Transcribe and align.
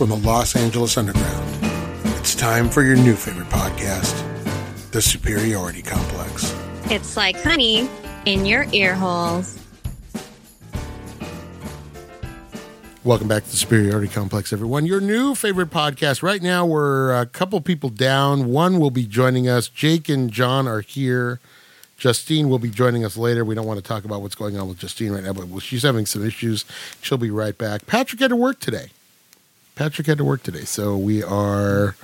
from 0.00 0.08
the 0.08 0.16
Los 0.16 0.56
Angeles 0.56 0.96
Underground. 0.96 1.58
It's 2.16 2.34
time 2.34 2.70
for 2.70 2.82
your 2.82 2.96
new 2.96 3.14
favorite 3.14 3.50
podcast, 3.50 4.16
The 4.92 5.02
Superiority 5.02 5.82
Complex. 5.82 6.56
It's 6.84 7.18
like 7.18 7.36
honey 7.42 7.86
in 8.24 8.46
your 8.46 8.64
ear 8.72 8.94
holes. 8.94 9.58
Welcome 13.04 13.28
back 13.28 13.44
to 13.44 13.50
the 13.50 13.58
Superiority 13.58 14.08
Complex, 14.08 14.54
everyone. 14.54 14.86
Your 14.86 15.02
new 15.02 15.34
favorite 15.34 15.68
podcast. 15.68 16.22
Right 16.22 16.40
now, 16.40 16.64
we're 16.64 17.14
a 17.14 17.26
couple 17.26 17.60
people 17.60 17.90
down. 17.90 18.46
One 18.46 18.80
will 18.80 18.90
be 18.90 19.04
joining 19.04 19.50
us. 19.50 19.68
Jake 19.68 20.08
and 20.08 20.30
John 20.30 20.66
are 20.66 20.80
here. 20.80 21.40
Justine 21.98 22.48
will 22.48 22.58
be 22.58 22.70
joining 22.70 23.04
us 23.04 23.18
later. 23.18 23.44
We 23.44 23.54
don't 23.54 23.66
want 23.66 23.76
to 23.78 23.84
talk 23.84 24.06
about 24.06 24.22
what's 24.22 24.34
going 24.34 24.58
on 24.58 24.66
with 24.66 24.78
Justine 24.78 25.12
right 25.12 25.24
now, 25.24 25.34
but 25.34 25.60
she's 25.60 25.82
having 25.82 26.06
some 26.06 26.24
issues. 26.24 26.64
She'll 27.02 27.18
be 27.18 27.30
right 27.30 27.58
back. 27.58 27.86
Patrick 27.86 28.22
had 28.22 28.28
to 28.28 28.36
work 28.36 28.60
today. 28.60 28.92
Patrick 29.74 30.06
had 30.06 30.18
to 30.18 30.24
work 30.24 30.42
today, 30.42 30.64
so 30.64 30.96
we 30.96 31.22
are 31.22 31.96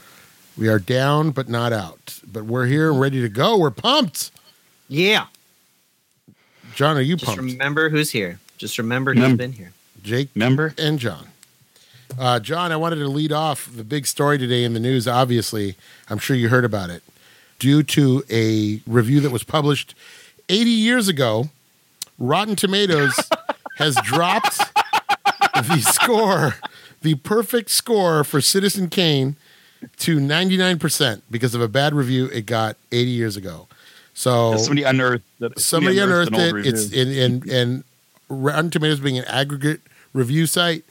we 0.57 0.69
are 0.69 0.79
down 0.79 1.31
but 1.31 1.49
not 1.49 1.73
out. 1.73 2.19
But 2.27 2.45
we're 2.45 2.67
here 2.67 2.93
ready 2.93 3.21
to 3.21 3.29
go. 3.29 3.59
We're 3.59 3.71
pumped. 3.71 4.31
Yeah. 4.89 5.27
John, 6.75 6.97
are 6.97 7.01
you 7.01 7.17
pumped? 7.17 7.27
Just 7.27 7.37
pumped? 7.37 7.53
remember 7.53 7.89
who's 7.89 8.11
here. 8.11 8.39
Just 8.59 8.79
remember 8.79 9.13
who's 9.13 9.23
Mem- 9.23 9.37
been 9.37 9.53
here. 9.53 9.73
Jake 10.03 10.35
member, 10.37 10.75
and 10.79 10.99
John. 10.99 11.29
Uh, 12.19 12.39
John, 12.39 12.71
I 12.71 12.77
wanted 12.77 12.97
to 12.97 13.09
lead 13.09 13.33
off 13.33 13.69
the 13.75 13.83
big 13.83 14.07
story 14.07 14.39
today 14.39 14.63
in 14.63 14.73
the 14.73 14.81
news. 14.81 15.09
Obviously, 15.09 15.75
I'm 16.09 16.19
sure 16.19 16.37
you 16.37 16.49
heard 16.49 16.65
about 16.65 16.89
it. 16.91 17.03
Due 17.59 17.83
to 17.83 18.23
a 18.31 18.81
review 18.87 19.21
that 19.21 19.33
was 19.33 19.43
published 19.43 19.95
80 20.49 20.71
years 20.71 21.09
ago, 21.09 21.49
Rotten 22.19 22.55
Tomatoes 22.55 23.15
has 23.79 23.97
dropped 24.05 24.59
the 25.55 25.81
score, 25.81 26.55
the 27.07 27.15
perfect 27.15 27.71
score 27.71 28.25
for 28.25 28.41
Citizen 28.41 28.89
Kane 28.89 29.37
to 29.99 30.19
99% 30.19 31.23
because 31.31 31.55
of 31.55 31.61
a 31.61 31.69
bad 31.69 31.95
review 31.95 32.27
it 32.33 32.47
got 32.47 32.77
80 32.91 33.11
years 33.13 33.37
ago. 33.37 33.69
So 34.13 34.57
Somebody 34.57 34.83
unearthed 34.83 35.23
that. 35.39 35.61
somebody 35.61 36.01
unearthed 36.01 36.35
an 36.35 36.57
it. 36.57 36.67
It's 36.67 36.91
review. 36.91 37.23
and 37.23 37.47
and 37.49 37.85
Rotten 38.29 38.71
Tomatoes 38.71 38.99
being 38.99 39.19
an 39.19 39.25
aggregate 39.27 39.83
review 40.13 40.47
site 40.47 40.83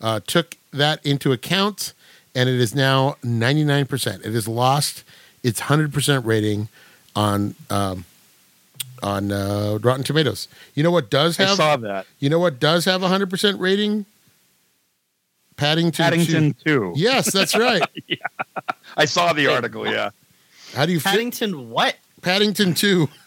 uh, 0.00 0.20
took 0.24 0.56
that 0.72 1.04
into 1.04 1.32
account, 1.32 1.92
and 2.36 2.48
it 2.48 2.60
is 2.60 2.72
now 2.72 3.16
ninety 3.24 3.64
nine 3.64 3.86
percent. 3.86 4.24
It 4.24 4.32
has 4.32 4.46
lost 4.46 5.02
its 5.42 5.60
hundred 5.60 5.92
percent 5.92 6.24
rating 6.24 6.68
on 7.16 7.56
um, 7.68 8.04
on 9.02 9.32
uh, 9.32 9.78
Rotten 9.82 10.04
Tomatoes. 10.04 10.46
You 10.76 10.84
know 10.84 10.92
what 10.92 11.10
does 11.10 11.36
have 11.38 11.48
I 11.50 11.54
saw 11.54 11.76
that. 11.78 12.06
You 12.20 12.30
know 12.30 12.38
what 12.38 12.60
does 12.60 12.84
have 12.84 13.02
a 13.02 13.08
hundred 13.08 13.28
percent 13.28 13.58
rating? 13.58 14.06
Paddington. 15.64 16.04
Paddington 16.04 16.52
2. 16.52 16.58
too. 16.64 16.92
Yes, 16.94 17.32
that's 17.32 17.56
right. 17.56 17.82
yeah. 18.06 18.16
I 18.96 19.06
saw 19.06 19.32
the 19.32 19.46
article. 19.46 19.86
Yeah. 19.86 20.10
How 20.74 20.84
do 20.84 20.92
you 20.92 21.00
fit 21.00 21.10
Paddington, 21.10 21.70
what? 21.70 21.96
Paddington 22.22 22.74
two? 22.74 23.08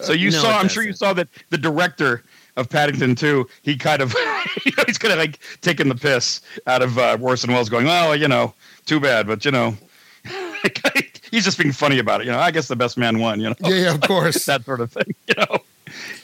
So 0.00 0.12
you 0.12 0.30
No, 0.30 0.38
saw. 0.38 0.58
I'm 0.58 0.68
sure 0.68 0.82
you 0.82 0.94
saw 0.94 1.12
that 1.12 1.28
the 1.50 1.58
director 1.58 2.22
of 2.56 2.70
Paddington 2.70 3.14
2, 3.14 3.46
he 3.62 3.76
kind 3.76 4.00
of 4.00 4.14
he's 4.86 4.96
kind 4.98 5.12
of 5.12 5.18
like 5.18 5.38
taking 5.60 5.88
the 5.88 5.94
piss 5.94 6.40
out 6.66 6.80
of 6.82 6.96
uh, 6.98 7.18
Orson 7.20 7.52
Welles, 7.52 7.68
going, 7.68 7.84
"Well, 7.86 8.16
you 8.16 8.28
know, 8.28 8.54
too 8.86 8.98
bad, 8.98 9.26
but 9.26 9.44
you 9.44 9.50
know." 9.50 9.76
he's 11.30 11.44
just 11.44 11.58
being 11.58 11.72
funny 11.72 11.98
about 11.98 12.20
it, 12.22 12.24
you 12.26 12.32
know. 12.32 12.38
I 12.38 12.50
guess 12.50 12.68
the 12.68 12.76
best 12.76 12.96
man 12.96 13.18
won, 13.18 13.40
you 13.40 13.50
know. 13.50 13.56
Yeah, 13.60 13.74
yeah, 13.74 13.94
of 13.94 14.00
course. 14.00 14.46
that 14.46 14.64
sort 14.64 14.80
of 14.80 14.90
thing, 14.92 15.14
you 15.28 15.34
know. 15.36 15.58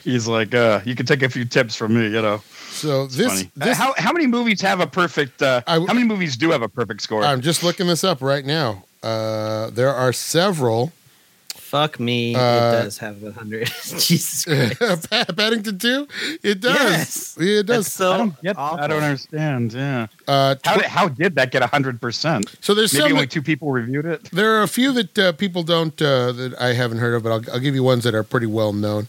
He's 0.05 0.27
like, 0.27 0.55
uh, 0.55 0.81
you 0.85 0.95
can 0.95 1.07
take 1.07 1.23
a 1.23 1.29
few 1.29 1.45
tips 1.45 1.75
from 1.75 1.95
me, 1.95 2.05
you 2.05 2.23
know. 2.23 2.43
So 2.71 3.07
this, 3.07 3.27
Funny. 3.27 3.51
Uh, 3.61 3.65
this 3.67 3.77
how 3.79 3.95
how 3.99 4.13
many 4.13 4.27
movies 4.27 4.61
have 4.63 4.81
a 4.81 4.87
perfect? 4.87 5.43
Uh, 5.43 5.63
I 5.67 5.75
w- 5.75 5.87
how 5.89 5.95
many 5.95 6.07
movies 6.07 6.37
do 6.37 6.51
have 6.51 6.63
a 6.63 6.69
perfect 6.69 7.01
score? 7.03 7.25
I'm 7.25 7.41
just 7.41 7.63
looking 7.63 7.87
this 7.87 8.05
up 8.05 8.21
right 8.23 8.45
now. 8.45 8.85
Uh, 9.03 9.71
there 9.71 9.93
are 9.95 10.13
several. 10.13 10.93
Fuck 11.55 12.01
me. 12.01 12.35
Uh, 12.35 12.39
it 12.41 12.83
does 12.85 12.99
have 12.99 13.23
a 13.23 13.31
hundred. 13.33 13.67
Jesus 13.99 14.45
Christ. 14.47 14.81
Pa- 15.11 15.27
Paddington 15.37 15.79
2? 15.79 16.09
It 16.43 16.61
does. 16.63 16.75
Yes. 16.75 17.37
Yeah, 17.39 17.59
it 17.61 17.67
That's 17.67 17.85
does. 17.85 17.93
so 17.93 18.13
I 18.13 18.17
don't 18.17 18.43
get. 18.43 18.57
awful. 18.57 18.81
I 18.81 18.87
don't 18.87 19.03
understand. 19.03 19.75
Yeah. 19.75 20.07
Uh, 20.27 20.55
How 20.65 20.77
did, 20.77 20.85
how 20.87 21.09
did 21.09 21.35
that 21.35 21.51
get 21.51 21.61
a 21.63 21.67
hundred 21.67 22.01
percent? 22.01 22.55
so 22.63 22.73
there's 22.75 22.95
Maybe 22.95 23.03
some. 23.03 23.13
only 23.13 23.25
that- 23.27 23.33
two 23.33 23.43
people 23.43 23.71
reviewed 23.71 24.07
it. 24.07 24.31
there 24.31 24.55
are 24.59 24.63
a 24.63 24.69
few 24.69 24.93
that 24.93 25.19
uh, 25.19 25.33
people 25.33 25.63
don't 25.63 26.01
uh, 26.01 26.33
that 26.33 26.55
I 26.59 26.73
haven't 26.73 26.99
heard 26.99 27.15
of, 27.15 27.23
but 27.23 27.33
I'll, 27.33 27.55
I'll 27.55 27.61
give 27.61 27.75
you 27.75 27.83
ones 27.83 28.05
that 28.05 28.15
are 28.15 28.23
pretty 28.25 28.47
well 28.47 28.73
known. 28.73 29.09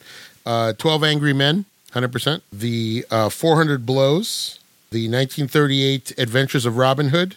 Uh, 0.50 0.74
Twelve 0.74 1.04
Angry 1.04 1.32
Men, 1.32 1.66
hundred 1.94 2.12
percent. 2.12 2.42
The 2.52 3.06
uh, 3.12 3.30
Four 3.30 3.56
Hundred 3.56 3.86
Blows, 3.86 4.60
the 4.90 5.04
1938 5.08 6.18
Adventures 6.18 6.66
of 6.66 6.76
Robin 6.76 7.10
Hood. 7.10 7.36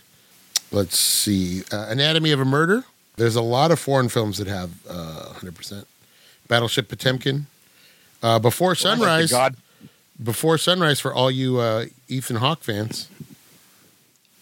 Let's 0.71 0.99
see, 0.99 1.63
uh, 1.71 1.89
Anatomy 1.91 2.33
of 2.33 2.41
a 2.41 2.47
Murder. 2.47 2.85
There's 3.17 3.37
a 3.37 3.43
lot 3.43 3.71
of 3.71 3.79
foreign 3.79 4.09
films 4.09 4.39
that 4.39 4.47
have 4.47 4.71
uh, 4.89 5.35
hundred 5.35 5.55
percent. 5.57 5.87
Battleship 6.49 6.89
Potemkin. 6.89 7.49
Uh, 8.23 8.39
Before 8.39 8.75
Sunrise. 8.75 9.31
God, 9.31 9.57
Before 10.23 10.57
Sunrise 10.57 10.99
for 10.99 11.13
all 11.13 11.31
you 11.31 11.59
uh, 11.59 11.85
Ethan 12.09 12.37
Hawke 12.37 12.63
fans. 12.63 13.11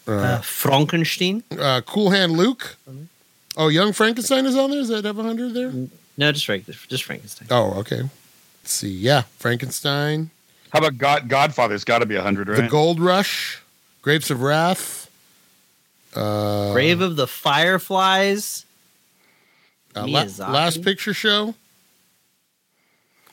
Uh, 0.06 0.38
Frankenstein? 0.42 1.42
Uh, 1.58 1.80
cool 1.84 2.10
Hand 2.10 2.32
Luke. 2.32 2.76
Oh, 3.56 3.66
Young 3.66 3.92
Frankenstein 3.92 4.46
is 4.46 4.54
on 4.54 4.70
there. 4.70 4.78
Does 4.78 4.88
that 4.90 5.04
have 5.04 5.16
100 5.16 5.54
there? 5.54 5.72
No, 6.16 6.32
just 6.32 6.46
Frank, 6.46 6.66
just 6.66 7.04
Frankenstein. 7.04 7.48
Oh, 7.50 7.74
okay. 7.80 8.02
Let's 8.62 8.72
see. 8.72 8.88
Yeah, 8.90 9.22
Frankenstein. 9.38 10.30
how 10.72 10.78
about 10.80 10.98
God? 10.98 11.28
Godfather's 11.28 11.84
got 11.84 12.00
to 12.00 12.06
be 12.06 12.16
hundred, 12.16 12.48
right? 12.48 12.62
The 12.62 12.68
Gold 12.68 13.00
Rush. 13.00 13.60
Grapes 14.02 14.30
of 14.30 14.40
Wrath. 14.42 15.10
Uh, 16.14 16.72
Grave 16.72 17.00
of 17.00 17.16
the 17.16 17.26
Fireflies. 17.26 18.64
uh, 19.94 20.06
La- 20.06 20.26
Last 20.48 20.82
Picture 20.82 21.14
Show. 21.14 21.54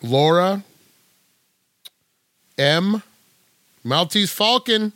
Laura. 0.01 0.63
M. 2.57 3.01
Maltese 3.83 4.31
Falcon. 4.31 4.93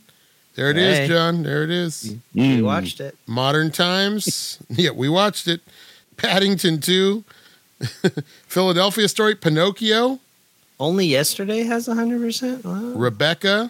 There 0.55 0.69
it 0.69 0.77
is, 0.77 0.97
Hey. 0.99 1.07
John. 1.07 1.43
There 1.43 1.63
it 1.63 1.71
is. 1.71 2.15
We 2.33 2.57
Mm. 2.57 2.63
watched 2.63 2.99
it. 2.99 3.15
Modern 3.25 3.71
Times. 3.71 4.57
yeah, 4.69 4.89
we 4.91 5.07
watched 5.09 5.47
it. 5.47 5.61
Paddington 6.17 6.81
2. 6.81 7.23
Philadelphia 8.47 9.07
Story. 9.07 9.35
Pinocchio. 9.35 10.19
Only 10.79 11.05
yesterday 11.05 11.63
has 11.63 11.87
a 11.87 11.93
hundred 11.95 12.21
percent. 12.21 12.63
Wow. 12.65 12.93
Rebecca. 12.95 13.69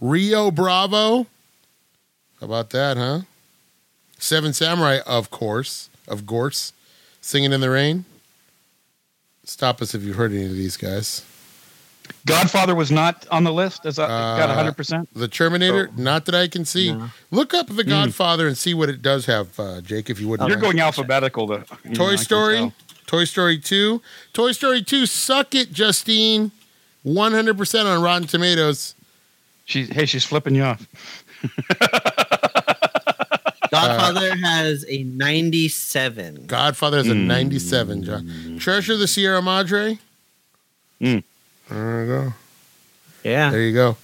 Rio 0.00 0.50
Bravo. 0.50 1.26
How 2.40 2.46
about 2.46 2.70
that, 2.70 2.96
huh? 2.96 3.20
Seven 4.18 4.52
Samurai, 4.52 4.98
of 5.06 5.30
course. 5.30 5.88
Of 6.08 6.26
course. 6.26 6.72
Singing 7.20 7.52
in 7.52 7.60
the 7.60 7.70
Rain. 7.70 8.04
Stop 9.44 9.80
us 9.82 9.94
if 9.94 10.02
you've 10.02 10.16
heard 10.16 10.32
any 10.32 10.44
of 10.46 10.52
these 10.52 10.76
guys. 10.76 11.24
Godfather 12.26 12.74
was 12.74 12.90
not 12.90 13.26
on 13.30 13.44
the 13.44 13.52
list. 13.52 13.86
Is 13.86 13.96
that 13.96 14.08
got 14.08 14.50
Uh, 14.50 14.54
hundred 14.54 14.76
percent? 14.76 15.08
The 15.14 15.28
Terminator, 15.28 15.88
not 15.96 16.24
that 16.26 16.34
I 16.34 16.48
can 16.48 16.64
see. 16.64 16.92
No. 16.92 17.10
Look 17.30 17.54
up 17.54 17.68
The 17.68 17.84
Godfather 17.84 18.46
and 18.46 18.58
see 18.58 18.74
what 18.74 18.88
it 18.88 19.02
does 19.02 19.26
have, 19.26 19.58
uh, 19.58 19.80
Jake, 19.80 20.10
if 20.10 20.20
you 20.20 20.28
wouldn't. 20.28 20.48
You're 20.48 20.58
mind. 20.58 20.72
going 20.74 20.80
alphabetical. 20.80 21.46
To, 21.48 21.64
you 21.84 21.90
know, 21.90 21.94
Toy 21.94 22.16
Story, 22.16 22.56
tell. 22.56 22.72
Toy 23.12 23.24
Story 23.24 23.58
2. 23.58 24.00
Toy 24.32 24.52
Story 24.52 24.80
2, 24.82 25.04
suck 25.04 25.54
it, 25.54 25.70
Justine. 25.70 26.50
100% 27.04 27.84
on 27.84 28.02
Rotten 28.02 28.26
Tomatoes. 28.26 28.94
She's 29.66 29.90
hey, 29.90 30.06
she's 30.06 30.24
flipping 30.24 30.54
you 30.54 30.62
off. 30.62 30.86
Godfather 33.70 34.34
has 34.36 34.84
a 34.88 35.02
ninety-seven. 35.04 36.44
Godfather 36.46 36.98
has 36.98 37.08
a 37.08 37.12
Mm. 37.12 37.26
97, 37.26 38.04
John. 38.04 38.56
Treasure 38.58 38.94
of 38.94 38.98
the 38.98 39.06
Sierra 39.08 39.42
Madre. 39.42 39.98
Mm. 41.00 41.22
There 41.68 42.00
you 42.04 42.06
go. 42.06 42.34
Yeah. 43.24 43.50
There 43.50 43.62
you 43.62 43.72
go. 43.74 43.96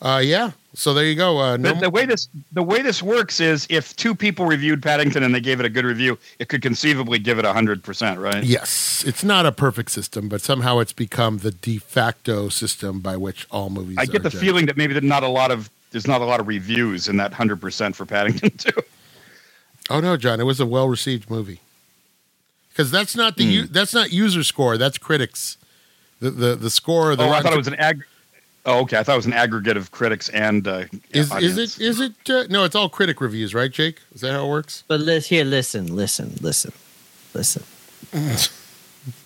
Uh, 0.00 0.20
yeah. 0.24 0.52
So 0.74 0.94
there 0.94 1.04
you 1.04 1.14
go. 1.14 1.38
Uh, 1.38 1.52
The, 1.58 1.74
no, 1.74 1.80
the 1.80 1.90
way 1.90 2.06
this 2.06 2.28
the 2.52 2.62
way 2.62 2.80
this 2.80 3.02
works 3.02 3.40
is 3.40 3.66
if 3.68 3.94
two 3.96 4.14
people 4.14 4.46
reviewed 4.46 4.82
Paddington 4.82 5.22
and 5.22 5.34
they 5.34 5.40
gave 5.40 5.60
it 5.60 5.66
a 5.66 5.68
good 5.68 5.84
review, 5.84 6.18
it 6.38 6.48
could 6.48 6.62
conceivably 6.62 7.18
give 7.18 7.38
it 7.38 7.44
hundred 7.44 7.82
percent, 7.82 8.18
right? 8.18 8.42
yes, 8.42 9.04
it's 9.06 9.22
not 9.22 9.44
a 9.44 9.52
perfect 9.52 9.90
system, 9.90 10.28
but 10.30 10.40
somehow 10.40 10.78
it's 10.78 10.92
become 10.94 11.38
the 11.38 11.50
de 11.50 11.76
facto 11.78 12.48
system 12.48 13.00
by 13.00 13.16
which 13.18 13.46
all 13.50 13.68
movies. 13.68 13.96
I 13.98 14.06
get 14.06 14.22
the 14.22 14.30
judged. 14.30 14.42
feeling 14.42 14.66
that 14.66 14.76
maybe 14.78 14.94
there's 14.94 15.04
not 15.04 15.22
a 15.22 15.28
lot 15.28 15.50
of 15.50 15.68
there's 15.90 16.06
not 16.06 16.22
a 16.22 16.24
lot 16.24 16.40
of 16.40 16.48
reviews 16.48 17.06
in 17.06 17.18
that 17.18 17.34
hundred 17.34 17.60
percent 17.60 17.94
for 17.94 18.06
Paddington 18.06 18.50
too. 18.56 18.80
Oh 19.90 20.00
no, 20.00 20.16
John! 20.16 20.40
It 20.40 20.44
was 20.44 20.58
a 20.58 20.64
well 20.66 20.88
received 20.88 21.28
movie. 21.28 21.60
Because 22.70 22.90
that's 22.90 23.14
not 23.14 23.36
the 23.36 23.44
u- 23.44 23.66
that's 23.66 23.92
not 23.92 24.10
user 24.10 24.42
score. 24.42 24.78
That's 24.78 24.96
critics. 24.96 25.58
The 26.20 26.30
the 26.30 26.54
the 26.56 26.70
score. 26.70 27.14
The 27.14 27.24
oh, 27.24 27.30
I 27.30 27.42
thought 27.42 27.52
it 27.52 27.58
was 27.58 27.66
an 27.68 27.74
ag. 27.74 28.04
Oh, 28.64 28.80
okay. 28.82 28.96
I 28.96 29.02
thought 29.02 29.14
it 29.14 29.16
was 29.16 29.26
an 29.26 29.32
aggregate 29.32 29.76
of 29.76 29.90
critics 29.90 30.28
and 30.28 30.66
uh, 30.68 30.84
Is 31.10 31.30
audience. 31.32 31.58
is 31.58 31.78
it 31.78 31.82
is 31.82 32.00
it? 32.00 32.12
Uh, 32.30 32.44
no, 32.48 32.64
it's 32.64 32.76
all 32.76 32.88
critic 32.88 33.20
reviews, 33.20 33.54
right, 33.54 33.70
Jake? 33.70 33.98
Is 34.14 34.20
that 34.20 34.32
how 34.32 34.46
it 34.46 34.50
works? 34.50 34.84
But 34.86 35.00
let's 35.00 35.26
here, 35.26 35.44
listen, 35.44 35.94
listen, 35.96 36.34
listen, 36.40 36.72
listen. 37.34 37.64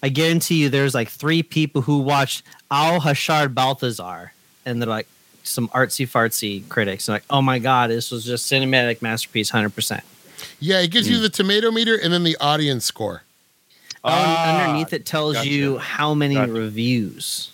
I 0.03 0.09
guarantee 0.09 0.63
you, 0.63 0.69
there's 0.71 0.95
like 0.95 1.11
three 1.11 1.43
people 1.43 1.83
who 1.83 1.99
watched 1.99 2.45
Au 2.71 2.99
Hasard 2.99 3.55
Balthazar, 3.55 4.33
and 4.65 4.81
they're 4.81 4.89
like, 4.89 5.07
some 5.43 5.69
artsy 5.69 6.09
fartsy 6.09 6.67
critics, 6.71 7.07
like, 7.09 7.25
"Oh 7.31 7.43
my 7.43 7.59
god, 7.59 7.91
this 7.91 8.11
was 8.11 8.25
just 8.25 8.51
cinematic 8.51 9.03
masterpiece, 9.03 9.51
hundred 9.51 9.75
percent." 9.75 10.03
Yeah, 10.61 10.81
it 10.81 10.91
gives 10.91 11.09
you 11.09 11.19
the 11.19 11.29
tomato 11.29 11.71
meter 11.71 11.95
and 11.97 12.13
then 12.13 12.25
the 12.25 12.37
audience 12.41 12.85
score. 12.85 13.23
Ah, 14.03 14.65
underneath 14.67 14.93
it 14.93 15.05
tells 15.05 15.35
gotcha. 15.35 15.49
you 15.49 15.79
how 15.79 16.15
many 16.15 16.35
Gotcha. 16.37 16.53
reviews. 16.53 17.51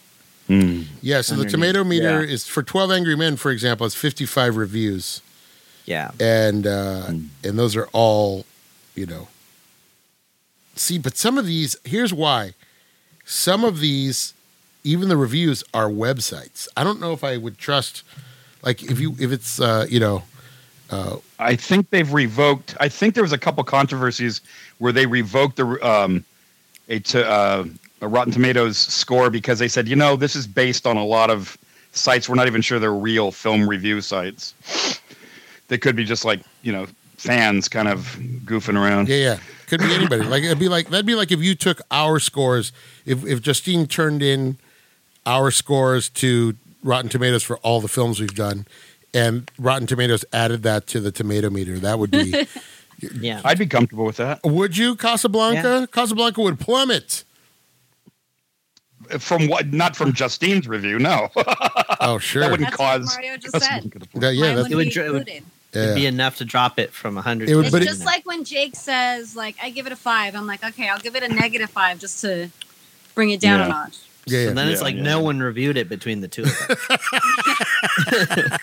Hmm. 0.49 0.83
Yeah, 1.00 1.21
so 1.23 1.37
the 1.37 1.44
tomato 1.49 1.85
meter 1.85 2.25
yeah. 2.25 2.33
is 2.33 2.47
for 2.47 2.62
12 2.62 2.91
Angry 2.91 3.17
Men, 3.17 3.37
for 3.37 3.50
example, 3.50 3.87
it's 3.87 3.94
55 3.94 4.56
reviews. 4.56 5.21
Yeah, 5.87 6.11
And 6.21 6.67
uh 6.67 7.03
Hmm. 7.06 7.27
and 7.43 7.59
those 7.59 7.75
are 7.77 7.89
all, 7.93 8.44
you 8.94 9.06
know. 9.06 9.29
See, 10.77 10.99
but 10.99 11.17
some 11.17 11.39
of 11.39 11.47
these, 11.47 11.77
here's 11.85 12.12
why. 12.15 12.55
Some 13.25 13.65
of 13.65 13.81
these, 13.81 14.33
even 14.85 15.09
the 15.09 15.17
reviews 15.17 15.62
are 15.75 15.89
websites. 15.89 16.69
I 16.77 16.85
don't 16.85 17.00
know 17.00 17.12
if 17.12 17.23
I 17.25 17.37
would 17.37 17.59
trust 17.59 18.03
like 18.62 18.83
if 18.83 19.00
you 19.00 19.15
if 19.19 19.33
it's 19.33 19.61
uh, 19.61 19.87
you 19.88 20.00
know, 20.00 20.23
uh 20.91 21.17
I 21.38 21.56
think 21.56 21.91
they've 21.91 22.12
revoked. 22.12 22.77
I 22.81 22.88
think 22.88 23.15
there 23.15 23.25
was 23.25 23.33
a 23.33 23.38
couple 23.38 23.62
controversies 23.65 24.41
where 24.79 24.93
they 24.93 25.06
revoked 25.06 25.56
the 25.56 25.67
um, 25.88 26.25
a, 26.88 26.99
to, 27.00 27.29
uh, 27.29 27.65
a 27.65 27.81
Rotten 28.08 28.32
Tomatoes 28.32 28.76
score 28.76 29.31
because 29.31 29.58
they 29.58 29.69
said, 29.69 29.87
you 29.88 29.96
know, 29.96 30.16
this 30.16 30.34
is 30.34 30.46
based 30.46 30.87
on 30.87 30.96
a 30.96 31.04
lot 31.04 31.31
of 31.31 31.56
sites. 31.93 32.28
We're 32.28 32.34
not 32.34 32.46
even 32.46 32.62
sure 32.62 32.78
they're 32.78 32.93
real 32.93 33.31
film 33.31 33.69
review 33.69 34.00
sites. 34.00 34.54
They 35.69 35.78
could 35.78 35.96
be 35.96 36.04
just 36.04 36.25
like 36.25 36.40
you 36.62 36.72
know 36.72 36.87
fans 37.16 37.69
kind 37.69 37.88
of 37.88 38.19
goofing 38.44 38.76
around. 38.76 39.08
Yeah, 39.08 39.16
yeah. 39.16 39.38
Could 39.69 39.81
be 39.81 39.94
anybody. 39.94 40.25
like 40.25 40.43
it'd 40.43 40.58
be 40.58 40.69
like 40.69 40.88
that'd 40.88 41.06
be 41.06 41.14
like 41.14 41.31
if 41.31 41.40
you 41.40 41.54
took 41.54 41.81
our 41.90 42.19
scores. 42.19 42.72
If 43.06 43.25
if 43.25 43.40
Justine 43.40 43.87
turned 43.87 44.22
in 44.22 44.58
our 45.25 45.50
scores 45.50 46.08
to 46.10 46.56
Rotten 46.82 47.08
Tomatoes 47.08 47.43
for 47.43 47.58
all 47.58 47.81
the 47.81 47.88
films 47.88 48.20
we've 48.20 48.34
done, 48.34 48.66
and 49.14 49.50
Rotten 49.58 49.87
Tomatoes 49.87 50.25
added 50.32 50.62
that 50.64 50.87
to 50.88 51.00
the 51.00 51.12
tomato 51.12 51.49
meter, 51.50 51.78
that 51.78 51.99
would 51.99 52.10
be. 52.10 52.46
yeah. 53.20 53.40
I'd 53.44 53.58
be 53.58 53.66
comfortable 53.66 54.04
with 54.04 54.16
that. 54.16 54.40
would 54.44 54.76
you 54.76 54.96
Casablanca? 54.96 55.88
Casablanca 55.93 56.40
would 56.43 56.58
plummet. 56.58 57.25
From 59.19 59.49
what? 59.49 59.72
Not 59.72 59.94
from 59.96 60.12
Justine's 60.12 60.66
review. 60.69 60.99
No, 60.99 61.28
Oh 62.00 62.19
sure. 62.19 62.43
that 62.43 62.50
wouldn't 62.50 62.69
That's 62.70 62.76
cause. 62.76 63.06
what 63.06 63.16
Mario 63.22 63.37
just 63.37 63.58
said. 63.60 63.93
That- 64.14 64.34
yeah, 64.34 64.46
Mine 64.46 64.56
that's, 64.56 64.70
It 64.70 64.75
would 64.76 64.84
be 64.84 64.90
dr- 64.90 65.06
it 65.06 65.10
would- 65.12 65.19
included. 65.28 65.44
It'd 65.75 65.94
be 65.94 66.04
enough 66.06 66.37
to 66.37 66.44
drop 66.44 66.78
it 66.78 66.93
from 66.93 67.16
hundred. 67.16 67.49
It 67.49 67.56
would- 67.56 67.64
It's 67.66 67.72
but 67.72 67.82
it- 67.82 67.87
just 67.87 68.04
like 68.04 68.26
when 68.26 68.44
Jake 68.44 68.76
says, 68.76 69.34
like, 69.34 69.56
I 69.62 69.70
give 69.70 69.87
it 69.87 69.93
a 69.93 69.96
five. 69.96 70.34
I'm 70.34 70.46
like, 70.46 70.62
okay, 70.62 70.88
I'll 70.88 70.99
give 71.00 71.16
it 71.16 71.22
a 71.22 71.28
negative 71.28 71.70
five 71.70 71.99
just 71.99 72.20
to 72.22 72.50
bring 73.14 73.31
it 73.31 73.40
down 73.40 73.60
Yeah. 73.60 73.66
a 73.66 73.69
notch. 73.69 73.99
yeah, 74.26 74.32
So 74.32 74.49
yeah. 74.49 74.52
then 74.52 74.69
it's 74.69 74.82
like 74.82 74.96
yeah. 74.96 75.02
no 75.02 75.20
one 75.22 75.40
reviewed 75.40 75.76
it 75.78 75.88
between 75.88 76.20
the 76.20 76.28
two 76.28 76.43
of 76.43 76.69
them. 76.69 76.76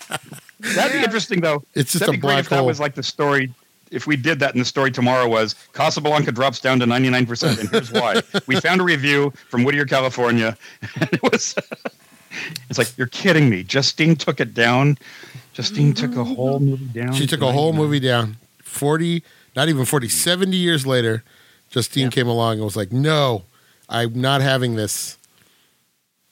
That'd 0.59 0.93
be 0.93 0.99
interesting 1.03 1.41
though. 1.41 1.63
It's 1.73 1.91
just 1.91 2.01
That'd 2.01 2.15
a 2.15 2.17
be 2.17 2.21
great 2.21 2.27
black 2.33 2.39
if 2.45 2.49
that 2.49 2.57
hole. 2.57 2.67
was 2.67 2.79
like 2.79 2.95
the 2.95 3.03
story. 3.03 3.51
If 3.91 4.07
we 4.07 4.15
did 4.15 4.39
that 4.39 4.53
in 4.53 4.59
the 4.59 4.65
story 4.65 4.91
tomorrow 4.91 5.27
was 5.27 5.55
Casablanca 5.73 6.31
drops 6.31 6.59
down 6.59 6.79
to 6.79 6.85
99%, 6.85 7.59
and 7.59 7.69
here's 7.69 7.91
why. 7.91 8.21
we 8.47 8.59
found 8.59 8.81
a 8.81 8.83
review 8.83 9.31
from 9.49 9.63
Whittier, 9.63 9.85
California, 9.85 10.57
and 10.95 11.09
it 11.11 11.23
was, 11.23 11.55
it's 12.69 12.77
like, 12.77 12.95
you're 12.97 13.07
kidding 13.07 13.49
me. 13.49 13.63
Justine 13.63 14.15
took 14.15 14.39
it 14.39 14.53
down. 14.53 14.97
Justine 15.53 15.93
took 15.93 16.15
a 16.15 16.23
whole 16.23 16.59
mm-hmm. 16.59 16.69
movie 16.69 16.85
down. 16.85 17.13
She 17.13 17.27
took 17.27 17.41
a 17.41 17.51
whole 17.51 17.73
movie 17.73 17.99
down. 17.99 18.37
40, 18.63 19.23
not 19.55 19.69
even 19.69 19.85
40, 19.85 20.07
70 20.07 20.55
years 20.55 20.85
later, 20.85 21.23
Justine 21.69 22.05
Yeah. 22.05 22.09
came 22.09 22.27
along 22.27 22.55
and 22.55 22.63
was 22.63 22.75
like, 22.75 22.91
no, 22.91 23.43
I'm 23.89 24.19
not 24.19 24.41
having 24.41 24.75
this. 24.75 25.17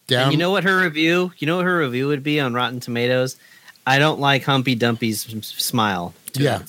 Down. 0.07 0.23
And 0.23 0.31
you 0.31 0.37
know 0.37 0.51
what 0.51 0.63
her 0.63 0.79
review? 0.81 1.33
You 1.37 1.47
know 1.47 1.57
what 1.57 1.65
her 1.65 1.79
review 1.79 2.07
would 2.07 2.23
be 2.23 2.39
on 2.39 2.53
Rotten 2.53 2.79
Tomatoes? 2.79 3.35
I 3.85 3.99
don't 3.99 4.19
like 4.19 4.43
Humpy 4.43 4.75
Dumpy's 4.75 5.21
smile. 5.43 6.13
Two 6.31 6.43
Yeah. 6.43 6.61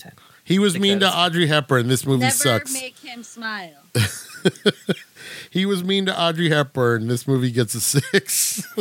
Out 0.48 0.54
of 0.54 0.54
ten. 0.54 0.54
he 0.54 0.58
was 0.58 0.78
mean 0.78 1.00
to 1.00 1.18
Audrey 1.18 1.46
Hepburn. 1.46 1.88
This 1.88 2.06
movie 2.06 2.20
Never 2.24 2.34
sucks. 2.34 2.72
make 2.72 2.98
him 2.98 3.22
smile. 3.22 3.72
he 5.50 5.66
was 5.66 5.82
mean 5.84 6.06
to 6.06 6.18
Audrey 6.20 6.48
Hepburn. 6.50 7.08
This 7.08 7.26
movie 7.26 7.50
gets 7.50 7.74
a 7.74 7.80
six. 7.80 8.66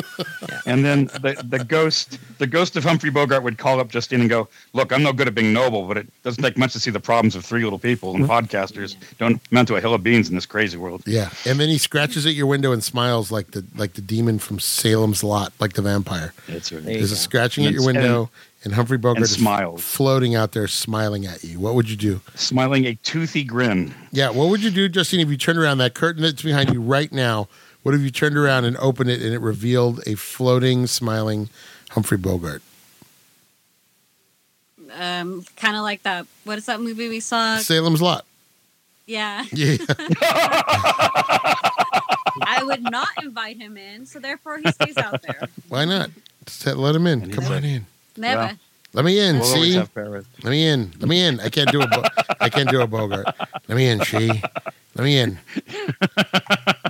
And 0.66 0.84
then 0.84 1.06
the, 1.06 1.42
the 1.48 1.64
ghost, 1.64 2.20
the 2.40 2.48
ghost 2.48 2.76
of 2.76 2.84
Humphrey 2.84 3.10
Bogart 3.10 3.42
would 3.42 3.58
call 3.58 3.80
up 3.80 3.88
Justine 3.88 4.20
and 4.20 4.30
go, 4.30 4.50
"Look, 4.74 4.92
I'm 4.92 5.02
no 5.02 5.14
good 5.14 5.28
at 5.30 5.34
being 5.36 5.54
noble, 5.54 5.88
but 5.88 5.96
it 5.98 6.08
doesn't 6.24 6.44
take 6.44 6.58
much 6.58 6.74
to 6.74 6.80
see 6.80 6.92
the 6.92 7.00
problems 7.00 7.36
of 7.38 7.46
three 7.46 7.64
little 7.64 7.80
people 7.80 8.14
and 8.16 8.26
podcasters 8.26 8.98
don't 9.18 9.42
amount 9.50 9.70
to 9.70 9.76
a 9.78 9.82
hill 9.82 9.94
of 9.94 10.04
beans 10.04 10.28
in 10.28 10.36
this 10.36 10.46
crazy 10.46 10.78
world." 10.78 11.04
yeah, 11.06 11.30
and 11.46 11.58
then 11.60 11.70
he 11.70 11.78
scratches 11.78 12.26
at 12.26 12.34
your 12.34 12.48
window 12.48 12.74
and 12.74 12.84
smiles 12.84 13.32
like 13.32 13.52
the 13.52 13.66
like 13.76 13.94
the 13.94 14.02
demon 14.02 14.40
from 14.40 14.60
Salem's 14.60 15.24
Lot, 15.24 15.54
like 15.60 15.74
the 15.74 15.82
vampire. 15.82 16.34
That's 16.50 16.72
right. 16.74 16.84
There 16.84 16.94
you 16.94 17.00
There's 17.00 17.12
a 17.14 17.16
go. 17.16 17.20
scratching 17.20 17.64
at 17.64 17.68
And- 17.70 17.76
your 17.78 17.86
window, 17.86 18.30
and, 18.64 18.74
Humphrey 18.74 18.98
Bogart 18.98 19.18
and 19.18 19.26
is 19.26 19.32
smiles. 19.34 19.84
floating 19.84 20.36
out 20.36 20.52
there, 20.52 20.68
smiling 20.68 21.26
at 21.26 21.44
you. 21.44 21.60
What 21.60 21.76
would 21.76 21.90
you 21.90 21.96
do? 21.96 22.22
Smiling 22.36 22.86
a 22.86 22.96
toothy 22.96 23.44
grin. 23.44 23.94
Yeah, 24.12 24.30
what 24.30 24.50
would 24.50 24.62
you 24.64 24.72
do, 24.72 24.90
Justine, 24.90 25.20
if 25.20 25.30
you 25.30 25.38
turned 25.38 25.60
around 25.60 25.78
that 25.80 25.94
curtain 25.94 26.22
that's 26.24 26.42
behind 26.42 26.74
you 26.74 26.82
right 26.82 27.12
now? 27.12 27.48
What 27.84 27.96
if 27.96 28.02
you 28.02 28.10
turned 28.10 28.36
around 28.36 28.66
and 28.66 28.76
opened 28.78 29.10
it 29.10 29.22
and 29.22 29.34
it 29.34 29.40
revealed 29.40 30.02
a 30.06 30.16
floating, 30.16 30.88
smiling 30.88 31.50
Humphrey 31.92 32.18
Bogart? 32.18 32.62
Um, 34.94 35.46
kind 35.56 35.76
of 35.78 35.84
like 35.84 36.04
that. 36.04 36.26
What 36.44 36.58
is 36.58 36.66
that 36.66 36.80
movie 36.82 37.08
we 37.10 37.20
saw? 37.20 37.58
Salem's 37.60 38.02
Lot. 38.02 38.26
Yeah, 39.06 39.46
Yeah, 39.54 39.78
I 42.42 42.62
would 42.64 42.84
not 42.84 43.08
invite 43.22 43.58
him 43.58 43.78
in, 43.78 44.06
so 44.06 44.20
therefore 44.20 44.58
he 44.58 44.70
stays 44.72 44.98
out 44.98 45.22
there. 45.22 45.48
why 45.70 45.86
not? 45.86 46.10
Just 46.46 46.66
let 46.66 46.94
him 46.96 47.08
in. 47.08 47.32
Come 47.32 47.46
right 47.46 47.64
in. 47.64 47.86
Never. 48.18 48.42
Well, 48.42 48.58
Let 48.94 49.06
me 49.06 49.20
in. 49.20 49.36
We'll 49.40 49.46
see, 49.46 49.78
let 49.78 50.44
me 50.46 50.68
in. 50.68 50.92
Let 51.00 51.08
me 51.10 51.22
in. 51.26 51.40
I 51.40 51.50
can't 51.50 51.72
do 51.72 51.82
a. 51.82 51.88
Bo- 51.88 52.04
I 52.40 52.50
can't 52.50 52.70
do 52.70 52.82
a 52.82 52.88
Bogart. 52.88 53.28
Let 53.68 53.76
me 53.76 53.88
in. 53.88 54.02
She. 54.02 54.28
Let 54.96 55.04
me 55.04 55.18
in. 55.20 55.38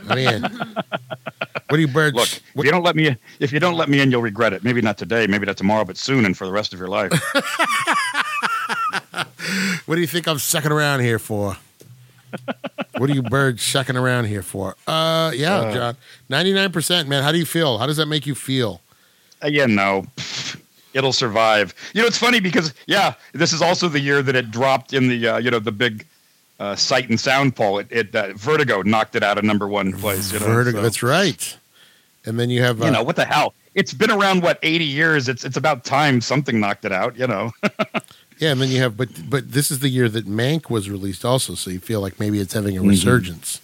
Let 0.06 0.15
me 0.15 0.25
in. 0.27 0.41
What 0.44 1.75
do 1.75 1.79
you 1.79 1.88
birds? 1.89 2.15
Look, 2.15 2.29
if 2.56 2.63
you 2.65 2.71
don't 2.71 2.83
let 2.83 2.95
me, 2.95 3.18
if 3.41 3.51
you 3.51 3.59
don't 3.59 3.75
let 3.75 3.89
me 3.89 4.00
in, 4.00 4.09
you'll 4.09 4.21
regret 4.21 4.53
it. 4.53 4.63
Maybe 4.63 4.79
not 4.81 4.97
today, 4.97 5.27
maybe 5.27 5.45
not 5.45 5.57
tomorrow, 5.57 5.83
but 5.83 5.97
soon 5.97 6.24
and 6.25 6.38
for 6.38 6.45
the 6.45 6.51
rest 6.53 6.71
of 6.74 6.79
your 6.79 6.88
life. 6.88 7.12
What 9.85 9.95
do 9.95 10.01
you 10.01 10.07
think 10.07 10.27
I'm 10.27 10.39
sucking 10.39 10.71
around 10.71 11.00
here 11.01 11.19
for? 11.19 11.57
what 12.97 13.09
are 13.09 13.13
you 13.13 13.24
birds 13.24 13.63
sucking 13.63 13.96
around 13.96 14.25
here 14.25 14.41
for? 14.41 14.75
Uh, 14.86 15.31
yeah, 15.34 15.55
Uh. 15.60 15.74
John. 15.74 15.98
Ninety 16.29 16.51
nine 16.53 16.72
percent, 16.74 17.07
man. 17.07 17.24
How 17.24 17.31
do 17.31 17.38
you 17.38 17.46
feel? 17.46 17.77
How 17.77 17.86
does 17.86 17.96
that 17.98 18.07
make 18.07 18.27
you 18.27 18.36
feel? 18.36 18.81
Again, 19.41 19.75
no, 19.75 20.05
Pfft, 20.17 20.60
it'll 20.98 21.13
survive. 21.13 21.74
You 21.94 22.01
know, 22.01 22.08
it's 22.08 22.18
funny 22.18 22.39
because 22.39 22.74
yeah, 22.88 23.13
this 23.34 23.54
is 23.54 23.62
also 23.62 23.88
the 23.88 24.00
year 24.00 24.22
that 24.24 24.36
it 24.36 24.51
dropped 24.51 24.94
in 24.94 25.08
the 25.08 25.27
uh, 25.27 25.38
you 25.38 25.51
know 25.51 25.60
the 25.60 25.72
big 25.72 26.06
uh, 26.60 26.75
sight 26.75 27.08
and 27.10 27.20
sound 27.20 27.56
poll. 27.56 27.80
It, 27.80 27.88
it 27.92 28.16
uh, 28.16 28.34
Vertigo 28.34 28.82
knocked 28.82 29.16
it 29.16 29.24
out 29.24 29.38
of 29.38 29.44
number 29.44 29.68
one 29.68 29.94
place. 29.94 30.34
You 30.34 30.39
know, 30.39 30.48
Vertigo. 30.48 30.80
so- 30.80 30.82
That's 30.82 31.04
right. 31.04 31.58
And 32.25 32.38
then 32.38 32.50
you 32.50 32.62
have, 32.62 32.82
uh, 32.82 32.86
you 32.86 32.92
know 32.92 33.04
what 33.04 33.16
the 33.16 33.24
hell? 33.24 33.54
It's 33.74 33.94
been 33.94 34.12
around 34.12 34.42
what 34.44 34.60
eighty 34.63 34.84
years. 34.84 35.30
It's 35.30 35.46
it's 35.46 35.56
about 35.56 35.86
time 35.86 36.20
something 36.20 36.60
knocked 36.60 36.84
it 36.84 36.92
out. 36.92 37.16
You 37.18 37.27
know. 37.27 37.51
yeah, 38.39 38.51
and 38.51 38.60
then 38.62 38.70
you 38.70 38.80
have, 38.82 38.98
but 38.98 39.08
but 39.30 39.51
this 39.51 39.72
is 39.72 39.80
the 39.80 39.88
year 39.89 40.10
that 40.10 40.25
Mank 40.27 40.70
was 40.70 40.89
released, 40.89 41.24
also. 41.24 41.54
So 41.56 41.70
you 41.70 41.80
feel 41.80 42.01
like 42.01 42.20
maybe 42.20 42.39
it's 42.39 42.54
having 42.54 42.75
a 42.77 42.82
Mhm. 42.82 42.89
resurgence. 42.89 43.62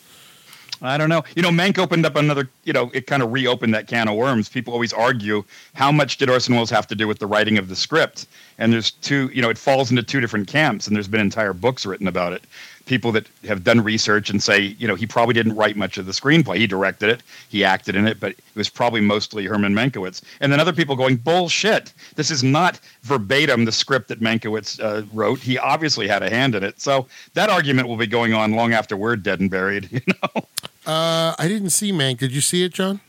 I 0.84 0.98
don't 0.98 1.08
know. 1.08 1.24
You 1.38 1.42
know, 1.42 1.50
Mank 1.50 1.78
opened 1.78 2.06
up 2.06 2.18
another, 2.18 2.50
you 2.66 2.74
know, 2.74 2.92
it 2.94 3.08
kind 3.08 3.24
of 3.24 3.32
reopened 3.32 3.74
that 3.74 3.88
can 3.88 4.10
of 4.10 4.18
worms. 4.18 4.50
People 4.50 4.74
always 4.74 4.92
argue 4.92 5.46
how 5.76 5.94
much 5.94 6.18
did 6.18 6.30
Orson 6.30 6.56
Welles 6.56 6.70
have 6.72 6.88
to 6.88 6.96
do 6.96 7.08
with 7.08 7.20
the 7.20 7.26
writing 7.26 7.58
of 7.58 7.70
the 7.70 7.76
script? 7.76 8.28
And 8.58 8.74
there's 8.74 8.92
two, 8.92 9.32
you 9.34 9.42
know, 9.42 9.50
it 9.50 9.58
falls 9.58 9.90
into 9.90 10.04
two 10.04 10.20
different 10.20 10.48
camps, 10.48 10.86
and 10.86 10.96
there's 10.96 11.08
been 11.08 11.22
entire 11.22 11.54
books 11.54 11.86
written 11.86 12.08
about 12.08 12.34
it. 12.34 12.44
People 12.86 13.14
that 13.14 13.28
have 13.46 13.64
done 13.64 13.82
research 13.82 14.30
and 14.30 14.44
say, 14.44 14.60
you 14.60 14.86
know, 14.86 14.96
he 14.96 15.08
probably 15.08 15.34
didn't 15.34 15.56
write 15.56 15.78
much 15.78 15.98
of 15.98 16.06
the 16.06 16.12
screenplay. 16.12 16.58
He 16.58 16.68
directed 16.68 17.10
it, 17.10 17.24
he 17.48 17.64
acted 17.64 17.96
in 17.96 18.06
it, 18.06 18.20
but 18.20 18.32
it 18.32 18.38
was 18.56 18.68
probably 18.68 19.00
mostly 19.00 19.46
Herman 19.46 19.74
Mankiewicz. 19.74 20.22
And 20.42 20.52
then 20.52 20.60
other 20.60 20.74
people 20.74 20.98
going, 20.98 21.16
bullshit. 21.16 21.94
This 22.16 22.30
is 22.30 22.44
not 22.44 22.82
verbatim 23.04 23.64
the 23.64 23.72
script 23.72 24.10
that 24.10 24.20
Mankiewicz 24.20 24.84
uh, 24.84 25.06
wrote. 25.14 25.40
He 25.40 25.58
obviously 25.58 26.10
had 26.10 26.24
a 26.24 26.30
hand 26.30 26.56
in 26.56 26.64
it. 26.64 26.82
So 26.82 27.08
that 27.36 27.50
argument 27.50 27.88
will 27.88 27.98
be 27.98 28.06
going 28.06 28.34
on 28.34 28.52
long 28.52 28.74
after 28.74 28.98
we're 28.98 29.16
dead 29.16 29.40
and 29.40 29.50
buried. 29.50 29.90
You 29.94 30.02
know. 30.08 30.44
Uh, 30.86 31.34
I 31.40 31.48
didn't 31.48 31.70
see 31.70 31.92
Mank. 31.92 32.18
Did 32.18 32.32
you 32.32 32.42
see 32.42 32.64
it, 32.64 32.74
John? 32.74 33.00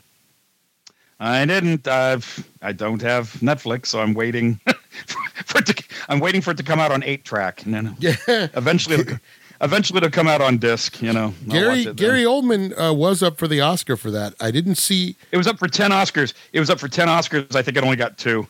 I 1.20 1.44
didn't. 1.46 1.86
Uh, 1.86 2.18
I 2.62 2.72
don't 2.72 3.00
have 3.02 3.32
Netflix, 3.34 3.86
so 3.86 4.00
I'm 4.00 4.14
waiting 4.14 4.56
for 5.46 5.58
it 5.58 5.66
to. 5.66 5.84
I'm 6.08 6.20
waiting 6.20 6.40
for 6.40 6.50
it 6.50 6.56
to 6.58 6.62
come 6.62 6.80
out 6.80 6.92
on 6.92 7.02
eight 7.04 7.24
track, 7.24 7.64
and 7.64 7.72
then 7.74 7.96
Yeah. 8.00 8.16
eventually, 8.28 8.96
it'll, 8.96 9.18
eventually 9.60 9.98
it'll 9.98 10.10
come 10.10 10.26
out 10.28 10.40
on 10.40 10.58
disc. 10.58 11.00
You 11.00 11.12
know, 11.12 11.32
I'll 11.46 11.52
Gary. 11.52 11.84
Gary 11.94 12.22
Oldman 12.24 12.72
uh, 12.78 12.92
was 12.92 13.22
up 13.22 13.38
for 13.38 13.48
the 13.48 13.60
Oscar 13.60 13.96
for 13.96 14.10
that. 14.10 14.34
I 14.40 14.50
didn't 14.50 14.74
see. 14.74 15.16
It 15.32 15.36
was 15.36 15.46
up 15.46 15.58
for 15.58 15.68
ten 15.68 15.90
Oscars. 15.92 16.34
It 16.52 16.60
was 16.60 16.68
up 16.68 16.78
for 16.80 16.88
ten 16.88 17.08
Oscars. 17.08 17.54
I 17.54 17.62
think 17.62 17.76
it 17.76 17.84
only 17.84 17.96
got 17.96 18.18
two. 18.18 18.46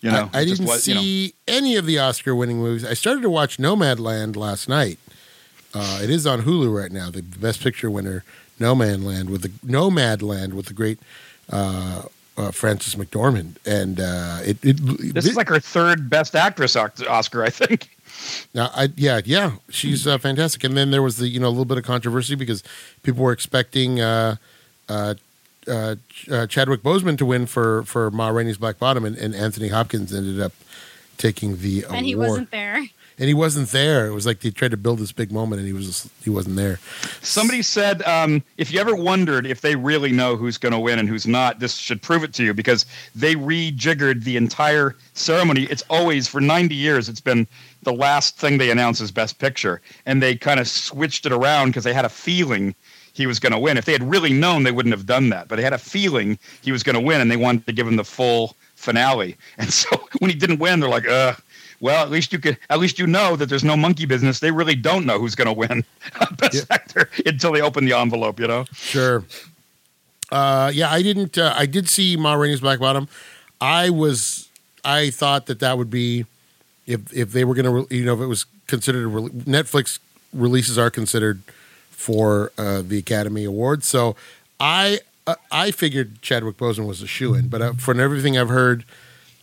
You 0.00 0.10
know, 0.10 0.28
I, 0.34 0.40
I 0.40 0.44
didn't 0.44 0.66
was- 0.66 0.86
you 0.86 0.94
know. 0.94 1.00
see 1.00 1.34
any 1.48 1.76
of 1.76 1.86
the 1.86 1.98
Oscar 1.98 2.34
winning 2.34 2.58
movies. 2.58 2.84
I 2.84 2.92
started 2.92 3.22
to 3.22 3.30
watch 3.30 3.56
Nomadland 3.56 4.36
last 4.36 4.68
night. 4.68 4.98
Uh, 5.72 6.00
it 6.02 6.10
is 6.10 6.26
on 6.26 6.42
Hulu 6.42 6.72
right 6.72 6.92
now. 6.92 7.10
The 7.10 7.22
Best 7.22 7.60
Picture 7.62 7.90
winner, 7.90 8.22
Nomadland 8.60 9.30
with 9.30 9.42
the 9.42 9.48
Nomadland 9.66 10.52
with 10.54 10.66
the 10.66 10.74
great 10.74 10.98
uh, 11.50 12.02
uh, 12.36 12.50
Frances 12.50 12.94
McDormand, 12.94 13.56
and 13.66 14.00
uh, 14.00 14.38
it, 14.44 14.58
it 14.64 15.14
This 15.14 15.26
is 15.26 15.36
like 15.36 15.48
her 15.48 15.60
third 15.60 16.10
Best 16.10 16.34
Actress 16.34 16.76
Oscar, 16.76 17.44
I 17.44 17.50
think. 17.50 17.88
Now, 18.54 18.70
I, 18.74 18.88
yeah, 18.96 19.20
yeah, 19.24 19.56
she's 19.70 20.06
uh, 20.06 20.18
fantastic. 20.18 20.64
And 20.64 20.76
then 20.76 20.90
there 20.90 21.02
was 21.02 21.16
the 21.16 21.28
you 21.28 21.40
know 21.40 21.48
a 21.48 21.50
little 21.50 21.64
bit 21.64 21.78
of 21.78 21.84
controversy 21.84 22.34
because 22.34 22.62
people 23.02 23.22
were 23.22 23.32
expecting 23.32 24.00
uh, 24.00 24.36
uh, 24.88 25.14
uh, 25.68 25.96
uh, 26.30 26.46
Chadwick 26.46 26.82
Boseman 26.82 27.18
to 27.18 27.26
win 27.26 27.46
for 27.46 27.82
for 27.84 28.10
Ma 28.10 28.28
Rainey's 28.28 28.58
Black 28.58 28.78
Bottom, 28.78 29.04
and, 29.04 29.16
and 29.16 29.34
Anthony 29.34 29.68
Hopkins 29.68 30.14
ended 30.14 30.40
up 30.40 30.52
taking 31.18 31.58
the 31.58 31.84
and 31.90 32.06
he 32.06 32.12
award. 32.12 32.28
wasn't 32.28 32.50
there. 32.50 32.84
And 33.18 33.28
he 33.28 33.34
wasn't 33.34 33.68
there. 33.68 34.06
It 34.06 34.12
was 34.12 34.26
like 34.26 34.40
they 34.40 34.50
tried 34.50 34.72
to 34.72 34.76
build 34.76 34.98
this 34.98 35.12
big 35.12 35.30
moment, 35.30 35.60
and 35.60 35.66
he 35.66 35.72
was 35.72 35.86
just, 35.86 36.08
he 36.22 36.30
wasn't 36.30 36.56
there. 36.56 36.78
Somebody 37.22 37.62
said, 37.62 38.02
um, 38.02 38.42
if 38.56 38.72
you 38.72 38.80
ever 38.80 38.94
wondered 38.94 39.46
if 39.46 39.60
they 39.60 39.76
really 39.76 40.12
know 40.12 40.36
who's 40.36 40.58
going 40.58 40.72
to 40.72 40.78
win 40.78 40.98
and 40.98 41.08
who's 41.08 41.26
not, 41.26 41.60
this 41.60 41.74
should 41.74 42.02
prove 42.02 42.24
it 42.24 42.32
to 42.34 42.44
you 42.44 42.54
because 42.54 42.86
they 43.14 43.34
rejiggered 43.34 44.24
the 44.24 44.36
entire 44.36 44.96
ceremony. 45.12 45.64
It's 45.64 45.84
always, 45.88 46.26
for 46.26 46.40
90 46.40 46.74
years, 46.74 47.08
it's 47.08 47.20
been 47.20 47.46
the 47.82 47.92
last 47.92 48.36
thing 48.36 48.58
they 48.58 48.70
announce 48.70 49.00
is 49.00 49.10
Best 49.10 49.38
Picture. 49.38 49.80
And 50.06 50.22
they 50.22 50.34
kind 50.34 50.58
of 50.58 50.66
switched 50.66 51.26
it 51.26 51.32
around 51.32 51.68
because 51.68 51.84
they 51.84 51.94
had 51.94 52.04
a 52.04 52.10
feeling 52.10 52.74
he 53.12 53.26
was 53.26 53.38
going 53.38 53.52
to 53.52 53.58
win. 53.58 53.76
If 53.76 53.84
they 53.84 53.92
had 53.92 54.02
really 54.02 54.32
known, 54.32 54.64
they 54.64 54.72
wouldn't 54.72 54.94
have 54.94 55.06
done 55.06 55.28
that. 55.30 55.46
But 55.48 55.56
they 55.56 55.62
had 55.62 55.72
a 55.72 55.78
feeling 55.78 56.38
he 56.62 56.72
was 56.72 56.82
going 56.82 56.94
to 56.94 57.00
win, 57.00 57.20
and 57.20 57.30
they 57.30 57.36
wanted 57.36 57.64
to 57.66 57.72
give 57.72 57.86
him 57.86 57.96
the 57.96 58.04
full 58.04 58.56
finale. 58.74 59.36
And 59.56 59.72
so 59.72 59.88
when 60.18 60.30
he 60.30 60.36
didn't 60.36 60.58
win, 60.58 60.80
they're 60.80 60.90
like, 60.90 61.06
well, 61.80 62.02
at 62.02 62.10
least 62.10 62.32
you 62.32 62.38
could, 62.38 62.56
at 62.70 62.78
least 62.78 62.98
you 62.98 63.06
know 63.06 63.36
that 63.36 63.48
there's 63.48 63.64
no 63.64 63.76
monkey 63.76 64.06
business. 64.06 64.40
They 64.40 64.50
really 64.50 64.74
don't 64.74 65.04
know 65.06 65.18
who's 65.18 65.34
going 65.34 65.46
to 65.46 65.52
win 65.52 65.84
Best 66.38 66.54
Yeah. 66.54 66.62
Actor 66.70 67.10
until 67.26 67.52
they 67.52 67.60
open 67.60 67.84
the 67.84 67.92
envelope, 67.92 68.38
you 68.40 68.46
know. 68.46 68.64
Sure. 68.72 69.24
Uh, 70.32 70.70
yeah, 70.74 70.90
I 70.90 71.02
didn't. 71.02 71.36
Uh, 71.38 71.54
I 71.56 71.66
did 71.66 71.88
see 71.88 72.16
Ma 72.16 72.34
Rainey's 72.34 72.60
Black 72.60 72.78
Bottom. 72.80 73.08
I 73.60 73.90
was. 73.90 74.48
I 74.84 75.10
thought 75.10 75.46
that 75.46 75.60
that 75.60 75.78
would 75.78 75.90
be 75.90 76.26
if 76.86 77.12
if 77.12 77.32
they 77.32 77.44
were 77.44 77.54
going 77.54 77.86
to, 77.86 77.94
you 77.94 78.04
know, 78.04 78.14
if 78.14 78.20
it 78.20 78.26
was 78.26 78.46
considered 78.66 79.04
a 79.04 79.08
re- 79.08 79.28
Netflix 79.30 79.98
releases 80.32 80.76
are 80.78 80.90
considered 80.90 81.40
for 81.90 82.52
uh, 82.58 82.82
the 82.82 82.98
Academy 82.98 83.44
Awards. 83.44 83.86
So 83.86 84.16
I 84.58 85.00
uh, 85.26 85.36
I 85.52 85.70
figured 85.70 86.20
Chadwick 86.22 86.56
Boseman 86.56 86.86
was 86.86 87.00
a 87.02 87.06
shoe 87.06 87.34
in, 87.34 87.48
but 87.48 87.62
uh, 87.62 87.72
from 87.74 88.00
everything 88.00 88.36
I've 88.36 88.48
heard, 88.48 88.84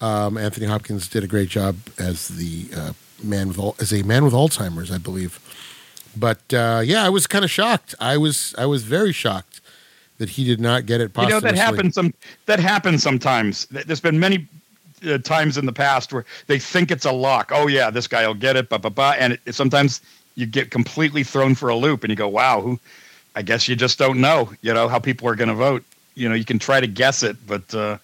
um, 0.02 0.38
Anthony 0.38 0.66
Hopkins 0.66 1.08
did 1.08 1.24
a 1.24 1.28
great 1.28 1.50
job 1.50 1.78
as 2.00 2.28
the 2.30 2.68
uh, 2.76 2.94
man 3.24 3.48
with 3.50 3.60
al- 3.60 3.76
as 3.80 3.94
a 3.94 4.04
man 4.04 4.24
with 4.26 4.34
Alzheimer's, 4.34 4.92
I 4.92 4.98
believe. 4.98 5.40
But 6.18 6.54
uh, 6.54 6.82
yeah, 6.84 7.06
I 7.06 7.10
was 7.10 7.28
kind 7.28 7.46
of 7.46 7.52
shocked. 7.52 7.96
I 8.00 8.18
was 8.18 8.54
I 8.58 8.66
was 8.66 8.84
very 8.84 9.14
shocked 9.14 9.62
that 10.18 10.30
he 10.32 10.44
did 10.44 10.60
not 10.60 10.86
get 10.86 11.02
it. 11.02 11.14
You 11.16 11.30
know 11.30 11.40
that 11.40 11.56
happens 11.76 11.96
some 11.96 12.14
that 12.48 12.60
happens 12.60 13.02
sometimes. 13.04 13.66
There's 13.68 14.02
been 14.02 14.20
many 14.20 14.48
uh, 15.08 15.18
times 15.20 15.58
in 15.58 15.66
the 15.66 15.74
past 15.74 16.12
where 16.14 16.26
they 16.48 16.60
think 16.60 16.92
it's 16.92 17.06
a 17.06 17.12
lock. 17.12 17.52
Oh 17.54 17.68
yeah, 17.68 17.90
this 17.90 18.08
guy 18.08 18.28
will 18.28 18.34
get 18.34 18.56
it, 18.56 18.70
blah 18.70 18.78
blah 18.80 18.90
blah, 18.90 19.12
and 19.18 19.34
it, 19.34 19.40
it- 19.46 19.56
sometimes 19.56 20.02
you 20.36 20.46
get 20.46 20.72
completely 20.72 21.24
thrown 21.24 21.56
for 21.56 21.70
a 21.70 21.76
loop, 21.76 22.04
and 22.04 22.10
you 22.10 22.16
go, 22.16 22.28
"Wow, 22.28 22.62
who?" 22.62 22.80
I 23.36 23.42
guess 23.42 23.68
you 23.70 23.76
just 23.78 23.98
don't 23.98 24.20
know. 24.20 24.52
You 24.62 24.74
know 24.74 24.88
how 24.90 25.00
people 25.00 25.28
are 25.30 25.36
going 25.36 25.48
to 25.50 25.56
vote. 25.56 25.84
You 26.16 26.28
know, 26.28 26.36
you 26.36 26.44
can 26.46 26.60
try 26.60 26.82
to 26.82 26.88
guess 26.88 27.24
it, 27.24 27.38
but 27.48 27.74
uh, 27.74 27.98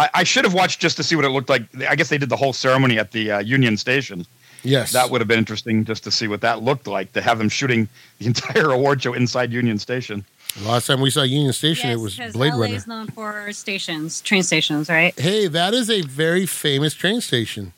I, 0.00 0.08
I 0.14 0.24
should 0.24 0.44
have 0.44 0.54
watched 0.54 0.80
just 0.80 0.96
to 0.96 1.02
see 1.02 1.14
what 1.14 1.26
it 1.26 1.28
looked 1.28 1.50
like. 1.50 1.62
I 1.86 1.94
guess 1.94 2.08
they 2.08 2.16
did 2.16 2.30
the 2.30 2.36
whole 2.36 2.54
ceremony 2.54 2.98
at 2.98 3.12
the 3.12 3.32
uh, 3.32 3.38
Union 3.40 3.76
Station. 3.76 4.26
Yes, 4.62 4.92
That 4.92 5.10
would 5.10 5.20
have 5.20 5.28
been 5.28 5.38
interesting 5.38 5.84
just 5.84 6.04
to 6.04 6.10
see 6.10 6.28
what 6.28 6.40
that 6.42 6.62
looked 6.62 6.86
like 6.86 7.12
to 7.14 7.22
have 7.22 7.38
them 7.38 7.48
shooting 7.48 7.88
the 8.18 8.26
entire 8.32 8.70
award 8.70 9.02
show 9.02 9.12
inside 9.12 9.52
Union 9.52 9.78
Station. 9.78 10.24
Last 10.62 10.86
time 10.86 11.00
we 11.00 11.10
saw 11.10 11.22
Union 11.22 11.52
Station, 11.52 11.90
yes, 11.90 11.98
it 11.98 12.02
was 12.02 12.32
Blade 12.32 12.52
LA 12.52 12.60
Runner. 12.60 12.74
is 12.74 12.86
known 12.86 13.06
for 13.08 13.52
stations, 13.52 14.20
train 14.20 14.42
stations, 14.42 14.88
right? 14.88 15.18
Hey, 15.18 15.46
that 15.46 15.74
is 15.74 15.88
a 15.88 16.00
very 16.02 16.44
famous 16.44 16.94
train 16.94 17.20
station. 17.20 17.72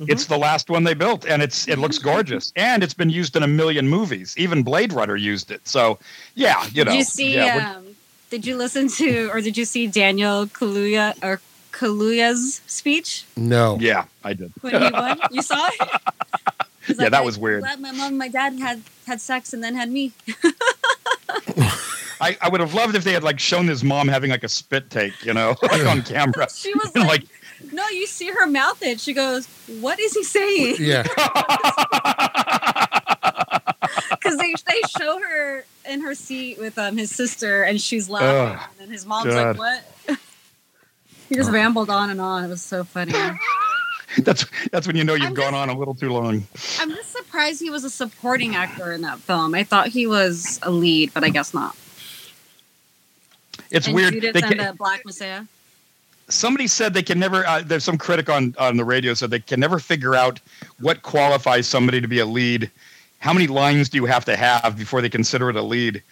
It's 0.00 0.26
the 0.26 0.38
last 0.38 0.70
one 0.70 0.84
they 0.84 0.94
built, 0.94 1.26
and 1.26 1.42
it's 1.42 1.68
it 1.68 1.78
looks 1.78 1.98
gorgeous, 1.98 2.52
and 2.56 2.82
it's 2.82 2.94
been 2.94 3.10
used 3.10 3.36
in 3.36 3.42
a 3.42 3.48
million 3.48 3.88
movies. 3.88 4.34
Even 4.38 4.62
Blade 4.62 4.92
Runner 4.92 5.16
used 5.16 5.50
it. 5.50 5.66
So, 5.68 5.98
yeah, 6.34 6.64
you 6.72 6.84
know. 6.84 6.92
did 6.92 6.98
you 6.98 7.04
see? 7.04 7.34
yeah, 7.34 7.74
um, 7.76 7.96
did 8.30 8.46
you 8.46 8.56
listen 8.56 8.88
to, 8.88 9.28
or 9.30 9.40
did 9.40 9.58
you 9.58 9.64
see 9.64 9.86
Daniel 9.88 10.46
Kaluuya 10.46 11.22
or 11.22 11.40
Kaluuya's 11.72 12.60
speech 12.66 13.24
No, 13.36 13.76
yeah, 13.80 14.04
I 14.24 14.32
did. 14.34 14.52
when 14.60 14.80
he 14.82 14.90
won? 14.90 15.20
You 15.30 15.42
saw 15.42 15.68
it? 15.68 15.90
He's 16.86 16.98
Yeah, 16.98 17.08
that 17.10 17.24
was 17.24 17.38
weird. 17.38 17.62
Glad 17.62 17.80
my 17.80 17.92
mom, 17.92 18.08
and 18.08 18.18
my 18.18 18.28
dad 18.28 18.58
had 18.58 18.82
had 19.06 19.20
sex 19.20 19.52
and 19.52 19.62
then 19.62 19.74
had 19.74 19.90
me. 19.90 20.12
I, 22.22 22.36
I 22.42 22.48
would 22.50 22.60
have 22.60 22.74
loved 22.74 22.94
if 22.96 23.04
they 23.04 23.12
had 23.12 23.22
like 23.22 23.38
shown 23.40 23.66
his 23.66 23.82
mom 23.82 24.08
having 24.08 24.30
like 24.30 24.44
a 24.44 24.48
spit 24.48 24.90
take, 24.90 25.24
you 25.24 25.32
know, 25.32 25.56
like 25.62 25.86
on 25.86 26.02
camera. 26.02 26.48
She 26.54 26.72
was 26.74 26.90
And, 26.94 27.06
like, 27.06 27.24
"No, 27.72 27.86
you 27.88 28.06
see 28.06 28.30
her 28.30 28.46
mouth 28.46 28.82
it." 28.82 29.00
She 29.00 29.12
goes, 29.14 29.46
"What 29.80 29.98
is 29.98 30.12
he 30.14 30.22
saying?" 30.24 30.76
yeah, 30.80 31.02
Because 34.10 34.36
they 34.36 34.54
they 34.68 34.80
show 34.98 35.18
her 35.20 35.64
in 35.88 36.00
her 36.02 36.14
seat 36.14 36.58
with 36.58 36.78
um 36.78 36.96
his 36.98 37.10
sister, 37.14 37.62
and 37.62 37.80
she's 37.80 38.08
laughing, 38.10 38.58
Ugh, 38.58 38.68
and 38.80 38.90
his 38.90 39.06
mom's 39.06 39.32
God. 39.34 39.56
like, 39.58 39.82
"What?" 40.08 40.18
He 41.30 41.36
just 41.36 41.50
rambled 41.50 41.88
on 41.88 42.10
and 42.10 42.20
on. 42.20 42.44
It 42.44 42.48
was 42.48 42.60
so 42.60 42.84
funny. 42.84 43.14
that's 44.22 44.44
that's 44.70 44.86
when 44.86 44.96
you 44.96 45.04
know 45.04 45.14
you've 45.14 45.28
I'm 45.28 45.34
gone 45.34 45.52
just- 45.52 45.62
on 45.62 45.68
a 45.70 45.78
little 45.78 45.94
too 45.94 46.10
long. 46.12 46.46
I'm 46.78 46.90
just 46.90 47.12
surprised 47.12 47.60
he 47.60 47.70
was 47.70 47.84
a 47.84 47.90
supporting 47.90 48.54
actor 48.56 48.92
in 48.92 49.00
that 49.02 49.18
film. 49.20 49.54
I 49.54 49.64
thought 49.64 49.88
he 49.88 50.06
was 50.06 50.58
a 50.62 50.70
lead, 50.70 51.14
but 51.14 51.24
I 51.24 51.30
guess 51.30 51.54
not. 51.54 51.74
It's 53.70 53.86
and 53.86 53.94
weird. 53.94 54.12
Judas 54.14 54.32
They 54.34 54.40
and 54.42 54.56
can, 54.56 54.66
the 54.66 54.72
Black 54.74 55.04
Messiah. 55.06 55.44
somebody 56.28 56.66
said 56.66 56.92
they 56.94 57.02
can 57.02 57.18
never. 57.18 57.46
Uh, 57.46 57.62
there's 57.64 57.84
some 57.84 57.98
critic 57.98 58.28
on 58.28 58.54
on 58.58 58.76
the 58.76 58.84
radio 58.84 59.14
said 59.14 59.30
they 59.30 59.38
can 59.40 59.60
never 59.60 59.78
figure 59.78 60.14
out 60.14 60.40
what 60.80 61.02
qualifies 61.02 61.66
somebody 61.66 62.00
to 62.00 62.08
be 62.08 62.18
a 62.18 62.26
lead. 62.26 62.70
How 63.20 63.32
many 63.32 63.46
lines 63.46 63.88
do 63.90 63.98
you 63.98 64.06
have 64.06 64.24
to 64.24 64.36
have 64.36 64.76
before 64.76 65.02
they 65.02 65.08
consider 65.10 65.50
it 65.50 65.56
a 65.56 65.62
lead? 65.62 66.02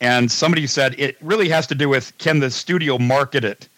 And 0.00 0.30
somebody 0.30 0.66
said 0.68 0.94
it 0.98 1.16
really 1.20 1.48
has 1.48 1.66
to 1.68 1.74
do 1.74 1.88
with 1.88 2.16
can 2.18 2.38
the 2.38 2.50
studio 2.50 2.98
market 2.98 3.44
it? 3.44 3.68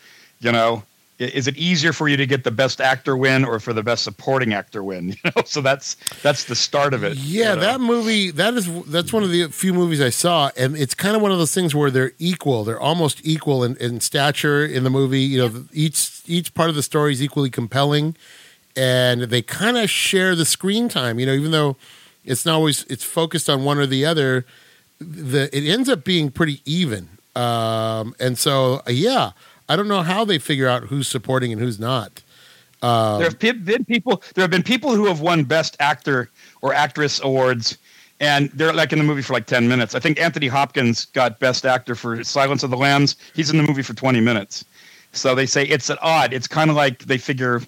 You 0.41 0.53
know, 0.53 0.83
is 1.21 1.47
it 1.47 1.57
easier 1.59 1.93
for 1.93 2.09
you 2.09 2.17
to 2.17 2.27
get 2.27 2.45
the 2.45 2.51
best 2.51 2.81
actor 2.81 3.15
win 3.17 3.45
or 3.45 3.61
for 3.61 3.75
the 3.75 3.83
best 3.83 4.03
supporting 4.03 4.55
actor 4.55 4.83
win? 4.83 5.17
You 5.25 5.33
know, 5.37 5.43
so 5.45 5.61
that's 5.61 5.97
that's 6.23 6.45
the 6.45 6.55
start 6.55 6.95
of 6.95 7.05
it. 7.05 7.17
yeah. 7.19 7.51
you 7.51 7.57
know? 7.57 7.61
That 7.61 7.81
movie, 7.81 8.31
that 8.31 8.55
is 8.55 8.85
that's 8.85 9.13
one 9.13 9.23
of 9.23 9.31
the 9.31 9.49
few 9.49 9.75
movies 9.75 10.01
I 10.01 10.09
saw, 10.09 10.51
and 10.57 10.77
it's 10.77 10.95
kind 10.95 11.15
of 11.15 11.21
one 11.21 11.31
of 11.31 11.39
those 11.39 11.53
things 11.55 11.75
where 11.75 11.91
they're 11.91 12.13
equal. 12.19 12.65
They're 12.65 12.81
almost 12.81 13.21
equal 13.23 13.63
in, 13.63 13.77
in 13.77 14.01
stature 14.01 14.65
in 14.65 14.85
the 14.85 14.91
movie. 14.91 15.21
You 15.21 15.49
know, 15.49 15.65
each 15.73 16.23
each 16.27 16.55
part 16.55 16.71
of 16.71 16.75
the 16.75 16.83
story 16.83 17.13
is 17.13 17.23
equally 17.23 17.51
compelling, 17.51 18.17
and 18.75 19.23
they 19.23 19.43
kind 19.43 19.77
of 19.77 19.91
share 19.91 20.35
the 20.35 20.47
screen 20.47 20.89
time. 20.89 21.19
You 21.19 21.27
know, 21.27 21.35
even 21.35 21.51
though 21.51 21.77
it's 22.25 22.47
not 22.47 22.55
always 22.55 22.85
it's 22.89 23.05
focused 23.05 23.51
on 23.51 23.65
one 23.65 23.79
or 23.79 23.87
the 23.87 24.07
other, 24.07 24.47
the 24.99 25.55
it 25.55 25.69
ends 25.69 25.89
up 25.89 26.05
being 26.05 26.31
pretty 26.31 26.63
even. 26.65 27.09
Um, 27.37 28.15
and 28.19 28.37
so, 28.37 28.83
uh, 28.87 28.91
yeah, 28.91 29.33
I 29.71 29.77
don't 29.77 29.87
know 29.87 30.03
how 30.03 30.25
they 30.25 30.41
figure 30.41 30.67
out 30.69 30.83
who's 30.85 31.07
supporting 31.07 31.53
and 31.53 31.61
who's 31.63 31.79
not. 31.79 32.23
there 33.19 33.31
have 33.31 33.65
been 33.65 33.85
people. 33.85 34.21
There 34.35 34.43
have 34.43 34.51
been 34.51 34.65
people 34.65 34.97
who 34.97 35.07
have 35.07 35.21
won 35.21 35.45
Best 35.45 35.77
Actor 35.79 36.29
or 36.61 36.75
Actress 36.75 37.21
awards, 37.21 37.79
and 38.19 38.51
they're 38.51 38.73
like 38.73 38.93
in 38.93 38.99
the 38.99 39.05
movie 39.05 39.23
for 39.23 39.33
like 39.33 39.47
ten 39.47 39.69
minutes. 39.69 39.95
I 39.95 40.01
think 40.01 40.21
Anthony 40.21 40.49
Hopkins 40.49 41.05
got 41.05 41.39
Best 41.39 41.65
Actor 41.65 41.95
for 41.95 42.25
Silence 42.25 42.65
of 42.65 42.71
the 42.71 42.77
Lambs. 42.77 43.15
He's 43.33 43.49
in 43.49 43.59
the 43.59 43.63
movie 43.63 43.83
for 43.83 43.95
twenty 43.95 44.21
minutes. 44.21 44.65
So 45.13 45.37
they 45.37 45.47
say 45.47 45.65
it's 45.67 45.89
an 45.89 45.99
odd. 46.03 46.33
It's 46.33 46.49
kind 46.49 46.69
of 46.69 46.75
like 46.75 47.05
they 47.05 47.19
figure 47.19 47.63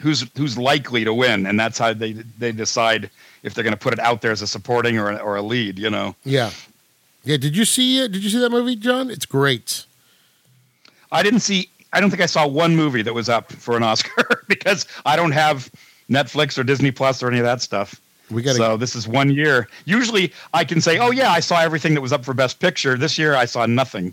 who's 0.00 0.26
who's 0.36 0.58
likely 0.58 1.04
to 1.04 1.14
win, 1.14 1.46
and 1.46 1.58
that's 1.60 1.78
how 1.78 1.92
they 1.94 2.12
they 2.12 2.50
decide 2.50 3.10
if 3.44 3.54
they're 3.54 3.64
going 3.64 3.74
to 3.74 3.78
put 3.78 3.92
it 3.92 4.00
out 4.00 4.22
there 4.22 4.32
as 4.32 4.42
a 4.42 4.46
supporting 4.48 4.98
or 4.98 5.16
or 5.20 5.36
a 5.36 5.42
lead. 5.42 5.78
You 5.78 5.90
know, 5.90 6.16
Yeah, 6.24 6.50
yeah. 7.22 7.36
Did 7.36 7.56
you 7.56 7.64
see 7.64 8.02
it? 8.02 8.10
Did 8.10 8.24
you 8.24 8.30
see 8.30 8.40
that 8.40 8.50
movie, 8.50 8.74
John? 8.74 9.08
It's 9.08 9.26
great. 9.26 9.86
I 11.14 11.22
didn't 11.22 11.40
see. 11.40 11.70
I 11.92 12.00
don't 12.00 12.10
think 12.10 12.22
I 12.22 12.26
saw 12.26 12.46
one 12.46 12.74
movie 12.74 13.02
that 13.02 13.14
was 13.14 13.28
up 13.28 13.52
for 13.52 13.76
an 13.76 13.84
Oscar 13.84 14.44
because 14.48 14.86
I 15.06 15.14
don't 15.14 15.30
have 15.30 15.70
Netflix 16.10 16.58
or 16.58 16.64
Disney 16.64 16.90
Plus 16.90 17.22
or 17.22 17.28
any 17.28 17.38
of 17.38 17.44
that 17.44 17.62
stuff. 17.62 18.00
We 18.30 18.42
got 18.42 18.56
so 18.56 18.76
this 18.76 18.96
is 18.96 19.06
one 19.06 19.30
year. 19.30 19.68
Usually 19.84 20.32
I 20.52 20.64
can 20.64 20.80
say, 20.80 20.98
oh 20.98 21.10
yeah, 21.10 21.30
I 21.30 21.40
saw 21.40 21.60
everything 21.60 21.94
that 21.94 22.00
was 22.00 22.12
up 22.12 22.24
for 22.24 22.34
Best 22.34 22.58
Picture. 22.58 22.96
This 22.96 23.16
year 23.16 23.34
I 23.34 23.44
saw 23.44 23.64
nothing 23.66 24.12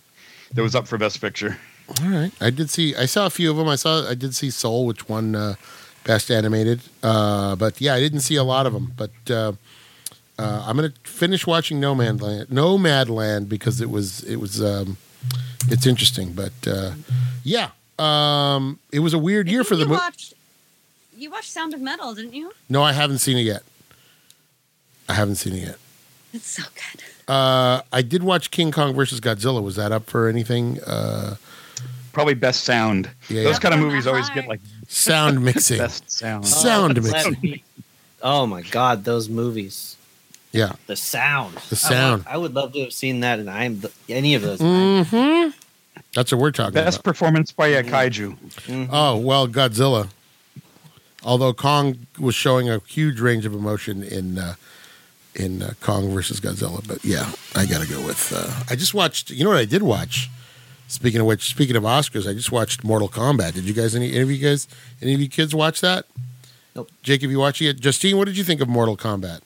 that 0.54 0.62
was 0.62 0.76
up 0.76 0.88
for 0.88 0.98
Best 0.98 1.20
Picture. 1.20 1.58
All 2.04 2.10
right. 2.10 2.32
I 2.40 2.52
did 2.52 2.70
see. 2.70 2.96
I 2.96 3.06
saw 3.06 3.26
a 3.26 3.30
few 3.30 3.50
of 3.50 3.58
them. 3.58 3.68
I 3.68 3.76
saw. 3.76 4.08
I 4.08 4.14
did 4.14 4.36
see 4.36 4.50
Soul, 4.50 4.86
which 4.86 5.10
won 5.10 5.36
uh, 5.36 5.56
best 6.04 6.30
animated. 6.30 6.82
Uh, 7.02 7.56
but 7.56 7.82
yeah, 7.82 7.96
I 7.96 8.00
didn't 8.00 8.22
see 8.22 8.36
a 8.36 8.44
lot 8.44 8.66
of 8.66 8.74
them. 8.74 8.94
But 8.96 9.12
uh, 9.30 9.54
uh, 10.38 10.64
I'm 10.68 10.76
gonna 10.76 10.94
finish 11.04 11.48
watching 11.48 11.82
Nomadland. 11.82 12.48
Nomadland 12.48 13.50
because 13.50 13.82
it 13.82 13.90
was 13.90 14.24
it 14.24 14.38
was 14.38 14.62
um, 14.62 14.98
it's 15.70 15.86
interesting. 15.86 16.34
But 16.34 16.54
uh, 16.68 16.92
yeah, 17.44 17.70
um, 18.00 18.80
it 18.92 19.00
was 19.00 19.14
a 19.14 19.18
weird 19.20 19.48
year 19.50 19.64
for 19.64 19.76
the 19.76 19.86
movie. 19.86 20.02
you 21.18 21.30
watched 21.32 21.50
Sound 21.52 21.74
of 21.74 21.82
Metal, 21.82 22.14
didn't 22.14 22.34
you? 22.34 22.52
No, 22.70 22.82
I 22.84 22.94
haven't 22.94 23.20
seen 23.20 23.38
it 23.38 23.42
yet. 23.42 23.64
I 25.10 25.14
haven't 25.14 25.36
seen 25.36 25.54
it 25.56 25.64
yet. 25.64 25.76
It's 26.34 26.48
so 26.48 26.64
good. 26.76 27.04
Uh, 27.28 27.82
I 27.92 28.02
did 28.02 28.24
watch 28.24 28.52
King 28.52 28.72
Kong 28.72 28.94
versus 28.94 29.20
Godzilla. 29.20 29.62
Was 29.62 29.76
that 29.76 29.92
up 29.92 30.10
for 30.10 30.28
anything? 30.30 30.80
Uh, 30.84 31.36
probably 32.14 32.34
best 32.34 32.64
sound. 32.64 33.10
Yeah, 33.30 33.44
Those 33.44 33.54
yeah. 33.56 33.60
kind 33.60 33.74
of 33.74 33.80
movies 33.82 34.08
always 34.08 34.30
get 34.30 34.48
like 34.48 34.62
Sound 34.88 35.44
mixing. 35.44 35.78
best 35.80 36.10
sound. 36.10 36.46
Sound 36.48 36.98
Oh, 36.98 37.02
mixing. 37.02 37.62
Oh 38.24 38.46
my 38.46 38.62
god, 38.62 39.04
those 39.04 39.28
movies. 39.30 39.98
Yeah. 40.52 40.74
The 40.88 40.96
sound. 40.96 41.56
The 41.70 41.76
sound. 41.76 42.24
I 42.28 42.36
would, 42.36 42.36
I 42.36 42.38
would 42.38 42.54
love 42.54 42.74
to 42.74 42.82
have 42.82 42.94
seen 42.94 43.22
that 43.22 43.40
in 43.40 43.48
I'm 43.48 43.82
any 44.10 44.36
of 44.36 44.42
those. 44.42 44.60
hmm 44.60 45.50
That's 46.14 46.32
what 46.32 46.42
we're 46.42 46.52
talking 46.52 46.74
Best 46.74 46.98
about. 47.00 47.04
performance 47.06 47.52
by 47.52 47.68
a 47.68 47.84
kaiju. 47.84 48.38
Mhm. 48.68 48.90
Oh 48.92 49.16
well, 49.18 49.48
Godzilla. 49.48 50.10
Although 51.24 51.54
Kong 51.54 52.08
was 52.20 52.34
showing 52.36 52.70
a 52.70 52.80
huge 52.88 53.20
range 53.20 53.46
of 53.46 53.54
emotion 53.54 54.02
in 54.04 54.38
uh, 54.40 54.56
in 55.36 55.62
uh, 55.62 55.74
Kong 55.80 56.12
versus 56.14 56.40
Godzilla, 56.42 56.86
but 56.88 57.04
yeah, 57.06 57.32
I 57.56 57.66
got 57.66 57.82
to 57.82 57.88
go 57.88 58.06
with. 58.06 58.34
Uh, 58.36 58.64
I 58.70 58.76
just 58.76 58.94
watched. 58.94 59.30
You 59.30 59.44
know 59.44 59.52
what 59.52 59.60
I 59.60 59.66
did 59.66 59.84
watch? 59.84 60.30
Speaking 60.88 61.22
of 61.22 61.28
which, 61.28 61.48
speaking 61.50 61.78
of 61.78 61.84
Oscars, 61.84 62.30
I 62.30 62.34
just 62.34 62.52
watched 62.52 62.84
Mortal 62.84 63.08
Kombat. 63.08 63.54
Did 63.54 63.64
you 63.64 63.74
guys 63.74 63.96
any, 63.96 64.10
any 64.12 64.20
of 64.22 64.32
you 64.32 64.40
guys 64.40 64.68
any 65.02 65.14
of 65.14 65.22
you 65.22 65.30
kids 65.30 65.56
watch 65.56 65.80
that? 65.82 66.06
Nope. 66.76 66.90
Jake, 67.04 67.22
have 67.22 67.32
you 67.32 67.40
watched 67.40 67.62
it? 67.62 67.80
Justine, 67.80 68.18
what 68.18 68.26
did 68.26 68.36
you 68.38 68.44
think 68.44 68.60
of 68.60 68.68
Mortal 68.68 68.98
Kombat? 68.98 69.40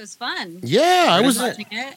I 0.00 0.04
thought 0.04 0.34
it 0.36 0.40
was 0.40 0.54
fun. 0.54 0.60
Yeah, 0.62 1.06
I 1.10 1.20
What 1.20 1.26
was 1.26 1.36
is 1.36 1.42
it? 1.42 1.46
watching 1.46 1.66
it. 1.70 1.96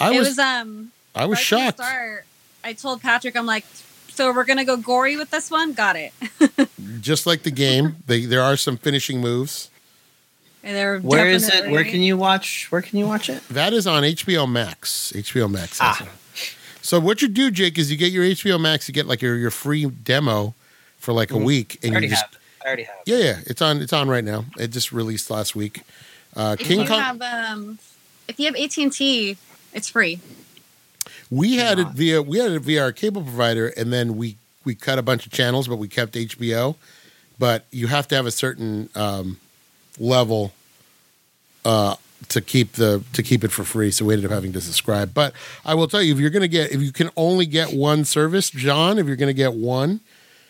I 0.00 0.12
it 0.12 0.18
was, 0.18 0.28
was 0.28 0.38
um 0.38 0.92
I 1.14 1.26
was 1.26 1.38
right 1.38 1.44
shocked. 1.44 1.78
start, 1.78 2.26
I 2.64 2.72
told 2.72 3.00
Patrick, 3.00 3.36
I'm 3.36 3.46
like, 3.46 3.64
so 4.08 4.32
we're 4.32 4.44
gonna 4.44 4.64
go 4.64 4.76
gory 4.76 5.16
with 5.16 5.30
this 5.30 5.50
one. 5.50 5.72
Got 5.72 5.96
it. 5.96 6.12
Just 7.00 7.26
like 7.26 7.42
the 7.44 7.50
game, 7.50 7.96
they, 8.06 8.24
there 8.24 8.42
are 8.42 8.56
some 8.56 8.76
finishing 8.76 9.20
moves. 9.20 9.70
And 10.64 10.74
they're 10.74 10.98
Where 10.98 11.28
is 11.28 11.48
it? 11.48 11.70
Where 11.70 11.84
can 11.84 12.00
you 12.00 12.16
watch? 12.16 12.66
Where 12.72 12.80
can 12.82 12.98
you 12.98 13.06
watch 13.06 13.28
it? 13.28 13.46
That 13.48 13.72
is 13.72 13.86
on 13.86 14.02
HBO 14.02 14.50
Max. 14.50 15.12
HBO 15.14 15.48
Max. 15.50 15.78
Ah. 15.80 16.08
So 16.80 16.98
what 17.00 17.22
you 17.22 17.28
do, 17.28 17.50
Jake, 17.50 17.78
is 17.78 17.90
you 17.90 17.96
get 17.96 18.12
your 18.12 18.24
HBO 18.24 18.60
Max, 18.60 18.88
you 18.88 18.94
get 18.94 19.06
like 19.06 19.22
your, 19.22 19.36
your 19.36 19.50
free 19.50 19.84
demo 19.86 20.54
for 20.98 21.12
like 21.12 21.30
a 21.30 21.34
Mhm. 21.34 21.44
week, 21.44 21.78
I 21.82 21.86
and 21.86 21.92
already 21.94 22.06
you 22.06 22.10
just 22.12 22.22
have. 22.24 22.36
I 22.62 22.66
already 22.66 22.82
have. 22.84 22.96
yeah, 23.06 23.16
yeah, 23.18 23.38
it's 23.46 23.60
on 23.62 23.80
it's 23.82 23.92
on 23.92 24.08
right 24.08 24.24
now. 24.24 24.46
It 24.58 24.68
just 24.68 24.90
released 24.90 25.30
last 25.30 25.54
week. 25.54 25.82
Uh, 26.36 26.56
If 26.58 26.66
King 26.66 26.80
you 26.80 26.86
Kong. 26.86 26.98
have 27.00 27.22
um, 27.22 27.78
if 28.28 28.38
you 28.40 28.46
have 28.46 28.56
AT 28.56 28.76
and 28.78 28.92
T, 28.92 29.36
it's 29.72 29.88
free. 29.88 30.18
we 31.30 31.56
had 31.56 31.78
it 31.78 31.84
not. 31.84 31.94
via 31.94 32.22
we 32.22 32.38
had 32.38 32.52
it 32.52 32.60
via 32.62 32.82
our 32.82 32.92
cable 32.92 33.22
provider, 33.22 33.68
and 33.68 33.92
then 33.92 34.16
we 34.16 34.36
we 34.64 34.74
cut 34.74 34.98
a 34.98 35.02
bunch 35.02 35.26
of 35.26 35.32
channels, 35.32 35.68
but 35.68 35.76
we 35.76 35.88
kept 35.88 36.14
HBO. 36.14 36.76
But 37.38 37.64
you 37.70 37.88
have 37.88 38.06
to 38.08 38.14
have 38.14 38.26
a 38.26 38.30
certain 38.30 38.88
um, 38.94 39.38
level 39.98 40.52
uh, 41.64 41.96
to 42.28 42.40
keep 42.40 42.72
the 42.72 43.02
to 43.12 43.22
keep 43.22 43.42
it 43.44 43.50
for 43.52 43.64
free. 43.64 43.90
So 43.90 44.04
we 44.04 44.14
ended 44.14 44.30
up 44.30 44.34
having 44.34 44.52
to 44.54 44.60
subscribe. 44.60 45.12
But 45.12 45.34
I 45.64 45.74
will 45.74 45.88
tell 45.88 46.00
you, 46.02 46.14
if 46.14 46.20
you're 46.20 46.30
going 46.30 46.42
to 46.42 46.48
get 46.48 46.70
if 46.72 46.80
you 46.80 46.92
can 46.92 47.10
only 47.16 47.46
get 47.46 47.72
one 47.72 48.04
service, 48.04 48.50
John, 48.50 48.98
if 48.98 49.06
you're 49.06 49.16
going 49.16 49.28
to 49.28 49.34
get 49.34 49.54
one 49.54 50.00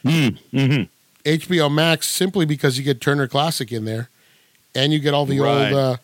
Mm-hmm. 0.04 0.82
HBO 1.24 1.72
Max, 1.72 2.06
simply 2.08 2.44
because 2.44 2.76
you 2.76 2.84
get 2.84 3.00
Turner 3.00 3.26
Classic 3.26 3.72
in 3.72 3.86
there, 3.86 4.10
and 4.74 4.92
you 4.92 4.98
get 4.98 5.14
all 5.14 5.26
the 5.26 5.40
Right. 5.40 5.72
old. 5.72 5.74
Uh, 5.78 5.96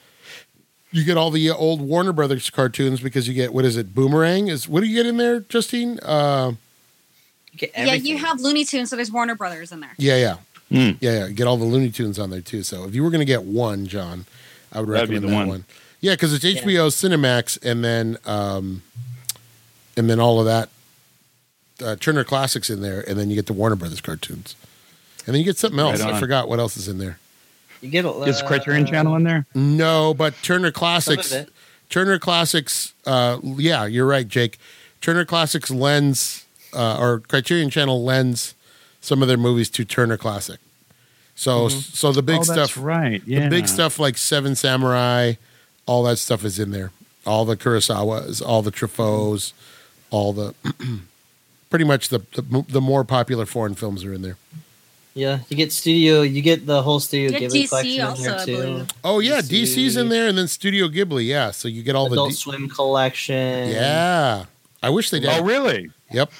you 0.92 1.04
get 1.04 1.16
all 1.16 1.30
the 1.30 1.50
old 1.50 1.80
Warner 1.80 2.12
Brothers 2.12 2.50
cartoons 2.50 3.00
because 3.00 3.28
you 3.28 3.34
get 3.34 3.52
what 3.54 3.64
is 3.64 3.76
it? 3.76 3.94
Boomerang 3.94 4.48
is 4.48 4.68
what 4.68 4.80
do 4.80 4.86
you 4.86 4.94
get 4.96 5.06
in 5.06 5.16
there, 5.18 5.40
Justine? 5.40 5.98
Uh, 6.00 6.52
You 7.52 7.58
get 7.58 7.72
Yeah, 7.76 7.94
you 7.94 8.18
have 8.18 8.40
Looney 8.40 8.64
Tunes, 8.64 8.90
so 8.90 8.96
there's 8.96 9.10
Warner 9.10 9.34
Brothers 9.34 9.72
in 9.72 9.80
there. 9.80 9.94
yeah, 9.98 10.16
yeah, 10.16 10.36
Mm. 10.70 10.96
yeah, 11.00 11.26
yeah. 11.26 11.28
Get 11.28 11.46
all 11.46 11.56
the 11.56 11.64
Looney 11.64 11.90
Tunes 11.90 12.18
on 12.18 12.30
there 12.30 12.40
too. 12.40 12.62
So 12.62 12.84
if 12.84 12.94
you 12.94 13.02
were 13.02 13.10
going 13.10 13.20
to 13.20 13.24
get 13.24 13.42
one, 13.44 13.86
John, 13.86 14.24
I 14.72 14.80
would 14.80 14.88
That'd 14.88 15.10
recommend 15.10 15.24
the 15.24 15.28
that 15.28 15.34
one. 15.34 15.48
one. 15.48 15.64
Yeah, 16.00 16.12
because 16.14 16.32
it's 16.32 16.44
HBO 16.44 16.88
Cinemax, 16.88 17.58
and 17.62 17.84
then 17.84 18.16
um, 18.24 18.82
and 19.96 20.08
then 20.08 20.18
all 20.20 20.38
of 20.40 20.46
that 20.46 20.68
uh, 21.84 21.96
Turner 21.96 22.24
Classics 22.24 22.70
in 22.70 22.80
there, 22.82 23.00
and 23.08 23.18
then 23.18 23.30
you 23.30 23.36
get 23.36 23.46
the 23.46 23.52
Warner 23.52 23.76
Brothers 23.76 24.00
cartoons, 24.00 24.54
and 25.26 25.34
then 25.34 25.40
you 25.40 25.44
get 25.44 25.58
something 25.58 25.78
else. 25.80 26.00
Right 26.00 26.14
I 26.14 26.20
forgot 26.20 26.48
what 26.48 26.58
else 26.58 26.76
is 26.76 26.88
in 26.88 26.98
there. 26.98 27.18
You 27.80 27.90
get 27.90 28.04
a, 28.04 28.10
Is 28.22 28.42
Criterion 28.42 28.84
uh, 28.84 28.90
Channel 28.90 29.16
in 29.16 29.24
there? 29.24 29.46
No, 29.54 30.14
but 30.14 30.34
Turner 30.42 30.66
some 30.66 30.68
of 30.68 30.74
Classics. 30.74 31.32
it. 31.32 31.50
Turner 31.88 32.18
Classics. 32.18 32.94
Uh, 33.06 33.38
yeah, 33.42 33.86
you're 33.86 34.06
right, 34.06 34.28
Jake. 34.28 34.58
Turner 35.00 35.24
Classics 35.24 35.70
lends 35.70 36.46
uh, 36.72 36.98
or 36.98 37.20
Criterion 37.20 37.70
Channel 37.70 38.04
lends 38.04 38.54
some 39.00 39.22
of 39.22 39.28
their 39.28 39.36
movies 39.36 39.70
to 39.70 39.84
Turner 39.84 40.16
Classic. 40.16 40.60
So, 41.34 41.68
so 41.68 42.12
the 42.12 42.22
big 42.22 42.40
oh, 42.40 42.44
that's 42.44 42.72
stuff, 42.72 42.84
right. 42.84 43.22
Yeah. 43.24 43.44
the 43.44 43.48
big 43.48 43.66
stuff 43.66 43.98
like 43.98 44.18
Seven 44.18 44.54
Samurai, 44.54 45.34
all 45.86 46.02
that 46.02 46.18
stuff 46.18 46.44
is 46.44 46.58
in 46.58 46.70
there. 46.70 46.92
All 47.24 47.44
the 47.44 47.56
Kurosawas, 47.56 48.46
all 48.46 48.60
the 48.60 48.70
Truffauts, 48.70 49.54
all 50.10 50.32
the 50.32 50.54
pretty 51.70 51.84
much 51.84 52.08
the, 52.08 52.18
the 52.32 52.64
the 52.68 52.80
more 52.80 53.04
popular 53.04 53.46
foreign 53.46 53.74
films 53.74 54.04
are 54.04 54.12
in 54.12 54.22
there. 54.22 54.36
Yeah, 55.14 55.40
you 55.48 55.56
get 55.56 55.72
studio. 55.72 56.22
You 56.22 56.40
get 56.40 56.66
the 56.66 56.82
whole 56.82 57.00
Studio 57.00 57.30
You 57.32 57.48
get 57.48 57.50
Ghibli 57.50 57.64
DC 57.64 57.68
collection 57.68 58.00
also, 58.02 58.52
in 58.52 58.66
here 58.76 58.84
too. 58.84 58.86
Oh 59.02 59.18
yeah, 59.18 59.40
DC. 59.40 59.74
DC's 59.76 59.96
in 59.96 60.08
there, 60.08 60.28
and 60.28 60.38
then 60.38 60.46
Studio 60.46 60.86
Ghibli. 60.88 61.26
Yeah, 61.26 61.50
so 61.50 61.66
you 61.68 61.82
get 61.82 61.96
all 61.96 62.08
the 62.08 62.12
Adult 62.14 62.30
the 62.30 62.36
Swim 62.36 62.68
collection. 62.68 63.70
Yeah. 63.70 64.44
I 64.82 64.90
wish 64.90 65.10
they 65.10 65.20
did. 65.20 65.28
Oh, 65.30 65.42
really? 65.42 65.90
Yep. 66.12 66.30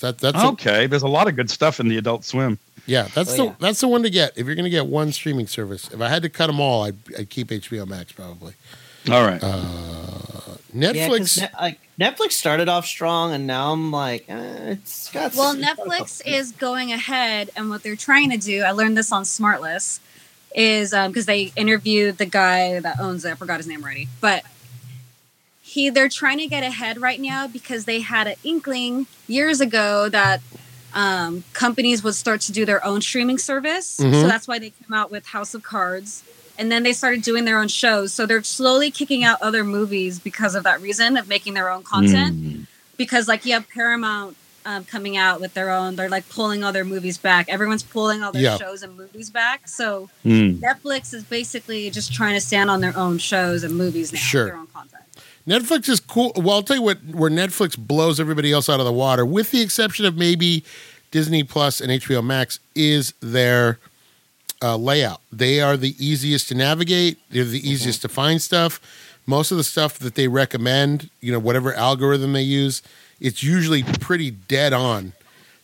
That 0.00 0.18
that's 0.18 0.36
a- 0.36 0.48
Okay. 0.48 0.86
There's 0.86 1.02
a 1.02 1.08
lot 1.08 1.28
of 1.28 1.36
good 1.36 1.50
stuff 1.50 1.80
in 1.80 1.88
the 1.88 1.96
Adult 1.96 2.24
Swim. 2.24 2.58
yeah. 2.86 3.08
That's 3.14 3.32
Oh, 3.34 3.36
the 3.36 3.44
yeah. 3.44 3.54
that's 3.60 3.80
the 3.80 3.88
one 3.88 4.02
to 4.02 4.10
get 4.10 4.32
if 4.36 4.46
you're 4.46 4.54
going 4.56 4.64
to 4.64 4.70
get 4.70 4.86
one 4.86 5.12
streaming 5.12 5.46
service. 5.46 5.88
If 5.92 6.00
I 6.00 6.08
had 6.08 6.22
to 6.22 6.28
cut 6.28 6.48
them 6.48 6.60
all, 6.60 6.82
I'd, 6.84 6.96
I'd 7.18 7.30
keep 7.30 7.48
HBO 7.48 7.86
Max 7.86 8.12
probably. 8.12 8.54
All 9.10 9.24
right. 9.24 9.42
Yeah, 10.74 11.08
'cause 11.08 11.36
Netflix. 11.36 11.38
Ne- 11.40 11.48
like, 11.60 11.78
Netflix 11.98 12.32
started 12.32 12.68
off 12.68 12.86
strong, 12.86 13.32
and 13.32 13.46
now 13.46 13.72
I'm 13.72 13.90
like, 13.90 14.26
eh, 14.28 14.72
it's 14.72 15.10
got. 15.10 15.34
Well, 15.34 15.52
it's 15.52 15.60
got 15.62 15.78
a 15.78 15.82
Netflix 15.90 16.20
is 16.26 16.52
going 16.52 16.92
ahead, 16.92 17.50
and 17.56 17.70
what 17.70 17.82
they're 17.82 17.96
trying 17.96 18.30
to 18.30 18.36
do, 18.36 18.62
I 18.62 18.70
learned 18.72 18.96
this 18.96 19.10
on 19.10 19.22
Smartless, 19.24 19.98
is 20.54 20.90
because 20.90 21.26
they 21.26 21.52
interviewed 21.56 22.18
the 22.18 22.26
guy 22.26 22.80
that 22.80 23.00
owns 23.00 23.24
it. 23.24 23.32
I 23.32 23.34
forgot 23.34 23.56
his 23.56 23.66
name 23.66 23.82
already, 23.82 24.08
but 24.20 24.44
he 25.62 25.90
they're 25.90 26.08
trying 26.08 26.38
to 26.38 26.46
get 26.46 26.62
ahead 26.62 27.00
right 27.00 27.20
now 27.20 27.46
because 27.46 27.84
they 27.84 28.00
had 28.00 28.26
an 28.26 28.36
inkling 28.44 29.06
years 29.26 29.60
ago 29.60 30.08
that 30.08 30.40
um, 30.94 31.44
companies 31.52 32.02
would 32.02 32.14
start 32.14 32.40
to 32.42 32.52
do 32.52 32.64
their 32.64 32.82
own 32.84 33.02
streaming 33.02 33.36
service. 33.38 33.98
Mhm. 33.98 34.22
So 34.22 34.26
that's 34.26 34.48
why 34.48 34.58
they 34.58 34.70
came 34.70 34.94
out 34.94 35.10
with 35.10 35.26
House 35.26 35.52
of 35.54 35.62
Cards. 35.62 36.22
And 36.58 36.70
then 36.72 36.82
they 36.82 36.92
started 36.92 37.22
doing 37.22 37.44
their 37.44 37.58
own 37.58 37.68
shows. 37.68 38.12
So 38.12 38.26
they're 38.26 38.42
slowly 38.42 38.90
kicking 38.90 39.22
out 39.24 39.40
other 39.40 39.62
movies 39.64 40.18
because 40.18 40.54
of 40.56 40.64
that 40.64 40.80
reason 40.82 41.16
of 41.16 41.28
making 41.28 41.54
their 41.54 41.70
own 41.70 41.82
content 41.84 42.36
Mm. 42.36 42.66
because 42.96 43.28
like 43.28 43.46
you 43.46 43.52
have 43.54 43.68
Paramount 43.68 44.36
um, 44.66 44.84
coming 44.84 45.16
out 45.16 45.40
with 45.40 45.54
their 45.54 45.70
own. 45.70 45.96
They're 45.96 46.10
like 46.10 46.28
pulling 46.28 46.62
all 46.62 46.72
their 46.72 46.84
movies 46.84 47.16
back. 47.16 47.48
Everyone's 47.48 47.82
pulling 47.84 48.22
all 48.22 48.32
their 48.32 48.42
Yeah. 48.42 48.58
shows 48.58 48.82
and 48.82 48.94
movies 48.98 49.30
back. 49.30 49.66
So 49.66 50.10
Mm. 50.26 50.60
Netflix 50.60 51.14
is 51.14 51.22
basically 51.24 51.88
just 51.88 52.12
trying 52.12 52.34
to 52.34 52.40
stand 52.40 52.68
on 52.68 52.82
their 52.82 52.94
own 52.94 53.16
shows 53.16 53.62
and 53.62 53.74
movies 53.74 54.12
now. 54.12 54.18
Sure. 54.18 54.44
Their 54.46 54.56
own 54.56 54.66
content. 54.66 55.04
Netflix 55.48 55.88
is 55.88 56.00
cool. 56.00 56.32
Well, 56.36 56.56
I'll 56.56 56.62
tell 56.62 56.76
you 56.76 56.82
what, 56.82 56.98
where 57.06 57.30
Netflix 57.30 57.78
blows 57.78 58.20
everybody 58.20 58.52
else 58.52 58.68
out 58.68 58.80
of 58.80 58.84
the 58.84 58.92
water, 58.92 59.24
with 59.24 59.52
the 59.52 59.62
exception 59.62 60.04
of 60.04 60.16
maybe 60.18 60.62
Disney 61.12 61.42
Plus 61.44 61.80
and 61.80 61.90
HBO 61.90 62.20
Max, 62.20 62.60
is 62.74 63.14
their 63.20 63.78
uh, 64.62 64.76
layout. 64.76 65.20
They 65.32 65.60
are 65.60 65.76
the 65.76 65.94
easiest 66.04 66.48
to 66.48 66.54
navigate. 66.54 67.18
They're 67.30 67.44
the 67.44 67.68
easiest 67.68 68.02
to 68.02 68.08
find 68.08 68.40
stuff. 68.42 68.80
Most 69.26 69.50
of 69.50 69.56
the 69.58 69.64
stuff 69.64 69.98
that 69.98 70.14
they 70.14 70.26
recommend, 70.28 71.10
you 71.20 71.32
know, 71.32 71.38
whatever 71.38 71.74
algorithm 71.74 72.32
they 72.32 72.42
use, 72.42 72.82
it's 73.20 73.42
usually 73.42 73.82
pretty 73.82 74.30
dead 74.30 74.72
on. 74.72 75.12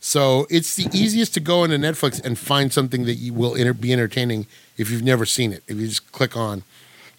So 0.01 0.47
it's 0.51 0.77
the 0.77 0.87
easiest 0.93 1.33
to 1.35 1.41
go 1.41 1.65
into 1.65 1.79
Netflix 1.79 2.23
and 2.23 2.39
find 2.39 2.71
something 2.73 3.07
that 3.07 3.15
you 3.15 3.33
will 3.33 3.57
enter- 3.57 3.73
be 3.73 3.91
entertaining 3.93 4.47
if 4.77 4.91
you've 4.91 5.03
never 5.03 5.25
seen 5.25 5.51
it. 5.53 5.63
If 5.67 5.79
you 5.79 5.87
just 5.89 6.13
click 6.13 6.37
on, 6.37 6.63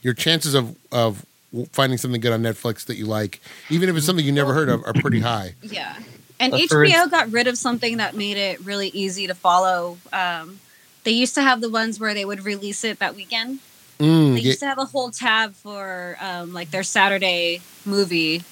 your 0.03 0.13
chances 0.13 0.53
of 0.53 0.75
of 0.91 1.25
finding 1.71 1.97
something 1.97 2.21
good 2.21 2.33
on 2.33 2.43
Netflix 2.43 2.85
that 2.85 2.95
you 2.97 3.05
like, 3.05 3.39
even 3.69 3.89
if 3.89 3.95
it's 3.95 4.05
something 4.05 4.25
you 4.25 4.31
never 4.31 4.53
heard 4.53 4.69
of, 4.69 4.83
are 4.85 4.93
pretty 4.93 5.21
high. 5.21 5.55
Yeah. 5.63 5.95
And 6.39 6.51
But 6.51 6.69
for 6.69 6.85
HBO 6.85 7.03
ins- 7.03 7.11
got 7.11 7.31
rid 7.31 7.47
of 7.47 7.57
something 7.57 7.97
that 7.97 8.13
made 8.15 8.37
it 8.37 8.63
really 8.63 8.89
easy 8.89 9.25
to 9.27 9.33
follow. 9.33 9.97
Um, 10.13 10.59
they 11.05 11.11
used 11.11 11.33
to 11.35 11.41
have 11.41 11.61
the 11.61 11.69
ones 11.69 11.99
where 11.99 12.13
they 12.13 12.25
would 12.25 12.43
release 12.43 12.83
it 12.83 12.99
that 12.99 13.15
weekend. 13.15 13.59
Mm, 13.99 14.33
They 14.33 14.41
yeah. 14.41 14.47
used 14.47 14.59
to 14.59 14.65
have 14.65 14.77
a 14.77 14.83
whole 14.85 15.09
tab 15.09 15.53
for 15.55 16.17
um, 16.19 16.51
like 16.53 16.71
their 16.71 16.83
Saturday 16.83 17.61
movie. 17.85 18.43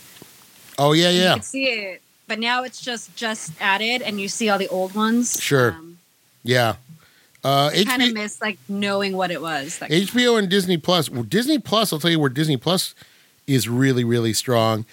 Oh 0.80 0.94
yeah, 0.94 1.10
You 1.10 1.22
yeah. 1.22 1.34
could 1.34 1.44
see 1.44 1.66
it, 1.66 2.02
but 2.28 2.40
now 2.40 2.64
it's 2.64 2.80
just 2.82 3.14
just 3.18 3.52
added, 3.60 4.02
and 4.02 4.22
you 4.22 4.30
see 4.30 4.48
all 4.50 4.58
the 4.58 4.70
old 4.70 4.96
ones. 4.96 5.38
Sure. 5.42 5.72
Um, 5.74 5.98
Yeah. 6.44 6.76
Uh, 7.44 7.70
I 7.74 7.84
kind 7.84 8.02
of 8.02 8.14
miss 8.14 8.40
like 8.42 8.58
knowing 8.70 9.18
what 9.18 9.30
it 9.30 9.42
was. 9.42 9.80
That 9.80 9.90
HBO 9.92 10.40
and 10.40 10.48
Disney 10.50 10.78
Plus. 10.78 11.10
Well, 11.10 11.24
Disney 11.24 11.60
Plus, 11.60 11.92
I'll 11.92 12.00
tell 12.00 12.10
you 12.10 12.20
where 12.20 12.30
Disney 12.30 12.56
Plus 12.56 12.96
is 13.48 13.68
really, 13.68 14.06
really 14.06 14.32
strong. 14.32 14.86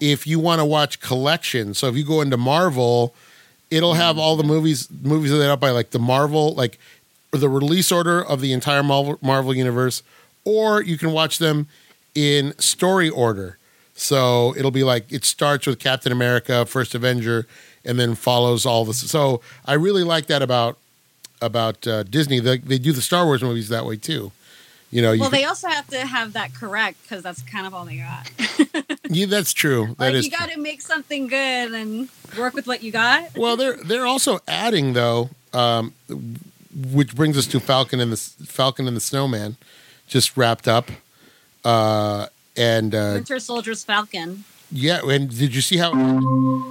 If 0.00 0.26
you 0.26 0.38
want 0.40 0.60
to 0.60 0.64
watch 0.64 1.00
collection, 1.00 1.74
so 1.74 1.86
if 1.88 1.96
you 1.96 2.04
go 2.04 2.22
into 2.22 2.38
Marvel, 2.38 3.14
it'll 3.70 3.92
have 3.92 4.16
all 4.16 4.36
the 4.36 4.42
movies 4.44 4.88
movies 5.02 5.32
laid 5.32 5.50
out 5.50 5.60
by 5.60 5.68
like 5.70 5.90
the 5.90 5.98
Marvel, 5.98 6.54
like 6.54 6.78
the 7.30 7.48
release 7.48 7.92
order 7.92 8.22
of 8.22 8.40
the 8.40 8.52
entire 8.52 8.82
Marvel, 8.82 9.18
Marvel 9.22 9.54
universe, 9.54 10.02
or 10.44 10.82
you 10.82 10.96
can 10.96 11.12
watch 11.12 11.38
them 11.38 11.66
in 12.14 12.58
story 12.58 13.10
order. 13.10 13.58
So 13.94 14.54
it'll 14.56 14.70
be 14.70 14.84
like 14.84 15.12
it 15.12 15.24
starts 15.24 15.66
with 15.66 15.78
Captain 15.78 16.12
America, 16.12 16.64
First 16.64 16.94
Avenger, 16.94 17.46
and 17.84 17.98
then 17.98 18.14
follows 18.14 18.64
all 18.64 18.84
this. 18.84 19.10
So 19.10 19.40
I 19.66 19.74
really 19.74 20.04
like 20.04 20.26
that 20.26 20.40
about 20.40 20.78
about 21.42 21.86
uh, 21.86 22.04
Disney. 22.04 22.40
They, 22.40 22.58
they 22.58 22.78
do 22.78 22.92
the 22.92 23.02
Star 23.02 23.24
Wars 23.24 23.42
movies 23.42 23.68
that 23.68 23.84
way 23.84 23.96
too. 23.96 24.32
You 24.90 25.02
know, 25.02 25.12
you 25.12 25.20
Well, 25.20 25.30
they 25.30 25.44
also 25.44 25.68
have 25.68 25.86
to 25.88 25.98
have 26.06 26.32
that 26.32 26.54
correct 26.54 27.02
because 27.02 27.22
that's 27.22 27.42
kind 27.42 27.66
of 27.66 27.74
all 27.74 27.84
they 27.84 27.98
got. 27.98 28.30
yeah, 29.10 29.26
that's 29.26 29.52
true. 29.52 29.88
That 29.98 29.98
like 29.98 30.14
is 30.14 30.24
you 30.24 30.30
got 30.30 30.48
to 30.50 30.58
make 30.58 30.80
something 30.80 31.26
good 31.26 31.72
and 31.74 32.08
work 32.38 32.54
with 32.54 32.66
what 32.66 32.82
you 32.82 32.90
got. 32.90 33.36
Well, 33.36 33.56
they're 33.56 33.76
they're 33.76 34.06
also 34.06 34.38
adding 34.48 34.94
though, 34.94 35.28
um, 35.52 35.92
which 36.74 37.14
brings 37.14 37.36
us 37.38 37.46
to 37.48 37.60
Falcon 37.60 38.00
and 38.00 38.12
the 38.12 38.16
Falcon 38.46 38.86
and 38.86 38.96
the 38.96 39.00
Snowman, 39.00 39.56
just 40.06 40.36
wrapped 40.36 40.68
up, 40.68 40.90
uh, 41.64 42.26
and 42.56 42.94
uh, 42.94 43.12
Winter 43.14 43.38
Soldier's 43.38 43.84
Falcon. 43.84 44.44
yeah. 44.70 45.00
And 45.04 45.30
did 45.30 45.54
you 45.54 45.60
see 45.60 45.76
how? 45.78 45.92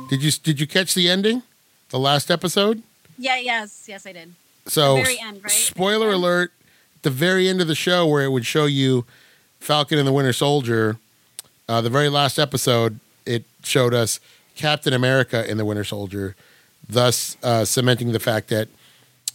Did 0.10 0.22
you 0.24 0.32
did 0.32 0.60
you 0.60 0.68
catch 0.68 0.94
the 0.94 1.10
ending, 1.10 1.44
the 1.90 2.00
last 2.00 2.30
episode? 2.32 2.84
Yeah, 3.18 3.38
yes, 3.38 3.86
yes, 3.88 4.06
I 4.06 4.12
did. 4.14 4.34
So, 4.68 4.98
The 4.98 5.04
very 5.04 5.20
end, 5.20 5.44
right? 5.44 5.52
spoiler 5.52 6.12
alert: 6.12 6.52
the 7.02 7.10
very 7.10 7.48
end 7.50 7.62
of 7.62 7.68
the 7.68 7.76
show, 7.76 8.06
where 8.08 8.24
it 8.24 8.30
would 8.32 8.46
show 8.46 8.66
you 8.66 9.06
Falcon 9.60 9.98
and 9.98 10.08
the 10.08 10.12
Winter 10.14 10.34
Soldier, 10.34 10.98
uh, 11.68 11.82
the 11.82 11.90
very 11.90 12.10
last 12.10 12.38
episode, 12.38 13.00
it 13.26 13.46
showed 13.64 13.94
us 13.94 14.20
Captain 14.56 14.94
America 14.94 15.50
in 15.50 15.58
the 15.58 15.66
Winter 15.66 15.84
Soldier, 15.84 16.36
thus 16.88 17.38
uh, 17.44 17.66
cementing 17.66 18.12
the 18.12 18.20
fact 18.20 18.50
that 18.50 18.68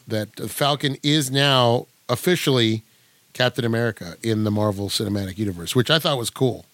that 0.07 0.51
Falcon 0.51 0.97
is 1.03 1.31
now 1.31 1.87
officially 2.09 2.83
Captain 3.33 3.65
America 3.65 4.17
in 4.23 4.45
the 4.45 4.51
Marvel 4.51 4.89
Cinematic 4.89 5.39
Universe, 5.39 5.75
which 5.75 5.91
I 5.91 5.99
thought 5.99 6.19
was 6.19 6.31
cool. 6.31 6.67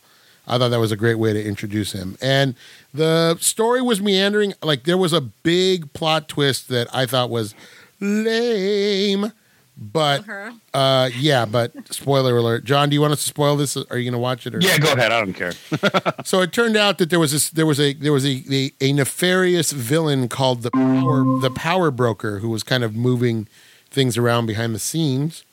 I 0.47 0.59
thought 0.59 0.69
that 0.69 0.81
was 0.81 0.93
a 0.93 0.97
great 0.97 1.17
way 1.17 1.33
to 1.33 1.45
introduce 1.45 1.93
him. 1.93 2.17
And 2.23 2.55
the 2.93 3.37
story 3.39 3.83
was 3.83 4.01
meandering. 4.01 4.55
Like 4.63 4.85
there 4.85 4.97
was 4.97 5.13
a 5.13 5.21
big 5.21 5.93
plot 5.93 6.27
twist 6.27 6.69
that 6.69 6.89
I 6.95 7.05
thought 7.07 7.29
was 7.29 7.55
lame. 8.01 9.33
But 9.81 10.25
Her. 10.25 10.53
uh, 10.75 11.09
yeah, 11.17 11.45
but 11.45 11.73
spoiler 11.95 12.37
alert. 12.37 12.65
John, 12.65 12.89
do 12.91 12.95
you 12.95 13.01
want 13.01 13.13
us 13.13 13.21
to 13.23 13.29
spoil 13.29 13.57
this? 13.57 13.77
Are 13.77 13.97
you 13.97 14.03
going 14.05 14.13
to 14.13 14.19
watch 14.19 14.45
it? 14.45 14.53
Or? 14.53 14.59
Yeah, 14.61 14.77
go 14.79 14.93
ahead. 14.93 15.13
I 15.13 15.21
don't 15.21 15.35
care. 15.35 15.53
So 16.25 16.41
it 16.43 16.53
turned 16.53 16.77
out 16.77 16.99
that 16.99 17.11
there 17.11 17.21
was 17.21 17.31
this, 17.31 17.49
there 17.51 17.65
was 17.65 17.79
a 17.79 17.93
there 17.95 18.13
was 18.13 18.27
a, 18.27 18.43
a 18.51 18.73
a 18.81 18.93
nefarious 18.93 19.71
villain 19.71 20.29
called 20.29 20.63
the 20.63 20.71
power 20.73 21.41
the 21.41 21.51
power 21.51 21.91
broker 21.93 22.41
who 22.41 22.49
was 22.51 22.63
kind 22.65 22.83
of 22.83 22.97
moving 22.97 23.47
things 23.89 24.19
around 24.19 24.47
behind 24.47 24.75
the 24.75 24.79
scenes, 24.81 25.45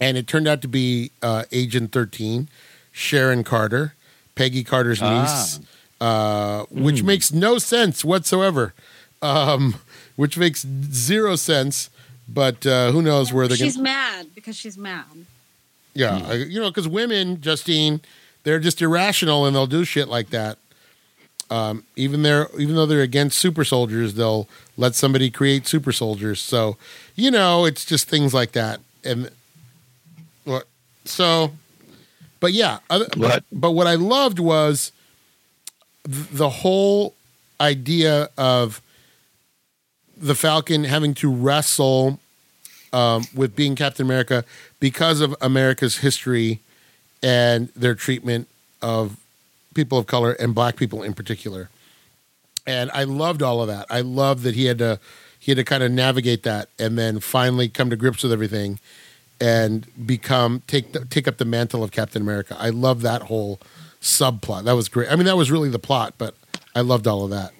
and 0.00 0.16
it 0.18 0.26
turned 0.26 0.48
out 0.48 0.60
to 0.62 0.68
be 0.68 1.12
uh, 1.22 1.44
Agent 1.52 1.92
Thirteen, 1.92 2.48
Sharon 2.90 3.44
Carter, 3.44 3.94
Peggy 4.34 4.64
Carter's 4.64 5.00
niece, 5.00 5.60
uh, 6.00 6.64
which 6.68 7.02
makes 7.04 7.32
no 7.32 7.58
sense 7.58 8.04
whatsoever, 8.04 8.74
um, 9.22 9.76
which 10.16 10.36
makes 10.36 10.66
zero 10.90 11.36
sense. 11.36 11.90
But 12.32 12.64
uh, 12.66 12.92
who 12.92 13.02
knows 13.02 13.32
where 13.32 13.48
they're 13.48 13.56
going? 13.58 13.70
She's 13.70 13.78
mad 13.78 14.26
because 14.34 14.56
she's 14.56 14.78
mad. 14.78 15.04
Yeah, 15.94 16.22
I- 16.26 16.34
you 16.34 16.60
know, 16.60 16.70
because 16.70 16.86
women, 16.86 17.40
Justine, 17.40 18.00
they're 18.44 18.60
just 18.60 18.80
irrational 18.80 19.46
and 19.46 19.54
they'll 19.56 19.66
do 19.66 19.84
shit 19.84 20.08
like 20.08 20.30
that. 20.30 20.58
Um, 21.50 21.82
even 21.96 22.22
they're 22.22 22.46
even 22.58 22.76
though 22.76 22.86
they're 22.86 23.02
against 23.02 23.36
super 23.38 23.64
soldiers, 23.64 24.14
they'll 24.14 24.48
let 24.76 24.94
somebody 24.94 25.30
create 25.30 25.66
super 25.66 25.90
soldiers. 25.90 26.40
So, 26.40 26.76
you 27.16 27.30
know, 27.32 27.64
it's 27.64 27.84
just 27.84 28.08
things 28.08 28.32
like 28.32 28.52
that. 28.52 28.78
And 29.02 29.30
what? 30.44 30.68
So, 31.04 31.50
but 32.38 32.52
yeah, 32.52 32.78
other, 32.88 33.06
What? 33.16 33.42
But 33.50 33.72
what 33.72 33.88
I 33.88 33.96
loved 33.96 34.38
was 34.38 34.92
th- 36.06 36.28
the 36.30 36.50
whole 36.50 37.14
idea 37.60 38.28
of 38.38 38.80
the 40.20 40.34
Falcon 40.34 40.84
having 40.84 41.14
to 41.14 41.32
wrestle 41.32 42.20
um, 42.92 43.24
with 43.34 43.56
being 43.56 43.74
Captain 43.74 44.04
America 44.04 44.44
because 44.78 45.20
of 45.20 45.34
America's 45.40 45.98
history 45.98 46.60
and 47.22 47.68
their 47.74 47.94
treatment 47.94 48.48
of 48.82 49.16
people 49.74 49.98
of 49.98 50.06
color 50.06 50.32
and 50.32 50.54
black 50.54 50.76
people 50.76 51.02
in 51.02 51.14
particular. 51.14 51.70
And 52.66 52.90
I 52.92 53.04
loved 53.04 53.42
all 53.42 53.62
of 53.62 53.68
that. 53.68 53.86
I 53.88 54.00
loved 54.00 54.42
that 54.42 54.54
he 54.54 54.66
had 54.66 54.78
to 54.78 55.00
he 55.38 55.52
had 55.52 55.56
to 55.56 55.64
kind 55.64 55.82
of 55.82 55.90
navigate 55.90 56.42
that 56.42 56.68
and 56.78 56.98
then 56.98 57.18
finally 57.18 57.68
come 57.68 57.88
to 57.88 57.96
grips 57.96 58.22
with 58.22 58.32
everything 58.32 58.78
and 59.40 59.86
become 60.06 60.62
take 60.66 61.08
take 61.08 61.26
up 61.26 61.38
the 61.38 61.44
mantle 61.44 61.82
of 61.82 61.92
Captain 61.92 62.20
America. 62.20 62.56
I 62.58 62.68
love 62.70 63.00
that 63.02 63.22
whole 63.22 63.58
subplot. 64.02 64.64
That 64.64 64.72
was 64.72 64.88
great. 64.88 65.10
I 65.10 65.16
mean, 65.16 65.26
that 65.26 65.36
was 65.36 65.50
really 65.50 65.70
the 65.70 65.78
plot, 65.78 66.14
but 66.18 66.34
I 66.74 66.82
loved 66.82 67.06
all 67.06 67.24
of 67.24 67.30
that. 67.30 67.52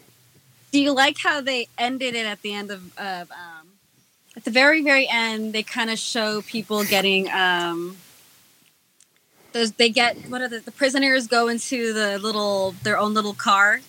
Do 0.71 0.81
you 0.81 0.93
like 0.93 1.19
how 1.19 1.41
they 1.41 1.69
ended 1.77 2.15
it 2.15 2.27
at 2.27 2.43
the 2.43 2.55
end 2.55 2.71
of, 2.71 2.97
of 2.99 3.31
um, 3.31 3.69
at 4.37 4.45
the 4.45 4.51
very 4.51 4.83
very 4.83 5.09
end? 5.11 5.53
They 5.53 5.63
kind 5.63 5.91
of 5.91 5.99
show 5.99 6.43
people 6.43 6.85
getting 6.85 7.29
um, 7.31 7.97
those. 9.53 9.73
They 9.73 9.89
get 9.89 10.17
what 10.29 10.41
are 10.43 10.49
the, 10.49 10.61
the 10.61 10.71
prisoners 10.71 11.27
go 11.27 11.49
into 11.49 11.93
the 11.93 12.19
little 12.19 12.73
their 12.83 12.99
own 12.99 13.15
little 13.15 13.35
car, 13.35 13.81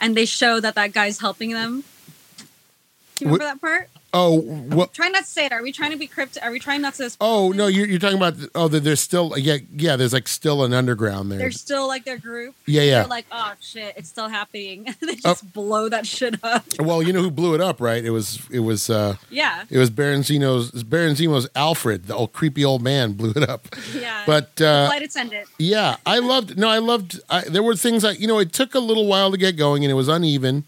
and 0.00 0.16
they 0.16 0.24
show 0.24 0.60
that 0.60 0.74
that 0.74 0.92
guy's 0.92 1.20
helping 1.20 1.52
them. 1.52 1.84
Do 3.16 3.24
you 3.24 3.32
remember 3.32 3.44
that 3.44 3.60
part? 3.60 3.88
Oh, 4.14 4.40
what? 4.40 4.94
Try 4.94 5.08
not 5.08 5.24
to 5.24 5.28
say 5.28 5.44
it. 5.44 5.52
Are 5.52 5.62
we 5.62 5.70
trying 5.70 5.90
to 5.90 5.98
be 5.98 6.06
cryptic? 6.06 6.42
Are 6.42 6.50
we 6.50 6.58
trying 6.58 6.80
not 6.80 6.94
to? 6.94 7.14
Oh 7.20 7.52
no, 7.52 7.66
you're, 7.66 7.86
you're 7.86 7.98
talking 7.98 8.16
about 8.16 8.36
oh, 8.54 8.66
there's 8.66 9.00
still 9.00 9.34
yeah 9.36 9.58
yeah. 9.76 9.96
There's 9.96 10.14
like 10.14 10.28
still 10.28 10.64
an 10.64 10.72
underground 10.72 11.30
there. 11.30 11.38
They're 11.38 11.50
still 11.50 11.86
like 11.86 12.04
their 12.06 12.16
group. 12.16 12.54
Yeah, 12.64 12.82
yeah. 12.82 13.00
They're 13.00 13.06
like, 13.08 13.26
oh 13.30 13.52
shit, 13.60 13.94
it's 13.98 14.08
still 14.08 14.28
happening. 14.28 14.84
they 15.00 15.12
Oh. 15.24 15.34
just 15.34 15.52
blow 15.52 15.90
that 15.90 16.06
shit 16.06 16.42
up. 16.42 16.64
Well, 16.80 17.02
you 17.02 17.12
know 17.12 17.20
who 17.20 17.30
blew 17.30 17.54
it 17.54 17.60
up, 17.60 17.82
right? 17.82 18.02
It 18.02 18.10
was 18.10 18.40
it 18.50 18.60
was 18.60 18.88
uh 18.88 19.16
Yeah, 19.28 19.64
it 19.68 19.76
was 19.76 19.90
Baron 19.90 20.22
Zemo's 20.22 20.70
Berenzino's 20.84 21.46
Alfred, 21.54 22.06
the 22.06 22.14
old 22.14 22.32
creepy 22.32 22.64
old 22.64 22.80
man, 22.82 23.12
blew 23.18 23.32
it 23.36 23.46
up. 23.48 23.68
yeah. 23.94 24.22
But 24.26 24.58
uh, 24.60 24.86
flight 24.88 25.02
attendant. 25.02 25.48
yeah, 25.58 25.96
I 26.06 26.18
loved. 26.32 26.56
No, 26.56 26.68
I 26.70 26.78
loved. 26.78 27.20
I, 27.28 27.42
there 27.42 27.62
were 27.62 27.76
things 27.76 28.04
that 28.04 28.20
you 28.20 28.26
know. 28.26 28.38
It 28.38 28.54
took 28.54 28.74
a 28.74 28.80
little 28.80 29.06
while 29.06 29.30
to 29.32 29.36
get 29.36 29.56
going, 29.58 29.84
and 29.84 29.90
it 29.90 29.94
was 29.94 30.08
uneven. 30.08 30.64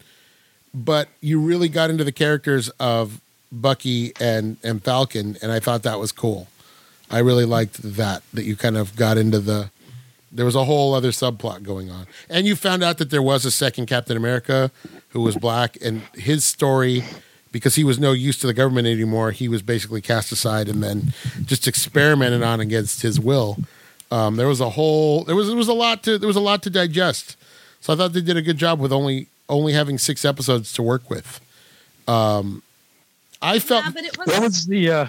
But 0.73 1.09
you 1.21 1.41
really 1.41 1.67
got 1.69 1.89
into 1.89 2.03
the 2.03 2.11
characters 2.13 2.69
of 2.79 3.19
Bucky 3.51 4.13
and 4.19 4.57
and 4.63 4.83
Falcon, 4.83 5.37
and 5.41 5.51
I 5.51 5.59
thought 5.59 5.83
that 5.83 5.99
was 5.99 6.11
cool. 6.11 6.47
I 7.09 7.19
really 7.19 7.45
liked 7.45 7.81
that 7.81 8.23
that 8.33 8.43
you 8.43 8.55
kind 8.55 8.77
of 8.77 8.95
got 8.95 9.17
into 9.17 9.39
the. 9.39 9.69
There 10.31 10.45
was 10.45 10.55
a 10.55 10.63
whole 10.63 10.93
other 10.93 11.11
subplot 11.11 11.63
going 11.63 11.89
on, 11.89 12.07
and 12.29 12.47
you 12.47 12.55
found 12.55 12.83
out 12.83 12.97
that 12.99 13.09
there 13.09 13.21
was 13.21 13.43
a 13.45 13.51
second 13.51 13.87
Captain 13.87 14.15
America 14.15 14.71
who 15.09 15.21
was 15.21 15.35
black, 15.35 15.77
and 15.81 16.01
his 16.13 16.45
story. 16.45 17.03
Because 17.51 17.75
he 17.75 17.83
was 17.83 17.99
no 17.99 18.13
use 18.13 18.39
to 18.39 18.47
the 18.47 18.53
government 18.53 18.87
anymore, 18.87 19.31
he 19.31 19.49
was 19.49 19.61
basically 19.61 19.99
cast 19.99 20.31
aside 20.31 20.69
and 20.69 20.81
then 20.81 21.13
just 21.43 21.67
experimented 21.67 22.41
on 22.41 22.61
against 22.61 23.01
his 23.01 23.19
will. 23.19 23.57
Um, 24.09 24.37
there 24.37 24.47
was 24.47 24.61
a 24.61 24.69
whole 24.69 25.25
there 25.25 25.35
was 25.35 25.47
there 25.47 25.57
was 25.57 25.67
a 25.67 25.73
lot 25.73 26.01
to 26.03 26.17
there 26.17 26.27
was 26.27 26.37
a 26.37 26.41
lot 26.41 26.63
to 26.63 26.69
digest. 26.69 27.35
So 27.81 27.91
I 27.91 27.97
thought 27.97 28.13
they 28.13 28.21
did 28.21 28.37
a 28.37 28.41
good 28.41 28.55
job 28.55 28.79
with 28.79 28.93
only 28.93 29.27
only 29.49 29.73
having 29.73 29.97
six 29.97 30.23
episodes 30.23 30.71
to 30.73 30.81
work 30.81 31.09
with. 31.09 31.41
Um, 32.07 32.63
I 33.41 33.59
felt 33.59 33.85
Yeah, 33.85 33.91
but 33.91 34.03
it 34.03 34.17
was. 34.17 34.27
What 34.27 34.41
was 34.41 34.65
the? 34.65 34.89
Uh, 34.91 35.07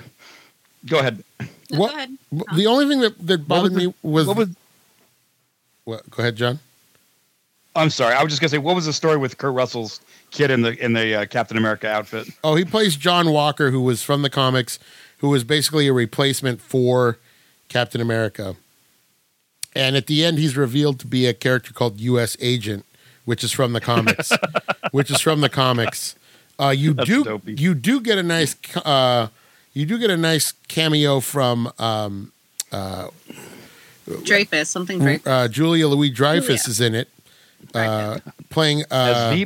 go 0.86 0.98
ahead. 0.98 1.22
No, 1.70 1.78
what- 1.78 1.90
Go 1.90 1.96
ahead. 1.96 2.16
the 2.56 2.66
only 2.66 2.86
thing 2.88 3.00
that, 3.00 3.18
that 3.26 3.40
What 3.40 3.62
was 3.62 3.70
bothered 3.70 3.72
the- 3.74 3.78
me 3.88 3.94
was, 4.02 4.26
What 4.26 4.36
was? 4.36 4.48
what, 5.84 6.10
go 6.10 6.22
ahead, 6.22 6.36
John. 6.36 6.58
I'm 7.74 7.88
sorry. 7.90 8.14
I 8.14 8.22
was 8.22 8.30
just 8.32 8.40
gonna 8.42 8.50
say, 8.50 8.58
what 8.58 8.74
was 8.74 8.84
the 8.86 8.92
story 8.92 9.16
with 9.16 9.38
Kurt 9.38 9.54
Russell's 9.54 10.00
kid 10.30 10.50
in 10.50 10.60
the 10.62 10.82
in 10.84 10.92
the 10.92 11.14
uh, 11.22 11.26
Captain 11.26 11.56
America 11.56 11.88
outfit? 11.90 12.28
Oh, 12.44 12.54
he 12.54 12.64
plays 12.66 12.96
John 12.96 13.30
Walker, 13.32 13.70
who 13.70 13.80
was 13.80 14.02
from 14.02 14.20
the 14.22 14.28
comics, 14.30 14.78
who 15.18 15.30
was 15.30 15.42
basically 15.44 15.88
a 15.88 15.92
replacement 15.92 16.60
for 16.60 17.18
Captain 17.70 18.00
America. 18.00 18.56
And 19.74 19.96
at 19.96 20.06
the 20.06 20.22
end, 20.22 20.38
he's 20.38 20.54
revealed 20.54 21.00
to 21.00 21.06
be 21.06 21.26
a 21.26 21.32
character 21.32 21.72
called 21.72 21.98
U.S. 22.00 22.36
Agent, 22.40 22.84
which 23.24 23.42
is 23.42 23.52
from 23.52 23.72
the 23.72 23.80
comics. 23.80 24.30
which 24.90 25.10
is 25.10 25.22
from 25.22 25.40
the 25.40 25.48
comics. 25.48 26.14
Uh, 26.62 26.70
you 26.70 26.92
That's 26.94 27.08
do 27.08 27.24
dopey. 27.24 27.54
you 27.54 27.74
do 27.74 28.00
get 28.00 28.18
a 28.18 28.22
nice 28.22 28.54
uh, 28.76 29.28
you 29.74 29.84
do 29.86 29.98
get 29.98 30.10
a 30.10 30.16
nice 30.16 30.52
cameo 30.68 31.20
from 31.20 31.72
um, 31.78 32.30
Dreyfus, 34.24 34.68
something 34.68 34.98
Dreyfus. 34.98 35.26
uh, 35.26 35.48
Julia 35.48 35.88
Louis 35.88 36.10
Dreyfus 36.10 36.64
Julia. 36.64 36.70
is 36.70 36.80
in 36.80 36.94
it, 36.94 37.08
uh, 37.74 38.18
playing. 38.50 38.84
Uh, 38.90 39.44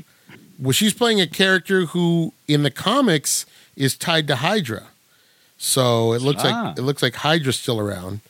well, 0.58 0.72
she's 0.72 0.94
playing 0.94 1.20
a 1.20 1.26
character 1.26 1.86
who, 1.86 2.32
in 2.48 2.62
the 2.62 2.70
comics, 2.70 3.44
is 3.76 3.96
tied 3.96 4.26
to 4.28 4.36
Hydra. 4.36 4.84
So 5.58 6.12
it 6.14 6.22
looks 6.22 6.42
Ah. 6.44 6.68
like 6.68 6.78
it 6.78 6.82
looks 6.82 7.02
like 7.02 7.14
Hydra's 7.16 7.58
still 7.58 7.78
around. 7.80 8.20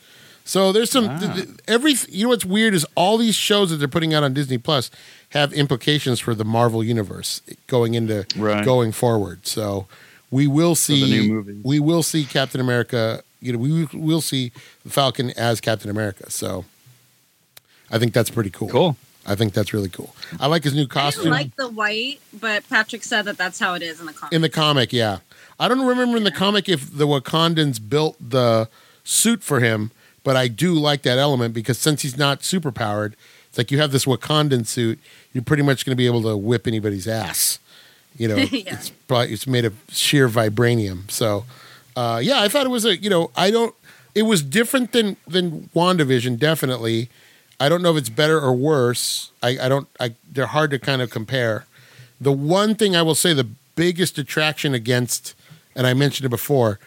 So 0.47 0.71
there's 0.71 0.89
some 0.89 1.09
Ah. 1.09 1.19
th- 1.19 1.33
th- 1.35 1.47
every 1.67 1.93
you 2.09 2.23
know 2.23 2.29
what's 2.29 2.45
weird 2.45 2.73
is 2.73 2.85
all 2.95 3.17
these 3.17 3.35
shows 3.35 3.69
that 3.69 3.77
they're 3.77 3.87
putting 3.87 4.13
out 4.13 4.23
on 4.23 4.33
Disney 4.33 4.57
Plus 4.57 4.89
have 5.31 5.51
implications 5.51 6.19
for 6.21 6.33
the 6.33 6.45
Marvel 6.45 6.81
universe 6.83 7.41
going 7.67 7.93
into 7.95 8.25
Right. 8.37 8.63
going 8.63 8.93
forward. 8.93 9.45
So 9.45 9.87
we 10.31 10.47
will 10.47 10.73
see 10.75 11.01
the 11.03 11.19
new 11.27 11.33
movies. 11.33 11.57
we 11.63 11.79
will 11.79 12.01
see 12.01 12.23
Captain 12.23 12.61
America. 12.61 13.23
You 13.41 13.53
know, 13.53 13.59
we 13.59 13.87
will 13.93 14.21
see 14.21 14.51
the 14.83 14.89
Falcon 14.89 15.31
as 15.31 15.59
Captain 15.59 15.91
America. 15.91 16.31
So 16.31 16.63
I 17.91 17.99
think 17.99 18.13
that's 18.13 18.29
pretty 18.29 18.49
cool. 18.49 18.69
Cool. 18.69 18.97
I 19.25 19.35
think 19.35 19.51
that's 19.53 19.73
really 19.73 19.89
cool. 19.89 20.15
I 20.39 20.47
like 20.47 20.63
his 20.63 20.73
new 20.73 20.87
costume. 20.87 21.33
I 21.33 21.43
costume 21.43 21.47
like 21.49 21.55
the 21.57 21.67
white, 21.67 22.19
but 22.39 22.67
Patrick 22.69 23.03
said 23.03 23.23
that 23.25 23.37
that's 23.37 23.59
how 23.59 23.73
it 23.73 23.81
is 23.81 23.99
in 23.99 24.05
the 24.05 24.13
comic. 24.13 24.33
in 24.33 24.41
the 24.41 24.49
comic. 24.49 24.93
Yeah, 24.93 25.17
I 25.59 25.67
don't 25.67 25.85
remember 25.85 26.15
in 26.15 26.23
the 26.23 26.31
comic 26.31 26.69
if 26.69 26.95
the 26.97 27.05
Wakandans 27.05 27.79
built 27.89 28.15
the 28.21 28.69
suit 29.03 29.43
for 29.43 29.59
him, 29.59 29.91
but 30.27 30.35
I 30.35 30.49
do 30.49 30.73
like 30.73 31.03
that 31.03 31.17
element 31.17 31.53
because 31.53 31.77
since 31.77 32.01
he's 32.01 32.17
not 32.17 32.43
super 32.43 32.69
powered, 32.69 33.15
it's 33.47 33.57
like 33.57 33.71
you 33.71 33.79
have 33.79 33.93
this 33.93 34.03
Wakandan 34.03 34.67
suit, 34.67 34.99
you're 35.31 35.41
pretty 35.41 35.63
much 35.63 35.85
going 35.85 35.93
to 35.93 35.95
be 35.95 36.05
able 36.05 36.21
to 36.23 36.35
whip 36.35 36.67
anybody's 36.67 37.07
ass. 37.07 37.59
You 38.17 38.27
know, 38.27 38.35
Yeah. 38.51 38.73
it's 38.73 38.89
probably 38.89 39.31
it's 39.31 39.47
made 39.47 39.63
of 39.63 39.73
sheer 39.89 40.27
vibranium. 40.27 41.09
So, 41.09 41.45
uh, 41.95 42.19
yeah, 42.21 42.41
I 42.41 42.49
thought 42.49 42.65
it 42.65 42.69
was 42.69 42.83
a 42.83 42.97
you 42.97 43.09
know 43.09 43.31
I 43.37 43.51
don't. 43.51 43.73
It 44.15 44.23
was 44.23 44.41
different 44.43 44.91
than 44.91 45.15
than 45.25 45.69
Wandavision, 45.73 46.37
definitely. 46.37 47.07
I 47.57 47.69
don't 47.69 47.81
know 47.81 47.91
if 47.91 47.97
it's 47.97 48.09
better 48.09 48.37
or 48.37 48.51
worse. 48.51 49.31
I, 49.41 49.57
I 49.61 49.69
don't. 49.69 49.87
I 49.97 50.13
they're 50.29 50.47
hard 50.47 50.71
to 50.71 50.79
kind 50.79 51.01
of 51.01 51.09
compare. 51.09 51.67
The 52.19 52.33
one 52.33 52.75
thing 52.75 52.97
I 52.97 53.01
will 53.01 53.15
say, 53.15 53.31
the 53.31 53.47
biggest 53.77 54.17
attraction 54.17 54.73
against, 54.73 55.35
and 55.73 55.87
I 55.87 55.93
mentioned 55.93 56.25
it 56.25 56.29
before, 56.29 56.79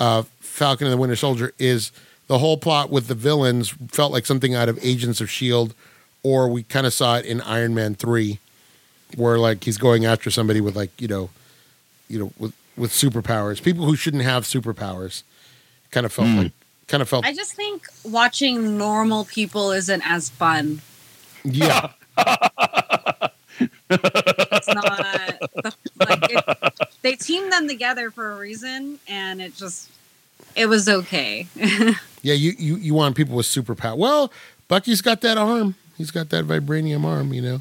uh, 0.00 0.24
Falcon 0.40 0.88
and 0.88 0.92
the 0.92 0.96
Winter 0.98 1.14
Soldier 1.14 1.52
is 1.60 1.92
the 2.28 2.38
whole 2.38 2.56
plot 2.56 2.90
with 2.90 3.08
the 3.08 3.14
villains 3.14 3.74
felt 3.90 4.12
like 4.12 4.24
something 4.26 4.54
out 4.54 4.68
of 4.68 4.78
Agents 4.82 5.20
of 5.20 5.28
Shield, 5.30 5.74
or 6.22 6.48
we 6.48 6.62
kind 6.62 6.86
of 6.86 6.92
saw 6.92 7.16
it 7.16 7.24
in 7.26 7.40
Iron 7.42 7.74
Man 7.74 7.94
three, 7.94 8.38
where 9.16 9.38
like 9.38 9.64
he's 9.64 9.78
going 9.78 10.04
after 10.06 10.30
somebody 10.30 10.60
with 10.60 10.76
like 10.76 10.90
you 11.00 11.08
know, 11.08 11.30
you 12.08 12.18
know 12.18 12.32
with 12.38 12.52
with 12.76 12.90
superpowers, 12.92 13.60
people 13.62 13.84
who 13.86 13.96
shouldn't 13.96 14.22
have 14.22 14.44
superpowers, 14.44 15.22
kind 15.90 16.06
of 16.06 16.12
felt 16.12 16.28
Hmm. 16.28 16.36
like 16.38 16.52
kind 16.86 17.02
of 17.02 17.08
felt 17.08 17.24
I 17.26 17.32
just 17.34 17.54
think 17.54 17.86
watching 18.04 18.78
normal 18.78 19.24
people 19.24 19.72
isn't 19.72 20.02
as 20.08 20.28
fun. 20.28 20.80
yeah 21.44 21.90
It's 23.90 24.68
not 24.68 24.84
the, 25.54 25.74
like 25.98 26.30
it, 26.30 26.88
they 27.02 27.16
teamed 27.16 27.52
them 27.52 27.66
together 27.68 28.10
for 28.10 28.32
a 28.32 28.36
reason, 28.36 28.98
and 29.08 29.40
it 29.40 29.56
just 29.56 29.90
it 30.54 30.66
was 30.66 30.88
okay. 30.88 31.46
yeah 32.28 32.34
you 32.34 32.52
you 32.58 32.76
you 32.76 32.94
want 32.94 33.16
people 33.16 33.34
with 33.36 33.46
superpower. 33.46 33.96
Well, 33.96 34.30
Bucky's 34.68 35.00
got 35.02 35.20
that 35.22 35.38
arm. 35.38 35.74
He's 35.96 36.10
got 36.10 36.28
that 36.30 36.44
vibranium 36.46 37.04
arm. 37.04 37.32
You 37.32 37.42
know, 37.42 37.60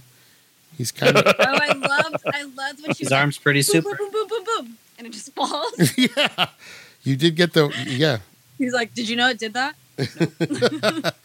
he's 0.77 0.91
kind 0.91 1.15
of 1.17 1.23
oh, 1.39 1.43
I 1.67 1.73
loved 1.73 2.23
I 2.25 2.43
loved 2.43 2.81
when 2.83 2.93
she 2.93 2.99
His 3.03 3.07
was 3.07 3.11
like, 3.11 3.19
arm's 3.21 3.37
pretty 3.37 3.61
boom, 3.61 3.81
super. 3.83 3.95
boom, 3.97 4.11
boom, 4.11 4.27
boom, 4.27 4.43
boom, 4.45 4.65
boom, 4.65 4.77
and 4.97 5.07
it 5.07 5.13
just 5.13 5.33
falls. 5.33 5.73
yeah. 5.97 6.47
You 7.03 7.15
did 7.15 7.35
get 7.35 7.53
the 7.53 7.73
yeah. 7.87 8.17
He's 8.57 8.73
like, 8.73 8.93
"Did 8.93 9.07
you 9.07 9.15
know 9.15 9.29
it 9.29 9.39
did 9.39 9.53
that?" 9.53 9.75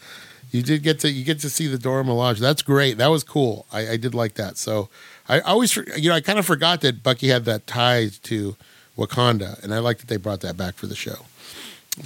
You 0.51 0.61
did 0.61 0.83
get 0.83 0.99
to 0.99 1.09
you 1.09 1.23
get 1.25 1.39
to 1.39 1.49
see 1.49 1.65
the 1.65 1.79
Dora 1.79 2.03
Milaje. 2.03 2.37
That's 2.37 2.61
great. 2.61 2.99
That 2.99 3.07
was 3.07 3.23
cool. 3.23 3.65
I, 3.73 3.93
I 3.93 3.97
did 3.97 4.13
like 4.13 4.35
that. 4.35 4.55
So 4.57 4.87
I 5.27 5.39
always 5.39 5.75
you 5.75 6.09
know 6.09 6.15
I 6.15 6.21
kind 6.21 6.37
of 6.37 6.45
forgot 6.45 6.81
that 6.81 7.01
Bucky 7.01 7.29
had 7.29 7.45
that 7.45 7.65
tie 7.65 8.09
to 8.29 8.55
Wakanda, 8.95 9.61
and 9.63 9.73
I 9.73 9.79
like 9.79 9.97
that 9.97 10.07
they 10.09 10.17
brought 10.17 10.41
that 10.41 10.55
back 10.55 10.75
for 10.75 10.85
the 10.85 10.95
show. 10.95 11.25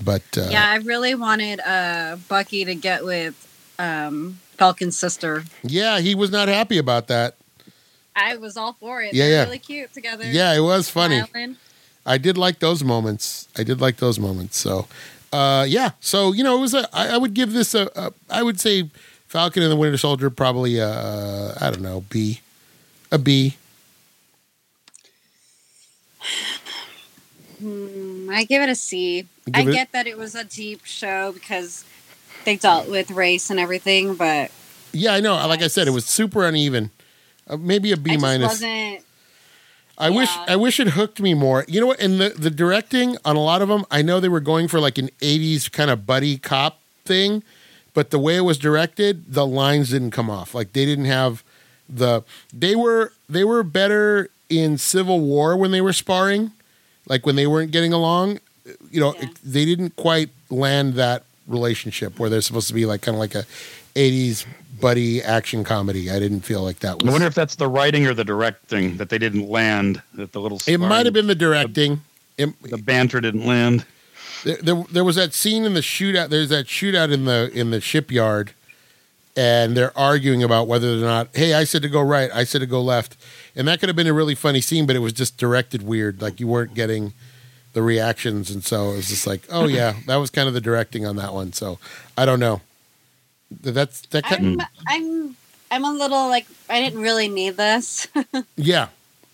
But 0.04 0.24
uh, 0.38 0.48
Yeah, 0.50 0.70
I 0.70 0.78
really 0.78 1.16
wanted 1.16 1.60
uh, 1.62 2.18
Bucky 2.28 2.66
to 2.66 2.76
get 2.76 3.06
with 3.06 3.36
um, 3.80 4.40
Falcon's 4.58 4.98
sister. 4.98 5.44
yeah, 5.64 6.00
he 6.00 6.16
was 6.16 6.32
not 6.32 6.48
happy 6.48 6.78
about 6.78 7.08
that. 7.08 7.36
I 8.16 8.36
was 8.38 8.58
all 8.58 8.74
for 8.74 9.02
it. 9.04 9.14
Yeah, 9.14 9.26
They're 9.26 9.32
yeah. 9.34 9.44
really 9.44 9.60
cute 9.60 9.94
together. 9.94 10.26
Yeah, 10.26 10.54
it 10.54 10.62
was 10.62 10.90
funny. 10.90 11.22
I 12.06 12.18
did 12.18 12.38
like 12.38 12.60
those 12.60 12.84
moments. 12.84 13.48
I 13.56 13.64
did 13.64 13.80
like 13.80 13.98
those 13.98 14.20
moments. 14.20 14.58
So, 14.58 14.88
uh, 15.32 15.66
yeah. 15.68 15.92
So 16.00 16.34
you 16.34 16.44
know, 16.44 16.58
it 16.58 16.62
was 16.62 16.74
a. 16.74 16.88
I, 16.96 17.10
I 17.10 17.18
would 17.18 17.34
give 17.34 17.54
this 17.54 17.76
a, 17.76 17.90
a. 17.96 18.12
I 18.30 18.42
would 18.44 18.60
say 18.60 18.90
Falcon 19.28 19.62
and 19.62 19.72
the 19.72 19.76
Winter 19.76 19.98
Soldier 19.98 20.30
probably 20.30 20.78
a. 20.80 20.90
Uh, 20.90 21.58
I 21.62 21.70
don't 21.70 21.82
know 21.82 22.02
B, 22.10 22.42
a 23.12 23.20
B. 23.20 23.58
Hmm, 28.28 28.34
I 28.34 28.44
give 28.44 28.62
it 28.62 28.70
a 28.70 28.76
C. 28.76 29.26
I 29.54 29.62
it- 29.62 29.72
get 29.72 29.92
that 29.94 30.08
it 30.08 30.18
was 30.18 30.36
a 30.36 30.44
deep 30.44 30.86
show 30.86 31.32
because 31.32 31.86
they 32.46 32.56
dealt 32.56 32.90
with 32.90 33.12
race 33.12 33.50
and 33.50 33.60
everything, 33.60 34.16
but 34.16 34.52
Yeah, 34.94 35.14
I 35.14 35.20
know. 35.20 35.36
Like 35.48 35.62
I 35.62 35.68
said, 35.68 35.88
it 35.88 35.92
was 35.92 36.06
super 36.06 36.46
uneven. 36.46 36.92
Uh, 37.48 37.58
maybe 37.58 37.92
a 37.92 37.96
I 37.96 38.00
B 38.00 38.12
just 38.12 38.22
minus. 38.22 38.48
wasn't. 38.50 39.04
I 40.00 40.10
wish. 40.12 40.30
I 40.48 40.56
wish 40.56 40.80
it 40.80 40.90
hooked 40.90 41.20
me 41.20 41.34
more. 41.34 41.66
You 41.68 41.82
know 41.82 41.88
what? 41.88 42.00
And 42.00 42.20
the 42.22 42.30
the 42.30 42.52
directing 42.52 43.18
on 43.26 43.36
a 43.36 43.42
lot 43.42 43.62
of 43.64 43.68
them, 43.68 43.84
I 43.90 44.02
know 44.04 44.20
they 44.20 44.30
were 44.30 44.40
going 44.40 44.68
for 44.68 44.80
like 44.80 44.98
an 45.00 45.10
'80s 45.22 45.72
kind 45.72 45.90
of 45.90 46.06
buddy 46.06 46.38
cop 46.38 46.80
thing, 47.04 47.42
but 47.96 48.12
the 48.12 48.20
way 48.20 48.36
it 48.38 48.42
was 48.42 48.58
directed, 48.60 49.34
the 49.34 49.46
lines 49.46 49.90
didn't 49.90 50.12
come 50.12 50.30
off. 50.30 50.54
Like 50.54 50.74
they 50.74 50.86
didn't 50.86 51.06
have 51.06 51.44
the 51.90 52.24
they 52.54 52.76
were 52.76 53.12
they 53.28 53.44
were 53.44 53.64
better 53.64 54.30
in 54.50 54.78
Civil 54.78 55.20
War 55.20 55.58
when 55.58 55.72
they 55.72 55.82
were 55.82 55.94
sparring, 55.94 56.52
like 57.08 57.26
when 57.26 57.36
they 57.36 57.48
weren't 57.48 57.72
getting 57.72 57.94
along. 57.94 58.40
You 58.92 59.00
know, 59.00 59.16
Yeah. 59.16 59.30
they 59.44 59.64
didn't 59.66 59.96
quite 59.96 60.30
land 60.50 60.96
that 60.96 61.24
relationship 61.48 62.20
where 62.20 62.30
they're 62.30 62.42
supposed 62.42 62.68
to 62.68 62.74
be 62.74 62.86
like 62.86 63.02
kind 63.02 63.16
of 63.16 63.20
like 63.20 63.34
a 63.36 63.46
'80s 63.96 64.46
buddy 64.80 65.24
action 65.24 65.64
comedy. 65.64 66.12
I 66.12 66.20
didn't 66.20 66.42
feel 66.42 66.62
like 66.64 66.80
that 66.80 67.00
was. 67.00 67.08
I 67.08 67.12
wonder 67.12 67.28
if 67.28 67.34
that's 67.36 67.56
the 67.56 67.68
writing 67.70 68.06
or 68.06 68.14
the 68.14 68.26
directing 68.26 68.98
that 68.98 69.10
they 69.10 69.18
didn't 69.18 69.48
land. 69.50 70.02
That 70.16 70.34
the 70.34 70.42
little 70.42 70.60
it 70.68 70.80
might 70.80 71.06
have 71.06 71.14
been 71.14 71.28
the 71.28 71.36
directing. 71.36 72.02
It, 72.38 72.50
the 72.62 72.78
banter 72.78 73.20
didn't 73.22 73.46
land. 73.48 73.86
there, 74.44 74.58
there, 74.62 74.84
there 74.92 75.04
was 75.04 75.16
that 75.16 75.34
scene 75.34 75.64
in 75.64 75.74
the 75.74 75.80
shootout. 75.82 76.30
There's 76.30 76.50
that 76.50 76.66
shootout 76.68 77.12
in 77.12 77.26
the 77.26 77.50
in 77.54 77.72
the 77.72 77.80
shipyard, 77.82 78.52
and 79.36 79.76
they're 79.78 79.98
arguing 79.98 80.44
about 80.44 80.68
whether 80.68 80.92
or 80.92 80.98
not. 80.98 81.30
Hey, 81.34 81.54
I 81.54 81.64
said 81.64 81.82
to 81.84 81.90
go 81.90 82.02
right. 82.02 82.30
I 82.34 82.44
said 82.44 82.60
to 82.62 82.68
go 82.68 82.82
left, 82.82 83.16
and 83.58 83.68
that 83.68 83.80
could 83.80 83.90
have 83.90 83.96
been 83.96 84.08
a 84.08 84.14
really 84.14 84.36
funny 84.36 84.62
scene, 84.62 84.86
but 84.86 84.96
it 84.96 85.00
was 85.00 85.14
just 85.14 85.38
directed 85.38 85.82
weird. 85.82 86.22
Like 86.22 86.40
you 86.40 86.48
weren't 86.48 86.76
getting 86.76 87.14
the 87.74 87.82
reactions, 87.82 88.52
and 88.52 88.64
so 88.64 88.92
it 88.92 88.98
was 88.98 89.10
just 89.10 89.28
like, 89.28 89.42
oh 89.50 89.68
yeah, 89.68 89.96
that 90.06 90.18
was 90.18 90.30
kind 90.30 90.48
of 90.48 90.54
the 90.54 90.62
directing 90.62 91.06
on 91.06 91.16
that 91.18 91.34
one. 91.34 91.52
So 91.52 91.80
I 92.18 92.26
don't 92.26 92.40
know. 92.40 92.62
That's 93.50 94.02
that. 94.08 94.24
Kind, 94.26 94.46
I'm, 94.46 94.58
mm. 94.58 94.68
I'm, 94.88 95.36
I'm 95.72 95.86
a 95.86 95.98
little 95.98 96.28
like 96.28 96.46
I 96.70 96.80
didn't 96.80 97.02
really 97.02 97.28
need 97.28 97.58
this. 97.58 98.08
yeah, 98.56 98.90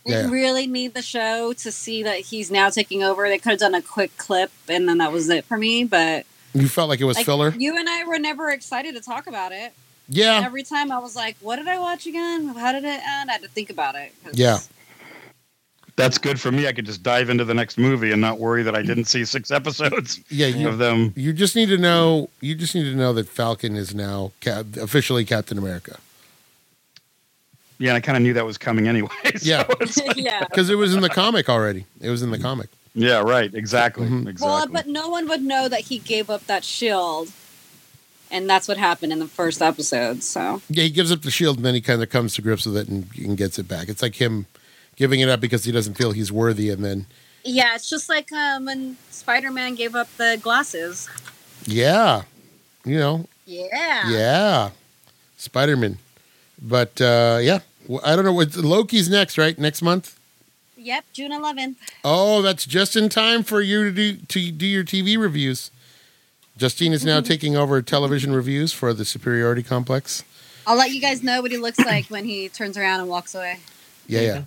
didn't 0.06 0.30
yeah, 0.30 0.34
really 0.34 0.68
need 0.68 0.94
the 0.94 1.02
show 1.02 1.54
to 1.54 1.72
see 1.72 2.04
that 2.04 2.20
he's 2.20 2.50
now 2.50 2.70
taking 2.70 3.04
over. 3.04 3.28
They 3.28 3.40
could 3.40 3.52
have 3.52 3.60
done 3.60 3.76
a 3.76 3.82
quick 3.82 4.16
clip 4.18 4.52
and 4.70 4.88
then 4.88 5.00
that 5.00 5.12
was 5.12 5.30
it 5.30 5.46
for 5.46 5.58
me. 5.58 5.84
But 5.84 6.26
you 6.54 6.68
felt 6.68 6.90
like 6.90 7.02
it 7.02 7.06
was 7.06 7.18
like, 7.18 7.26
filler. 7.26 7.54
you 7.58 7.78
and 7.78 7.90
I 7.90 8.06
were 8.06 8.20
never 8.20 8.50
excited 8.50 8.96
to 8.96 9.02
talk 9.02 9.28
about 9.28 9.52
it. 9.52 9.74
Yeah, 10.10 10.42
Every 10.46 10.64
time 10.64 10.92
I 10.92 11.00
was 11.00 11.16
like, 11.16 11.38
"What 11.40 11.56
did 11.56 11.68
I 11.68 11.80
watch 11.80 12.06
again? 12.06 12.48
How 12.50 12.72
did 12.74 12.84
it 12.84 12.88
end?" 12.88 13.30
I 13.30 13.34
had 13.34 13.42
to 13.44 13.48
think 13.48 13.70
about 13.70 13.96
it. 13.96 14.14
Yeah. 14.34 14.60
That's 15.96 16.18
good 16.18 16.42
for 16.42 16.52
me. 16.52 16.68
I 16.68 16.74
could 16.74 16.86
just 16.88 17.04
dive 17.04 17.30
into 17.30 17.46
the 17.46 17.54
next 17.54 17.78
movie 17.78 18.12
and 18.12 18.20
not 18.20 18.40
worry 18.40 18.64
that 18.64 18.76
I 18.76 18.82
didn't 18.82 19.06
see 19.06 19.26
six 19.26 19.52
episodes 19.52 20.20
yeah. 20.30 20.48
You, 20.48 20.68
of 20.68 20.80
them. 20.80 21.14
you 21.16 21.34
just 21.34 21.56
need 21.56 21.68
to 21.70 21.78
know. 21.78 22.30
You 22.42 22.56
just 22.56 22.74
need 22.74 22.86
to 22.86 22.96
know 22.96 23.14
that 23.14 23.30
Falcon 23.30 23.76
is 23.76 23.94
now 23.94 24.32
ca- 24.42 24.64
officially 24.82 25.24
Captain 25.24 25.58
America. 25.58 25.98
Yeah, 27.80 27.90
and 27.92 27.98
I 27.98 28.02
kind 28.02 28.16
of 28.18 28.24
knew 28.24 28.34
that 28.34 28.46
was 28.46 28.58
coming 28.58 28.88
anyway. 28.88 29.10
so 29.36 29.48
Yeah. 29.48 29.66
like- 29.80 30.18
yeah. 30.18 30.46
because 30.46 30.70
it 30.70 30.76
was 30.76 30.94
in 30.96 31.02
the 31.02 31.10
comic 31.10 31.48
already. 31.48 31.86
It 32.02 32.10
was 32.10 32.24
in 32.24 32.32
the 32.32 32.40
comic. 32.40 32.70
yeah, 32.96 33.22
right. 33.22 33.54
Exactly. 33.54 34.08
Mhm. 34.08 34.28
Exactly. 34.28 34.48
Well, 34.48 34.68
but 34.68 34.88
no 34.88 35.10
one 35.10 35.28
would 35.30 35.44
know 35.44 35.68
that 35.70 35.82
he 35.82 36.00
gave 36.00 36.30
up 36.30 36.46
that 36.48 36.64
shield, 36.64 37.30
and 38.34 38.50
that's 38.50 38.68
what 38.68 38.78
happened 38.78 39.14
in 39.14 39.20
the 39.20 39.28
first 39.28 39.62
episode. 39.62 40.24
So 40.24 40.62
Yeah, 40.70 40.84
he 40.84 40.90
gives 40.90 41.12
up 41.12 41.22
the 41.22 41.32
shield 41.32 41.56
and 41.58 41.66
then 41.66 41.74
he 41.76 41.82
kind 41.82 42.04
of 42.04 42.10
comes 42.10 42.34
to 42.36 42.42
grips 42.42 42.66
with 42.66 42.76
it 42.76 42.90
and, 42.90 43.08
and 43.18 43.38
gets 43.38 43.58
it 43.60 43.68
back. 43.70 43.88
It's 43.88 44.02
like 44.02 44.16
him 44.16 44.46
giving 44.98 45.22
it 45.22 45.30
up 45.30 45.40
because 45.40 45.64
he 45.64 45.72
doesn't 45.72 45.94
feel 45.96 46.12
he's 46.12 46.32
worthy, 46.32 46.70
and 46.70 46.84
then 46.84 47.06
yeah, 47.46 47.76
it's 47.76 47.90
just 47.90 48.10
like 48.10 48.32
um, 48.32 48.66
when 48.66 48.98
Spider-Man 49.12 49.76
gave 49.76 49.96
up 49.96 50.08
the 50.18 50.38
glasses. 50.42 51.10
yeah, 51.66 52.24
you 52.86 52.98
know, 52.98 53.28
Yeah. 53.46 54.10
yeah, 54.10 54.70
Spider 55.38 55.76
Man. 55.78 55.98
But 56.62 57.00
uh, 57.02 57.40
yeah, 57.42 57.60
I 58.06 58.16
don't 58.16 58.24
know 58.26 58.34
what 58.34 58.56
Loki's 58.56 59.10
next, 59.10 59.38
right? 59.38 59.58
Next 59.58 59.82
month. 59.82 60.18
Yep. 60.78 61.06
June 61.14 61.32
11th. 61.32 61.76
Oh, 62.04 62.42
that's 62.42 62.66
just 62.66 62.96
in 62.96 63.08
time 63.10 63.44
for 63.44 63.62
you 63.62 63.84
to 63.86 63.92
do 63.92 64.16
to 64.18 64.52
do 64.52 64.66
your 64.66 64.84
TV 64.84 65.18
reviews. 65.18 65.72
Justine 66.58 66.94
is 66.94 67.04
now 67.04 67.20
taking 67.22 67.56
over 67.56 67.82
television 67.82 68.34
reviews 68.34 68.72
for 68.74 68.94
the 68.94 69.06
Superiority 69.06 69.64
Complex. 69.64 70.24
I'll 70.68 70.78
let 70.78 70.92
you 70.92 71.02
guys 71.02 71.24
know 71.24 71.42
what 71.42 71.52
he 71.52 71.58
looks 71.58 71.80
like 71.86 72.06
when 72.08 72.26
he 72.26 72.50
turns 72.50 72.78
around 72.78 73.00
and 73.02 73.10
walks 73.10 73.34
away. 73.36 73.60
Yeah, 74.08 74.22
yeah. 74.22 74.42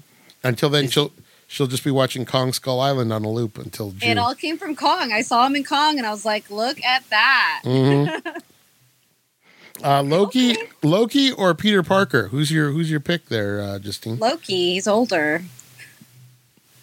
Until 0.44 0.68
then, 0.70 0.88
she'll 0.88 1.12
she'll 1.48 1.66
just 1.66 1.82
be 1.84 1.90
watching 1.90 2.24
Kong 2.24 2.52
Skull 2.52 2.80
Island 2.80 3.12
on 3.12 3.24
a 3.24 3.30
loop 3.30 3.58
until 3.58 3.90
June. 3.90 4.10
It 4.10 4.18
all 4.18 4.34
came 4.34 4.56
from 4.58 4.76
Kong. 4.76 5.12
I 5.12 5.22
saw 5.22 5.46
him 5.46 5.56
in 5.56 5.64
Kong, 5.64 5.98
and 5.98 6.06
I 6.06 6.10
was 6.10 6.24
like, 6.24 6.48
"Look 6.50 6.82
at 6.84 7.08
that." 7.10 7.62
Mhm. 7.64 8.22
uh, 9.84 10.02
Loki, 10.02 10.52
Okay. 10.52 10.68
Loki, 10.82 11.32
or 11.32 11.54
Peter 11.54 11.82
Parker? 11.82 12.28
Who's 12.28 12.50
your 12.52 12.70
Who's 12.70 12.90
your 12.90 13.00
pick 13.00 13.26
there, 13.26 13.60
uh, 13.60 13.78
Justine? 13.80 14.18
Loki, 14.18 14.74
he's 14.74 14.86
older. 14.86 15.42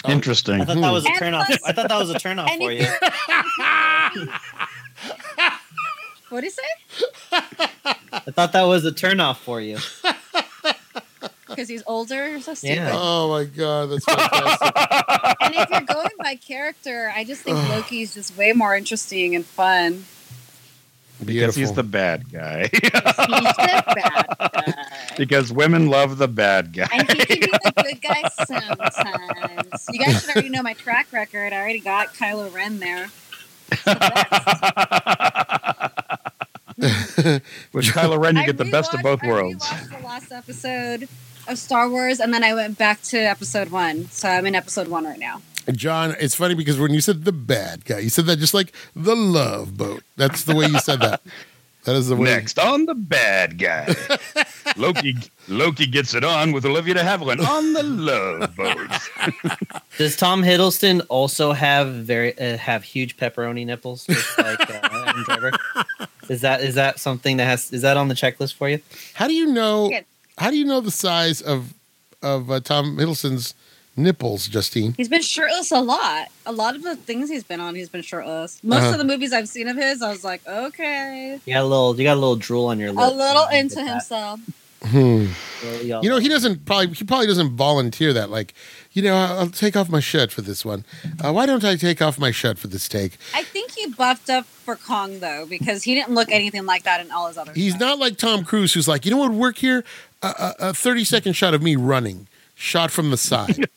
Interesting. 0.05 0.59
I 0.59 0.65
thought 0.65 0.81
that 0.81 0.91
was 0.91 1.05
a 1.05 1.09
And 1.09 1.17
turnoff. 1.17 1.45
I 1.65 1.71
thought 1.71 1.88
that 1.88 1.97
was 1.97 2.09
a 2.09 2.15
turnoff 2.15 2.49
and 2.49 2.62
for 2.62 2.71
you. 2.71 2.86
What 6.34 6.39
do 6.41 6.48
you 6.48 6.52
say? 6.52 6.63
I 8.12 8.32
thought 8.32 8.54
that 8.54 8.63
was 8.63 8.86
a 8.86 8.91
turnoff 8.91 9.38
for 9.38 9.62
you. 9.62 9.78
because 11.48 11.69
he's 11.69 11.84
older. 11.86 12.39
So 12.39 12.56
stupid. 12.56 12.76
Yeah. 12.78 12.89
Oh 12.91 13.30
my 13.30 13.43
god, 13.43 13.91
that's 13.91 14.06
fantastic. 14.10 14.76
And 15.41 15.54
if 15.54 15.69
you're 15.69 15.82
going 15.82 16.10
by 16.17 16.34
character, 16.36 17.13
I 17.15 17.24
just 17.24 17.43
think 17.43 17.58
Loki's 17.69 18.15
just 18.15 18.36
way 18.36 18.52
more 18.54 18.76
interesting 18.76 19.36
and 19.36 19.46
fun. 19.46 20.06
because 21.24 21.56
he's 21.56 21.74
the 21.74 21.84
bad 21.84 22.32
guy. 22.32 22.62
He's 22.72 22.82
the 22.82 23.54
bad 23.56 24.26
guy. 24.39 24.74
because 25.15 25.54
women 25.54 25.86
love 25.86 26.17
the 26.17 26.28
bad 26.28 26.74
guy. 26.74 26.88
And 26.91 27.08
he 27.12 27.26
can 27.26 27.39
be 27.41 27.46
the 27.46 27.74
good 27.84 28.02
guy 28.02 28.24
sometimes. 28.46 29.86
You 29.91 30.00
guys 30.00 30.19
should 30.22 30.32
already 30.32 30.50
know 30.50 30.63
my 30.63 30.74
track 30.74 31.10
record. 31.12 31.54
I 31.54 31.58
already 31.58 31.80
got 31.80 32.15
Kylo 32.15 32.52
Ren 32.52 32.80
there. 32.80 33.12
The 33.69 33.96
best. 34.00 35.92
With 37.74 37.86
Kylo 37.86 38.19
Ren, 38.22 38.36
you 38.36 38.41
I 38.41 38.46
get 38.46 38.58
the 38.58 38.65
best 38.65 38.93
of 38.93 39.02
both 39.02 39.24
I 39.24 39.28
worlds. 39.28 39.69
the 39.89 40.04
last 40.04 40.32
episode 40.32 41.08
of 41.48 41.58
Star 41.58 41.89
Wars, 41.89 42.19
and 42.19 42.34
then 42.34 42.43
I 42.43 42.54
went 42.54 42.78
back 42.78 43.02
to 43.04 43.17
episode 43.17 43.69
one. 43.69 44.08
So 44.10 44.28
I'm 44.28 44.46
in 44.46 44.56
episode 44.56 44.88
one 44.89 45.06
right 45.06 45.19
now. 45.19 45.41
John, 45.72 46.13
it's 46.19 46.36
funny 46.36 46.56
because 46.56 46.78
when 46.78 46.93
you 46.93 47.00
said 47.00 47.24
the 47.24 47.32
bad 47.32 47.86
guy, 47.86 48.00
you 48.00 48.10
said 48.10 48.26
that 48.26 48.38
just 48.38 48.54
like 48.54 48.74
the 48.96 49.15
love 49.15 49.78
boat. 49.78 50.04
That's 50.17 50.43
the 50.43 50.56
way 50.56 50.65
you 50.65 50.80
said 50.80 51.00
that. 51.00 51.22
That 51.86 51.98
is 51.98 52.08
the 52.08 52.15
way. 52.15 52.24
Next 52.30 52.58
on 52.60 52.86
the 52.86 52.96
bad 52.96 53.58
guy, 53.58 53.93
Loki. 54.78 55.17
Loki 55.50 55.86
gets 55.86 56.13
it 56.13 56.24
on 56.24 56.54
with 56.54 56.65
Olivia 56.65 56.93
de 56.93 57.02
Havilland 57.02 57.46
on 57.46 57.74
the 57.74 57.84
love 57.84 58.56
boat. 58.56 59.82
Does 59.98 60.15
Tom 60.15 60.43
Hiddleston 60.43 61.06
also 61.10 61.52
have 61.52 61.89
very 61.89 62.39
uh, 62.39 62.56
have 62.56 62.86
huge 62.86 63.17
pepperoni 63.17 63.65
nipples, 63.65 64.06
just 64.06 64.38
like 64.38 64.62
uh, 64.62 64.80
Adam 64.93 65.24
Driver? 65.24 65.52
Is 66.34 66.41
that 66.41 66.62
is 66.62 66.76
that 66.76 67.00
something 67.00 67.38
that 67.38 67.46
has 67.46 67.72
is 67.72 67.82
that 67.84 67.96
on 67.96 68.08
the 68.10 68.15
checklist 68.15 68.56
for 68.56 68.67
you? 68.69 68.80
How 69.13 69.28
do 69.28 69.34
you 69.34 69.48
know? 69.48 69.91
How 70.38 70.50
do 70.50 70.58
you 70.58 70.65
know 70.65 70.82
the 70.82 70.91
size 70.91 71.41
of 71.41 71.74
of 72.22 72.50
uh, 72.52 72.60
Tom 72.60 72.98
Hiddleston's 72.98 73.54
nipples, 73.96 74.48
Justine? 74.48 74.93
He's 74.98 75.10
been 75.10 75.22
shirtless 75.22 75.72
a 75.72 75.80
lot. 75.80 76.30
A 76.46 76.52
lot 76.52 76.76
of 76.76 76.82
the 76.84 76.96
things 76.96 77.30
he's 77.30 77.43
been 77.43 77.60
on, 77.62 77.76
he's 77.76 77.89
been 77.89 78.02
shirtless. 78.02 78.60
Most 78.63 78.80
Uh-huh. 78.82 78.91
of 78.93 78.98
the 78.98 79.04
movies 79.06 79.32
I've 79.32 79.48
seen 79.48 79.67
of 79.67 79.78
his, 79.78 80.02
I 80.02 80.10
was 80.10 80.24
like, 80.24 80.41
okay, 80.48 81.39
You 81.46 81.54
got 81.54 81.62
a 81.62 81.67
little 81.67 81.96
you 81.98 82.04
got 82.04 82.13
a 82.15 82.22
little 82.24 82.36
drool 82.36 82.65
on 82.65 82.80
your 82.80 82.91
lip. 82.91 83.12
a 83.12 83.15
little 83.15 83.48
into 83.50 83.84
himself. 83.84 84.39
Hmm. 84.84 85.28
You 85.84 86.10
know, 86.10 86.17
he 86.17 86.28
doesn't 86.28 86.65
probably 86.65 86.88
he 86.96 87.06
probably 87.06 87.28
doesn't 87.28 87.52
volunteer 87.56 88.12
that. 88.13 88.30
Like, 88.30 88.54
you 88.93 89.01
know, 89.01 89.15
I'll, 89.15 89.39
I'll 89.39 89.49
take 89.49 89.75
off 89.75 89.89
my 89.89 89.99
shirt 89.99 90.32
for 90.32 90.41
this 90.41 90.63
one. 90.63 90.86
Uh, 91.23 91.32
why 91.34 91.45
don't 91.45 91.63
I 91.65 91.75
take 91.75 92.01
off 92.01 92.17
my 92.17 92.32
shirt 92.32 92.58
for 92.58 92.67
this 92.67 92.88
take? 92.88 93.17
I 93.34 93.43
think 93.43 93.71
he 93.71 93.88
buffed 93.88 94.29
up 94.29 94.45
for 94.45 94.75
Kong 94.75 95.19
though, 95.19 95.45
because 95.45 95.84
he 95.84 95.95
didn't 95.95 96.13
look 96.13 96.32
anything 96.32 96.65
like 96.65 96.84
that 96.84 97.03
in 97.06 97.12
all 97.12 97.27
his 97.27 97.38
other. 97.38 97.51
He's 97.53 97.73
stuff. 97.73 97.82
not 97.82 97.99
like 97.99 98.17
Tom 98.17 98.43
Cruise, 98.45 98.73
who's 98.73 98.88
like, 98.88 99.06
you 99.06 99.12
know 99.12 99.17
what 99.17 99.32
would 99.32 99.39
work 99.39 99.58
here? 99.58 99.84
A, 100.21 100.27
a, 100.27 100.56
a 100.69 100.73
thirty 100.73 101.03
second 101.03 101.34
shot 101.34 101.53
of 101.53 101.62
me 101.62 101.75
running, 101.75 102.27
shot 102.56 102.92
from 102.92 103.12
the 103.12 103.18
side. 103.18 103.68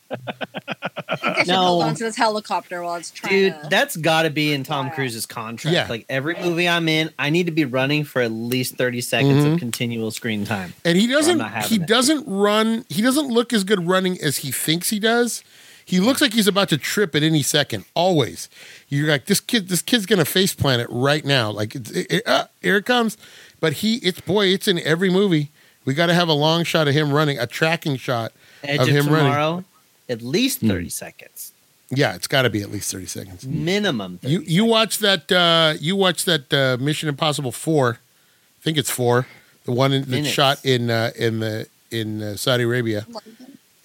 I 1.09 1.15
think 1.15 1.37
I 1.37 1.39
should 1.39 1.47
No. 1.47 1.61
hold 1.63 1.83
on 1.83 1.95
to 1.95 2.03
this 2.03 2.15
helicopter 2.15 2.81
while 2.83 2.95
it's 2.95 3.11
trying 3.11 3.31
Dude, 3.33 3.53
to. 3.63 3.67
that's 3.69 3.97
got 3.97 4.23
to 4.23 4.29
be 4.29 4.53
in 4.53 4.63
Tom 4.63 4.87
Wow. 4.87 4.93
Cruise's 4.93 5.25
contract. 5.25 5.73
Yeah. 5.73 5.87
Like 5.89 6.05
every 6.09 6.35
movie 6.35 6.67
I'm 6.67 6.87
in, 6.87 7.09
I 7.17 7.29
need 7.29 7.45
to 7.47 7.51
be 7.51 7.65
running 7.65 8.03
for 8.03 8.21
at 8.21 8.31
least 8.31 8.75
30 8.75 9.01
seconds 9.01 9.43
Mhm. 9.45 9.53
of 9.53 9.59
continual 9.59 10.11
screen 10.11 10.45
time. 10.45 10.73
and 10.85 10.97
he 10.97 11.07
doesn't 11.07 11.39
he 11.65 11.75
it. 11.75 11.85
doesn't 11.87 12.23
run 12.27 12.85
he 12.89 13.01
doesn't 13.01 13.27
look 13.27 13.51
as 13.53 13.63
good 13.63 13.87
running 13.87 14.17
as 14.21 14.37
he 14.37 14.51
thinks 14.51 14.89
he 14.89 14.99
does 14.99 15.43
he 15.85 15.99
looks 15.99 16.19
like 16.21 16.33
he's 16.33 16.47
about 16.47 16.67
to 16.69 16.77
trip 16.77 17.15
at 17.15 17.23
any 17.23 17.41
second 17.41 17.85
always 17.95 18.49
you're 18.89 19.09
like 19.09 19.25
this 19.25 19.39
kid 19.39 19.69
this 19.69 19.81
kid's 19.81 20.05
gonna 20.05 20.25
face 20.25 20.53
plant 20.53 20.81
it 20.81 20.87
right 20.91 21.25
now 21.25 21.49
like 21.49 21.75
it, 21.75 21.89
it- 22.11 22.27
uh, 22.27 22.45
here 22.61 22.77
it 22.77 22.85
comes 22.85 23.17
but 23.59 23.73
he 23.73 23.95
it's 23.97 24.19
boy 24.21 24.47
it's 24.47 24.67
in 24.67 24.79
every 24.79 25.09
movie 25.09 25.49
we 25.85 25.93
got 25.93 26.07
to 26.07 26.13
have 26.13 26.27
a 26.27 26.33
long 26.33 26.63
shot 26.65 26.87
of 26.87 26.93
him 26.93 27.11
running 27.11 27.39
a 27.39 27.47
tracking 27.47 27.95
shot 27.95 28.31
Edge 28.63 28.79
Of 28.81 28.87
of, 28.89 28.95
him 28.95 29.09
running. 29.13 29.65
At 30.09 30.21
least 30.21 30.61
Hmm. 30.61 30.69
30 30.69 30.89
seconds. 30.89 31.51
yeah 31.89 32.15
it's 32.15 32.27
got 32.27 32.41
to 32.43 32.49
be 32.49 32.61
at 32.61 32.71
least 32.71 32.91
30 32.91 33.05
seconds 33.07 33.45
Minimum. 33.45 34.19
30 34.19 34.33
you 34.33 34.41
you 34.41 34.65
watch 34.65 34.97
that 34.99 35.31
uh 35.31 35.73
you 35.79 35.95
watch 35.95 36.25
that 36.25 36.51
uh 36.53 36.77
mission 36.83 37.07
impossible 37.09 37.51
4 37.51 37.97
i 37.99 38.63
think 38.63 38.77
it's 38.77 38.89
4 38.89 39.25
the 39.65 39.71
one 39.71 39.93
in, 39.93 40.03
that's 40.09 40.27
shot 40.27 40.63
in 40.65 40.89
uh 40.89 41.11
in 41.17 41.39
the 41.39 41.67
in 41.91 42.21
uh, 42.21 42.35
saudi 42.35 42.63
arabia 42.63 43.05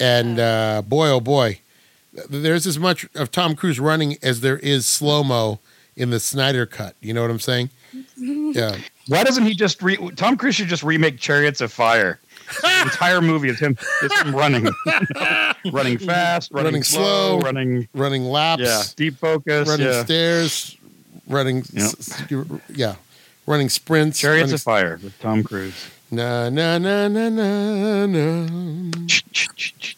And 0.00 0.40
uh, 0.40 0.82
boy, 0.82 1.08
oh 1.10 1.20
boy, 1.20 1.60
there's 2.28 2.66
as 2.66 2.76
much 2.76 3.06
of 3.14 3.30
Tom 3.30 3.54
Cruise 3.54 3.78
running 3.78 4.16
as 4.20 4.40
there 4.40 4.58
is 4.58 4.84
slow 4.84 5.22
mo 5.22 5.60
in 5.94 6.10
the 6.10 6.18
Snyder 6.18 6.66
cut. 6.66 6.96
You 7.00 7.14
know 7.14 7.22
what 7.22 7.30
I'm 7.30 7.38
saying? 7.38 7.70
Yeah. 8.16 8.76
Why 9.06 9.22
doesn't 9.22 9.44
he 9.46 9.54
just 9.54 9.80
re- 9.82 10.10
Tom 10.16 10.36
Cruise 10.36 10.56
should 10.56 10.66
just 10.68 10.82
remake 10.82 11.18
Chariots 11.20 11.60
of 11.60 11.72
Fire? 11.72 12.18
The 12.62 12.80
entire 12.82 13.20
movie 13.20 13.48
is 13.48 13.58
him, 13.60 13.76
is 14.02 14.12
him 14.20 14.34
running, 14.34 14.68
running 15.72 15.98
fast, 15.98 16.50
running, 16.52 16.66
Running 16.66 16.82
slow, 16.82 17.38
slow. 17.38 17.40
running 17.40 17.88
Running 17.94 18.24
laps, 18.24 18.62
yeah, 18.62 18.82
deep 18.96 19.16
focus, 19.18 19.68
running 19.68 19.86
yeah. 19.86 20.04
stairs, 20.04 20.76
running, 21.28 21.58
Yep. 21.72 21.84
s- 21.84 22.22
s- 22.30 22.50
yeah, 22.74 22.94
running 23.46 23.68
sprints. 23.68 24.18
Chariots 24.18 24.42
running, 24.48 24.54
of 24.54 24.62
Fire 24.62 24.98
with 25.02 25.18
Tom 25.20 25.42
Cruise. 25.44 25.74
na 26.10 26.48
na 26.50 26.78
na 26.78 27.08
na 27.08 27.28
na 27.28 27.46
na 28.10 28.46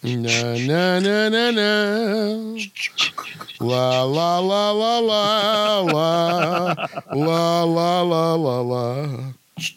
na 0.02 0.56
na 0.58 0.58
na 0.58 1.28
na 1.28 1.50
na. 1.50 2.56
La 3.60 4.02
la 4.02 4.38
la 4.40 4.70
la 4.72 4.98
la 4.98 5.80
la 5.80 6.74
la 7.12 7.64
la 7.64 8.02
la 8.02 8.34
la 8.34 8.60
la. 8.60 9.32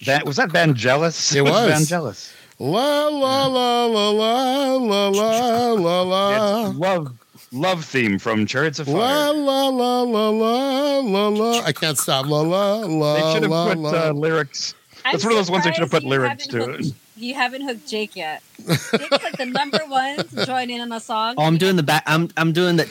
That 0.05 0.25
was 0.25 0.37
that 0.37 0.49
Vangelis. 0.49 1.35
It 1.35 1.41
was. 1.43 1.71
Vangelis. 1.71 2.33
La 2.59 3.07
la 3.07 3.45
la 3.47 3.85
la 3.85 4.09
la 4.09 4.77
la 4.79 5.09
la 5.09 5.71
la 5.73 6.01
la. 6.01 6.67
Love 6.75 7.13
love 7.51 7.85
theme 7.85 8.17
from 8.17 8.45
Chariots 8.47 8.79
of 8.79 8.87
Fire. 8.87 8.95
la 8.97 9.29
la 9.69 10.01
la 10.01 10.29
la 10.31 10.99
la 10.99 11.27
la. 11.27 11.61
I 11.63 11.71
can't 11.71 11.97
stop. 11.97 12.25
La 12.25 12.41
la 12.41 12.81
They 12.81 12.87
la 12.87 13.33
should 13.33 13.43
have 13.43 13.51
la 13.51 13.67
put 13.69 13.77
la. 13.77 13.89
uh, 14.09 14.11
lyrics. 14.13 14.73
I'm 15.05 15.11
That's 15.13 15.23
one 15.23 15.33
of 15.33 15.37
those 15.37 15.51
ones 15.51 15.63
they 15.65 15.71
should 15.71 15.81
have 15.81 15.91
put 15.91 16.03
lyrics 16.03 16.47
to 16.47 16.57
hooked- 16.65 16.79
it. 16.85 16.93
You 17.15 17.33
haven't 17.35 17.61
hooked 17.63 17.87
Jake 17.87 18.15
yet. 18.15 18.43
Jake's 18.67 18.91
like 18.91 19.37
the 19.37 19.45
number 19.45 19.79
one 19.87 20.17
to 20.17 20.45
join 20.45 20.69
in 20.69 20.81
on 20.81 20.89
the 20.89 20.99
song. 20.99 21.35
Oh, 21.37 21.43
I'm 21.43 21.57
doing 21.57 21.75
the 21.75 21.83
back. 21.83 22.03
I'm 22.05 22.29
I'm 22.37 22.53
doing 22.53 22.75
the. 22.77 22.85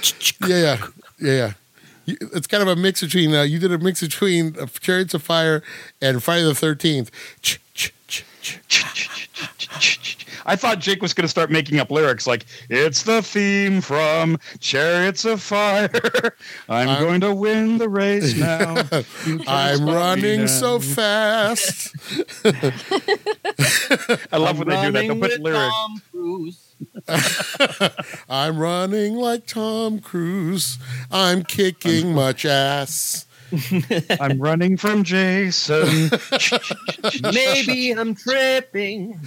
yeah, 0.46 0.56
yeah, 0.56 0.86
yeah, 1.20 1.52
yeah. 2.06 2.14
It's 2.34 2.46
kind 2.46 2.62
of 2.62 2.68
a 2.68 2.76
mix 2.76 3.00
between. 3.02 3.34
Uh, 3.34 3.42
you 3.42 3.58
did 3.58 3.72
a 3.72 3.78
mix 3.78 4.00
between 4.00 4.56
uh, 4.60 4.66
Chariots 4.80 5.12
of 5.14 5.22
Fire 5.22 5.62
and 6.00 6.22
Friday 6.22 6.44
the 6.44 6.54
Thirteenth. 6.54 7.10
I 10.48 10.54
thought 10.54 10.78
Jake 10.78 11.02
was 11.02 11.12
going 11.12 11.24
to 11.24 11.28
start 11.28 11.50
making 11.50 11.80
up 11.80 11.90
lyrics 11.90 12.26
like 12.26 12.46
"It's 12.70 13.02
the 13.02 13.20
theme 13.20 13.80
from 13.80 14.38
Chariots 14.60 15.24
of 15.24 15.42
Fire." 15.42 15.90
I'm, 16.68 16.88
I'm- 16.88 17.02
going 17.02 17.20
to 17.22 17.34
win 17.34 17.78
the 17.78 17.88
race 17.88 18.36
now. 18.38 18.76
I'm 19.48 19.84
running 19.86 20.46
so 20.46 20.78
fast. 20.78 21.94
I 24.32 24.36
love 24.36 24.58
when 24.58 24.68
they 24.68 24.82
do 24.86 24.92
that. 24.92 25.02
They'll 25.08 25.20
put 25.20 25.40
lyrics. 25.40 25.74
I'm 28.28 28.58
running 28.58 29.14
like 29.14 29.46
Tom 29.46 29.98
Cruise. 30.00 30.78
I'm 31.10 31.42
kicking 31.42 32.14
much 32.14 32.44
ass. 32.44 33.25
I'm 34.20 34.38
running 34.40 34.76
from 34.76 35.04
Jason. 35.04 36.10
Maybe 37.22 37.92
I'm 37.92 38.14
tripping. 38.14 39.20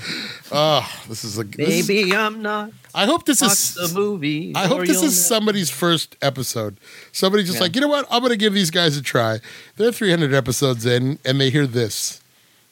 Oh, 0.51 0.88
this 1.08 1.23
is 1.23 1.38
a. 1.38 1.43
This 1.43 1.69
is, 1.69 1.88
Maybe 1.88 2.13
I'm 2.15 2.41
not. 2.41 2.71
I 2.93 3.05
hope 3.05 3.25
this 3.25 3.41
is. 3.41 3.75
the 3.75 3.91
movie. 3.97 4.53
I 4.55 4.67
hope 4.67 4.82
this 4.82 4.97
is 4.97 5.03
know. 5.03 5.36
somebody's 5.38 5.69
first 5.69 6.15
episode. 6.21 6.77
Somebody 7.12 7.43
just 7.43 7.55
Yeah. 7.55 7.61
like, 7.63 7.76
you 7.76 7.82
know 7.82 7.88
what? 7.88 8.07
I'm 8.09 8.20
going 8.22 8.32
to 8.32 8.38
give 8.38 8.53
these 8.53 8.72
guys 8.72 8.97
a 8.97 9.01
try. 9.01 9.39
They're 9.78 9.91
300 9.91 10.34
episodes 10.34 10.86
in, 10.86 11.20
and 11.24 11.39
they 11.39 11.49
hear 11.49 11.67
this, 11.67 12.22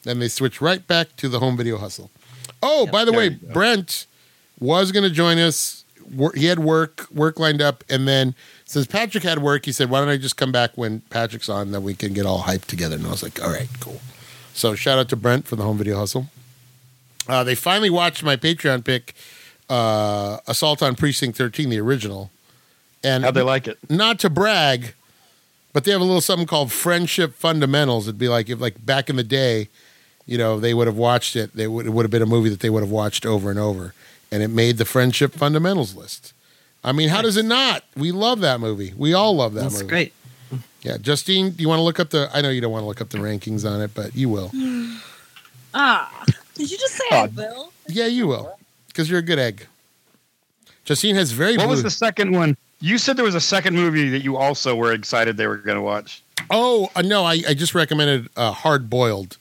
and 0.06 0.20
they 0.20 0.28
switch 0.28 0.60
right 0.60 0.86
back 0.86 1.16
to 1.16 1.28
the 1.28 1.38
home 1.38 1.56
video 1.56 1.78
hustle. 1.78 2.10
Oh, 2.62 2.84
Yep. 2.84 2.92
by 2.92 3.04
the 3.04 3.12
way. 3.12 3.28
Brent 3.30 4.06
was 4.58 4.92
going 4.92 5.04
to 5.04 5.10
join 5.14 5.38
us. 5.38 5.84
He 6.34 6.46
had 6.46 6.58
work 6.58 7.06
work 7.12 7.38
lined 7.38 7.60
up, 7.62 7.84
and 7.88 8.08
then 8.08 8.34
since 8.68 8.86
Patrick 8.86 9.24
had 9.24 9.38
work, 9.40 9.64
he 9.64 9.72
said, 9.72 9.88
"Why 9.88 9.98
don't 10.00 10.10
I 10.10 10.18
just 10.18 10.36
come 10.36 10.52
back 10.52 10.72
when 10.76 11.00
Patrick's 11.08 11.48
on? 11.48 11.70
Then 11.72 11.82
we 11.82 11.94
can 11.94 12.12
get 12.12 12.26
all 12.26 12.42
hyped 12.42 12.66
together." 12.66 12.96
And 12.96 13.06
I 13.06 13.10
was 13.10 13.22
like, 13.22 13.42
"All 13.42 13.50
right, 13.50 13.68
cool." 13.80 14.00
So 14.52 14.74
shout 14.74 14.98
out 14.98 15.08
to 15.08 15.16
Brent 15.16 15.46
for 15.48 15.56
the 15.56 15.62
home 15.64 15.78
video 15.78 15.96
hustle. 15.96 16.26
Uh, 17.26 17.42
they 17.44 17.54
finally 17.54 17.90
watched 17.90 18.22
my 18.22 18.36
Patreon 18.36 18.84
pick, 18.84 19.14
uh, 19.70 20.38
Assault 20.46 20.82
on 20.82 20.94
Precinct 20.96 21.36
13, 21.36 21.70
the 21.70 21.78
original. 21.80 22.30
And 23.02 23.24
How'd 23.24 23.34
they 23.34 23.42
like 23.42 23.68
it? 23.68 23.78
not 23.88 24.18
to 24.20 24.30
brag, 24.30 24.94
but 25.72 25.84
they 25.84 25.92
have 25.92 26.00
a 26.00 26.04
little 26.04 26.20
something 26.20 26.46
called 26.46 26.70
Friendship 26.72 27.34
Fundamentals. 27.34 28.06
It'd 28.08 28.18
be 28.18 28.28
like 28.28 28.48
if, 28.50 28.60
like 28.60 28.84
back 28.84 29.08
in 29.08 29.16
the 29.16 29.22
day, 29.24 29.68
you 30.26 30.36
know, 30.36 30.58
they 30.60 30.74
would 30.74 30.86
have 30.88 30.96
watched 30.96 31.36
it. 31.36 31.54
They 31.54 31.66
would 31.66 31.86
it 31.86 31.90
would 31.90 32.02
have 32.02 32.10
been 32.10 32.22
a 32.22 32.26
movie 32.26 32.50
that 32.50 32.60
they 32.60 32.70
would 32.70 32.82
have 32.82 32.90
watched 32.90 33.24
over 33.24 33.48
and 33.50 33.58
over, 33.58 33.94
and 34.32 34.42
it 34.42 34.48
made 34.48 34.76
the 34.78 34.84
Friendship 34.84 35.32
Fundamentals 35.32 35.94
list. 35.94 36.32
I 36.88 36.92
mean, 36.92 37.10
how 37.10 37.20
does 37.20 37.36
it 37.36 37.44
not? 37.44 37.84
We 37.96 38.12
love 38.12 38.40
that 38.40 38.60
movie. 38.60 38.94
We 38.96 39.12
all 39.12 39.36
love 39.36 39.52
that 39.54 39.64
That's 39.64 39.74
movie. 39.82 39.88
great. 39.88 40.12
Yeah, 40.80 40.96
Justine, 40.96 41.50
do 41.50 41.60
you 41.62 41.68
want 41.68 41.80
to 41.80 41.82
look 41.82 42.00
up 42.00 42.08
the? 42.08 42.30
I 42.32 42.40
know 42.40 42.48
you 42.48 42.62
don't 42.62 42.72
want 42.72 42.82
to 42.84 42.86
look 42.86 43.02
up 43.02 43.10
the 43.10 43.18
rankings 43.18 43.70
on 43.70 43.82
it, 43.82 43.90
but 43.94 44.16
you 44.16 44.28
will. 44.28 44.50
Ah, 45.74 46.24
did 46.54 46.70
you 46.70 46.78
just 46.78 46.94
say 46.94 47.04
I 47.12 47.26
will? 47.26 47.72
Yeah, 47.88 48.06
you 48.06 48.26
will. 48.26 48.58
because 48.88 49.10
you're 49.10 49.18
a 49.18 49.22
good 49.22 49.38
egg. 49.38 49.66
Justine 50.86 51.14
has 51.14 51.30
very 51.30 51.58
What 51.58 51.64
blue. 51.64 51.72
was 51.72 51.82
the 51.82 51.90
second 51.90 52.32
one? 52.32 52.56
You 52.80 52.96
said 52.96 53.18
there 53.18 53.24
was 53.24 53.34
a 53.34 53.40
second 53.40 53.74
movie 53.76 54.08
that 54.08 54.20
you 54.24 54.38
also 54.38 54.74
were 54.74 54.92
excited 54.94 55.36
they 55.36 55.46
were 55.46 55.58
going 55.58 55.76
to 55.76 55.82
watch. 55.82 56.22
oh 56.50 56.88
uh, 56.96 57.02
no, 57.02 57.22
I, 57.22 57.42
I 57.46 57.52
just 57.54 57.74
recommended 57.74 58.30
uh, 58.34 58.50
Hard 58.52 58.88
Boiled. 58.88 59.36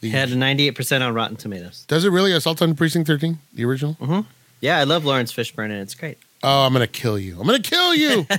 The, 0.00 0.08
Had 0.10 0.30
98% 0.30 1.06
on 1.06 1.12
Rotten 1.14 1.36
Tomatoes. 1.36 1.84
does 1.88 2.06
it 2.06 2.10
really 2.10 2.32
Assault 2.32 2.62
on 2.62 2.74
Precinct 2.74 3.06
13, 3.06 3.38
the 3.52 3.64
original? 3.66 4.24
Yeah, 4.62 4.78
I 4.78 4.84
love 4.84 5.04
Laurence 5.04 5.30
Fishburne, 5.32 5.66
and 5.66 5.80
it's 5.82 5.94
great 5.94 6.18
oh, 6.46 6.66
I'm 6.66 6.72
gonna 6.72 6.86
kill 6.86 7.18
you. 7.18 7.38
I'm 7.40 7.46
gonna 7.46 7.60
kill 7.60 7.94
you. 7.94 8.26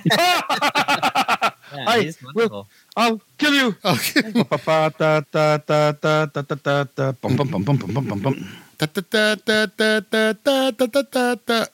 Yeah, 1.74 1.84
I 1.86 2.14
will. 2.34 2.68
I'll 2.95 3.22
kill 3.38 3.53
you. 3.53 3.76
I'll 3.84 3.97
kill 3.97 4.32
you. 4.32 4.45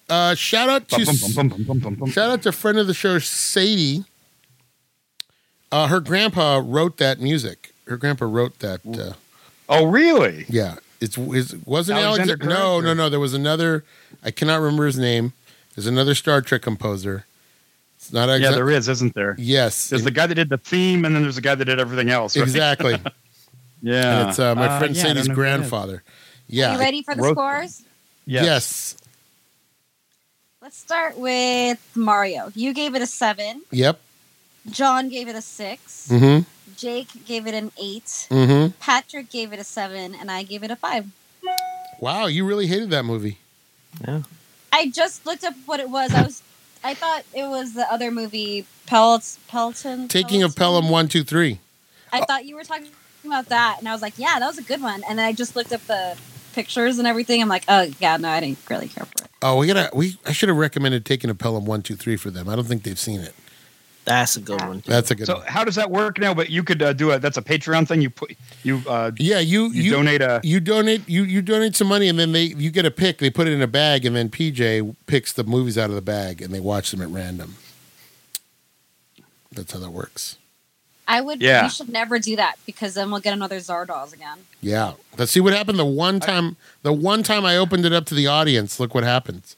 uh, 0.10 0.34
shout 0.36 0.70
out 0.70 0.90
to 0.90 1.06
shout 2.12 2.32
out 2.32 2.42
to 2.42 2.52
friend 2.52 2.80
of 2.80 2.88
the 2.88 2.94
show 2.96 3.20
Sadie. 3.20 4.04
Uh, 5.72 5.88
her 5.88 6.00
grandpa 6.00 6.62
wrote 6.64 6.98
that 6.98 7.20
music. 7.20 7.74
Her 7.88 7.98
grandpa 7.98 8.26
wrote 8.26 8.60
that. 8.60 8.82
Uh, 8.86 9.14
oh, 9.70 9.86
really? 9.86 10.46
Yeah. 10.48 10.76
It's, 11.02 11.18
it's 11.18 11.54
wasn't 11.66 12.00
Alexander. 12.00 12.34
Alexander 12.34 12.46
no, 12.46 12.80
no, 12.80 12.94
no. 12.94 13.10
There 13.10 13.20
was 13.20 13.34
another. 13.34 13.84
I 14.24 14.32
cannot 14.32 14.62
remember 14.62 14.86
his 14.86 14.98
name. 14.98 15.34
There's 15.76 15.88
another 15.88 16.16
Star 16.16 16.42
Trek 16.42 16.62
composer. 16.62 17.26
It's 17.98 18.12
not 18.14 18.28
Yeah, 18.40 18.52
there 18.52 18.70
is, 18.70 18.90
isn't 18.90 19.16
there? 19.16 19.36
Yes, 19.40 19.90
There's 19.90 20.04
the 20.04 20.12
guy 20.12 20.28
that 20.28 20.36
did 20.36 20.50
the 20.50 20.58
theme, 20.58 21.06
and 21.06 21.16
then 21.16 21.22
there's 21.24 21.36
the 21.36 21.42
guy 21.42 21.56
that 21.56 21.66
did 21.66 21.80
everything 21.80 22.10
else. 22.10 22.36
right? 22.38 22.44
exactly. 22.44 22.98
Yeah. 23.86 24.22
And 24.22 24.30
it's 24.30 24.40
uh, 24.40 24.56
my 24.56 24.68
Uh, 24.68 24.80
friend 24.80 24.96
yeah, 24.96 25.02
Sadie's 25.02 25.16
know 25.16 25.20
who 25.20 25.28
that 25.28 25.32
is. 25.32 25.36
grandfather. 25.36 26.04
Yeah. 26.48 26.74
you 26.76 26.80
ready 26.80 27.04
for 27.04 27.16
the 27.16 27.22
Wrote- 27.22 27.34
scores? 27.34 27.84
Yes. 28.26 28.46
Yes. 28.46 28.98
Let's 30.62 30.78
start 30.78 31.18
with 31.18 31.80
Mario. 31.94 32.50
You 32.56 32.74
gave 32.74 32.96
it 32.96 33.02
a 33.02 33.06
seven. 33.06 33.64
Yep. 33.72 34.00
John 34.70 35.10
gave 35.10 35.28
it 35.28 35.36
a 35.36 35.42
six. 35.42 36.08
Mm-hmm. 36.10 36.44
Jake 36.78 37.10
gave 37.26 37.46
it 37.46 37.54
an 37.54 37.74
eight. 37.78 38.06
Mm-hmm. 38.32 38.72
Patrick 38.80 39.30
gave 39.30 39.52
it 39.52 39.60
a 39.60 39.66
seven, 39.66 40.16
and 40.16 40.32
I 40.32 40.44
gave 40.44 40.64
it 40.64 40.72
a 40.72 40.78
five. 40.78 41.06
Wow, 42.00 42.28
you 42.28 42.46
really 42.46 42.68
hated 42.68 42.90
that 42.92 43.04
movie. 43.04 43.40
Yeah. 44.08 44.22
I 44.74 44.90
just 44.90 45.26
looked 45.26 45.44
up 45.44 45.54
what 45.68 45.80
it 45.80 45.90
was. 45.90 46.14
I 46.14 46.24
was, 46.24 46.42
I 46.84 46.96
thought 46.96 47.24
it 47.34 47.48
was 47.48 47.76
the 47.76 47.90
other 47.94 48.10
movie, 48.10 48.66
Pelt, 48.88 49.38
Pelton. 49.48 50.08
Taking 50.08 50.42
of 50.42 50.56
Pelham 50.56 50.90
one 50.90 51.08
two 51.08 51.24
three. 51.24 51.60
I 52.12 52.26
thought 52.26 52.46
you 52.46 52.56
were 52.56 52.64
talking 52.64 52.90
about 53.24 53.50
that, 53.50 53.78
and 53.80 53.88
I 53.88 53.94
was 53.94 54.02
like, 54.02 54.18
yeah, 54.18 54.40
that 54.40 54.48
was 54.48 54.58
a 54.58 54.64
good 54.64 54.82
one. 54.82 55.04
And 55.08 55.20
then 55.20 55.26
I 55.26 55.32
just 55.32 55.56
looked 55.56 55.72
up 55.72 55.82
the 55.82 56.18
pictures 56.54 56.98
and 56.98 57.08
everything. 57.08 57.42
I'm 57.42 57.48
like, 57.50 57.66
oh 57.68 57.88
yeah, 58.00 58.18
no, 58.18 58.30
I 58.30 58.40
didn't 58.40 58.60
really 58.68 58.88
care 58.88 59.06
for 59.06 59.24
it. 59.24 59.30
Oh, 59.44 59.58
we 59.58 59.68
gotta. 59.68 59.92
We 59.94 60.18
I 60.26 60.32
should 60.32 60.50
have 60.50 60.58
recommended 60.58 61.06
taking 61.06 61.30
a 61.30 61.36
Pelham 61.36 61.66
one 61.66 61.84
two 61.84 61.96
three 61.96 62.18
for 62.18 62.32
them. 62.32 62.50
I 62.50 62.56
don't 62.56 62.66
think 62.66 62.82
they've 62.82 62.98
seen 63.00 63.20
it. 63.22 63.36
That's 64.06 64.36
a 64.36 64.42
good 64.42 64.62
one. 64.62 64.82
Too. 64.82 64.92
That's 64.92 65.12
a 65.12 65.16
good. 65.16 65.28
One. 65.28 65.38
So 65.38 65.44
one. 65.44 65.48
how 65.48 65.64
does 65.64 65.76
that 65.76 65.90
work 65.90 66.20
now? 66.20 66.34
But 66.34 66.50
you 66.50 66.64
could 66.64 66.82
uh, 66.82 66.94
do 66.94 67.12
a 67.12 67.20
that's 67.20 67.38
a 67.38 67.42
Patreon 67.42 67.88
thing. 67.88 68.02
You 68.02 68.10
put 68.10 68.36
you 68.64 68.82
uh, 68.88 69.12
Yeah, 69.18 69.40
you 69.40 69.68
you, 69.68 69.84
you 69.84 69.92
donate 69.92 70.22
a 70.22 70.42
you 70.44 70.60
donate 70.60 71.08
you 71.08 71.24
you 71.24 71.42
donate 71.42 71.76
some 71.76 71.88
money 71.88 72.10
and 72.10 72.20
then 72.20 72.32
they 72.32 72.44
you 72.44 72.70
get 72.70 72.86
a 72.86 72.92
pick. 72.92 73.20
They 73.20 73.30
put 73.30 73.48
it 73.48 73.54
in 73.54 73.62
a 73.62 73.68
bag 73.68 74.06
and 74.06 74.16
then 74.16 74.30
PJ 74.30 74.96
picks 75.06 75.32
the 75.32 75.44
movies 75.44 75.78
out 75.78 75.90
of 75.90 75.96
the 75.96 76.02
bag 76.02 76.42
and 76.42 76.54
they 76.54 76.60
watch 76.60 76.92
them 76.92 77.02
at 77.02 77.10
random. 77.10 77.56
That's 79.52 79.72
how 79.72 79.80
that 79.80 79.92
works. 79.92 80.38
I 81.08 81.22
would. 81.22 81.42
Yeah. 81.42 81.64
We 81.64 81.70
should 81.70 81.90
never 81.90 82.18
do 82.20 82.36
that 82.38 82.56
because 82.66 82.94
then 82.94 83.12
we'll 83.12 83.20
get 83.20 83.34
another 83.34 83.58
Zardoz 83.58 84.14
again. 84.14 84.40
Yeah. 84.62 84.94
Let's 85.18 85.32
see 85.32 85.42
what 85.42 85.54
happened 85.54 85.78
the 85.78 85.86
one 85.86 86.20
time. 86.20 86.56
The 86.82 86.94
one 86.94 87.24
time 87.24 87.46
I 87.46 87.58
opened 87.58 87.86
it 87.86 87.94
up 87.94 88.06
to 88.06 88.16
the 88.16 88.28
audience. 88.28 88.80
Look 88.80 88.96
what 88.96 89.04
happens. 89.04 89.56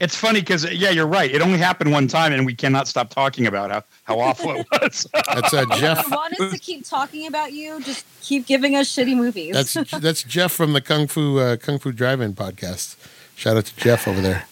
It's 0.00 0.14
funny 0.14 0.40
because 0.40 0.70
yeah, 0.72 0.90
you're 0.90 1.06
right. 1.06 1.30
It 1.30 1.42
only 1.42 1.58
happened 1.58 1.90
one 1.90 2.06
time, 2.06 2.32
and 2.32 2.46
we 2.46 2.54
cannot 2.54 2.86
stop 2.86 3.10
talking 3.10 3.46
about 3.46 3.70
how, 3.70 3.82
how 4.04 4.20
awful 4.20 4.52
it 4.52 4.66
was. 4.70 5.06
That's 5.12 5.52
uh, 5.52 5.64
Jeff. 5.76 5.98
If 5.98 6.06
you 6.06 6.16
want 6.16 6.40
us 6.40 6.52
to 6.52 6.58
keep 6.58 6.84
talking 6.84 7.26
about 7.26 7.52
you, 7.52 7.80
just 7.82 8.06
keep 8.22 8.46
giving 8.46 8.76
us 8.76 8.94
shitty 8.94 9.16
movies. 9.16 9.54
That's 9.54 9.90
that's 10.00 10.22
Jeff 10.22 10.52
from 10.52 10.72
the 10.72 10.80
Kung 10.80 11.08
Fu 11.08 11.38
uh, 11.38 11.56
Kung 11.56 11.80
Fu 11.80 11.90
Drive-In 11.90 12.34
podcast. 12.34 12.96
Shout 13.34 13.56
out 13.56 13.66
to 13.66 13.76
Jeff 13.76 14.06
over 14.06 14.20
there. 14.20 14.46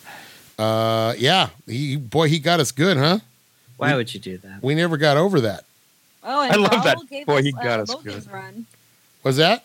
Uh, 0.59 1.15
yeah, 1.17 1.51
he 1.67 1.97
boy, 1.97 2.29
he 2.29 2.41
got 2.41 2.59
us 2.59 2.73
good, 2.73 2.97
huh? 2.97 3.21
Why 3.77 3.95
would 3.95 4.13
you 4.13 4.21
do 4.21 4.39
that? 4.39 4.63
We 4.63 4.75
never 4.75 4.97
got 4.97 5.17
over 5.17 5.41
that. 5.43 5.65
oh, 6.25 6.43
and 6.43 6.53
I 6.53 6.57
love 6.57 6.73
Raoul 6.73 6.83
that. 6.83 7.11
Gave 7.11 7.27
Boy, 7.27 7.39
us, 7.39 7.45
he 7.45 7.53
got 7.53 7.79
uh, 7.79 7.83
us 7.83 7.89
Logan's 7.91 8.27
good. 8.27 8.33
Run. 8.33 8.67
Was 9.23 9.37
that? 9.37 9.65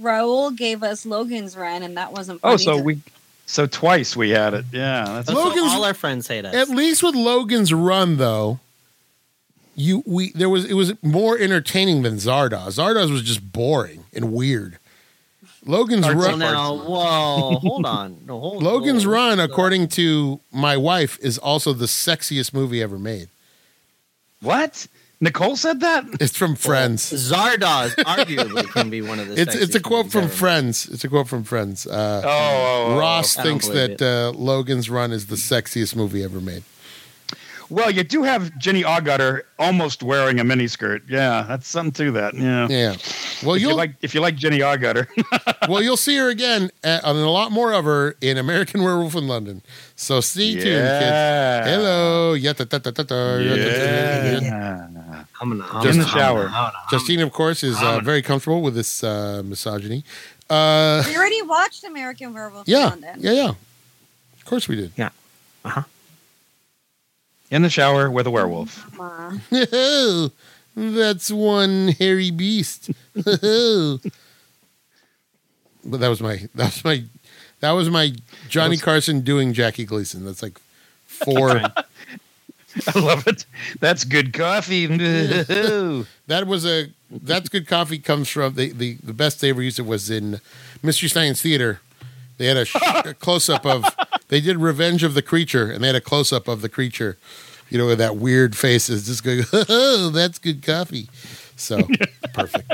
Raul 0.00 0.56
gave 0.56 0.82
us 0.82 1.06
Logan's 1.06 1.56
Run, 1.56 1.82
and 1.82 1.96
that 1.96 2.12
wasn't. 2.12 2.40
Funny 2.40 2.54
oh, 2.54 2.56
so 2.56 2.78
to- 2.78 2.82
we 2.82 3.00
so 3.46 3.66
twice 3.66 4.16
we 4.16 4.30
had 4.30 4.54
it. 4.54 4.64
Yeah, 4.72 5.04
that's 5.04 5.28
So 5.28 5.34
Logan's- 5.34 5.72
all 5.72 5.84
our 5.84 5.94
friends 5.94 6.28
hate 6.28 6.44
us. 6.44 6.54
At 6.54 6.68
least 6.70 7.02
with 7.02 7.14
Logan's 7.14 7.72
Run, 7.72 8.16
though, 8.16 8.60
you 9.76 10.02
we 10.06 10.30
there 10.32 10.48
was 10.48 10.64
it 10.64 10.74
was 10.74 10.92
more 11.02 11.36
entertaining 11.38 12.02
than 12.02 12.16
Zardoz. 12.16 12.78
Zardoz 12.78 13.10
was 13.10 13.22
just 13.22 13.52
boring 13.52 14.04
and 14.14 14.32
weird. 14.32 14.78
Logan's 15.66 16.04
Artsy 16.04 16.16
well, 16.16 16.28
Run. 16.30 16.38
now, 16.38 16.74
whoa, 16.76 17.58
hold 17.58 17.86
on. 17.86 18.18
No, 18.26 18.38
hold 18.38 18.62
Logan's 18.62 19.04
hold- 19.04 19.14
Run, 19.14 19.38
hold 19.38 19.50
according 19.50 19.88
to 19.88 20.40
my 20.52 20.76
wife, 20.76 21.18
is 21.22 21.38
also 21.38 21.72
the 21.72 21.86
sexiest 21.86 22.52
movie 22.52 22.82
ever 22.82 22.98
made. 22.98 23.28
what 24.40 24.86
Nicole 25.24 25.56
said 25.56 25.80
that. 25.80 26.04
It's 26.20 26.36
from 26.36 26.54
Friends. 26.54 27.10
Zardoz 27.10 27.94
arguably 28.04 28.68
can 28.70 28.90
be 28.90 29.00
one 29.00 29.18
of 29.18 29.28
the. 29.28 29.34
It's 29.40 29.54
it's 29.54 29.74
a 29.74 29.80
quote 29.80 30.12
from 30.12 30.24
ever. 30.24 30.32
Friends. 30.32 30.86
It's 30.92 31.02
a 31.02 31.08
quote 31.08 31.28
from 31.28 31.44
Friends. 31.44 31.86
Uh, 31.86 32.20
Oh, 32.24 32.28
oh, 32.28 32.94
oh, 32.94 32.98
Ross 32.98 33.34
thinks 33.34 33.66
that 33.68 34.00
uh, 34.02 34.32
Logan's 34.38 34.90
Run 34.90 35.12
is 35.12 35.26
the 35.26 35.36
sexiest 35.36 35.96
movie 35.96 36.22
ever 36.22 36.40
made. 36.40 36.62
Well, 37.70 37.90
you 37.90 38.04
do 38.04 38.22
have 38.22 38.56
Jenny 38.58 38.82
Agutter 38.82 39.42
almost 39.58 40.02
wearing 40.02 40.38
a 40.40 40.44
miniskirt. 40.44 41.02
Yeah, 41.08 41.44
that's 41.48 41.66
something 41.68 41.92
to 42.06 42.12
that. 42.12 42.34
Yeah. 42.34 42.68
Yeah. 42.68 42.96
Well, 43.42 43.54
if 43.56 43.62
you 43.62 43.68
you'll 43.68 43.76
like 43.76 43.94
if 44.02 44.14
you 44.14 44.20
like 44.20 44.36
Jenny 44.36 44.58
Agutter, 44.60 45.06
well 45.68 45.82
you'll 45.82 45.96
see 45.96 46.16
her 46.16 46.28
again 46.28 46.70
uh, 46.82 47.00
and 47.04 47.18
a 47.18 47.30
lot 47.30 47.52
more 47.52 47.72
of 47.72 47.84
her 47.84 48.16
in 48.20 48.38
American 48.38 48.82
Werewolf 48.82 49.14
in 49.14 49.26
London. 49.28 49.62
So 49.96 50.20
stay 50.20 50.52
tuned, 50.52 50.64
kids. 50.64 50.74
yeah. 50.74 51.64
Hello, 51.64 52.32
yeah, 52.34 52.52
yeah, 52.58 54.40
Yeah. 54.40 55.24
Just 55.82 55.94
in 55.94 55.98
the 56.00 56.06
shower. 56.08 56.48
gonna- 56.48 56.72
Justine, 56.90 57.20
of 57.20 57.32
course, 57.32 57.62
is 57.62 57.80
uh, 57.82 58.00
very 58.00 58.22
comfortable 58.22 58.62
with 58.62 58.74
this 58.74 59.02
uh, 59.04 59.42
misogyny. 59.44 60.04
Uh, 60.50 61.02
we 61.06 61.16
already 61.16 61.42
watched 61.42 61.84
American 61.84 62.34
Werewolf 62.34 62.68
in 62.68 62.74
yeah, 62.74 62.88
London. 62.88 63.16
yeah, 63.18 63.32
yeah. 63.32 63.48
Of 63.50 64.44
course 64.44 64.68
we 64.68 64.76
did. 64.76 64.92
In 67.54 67.62
the 67.62 67.70
shower 67.70 68.10
with 68.10 68.26
a 68.26 68.32
werewolf. 68.32 68.92
Mama. 68.98 69.40
That's 70.76 71.30
one 71.30 71.94
hairy 72.00 72.32
beast. 72.32 72.90
but 73.14 73.30
that 75.84 76.08
was 76.08 76.20
my 76.20 76.48
that 76.56 76.64
was 76.64 76.84
my 76.84 77.04
that 77.60 77.70
was 77.70 77.88
my 77.90 78.12
Johnny 78.48 78.76
Carson 78.76 79.20
doing 79.20 79.52
Jackie 79.52 79.84
Gleason. 79.84 80.24
That's 80.24 80.42
like 80.42 80.58
four. 81.04 81.50
I 82.88 82.98
love 82.98 83.24
it. 83.28 83.46
That's 83.78 84.02
good 84.02 84.32
coffee. 84.32 84.86
that 86.26 86.46
was 86.48 86.66
a 86.66 86.88
that's 87.08 87.48
good 87.48 87.68
coffee 87.68 88.00
comes 88.00 88.28
from 88.28 88.54
the, 88.54 88.72
the 88.72 88.94
the 89.00 89.12
best 89.12 89.40
they 89.40 89.50
ever 89.50 89.62
used 89.62 89.78
it 89.78 89.86
was 89.86 90.10
in 90.10 90.40
Mystery 90.82 91.08
Science 91.08 91.40
Theater. 91.40 91.80
They 92.36 92.46
had 92.46 92.56
a, 92.56 92.64
sh- 92.64 92.74
a 93.04 93.14
close 93.14 93.48
up 93.48 93.64
of 93.64 93.84
they 94.28 94.40
did 94.40 94.56
Revenge 94.58 95.04
of 95.04 95.14
the 95.14 95.22
Creature 95.22 95.70
and 95.70 95.82
they 95.84 95.86
had 95.86 95.96
a 95.96 96.00
close 96.00 96.32
up 96.32 96.48
of 96.48 96.60
the 96.62 96.68
creature, 96.68 97.16
you 97.70 97.78
know, 97.78 97.86
with 97.86 97.98
that 97.98 98.16
weird 98.16 98.56
face 98.56 98.88
is 98.88 99.06
just 99.06 99.22
going, 99.24 99.42
oh, 99.52 100.10
that's 100.10 100.38
good 100.38 100.62
coffee. 100.62 101.08
So 101.56 101.80
perfect. 102.34 102.70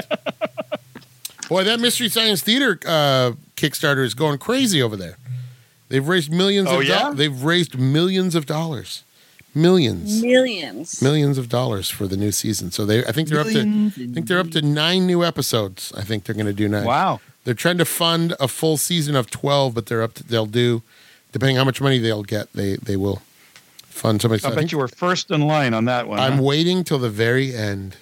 Boy, 1.48 1.64
that 1.64 1.80
Mystery 1.80 2.08
Science 2.08 2.42
Theater 2.42 2.78
uh, 2.86 3.32
Kickstarter 3.56 4.04
is 4.04 4.14
going 4.14 4.38
crazy 4.38 4.80
over 4.82 4.96
there. 4.96 5.16
They've 5.88 6.06
raised 6.06 6.30
millions 6.30 6.68
Oh, 6.70 6.80
of 6.80 6.86
yeah? 6.86 7.00
dollars. 7.00 7.16
They've 7.18 7.42
raised 7.42 7.78
millions 7.78 8.34
of 8.34 8.46
dollars. 8.46 9.02
Millions 9.52 10.22
Millions. 10.22 11.02
millions 11.02 11.36
of 11.36 11.48
dollars 11.48 11.90
for 11.90 12.06
the 12.06 12.16
new 12.16 12.30
season. 12.30 12.70
So 12.70 12.86
they, 12.86 13.04
I 13.04 13.10
think 13.10 13.28
they're 13.28 13.40
up 13.40 13.48
to, 13.48 13.60
I 13.60 13.90
think 13.90 14.28
they're 14.28 14.38
up 14.38 14.50
to 14.52 14.62
nine 14.62 15.08
new 15.08 15.24
episodes. 15.24 15.92
I 15.96 16.02
think 16.02 16.22
they're 16.22 16.36
going 16.36 16.46
to 16.46 16.52
do 16.52 16.68
nine. 16.68 16.84
wow. 16.84 17.20
They're 17.42 17.54
trying 17.54 17.78
to 17.78 17.84
fund 17.84 18.36
a 18.38 18.46
full 18.46 18.76
season 18.76 19.16
of 19.16 19.28
twelve, 19.28 19.74
but 19.74 19.86
they're 19.86 20.02
up 20.02 20.14
to, 20.14 20.22
they'll 20.22 20.46
do, 20.46 20.82
depending 21.32 21.56
how 21.56 21.64
much 21.64 21.80
money 21.80 21.98
they'll 21.98 22.22
get, 22.22 22.52
they 22.52 22.76
they 22.76 22.96
will 22.96 23.22
fund 24.00 24.22
somebody. 24.22 24.42
I 24.44 24.54
bet 24.54 24.72
you 24.72 24.78
were 24.78 24.88
first 24.88 25.30
in 25.30 25.46
line 25.46 25.74
on 25.74 25.84
that 25.84 26.08
one. 26.08 26.18
I'm 26.18 26.36
huh? 26.36 26.42
waiting 26.42 26.84
till 26.84 26.98
the 26.98 27.10
very 27.10 27.54
end. 27.54 27.96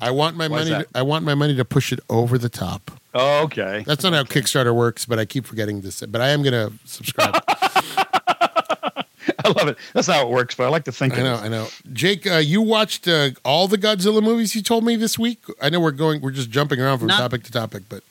I 0.00 0.10
want 0.10 0.36
my 0.36 0.48
Why's 0.48 0.68
money. 0.68 0.84
To, 0.84 0.90
I 0.94 1.02
want 1.02 1.24
my 1.24 1.34
money 1.34 1.56
to 1.56 1.64
push 1.64 1.92
it 1.92 2.00
over 2.10 2.36
the 2.36 2.48
top. 2.48 2.90
Oh, 3.14 3.44
okay. 3.44 3.82
That's 3.86 4.02
not 4.02 4.12
how 4.12 4.24
Kickstarter 4.24 4.74
works, 4.74 5.06
but 5.06 5.18
I 5.18 5.24
keep 5.24 5.46
forgetting 5.46 5.80
this. 5.80 6.02
But 6.02 6.20
I 6.20 6.28
am 6.28 6.42
going 6.42 6.52
to 6.52 6.72
subscribe. 6.84 7.42
I 7.48 9.48
love 9.56 9.68
it. 9.68 9.78
That's 9.94 10.08
how 10.08 10.26
it 10.26 10.30
works, 10.30 10.54
but 10.54 10.64
I 10.64 10.68
like 10.68 10.84
to 10.84 10.92
think 10.92 11.14
I 11.14 11.20
it 11.20 11.22
know, 11.22 11.34
is. 11.34 11.40
I 11.40 11.48
know. 11.48 11.68
Jake, 11.92 12.26
uh, 12.26 12.36
you 12.36 12.60
watched 12.60 13.08
uh, 13.08 13.30
all 13.44 13.68
the 13.68 13.78
Godzilla 13.78 14.22
movies 14.22 14.54
you 14.54 14.62
told 14.62 14.84
me 14.84 14.96
this 14.96 15.18
week. 15.18 15.42
I 15.62 15.70
know 15.70 15.80
we're 15.80 15.92
going, 15.92 16.20
we're 16.20 16.32
just 16.32 16.50
jumping 16.50 16.80
around 16.80 16.98
from 16.98 17.08
Not- 17.08 17.18
topic 17.18 17.44
to 17.44 17.52
topic, 17.52 17.84
but 17.88 18.02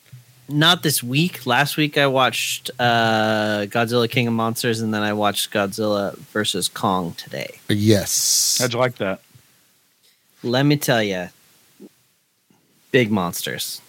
not 0.48 0.82
this 0.82 1.02
week. 1.02 1.46
Last 1.46 1.76
week 1.76 1.98
I 1.98 2.06
watched 2.06 2.70
uh, 2.78 3.66
Godzilla 3.68 4.08
King 4.10 4.28
of 4.28 4.34
Monsters, 4.34 4.80
and 4.80 4.92
then 4.92 5.02
I 5.02 5.12
watched 5.12 5.52
Godzilla 5.52 6.16
versus 6.16 6.68
Kong 6.68 7.12
today. 7.14 7.58
Yes. 7.68 8.58
How'd 8.60 8.72
you 8.72 8.78
like 8.78 8.96
that? 8.96 9.20
Let 10.42 10.64
me 10.64 10.76
tell 10.76 11.02
you, 11.02 11.28
big 12.92 13.10
monsters. 13.10 13.80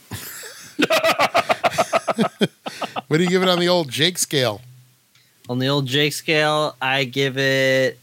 What 3.08 3.18
do 3.18 3.24
you 3.24 3.30
give 3.30 3.44
it 3.44 3.50
on 3.50 3.60
the 3.60 3.70
old 3.70 3.90
Jake 3.90 4.18
scale? 4.18 4.62
On 5.48 5.60
the 5.60 5.68
old 5.68 5.86
Jake 5.86 6.14
scale, 6.14 6.76
I 6.82 7.06
give 7.06 7.38
it, 7.38 7.98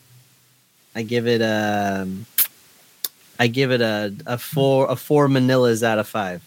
I 0.94 1.02
give 1.02 1.26
it 1.26 1.40
a, 1.42 2.08
I 3.38 3.48
give 3.48 3.70
it 3.70 3.80
a 3.80 4.14
a 4.26 4.38
four 4.38 4.86
a 4.90 4.96
four 4.96 5.28
Minillas 5.28 5.82
out 5.82 5.98
of 5.98 6.08
five. 6.08 6.42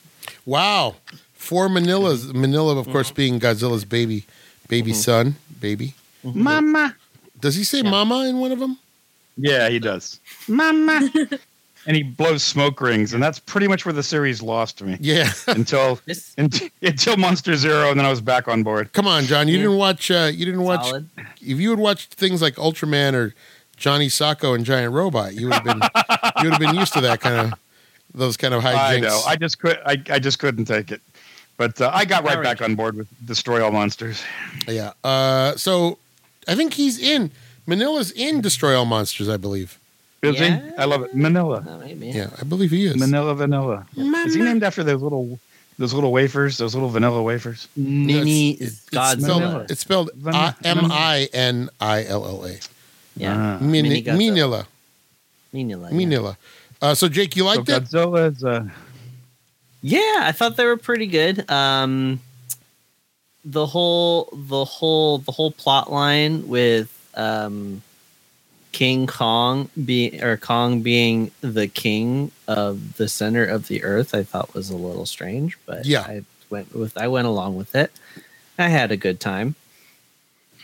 Wow. 0.45 0.95
Four 1.38 1.69
Minillas. 1.69 2.31
Minilla, 2.33 2.77
of 2.77 2.88
course, 2.89 3.07
mm-hmm. 3.07 3.15
being 3.15 3.39
Godzilla's 3.39 3.85
baby, 3.85 4.25
baby 4.67 4.91
mm-hmm. 4.91 4.99
son, 4.99 5.35
baby. 5.61 5.93
Mm-hmm. 6.25 6.43
Mama. 6.43 6.95
Does 7.39 7.55
he 7.55 7.63
say 7.63 7.81
Yeah. 7.81 7.91
mama 7.91 8.25
in 8.25 8.39
one 8.39 8.51
of 8.51 8.59
them? 8.59 8.77
Yeah, 9.38 9.69
he 9.69 9.79
does. 9.79 10.19
Mama. 10.47 11.09
and 11.88 11.95
he 11.95 12.03
blows 12.03 12.43
smoke 12.43 12.81
rings, 12.81 13.13
and 13.13 13.21
that's 13.21 13.39
pretty 13.39 13.67
much 13.67 13.85
where 13.85 13.93
the 13.93 14.03
series 14.03 14.41
lost 14.41 14.81
me 14.81 14.97
Yeah. 14.99 15.31
until 15.47 15.99
This 16.05 16.33
until, 16.38 16.67
until 16.81 17.17
Monster 17.17 17.55
Zero, 17.55 17.91
and 17.91 17.99
then 17.99 18.05
I 18.05 18.09
was 18.09 18.21
back 18.21 18.47
on 18.47 18.63
board. 18.63 18.91
Come 18.93 19.07
on, 19.07 19.23
John. 19.23 19.47
You 19.47 19.55
Yeah. 19.55 19.63
didn't 19.63 19.77
watch. 19.77 20.11
Uh, 20.11 20.31
you 20.33 20.45
didn't 20.45 20.63
watch. 20.63 20.85
solid. 20.85 21.09
If 21.41 21.59
you 21.59 21.69
had 21.69 21.79
watched 21.79 22.15
things 22.15 22.41
like 22.41 22.55
Ultraman 22.55 23.13
or 23.13 23.33
Johnny 23.77 24.07
Sokko 24.07 24.55
and 24.55 24.65
Giant 24.65 24.91
Robot, 24.91 25.35
you 25.35 25.47
would 25.47 25.53
have 25.53 25.63
been. 25.63 25.81
you 26.43 26.49
would 26.49 26.53
have 26.53 26.59
been 26.59 26.75
used 26.75 26.93
to 26.93 27.01
that 27.01 27.21
kind 27.21 27.53
of 27.53 27.59
those 28.13 28.35
kind 28.35 28.53
of 28.53 28.63
hijinks. 28.63 28.75
I 28.75 28.99
know. 28.99 29.21
I 29.27 29.35
just 29.35 29.59
could. 29.59 29.79
I, 29.85 30.01
I 30.09 30.19
just 30.19 30.39
couldn't 30.39 30.65
take 30.65 30.91
it. 30.91 31.01
But 31.57 31.81
uh, 31.81 31.89
I 31.93 32.05
got 32.05 32.23
right 32.23 32.41
back 32.41 32.61
on 32.61 32.75
board 32.75 32.95
with 32.95 33.07
Destroy 33.25 33.63
All 33.63 33.71
Monsters. 33.71 34.21
yeah. 34.67 34.93
Uh, 35.03 35.55
so 35.55 35.97
I 36.47 36.55
think 36.55 36.73
he's 36.73 36.99
in. 36.99 37.31
Minilla's 37.67 38.11
in 38.11 38.41
Destroy 38.41 38.77
All 38.77 38.85
Monsters, 38.85 39.27
I 39.27 39.37
believe. 39.37 39.77
Is 40.21 40.39
Yeah. 40.39 40.59
he? 40.61 40.75
I 40.77 40.85
love 40.85 41.03
it. 41.03 41.15
Minilla. 41.15 41.65
Oh, 41.67 41.77
maybe. 41.79 42.07
Yeah, 42.09 42.29
I 42.39 42.43
believe 42.43 42.71
he 42.71 42.85
is. 42.85 42.95
Minilla 42.95 43.35
Vanilla. 43.35 43.85
Is 43.95 44.35
he 44.35 44.41
named 44.41 44.63
after 44.63 44.83
those 44.83 45.01
little 45.01 45.39
those 45.79 45.93
little 45.93 46.11
wafers? 46.11 46.57
Those 46.57 46.73
little 46.73 46.89
vanilla 46.89 47.21
wafers? 47.21 47.67
Mini 47.75 48.51
it's, 48.53 48.61
it's 48.61 48.89
Godzilla. 48.89 49.19
spelled, 49.21 49.71
it's 49.71 49.81
spelled 49.81 50.09
M 50.63 50.91
I 50.91 51.27
N 51.33 51.69
I 51.79 52.03
L 52.05 52.25
L 52.25 52.45
A. 52.45 52.57
yeah, 53.15 53.57
Ah. 53.59 53.63
Mini- 53.63 53.89
Mini 53.89 54.03
Minilla. 54.03 54.65
Minilla. 55.53 55.91
yeah. 55.91 55.97
Minilla. 55.97 56.37
Uh, 56.81 56.93
so 56.95 57.07
Jake, 57.09 57.35
you 57.35 57.41
So 57.43 57.47
liked 57.47 57.69
it? 57.69 57.83
Godzilla 57.83 58.31
is. 58.35 58.43
Uh, 58.43 58.65
Yeah, 59.82 60.19
I 60.23 60.32
thought 60.34 60.57
they 60.57 60.65
were 60.65 60.78
pretty 60.78 61.07
good. 61.07 61.49
Um, 61.51 62.19
the 63.45 63.65
whole, 63.65 64.30
the 64.34 64.65
whole, 64.65 65.19
the 65.19 65.32
whole 65.32 65.51
plot 65.51 65.91
line 65.91 66.47
with 66.47 66.91
um, 67.15 67.82
King 68.71 69.07
Kong 69.07 69.69
being 69.86 70.21
or 70.23 70.38
Kong 70.38 70.82
being 70.82 71.32
the 71.41 71.67
king 71.67 72.32
of 72.47 72.97
the 72.97 73.07
center 73.07 73.45
of 73.45 73.67
the 73.67 73.84
earth, 73.84 74.13
I 74.15 74.23
thought 74.23 74.53
was 74.53 74.69
a 74.69 74.75
little 74.78 75.05
strange, 75.05 75.57
but 75.65 75.86
Yeah. 75.86 76.01
I 76.01 76.23
went 76.49 76.75
with, 76.75 76.97
I 76.97 77.07
went 77.07 77.28
along 77.28 77.55
with 77.55 77.75
it. 77.75 77.91
I 78.59 78.67
had 78.69 78.91
a 78.91 78.97
good 78.97 79.19
time. 79.19 79.55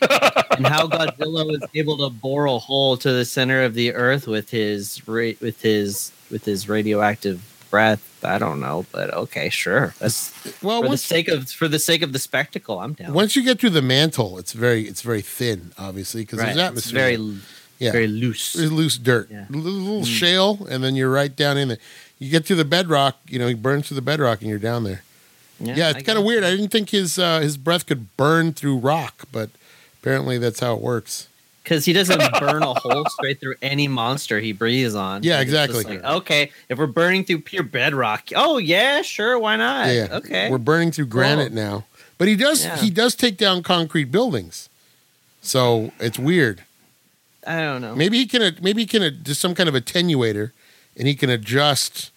and 0.02 0.66
how 0.66 0.86
Godzilla 0.88 1.46
was 1.46 1.62
able 1.74 1.96
to 1.98 2.10
bore 2.10 2.46
a 2.46 2.58
hole 2.58 2.96
to 2.98 3.12
the 3.12 3.24
center 3.24 3.62
of 3.62 3.74
the 3.74 3.94
earth 3.94 4.26
with 4.26 4.50
his 4.50 5.06
ra- 5.08 5.32
with 5.40 5.62
his 5.62 6.12
with 6.30 6.44
his 6.44 6.68
radioactive 6.68 7.40
breath. 7.70 8.10
I 8.24 8.38
don't 8.38 8.60
know, 8.60 8.86
but 8.92 9.12
okay, 9.12 9.48
sure. 9.50 9.94
That's 9.98 10.32
Well, 10.62 10.82
for 10.82 10.88
the 10.88 10.96
sake 10.96 11.28
of 11.28 11.50
for 11.50 11.68
the 11.68 11.78
sake 11.78 12.02
of 12.02 12.12
the 12.12 12.18
spectacle. 12.18 12.80
I'm 12.80 12.94
down. 12.94 13.12
once 13.12 13.36
you 13.36 13.42
get 13.44 13.60
through 13.60 13.70
the 13.70 13.82
mantle, 13.82 14.38
it's 14.38 14.52
very 14.52 14.82
it's 14.88 15.02
very 15.02 15.20
thin, 15.22 15.72
obviously, 15.78 16.22
because 16.22 16.38
right. 16.38 16.46
there's 16.54 16.56
It's 16.56 16.64
atmosphere. 16.86 17.00
very 17.00 17.38
yeah. 17.78 17.92
very 17.92 18.06
loose. 18.06 18.54
There's 18.54 18.72
loose 18.72 18.96
dirt, 18.98 19.28
Yeah. 19.30 19.44
little, 19.50 20.00
Mm. 20.02 20.06
shale, 20.06 20.66
and 20.70 20.82
then 20.82 20.94
you're 20.96 21.10
right 21.10 21.34
down 21.34 21.58
in 21.58 21.70
it. 21.72 21.80
You 22.18 22.30
get 22.30 22.46
to 22.46 22.54
the 22.54 22.64
bedrock, 22.64 23.18
you 23.28 23.38
know, 23.38 23.46
he 23.48 23.54
burns 23.54 23.88
through 23.88 23.96
the 23.96 24.02
bedrock, 24.02 24.40
and 24.40 24.48
you're 24.48 24.58
down 24.58 24.84
there. 24.84 25.02
Yeah, 25.60 25.88
I 25.88 25.90
it's 25.90 26.02
kind 26.02 26.18
of 26.18 26.24
weird. 26.24 26.44
I 26.44 26.50
didn't 26.50 26.68
think 26.70 26.90
his 26.90 27.18
uh, 27.18 27.40
his 27.40 27.56
breath 27.56 27.86
could 27.86 28.16
burn 28.16 28.52
through 28.54 28.78
rock, 28.78 29.24
but 29.32 29.50
apparently 30.00 30.38
that's 30.38 30.60
how 30.60 30.74
it 30.74 30.80
works. 30.80 31.28
Because 31.64 31.84
he 31.84 31.92
doesn't 31.92 32.20
burn 32.38 32.62
a 32.62 32.74
hole 32.74 33.04
straight 33.08 33.40
through 33.40 33.54
any 33.62 33.88
monster 33.88 34.38
he 34.38 34.52
breathes 34.52 34.94
on. 34.94 35.22
Yeah, 35.24 35.40
It's 35.40 35.50
just 35.50 35.70
exactly. 35.70 35.96
like, 35.98 36.04
okay, 36.18 36.52
if 36.68 36.78
we're 36.78 36.86
burning 36.86 37.24
through 37.24 37.40
pure 37.40 37.62
bedrock, 37.64 38.28
oh 38.36 38.58
yeah, 38.58 39.02
sure, 39.02 39.38
why 39.38 39.56
not? 39.56 39.88
yeah, 39.88 40.08
okay. 40.12 40.50
We're 40.50 40.58
burning 40.58 40.92
through 40.92 41.06
granite 41.06 41.48
Cool. 41.48 41.56
now, 41.56 41.84
but 42.18 42.28
he 42.28 42.36
does 42.36 42.64
Yeah. 42.64 42.76
he 42.76 42.90
does 42.90 43.14
take 43.16 43.36
down 43.36 43.62
concrete 43.64 44.12
buildings, 44.12 44.68
so 45.42 45.90
it's 45.98 46.18
weird. 46.18 46.62
I 47.46 47.60
don't 47.60 47.82
know. 47.82 47.94
Maybe 47.94 48.18
he 48.18 48.26
can 48.26 48.56
maybe 48.62 48.82
he 48.82 48.86
can 48.86 49.20
do 49.22 49.34
some 49.34 49.54
kind 49.54 49.68
of 49.68 49.74
attenuator, 49.74 50.52
and 50.96 51.06
he 51.08 51.14
can 51.14 51.28
adjust 51.30 52.10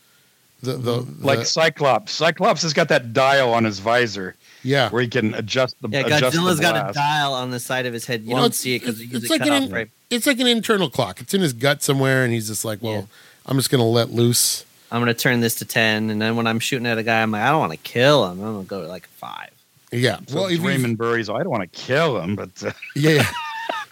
the 0.63 0.73
the, 0.73 1.05
like 1.19 1.45
Cyclops. 1.45 2.11
Cyclops 2.13 2.61
has 2.61 2.73
got 2.73 2.87
that 2.89 3.11
dial 3.13 3.53
on 3.53 3.63
his 3.65 3.79
visor 3.79 4.35
yeah. 4.63 4.89
where 4.89 5.01
he 5.01 5.07
can 5.07 5.33
adjust 5.33 5.75
the 5.81 5.89
Yeah, 5.89 6.01
adjust 6.01 6.35
the 6.35 6.41
Godzilla's 6.41 6.59
got 6.59 6.89
a 6.89 6.93
dial 6.93 7.33
on 7.33 7.51
the 7.51 7.59
side 7.59 7.85
of 7.85 7.93
his 7.93 8.05
head. 8.05 8.21
You 8.23 8.29
Well, 8.29 8.37
don't 8.43 8.45
it's- 8.47 8.59
see 8.59 8.75
it 8.75 8.79
because 8.79 8.99
it's- 9.01 9.21
it's 9.23 9.29
like 9.29 9.41
an 9.41 9.63
in- 9.63 9.69
right. 9.71 9.89
It's 10.09 10.25
like 10.25 10.39
an 10.39 10.47
internal 10.47 10.89
clock. 10.89 11.19
It's 11.21 11.33
in 11.33 11.41
his 11.41 11.53
gut 11.53 11.83
somewhere, 11.83 12.23
and 12.23 12.31
he's 12.33 12.47
just 12.47 12.63
like, 12.63 12.81
well, 12.81 12.93
Yeah. 12.93 13.01
I'm 13.45 13.57
just 13.57 13.69
gonna 13.69 13.87
let 13.87 14.11
loose. 14.11 14.63
I'm 14.91 15.01
gonna 15.01 15.13
turn 15.13 15.41
this 15.41 15.55
to 15.55 15.65
ten, 15.65 16.09
and 16.09 16.21
then 16.21 16.35
when 16.37 16.47
I'm 16.47 16.59
shooting 16.59 16.85
at 16.87 16.97
a 16.97 17.03
guy, 17.03 17.21
I'm 17.21 17.31
like, 17.31 17.41
I 17.41 17.49
don't 17.49 17.59
want 17.59 17.73
to 17.73 17.77
kill 17.77 18.25
him. 18.31 18.39
I'm 18.41 18.53
gonna 18.53 18.63
go 18.63 18.81
to 18.81 18.87
like 18.87 19.07
five. 19.07 19.49
Yeah. 19.91 20.19
So 20.27 20.35
well, 20.35 20.45
if 20.47 20.63
Raymond 20.63 20.97
Burr's. 20.97 21.29
I 21.29 21.39
don't 21.39 21.49
want 21.49 21.63
to 21.71 21.79
kill 21.79 22.19
him, 22.21 22.35
but 22.35 22.49
uh, 22.63 22.71
yeah, 22.95 23.09
yeah. 23.11 23.29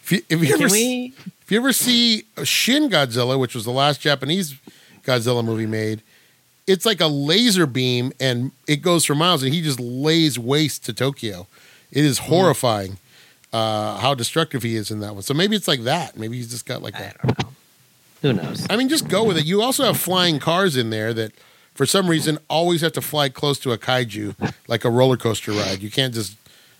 if 0.03 0.11
you, 0.11 0.21
if 0.29 0.41
you 0.41 0.47
ever 0.49 0.57
Can 0.57 0.65
s- 0.67 0.71
we? 0.71 1.13
if 1.41 1.51
you 1.51 1.57
ever 1.57 1.73
see 1.73 2.23
Shin 2.43 2.89
Godzilla, 2.89 3.37
which 3.39 3.53
was 3.55 3.65
the 3.65 3.71
last 3.71 3.99
Japanese 4.01 4.55
Godzilla 5.03 5.43
movie 5.43 5.65
made, 5.65 6.01
it's 6.67 6.85
like 6.85 7.01
a 7.01 7.07
laser 7.07 7.65
beam, 7.65 8.11
and 8.19 8.51
it 8.67 8.77
goes 8.77 9.05
for 9.05 9.15
miles, 9.15 9.43
and 9.43 9.53
he 9.53 9.61
just 9.61 9.79
lays 9.79 10.37
waste 10.39 10.85
to 10.85 10.93
Tokyo. 10.93 11.47
It 11.91 12.03
is 12.03 12.19
Hmm. 12.19 12.25
horrifying 12.25 12.97
uh, 13.53 13.97
how 13.99 14.13
destructive 14.13 14.63
he 14.63 14.75
is 14.75 14.91
in 14.91 14.99
that 14.99 15.13
one. 15.13 15.21
So 15.23 15.33
maybe 15.33 15.55
it's 15.55 15.67
like 15.67 15.83
that. 15.83 16.17
Maybe 16.17 16.35
he's 16.37 16.49
just 16.51 16.65
got 16.65 16.81
like 16.81 16.95
I 16.95 16.99
that. 16.99 17.17
don't 17.23 17.39
know. 17.43 17.49
Who 18.21 18.33
knows? 18.33 18.65
I 18.69 18.75
mean, 18.75 18.89
just 18.89 19.07
go 19.07 19.23
with 19.23 19.37
it. 19.37 19.45
You 19.45 19.61
also 19.61 19.83
have 19.85 19.97
flying 19.97 20.39
cars 20.39 20.75
in 20.75 20.89
there 20.89 21.13
that, 21.13 21.31
for 21.73 21.85
some 21.85 22.09
reason, 22.09 22.37
always 22.49 22.81
have 22.81 22.93
to 22.93 23.01
fly 23.01 23.29
close 23.29 23.59
to 23.59 23.71
a 23.71 23.77
kaiju, 23.77 24.53
like 24.67 24.83
a 24.83 24.89
roller 24.89 25.15
coaster 25.17 25.51
ride. 25.51 25.81
You 25.81 25.91
can't 25.91 26.13
just 26.13 26.35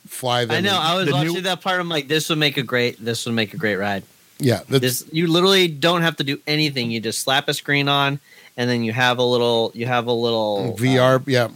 fly 0.07 0.43
them. 0.45 0.57
I 0.57 0.59
know. 0.61 0.77
I 0.77 0.95
was 0.95 1.11
watching 1.11 1.33
new- 1.33 1.41
that 1.41 1.61
part. 1.61 1.79
I'm 1.79 1.87
like, 1.89 2.07
this 2.07 2.27
would 2.29 2.39
make 2.39 2.57
a 2.57 2.63
great. 2.63 3.03
This 3.03 3.25
would 3.25 3.35
make 3.35 3.53
a 3.53 3.57
great 3.57 3.75
ride. 3.75 4.03
yeah, 4.39 4.61
This 4.67 5.05
you 5.13 5.27
literally 5.27 5.67
don't 5.69 6.01
have 6.01 6.17
to 6.17 6.23
do 6.23 6.39
anything. 6.47 6.89
You 6.91 6.99
just 6.99 7.19
slap 7.19 7.47
a 7.47 7.53
screen 7.53 7.87
on, 7.87 8.19
and 8.57 8.69
then 8.69 8.83
you 8.83 8.93
have 8.93 9.17
a 9.17 9.23
little. 9.23 9.71
You 9.73 9.85
have 9.85 10.07
a 10.07 10.11
little 10.13 10.75
VR. 10.79 11.19
uh, 11.19 11.23
yeah, 11.27 11.47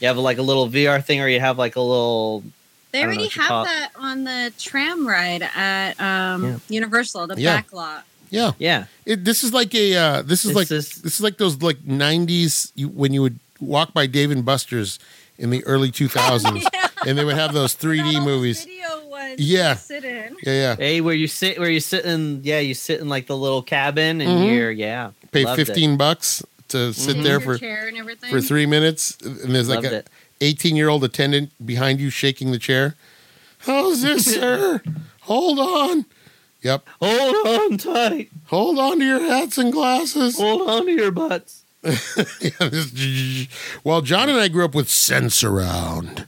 you 0.00 0.08
have 0.08 0.16
like 0.18 0.38
a 0.38 0.42
little 0.42 0.68
VR 0.68 1.02
thing, 1.04 1.20
or 1.20 1.28
you 1.28 1.40
have 1.40 1.58
like 1.58 1.76
a 1.76 1.80
little. 1.80 2.42
They 2.92 2.98
I 2.98 3.06
don't 3.06 3.14
know 3.14 3.20
already 3.22 3.34
have 3.40 3.48
call 3.48 3.64
that 3.64 3.90
on 3.96 4.24
the 4.24 4.52
tram 4.58 5.08
ride 5.08 5.42
at 5.54 5.98
um, 6.00 6.44
Yeah. 6.44 6.58
Universal, 6.68 7.26
the 7.28 7.40
Yeah. 7.40 7.56
back 7.56 7.72
lot. 7.72 8.04
yeah. 8.28 8.52
Yeah, 8.58 8.84
It, 9.06 9.24
this 9.24 9.42
is 9.42 9.52
like 9.54 9.74
a. 9.74 9.96
Uh, 9.96 10.22
this 10.22 10.44
is 10.44 10.50
It's 10.50 10.56
like 10.56 10.68
just- 10.68 11.02
this 11.02 11.14
is 11.14 11.20
like 11.22 11.38
those 11.38 11.62
like 11.62 11.78
'90s 11.86 12.70
you, 12.74 12.88
when 12.88 13.14
you 13.14 13.22
would 13.22 13.38
walk 13.60 13.94
by 13.94 14.06
Dave 14.06 14.30
and 14.30 14.44
Buster's 14.44 14.98
in 15.38 15.48
the 15.50 15.64
early 15.64 15.90
2000s, 15.90 16.64
and 17.06 17.16
they 17.18 17.24
would 17.24 17.36
have 17.36 17.54
those 17.54 17.74
3D 17.74 18.22
movies. 18.22 18.64
Video 18.64 18.91
ones 19.38 19.48
Yeah. 19.50 19.74
sit 19.76 20.04
in. 20.04 20.36
Yeah, 20.42 20.52
yeah. 20.52 20.76
hey, 20.76 21.00
where 21.00 21.14
you 21.14 21.26
sit, 21.28 21.58
where 21.58 21.70
you 21.70 21.80
sit 21.80 22.04
in, 22.04 22.40
yeah, 22.44 22.58
you 22.60 22.74
sit 22.74 23.00
in 23.00 23.08
like 23.08 23.26
the 23.26 23.36
little 23.36 23.62
cabin, 23.62 24.20
and 24.20 24.30
Mhm. 24.30 24.54
you're 24.54 24.70
yeah, 24.70 25.10
Pay 25.30 25.44
loved 25.44 25.60
it. 25.60 25.66
15 25.66 25.96
bucks 25.96 26.42
to 26.68 26.92
sit 26.92 27.16
Mhm. 27.16 27.22
there 27.24 27.40
for 27.40 27.58
chair 27.58 27.88
and 27.88 27.96
everything. 27.98 28.30
for 28.30 28.40
three 28.40 28.66
minutes, 28.66 29.16
and 29.22 29.54
there's 29.54 29.68
like 29.68 29.82
Loved 29.82 29.94
a 29.94 30.04
18 30.40 30.76
year 30.76 30.88
old 30.88 31.04
attendant 31.04 31.50
behind 31.64 32.00
you 32.00 32.10
shaking 32.10 32.50
the 32.52 32.58
chair. 32.58 32.94
How's 33.58 34.02
this, 34.02 34.24
sir? 34.34 34.82
Hold 35.22 35.58
on. 35.58 36.04
Yep. 36.62 36.86
Hold 37.00 37.46
on 37.46 37.78
tight. 37.78 38.30
Hold 38.46 38.78
on 38.78 38.98
to 39.00 39.04
your 39.04 39.20
hats 39.20 39.58
and 39.58 39.72
glasses. 39.72 40.36
Hold 40.36 40.68
on 40.68 40.86
to 40.86 40.92
your 40.92 41.10
butts. 41.10 41.58
Yeah, 42.40 42.68
this- 42.68 43.48
well, 43.82 44.00
John 44.02 44.28
and 44.28 44.38
I 44.38 44.46
grew 44.48 44.64
up 44.64 44.74
with 44.74 44.86
Sensurround. 44.88 46.26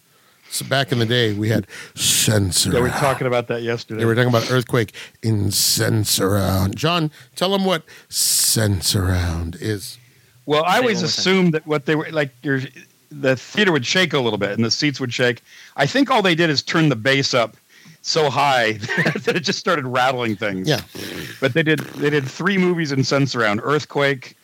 So 0.55 0.65
back 0.65 0.93
in 0.93 1.01
the 1.01 1.07
day, 1.07 1.33
we 1.33 1.49
had 1.49 1.67
Sensurround. 1.97 2.75
we 2.75 2.81
were 2.83 2.89
talking 2.91 3.27
about 3.27 3.49
that 3.49 3.63
yesterday. 3.63 3.99
We 3.99 4.05
were 4.05 4.15
talking 4.15 4.29
about 4.29 4.53
earthquake 4.53 4.93
in 5.21 5.47
Sensurround. 5.47 6.77
John, 6.77 7.11
tell 7.35 7.51
them 7.51 7.65
what 7.65 7.83
Sensurround 8.09 9.61
is. 9.61 9.99
Well, 10.47 10.63
I 10.63 10.77
always 10.77 10.79
one 10.79 10.85
more 10.85 11.01
time. 11.01 11.05
assumed 11.07 11.55
that 11.55 11.67
what 11.67 11.87
they 11.87 11.97
were 11.97 12.09
like, 12.13 12.33
your 12.45 12.61
the 13.11 13.35
theater 13.35 13.73
would 13.73 13.85
shake 13.85 14.13
a 14.13 14.21
little 14.21 14.39
bit 14.39 14.53
and 14.53 14.65
the 14.65 14.71
seats 14.71 15.01
would 15.01 15.13
shake. 15.13 15.43
I 15.77 15.87
think 15.87 16.09
all 16.09 16.23
they 16.23 16.37
did 16.37 16.51
is 16.51 16.63
turn 16.63 16.89
the 16.89 16.97
bass 16.97 17.35
up 17.35 17.57
so 18.03 18.31
high 18.31 18.73
that 19.25 19.33
it 19.35 19.41
just 19.41 19.59
started 19.59 19.87
rattling 19.87 20.37
things. 20.37 20.69
Yeah. 20.69 20.83
But 21.41 21.55
they 21.55 21.65
did 21.65 21.81
they 21.81 22.11
did 22.11 22.29
three 22.29 22.59
movies 22.59 22.93
in 22.93 23.01
Sensurround 23.01 23.59
Earthquake, 23.61 24.37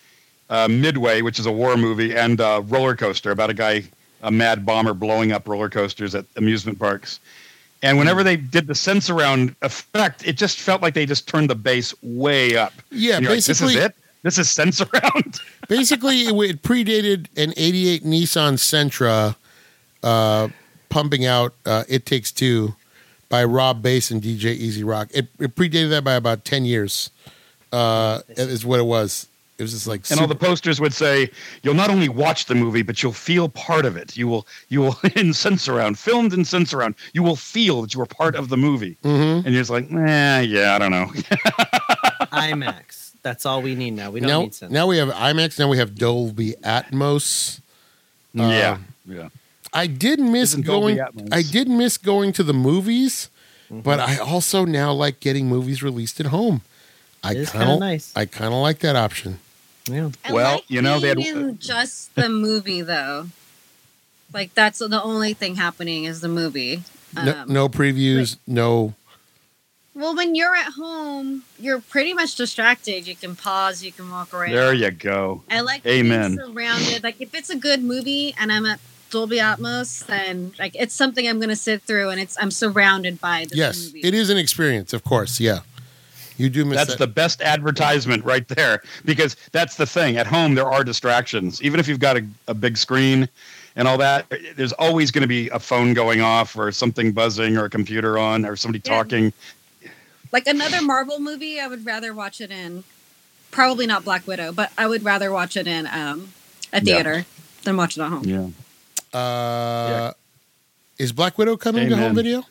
uh, 0.49 0.67
Midway, 0.67 1.23
which 1.23 1.39
is 1.39 1.47
a 1.47 1.53
war 1.53 1.77
movie, 1.77 2.17
and 2.17 2.41
uh, 2.41 2.63
Roller 2.67 2.97
Coaster 2.97 3.31
about 3.31 3.51
a 3.51 3.55
guy 3.55 3.85
a 4.23 4.31
mad 4.31 4.65
bomber 4.67 4.95
blowing 4.95 5.33
up 5.33 5.49
roller 5.49 5.69
coasters 5.69 6.15
at 6.15 6.25
amusement 6.37 6.79
parks. 6.79 7.21
And 7.83 7.99
whenever 7.99 8.23
they 8.23 8.37
did 8.37 8.67
the 8.67 8.75
Sensurround 8.75 9.55
effect, 9.63 10.27
it 10.27 10.37
just 10.37 10.59
felt 10.59 10.83
like 10.83 10.93
they 10.93 11.07
just 11.07 11.27
turned 11.27 11.49
the 11.49 11.55
bass 11.55 11.95
way 12.03 12.57
up. 12.57 12.75
Yeah, 12.91 13.17
And 13.17 13.23
you're 13.25 13.33
like, 13.33 13.37
basically, 13.39 13.75
this 13.75 13.77
is 13.77 13.85
it. 13.85 13.95
This 14.23 14.39
is 14.39 14.51
sense 14.51 14.81
around. 14.95 15.41
basically 15.69 16.25
it, 16.25 16.35
it 16.35 16.63
predated 16.63 17.27
an 17.37 17.55
88 17.57 18.05
Nissan 18.05 18.55
Sentra 18.59 19.35
uh, 20.03 20.49
pumping 20.91 21.25
out 21.25 21.55
uh, 21.65 21.85
It 21.89 22.05
Takes 22.05 22.31
Two 22.31 22.75
by 23.31 23.45
Rob 23.45 23.81
Base 23.81 24.11
and 24.11 24.21
DJ 24.21 24.47
E-Z 24.57 24.83
Rock. 24.85 25.09
It, 25.15 25.29
it 25.39 25.55
predated 25.55 25.89
that 25.91 26.05
by 26.05 26.15
about 26.15 26.45
10 26.45 26.67
years, 26.67 27.11
uh, 27.73 28.21
is 28.29 28.67
what 28.67 28.81
it 28.81 28.85
was. 28.85 29.29
It 29.61 29.63
was 29.65 29.73
just 29.73 29.87
like, 29.87 30.11
and 30.11 30.19
all 30.19 30.27
the 30.27 30.35
posters 30.35 30.81
would 30.81 30.95
say, 30.95 31.31
"You'll 31.63 31.75
not 31.75 31.91
only 31.91 32.09
watch 32.09 32.47
the 32.47 32.55
movie, 32.55 32.83
but 32.83 33.03
you'll 33.03 33.13
feel 33.13 33.49
part 33.51 33.85
of 33.85 33.97
it. 33.97 34.17
You 34.17 34.27
will, 34.27 34.47
you 34.71 34.81
will 34.81 34.97
in 35.15 35.29
Sensurround, 35.33 35.99
filmed 35.99 36.33
in 36.33 36.41
Sensurround. 36.41 36.95
You 37.13 37.23
will 37.23 37.37
feel 37.37 37.83
that 37.83 37.93
you 37.95 38.01
are 38.01 38.07
part 38.07 38.35
of 38.35 38.49
the 38.49 38.57
movie." 38.57 38.97
Mhm. 39.05 39.45
And 39.45 39.55
you're 39.55 39.61
just 39.61 39.71
like, 39.71 39.91
"Nah, 39.91 40.41
yeah, 40.41 40.75
I 40.75 40.79
don't 40.79 40.91
know." 40.91 41.07
IMAX. 42.33 43.13
That's 43.23 43.45
all 43.45 43.61
we 43.63 43.75
need 43.75 43.93
now. 43.93 44.11
We 44.11 44.21
don't 44.21 44.29
now, 44.29 44.41
need 44.43 44.55
sense. 44.55 44.73
now 44.73 44.87
we 44.87 44.97
have 44.97 45.11
IMAX, 45.11 45.59
now 45.59 45.69
we 45.69 45.77
have 45.79 45.95
Dolby 45.95 46.55
Atmos. 46.63 47.61
yeah, 48.33 48.79
yeah. 49.07 49.29
I 49.73 49.87
did 49.87 50.19
miss 50.19 50.51
Isn't 50.51 50.67
going. 50.67 50.99
I 51.31 51.43
did 51.43 51.69
miss 51.69 51.97
going 51.99 52.33
to 52.33 52.43
the 52.43 52.55
movies, 52.55 53.29
Mm-hmm. 53.71 53.83
but 53.83 54.01
I 54.01 54.17
also 54.19 54.65
now 54.65 54.93
like 54.93 55.21
getting 55.21 55.47
movies 55.47 55.81
released 55.81 56.19
at 56.19 56.27
home. 56.27 56.63
I 57.23 57.35
kind 57.45 57.71
of 57.71 57.79
nice. 57.79 58.13
I 58.17 58.25
kind 58.27 58.53
of 58.53 58.61
like 58.61 58.81
that 58.81 58.97
option. 58.97 59.39
Yeah. 59.93 60.11
I 60.25 60.33
Well, 60.33 60.55
like 60.57 60.71
you 60.71 60.83
know, 60.83 60.99
they 61.01 61.09
had- 61.09 61.17
being 61.19 61.59
just 61.61 62.15
the 62.15 62.29
movie 62.29 62.83
though. 62.83 63.27
Like 64.33 64.55
that's 64.55 64.79
the 64.79 65.03
only 65.03 65.35
thing 65.35 65.57
happening 65.57 66.05
is 66.05 66.21
the 66.21 66.29
movie. 66.29 66.83
No, 67.15 67.33
Um, 67.43 67.53
no 67.53 67.69
previews. 67.69 68.37
No. 68.47 68.95
Well, 69.95 70.15
when 70.15 70.37
you're 70.37 70.55
at 70.55 70.73
home, 70.75 71.43
you're 71.59 71.81
pretty 71.81 72.15
much 72.15 72.37
distracted. 72.37 73.09
You 73.09 73.17
can 73.17 73.35
pause. 73.35 73.83
You 73.83 73.91
can 73.91 74.09
walk 74.09 74.33
around. 74.33 74.53
There 74.53 74.73
you 74.73 74.91
go. 74.93 75.43
I 75.51 75.61
like 75.61 75.85
Amen. 75.85 76.37
being 76.37 76.49
surrounded. 76.49 77.03
Like 77.03 77.21
if 77.21 77.35
it's 77.35 77.51
a 77.51 77.57
good 77.57 77.83
movie 77.83 78.33
and 78.39 78.53
I'm 78.53 78.65
at 78.67 78.79
Dolby 79.11 79.39
Atmos, 79.39 80.07
then 80.07 80.53
like 80.61 80.77
it's 80.79 80.95
something 80.95 81.27
I'm 81.29 81.41
gonna 81.41 81.57
sit 81.57 81.83
through, 81.83 82.11
and 82.11 82.21
it's 82.21 82.37
I'm 82.41 82.53
surrounded 82.53 83.21
by 83.21 83.47
this 83.49 83.59
Yes, 83.59 83.87
movie. 83.87 84.01
it 84.05 84.15
is 84.15 84.31
an 84.31 84.39
experience. 84.39 84.93
Of 84.93 85.03
course. 85.03 85.41
Yeah. 85.41 85.61
You 86.41 86.49
do 86.49 86.65
miss 86.65 86.79
That's 86.79 86.91
that. 86.93 86.99
the 86.99 87.07
best 87.07 87.43
advertisement 87.43 88.25
right 88.25 88.49
there 88.49 88.83
because 89.05 89.37
that's 89.53 89.77
the 89.77 89.85
thing. 89.87 90.17
At 90.17 90.27
home, 90.27 90.55
there 90.55 90.71
are 90.71 90.83
distractions. 90.83 91.63
Even 91.63 91.79
if 91.79 91.87
you've 91.87 91.99
got 92.01 92.17
a, 92.17 92.27
a 92.49 92.55
big 92.55 92.79
screen 92.79 93.29
and 93.77 93.87
all 93.87 93.99
that, 93.99 94.25
there's 94.57 94.73
always 94.73 95.11
going 95.11 95.21
to 95.21 95.29
be 95.29 95.51
a 95.51 95.59
phone 95.59 95.93
going 95.93 96.23
off 96.23 96.57
or 96.57 96.73
something 96.73 97.13
buzzing 97.13 97.59
or 97.59 97.67
a 97.67 97.71
computer 97.71 98.19
on 98.19 98.47
or 98.47 98.57
somebody 98.57 98.81
Yeah. 98.85 98.97
talking. 98.97 99.33
Like 100.33 100.47
another 100.47 100.81
Marvel 100.81 101.21
movie, 101.21 101.61
I 101.61 101.67
would 101.67 101.85
rather 101.85 102.15
watch 102.15 102.41
it 102.41 102.51
in. 102.51 102.85
Probably 103.51 103.87
not 103.87 104.05
Black 104.05 104.27
Widow, 104.27 104.51
but 104.53 104.73
I 104.79 104.87
would 104.87 105.05
rather 105.05 105.31
watch 105.31 105.57
it 105.59 105.67
in 105.67 105.87
um, 105.89 106.33
a 106.73 106.77
Yeah. 106.77 106.81
theater 106.95 107.27
than 107.65 107.77
watch 107.77 107.99
it 107.99 108.01
at 108.03 108.09
home. 108.09 108.25
Yeah. 108.25 109.19
uh, 109.19 110.13
Is 110.99 111.13
Black 111.13 111.37
Widow 111.37 111.57
coming 111.59 111.89
to 111.91 111.97
home 111.99 112.15
video? 112.15 112.45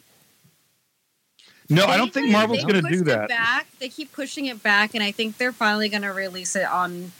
No, 1.69 1.85
They 1.85 1.93
I 1.93 1.97
don't 1.97 2.11
think 2.13 2.25
kinda- 2.25 2.37
Marvel's 2.37 2.63
they 2.63 2.71
going 2.71 2.83
to 2.83 2.89
do 2.91 3.03
that. 3.05 3.29
Back. 3.29 3.67
They 3.79 3.89
keep 3.89 4.11
pushing 4.11 4.45
it 4.47 4.63
back, 4.63 4.95
and 4.95 5.03
I 5.03 5.11
think 5.11 5.37
they're 5.37 5.51
finally 5.51 5.87
going 5.89 6.01
to 6.01 6.11
release 6.13 6.55
it 6.55 6.65
on 6.65 7.11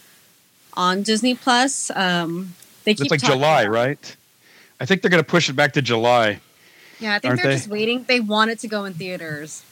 on 0.76 1.04
Disney 1.04 1.36
Plus. 1.36 1.92
Um, 1.96 2.54
they 2.84 2.94
keep 2.94 3.04
It's 3.04 3.12
like 3.12 3.22
July, 3.24 3.64
about- 3.64 3.74
right? 3.74 4.16
I 4.80 4.86
think 4.86 5.02
they're 5.02 5.12
going 5.12 5.24
to 5.24 5.30
push 5.30 5.50
it 5.50 5.54
back 5.54 5.74
to 5.74 5.82
July. 5.82 6.40
Yeah, 7.00 7.16
I 7.16 7.20
think 7.20 7.32
Aren't 7.32 7.42
they're 7.44 7.52
they? 7.52 7.58
just 7.58 7.68
waiting. 7.70 8.06
They 8.08 8.20
want 8.20 8.50
it 8.52 8.60
to 8.60 8.68
go 8.68 8.86
in 8.86 8.94
theaters. 8.94 9.64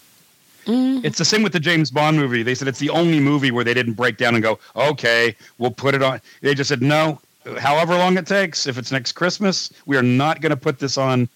Mm. 0.65 1.03
It's 1.05 1.17
the 1.17 1.23
same 1.25 1.43
with 1.43 1.53
the 1.53 1.59
James 1.61 1.89
Bond 1.91 2.17
movie. 2.17 2.43
They 2.43 2.55
said 2.55 2.67
it's 2.67 2.79
the 2.79 2.89
only 2.89 3.19
movie 3.19 3.51
where 3.51 3.63
they 3.63 3.73
didn't 3.73 3.93
break 3.93 4.17
down 4.17 4.33
and 4.35 4.43
go, 4.43 4.59
okay, 4.75 5.35
we'll 5.59 5.71
put 5.71 5.95
it 5.95 6.03
on. 6.03 6.19
They 6.41 6.53
just 6.53 6.67
said, 6.67 6.81
no, 6.81 7.21
however 7.57 7.95
long 7.95 8.17
it 8.17 8.27
takes, 8.27 8.67
if 8.67 8.77
it's 8.77 8.91
next 8.91 9.13
Christmas, 9.13 9.71
we 9.85 9.95
are 9.95 10.03
not 10.03 10.41
going 10.41 10.49
to 10.49 10.57
put 10.57 10.77
this 10.79 10.97
on. 10.97 11.29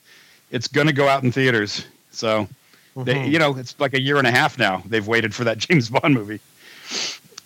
It's 0.51 0.67
going 0.67 0.87
to 0.87 0.93
go 0.93 1.07
out 1.07 1.23
in 1.23 1.31
theaters. 1.31 1.85
So, 2.11 2.47
they, 2.95 3.13
Mhm. 3.15 3.31
you 3.31 3.39
know, 3.39 3.55
it's 3.57 3.75
like 3.79 3.93
a 3.93 4.01
year 4.01 4.17
and 4.17 4.27
a 4.27 4.31
half 4.31 4.57
now. 4.57 4.83
They've 4.85 5.05
waited 5.07 5.33
for 5.33 5.43
that 5.45 5.57
James 5.65 5.89
Bond 5.89 6.13
movie. 6.13 6.39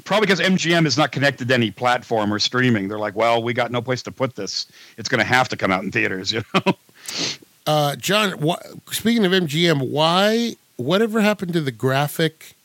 Probably 0.03 0.27
because 0.27 0.39
MGM 0.39 0.85
is 0.85 0.97
not 0.97 1.11
connected 1.11 1.47
to 1.47 1.53
any 1.53 1.71
platform 1.71 2.31
or 2.31 2.37
streaming. 2.37 2.87
They're 2.87 2.99
like, 2.99 3.15
well, 3.15 3.41
we 3.41 3.53
got 3.53 3.71
no 3.71 3.81
place 3.81 4.03
to 4.03 4.11
put 4.11 4.35
this. 4.35 4.67
It's 4.97 5.09
going 5.09 5.19
to 5.19 5.25
have 5.25 5.49
to 5.49 5.57
come 5.57 5.71
out 5.71 5.83
in 5.83 5.91
theaters, 5.91 6.31
you 6.33 6.43
know? 6.53 6.73
Uh, 7.65 7.95
John, 7.95 8.33
wh- 8.39 8.61
speaking 8.93 9.25
of 9.25 9.31
MGM, 9.31 9.89
why? 9.89 10.55
Whatever 10.77 11.21
happened 11.21 11.53
to 11.53 11.61
the 11.61 11.71
graphic? 11.71 12.55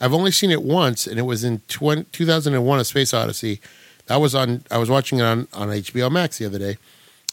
I've 0.00 0.12
only 0.12 0.32
seen 0.32 0.50
it 0.50 0.62
once, 0.64 1.06
and 1.06 1.18
it 1.20 1.22
was 1.22 1.44
in 1.44 1.60
20, 1.68 2.04
2001: 2.10 2.80
A 2.80 2.84
Space 2.84 3.14
Odyssey. 3.14 3.60
That 4.06 4.16
was 4.16 4.34
on. 4.34 4.64
I 4.68 4.78
was 4.78 4.90
watching 4.90 5.18
it 5.20 5.22
on 5.22 5.46
on 5.52 5.68
HBO 5.68 6.10
Max 6.10 6.38
the 6.38 6.46
other 6.46 6.58
day. 6.58 6.78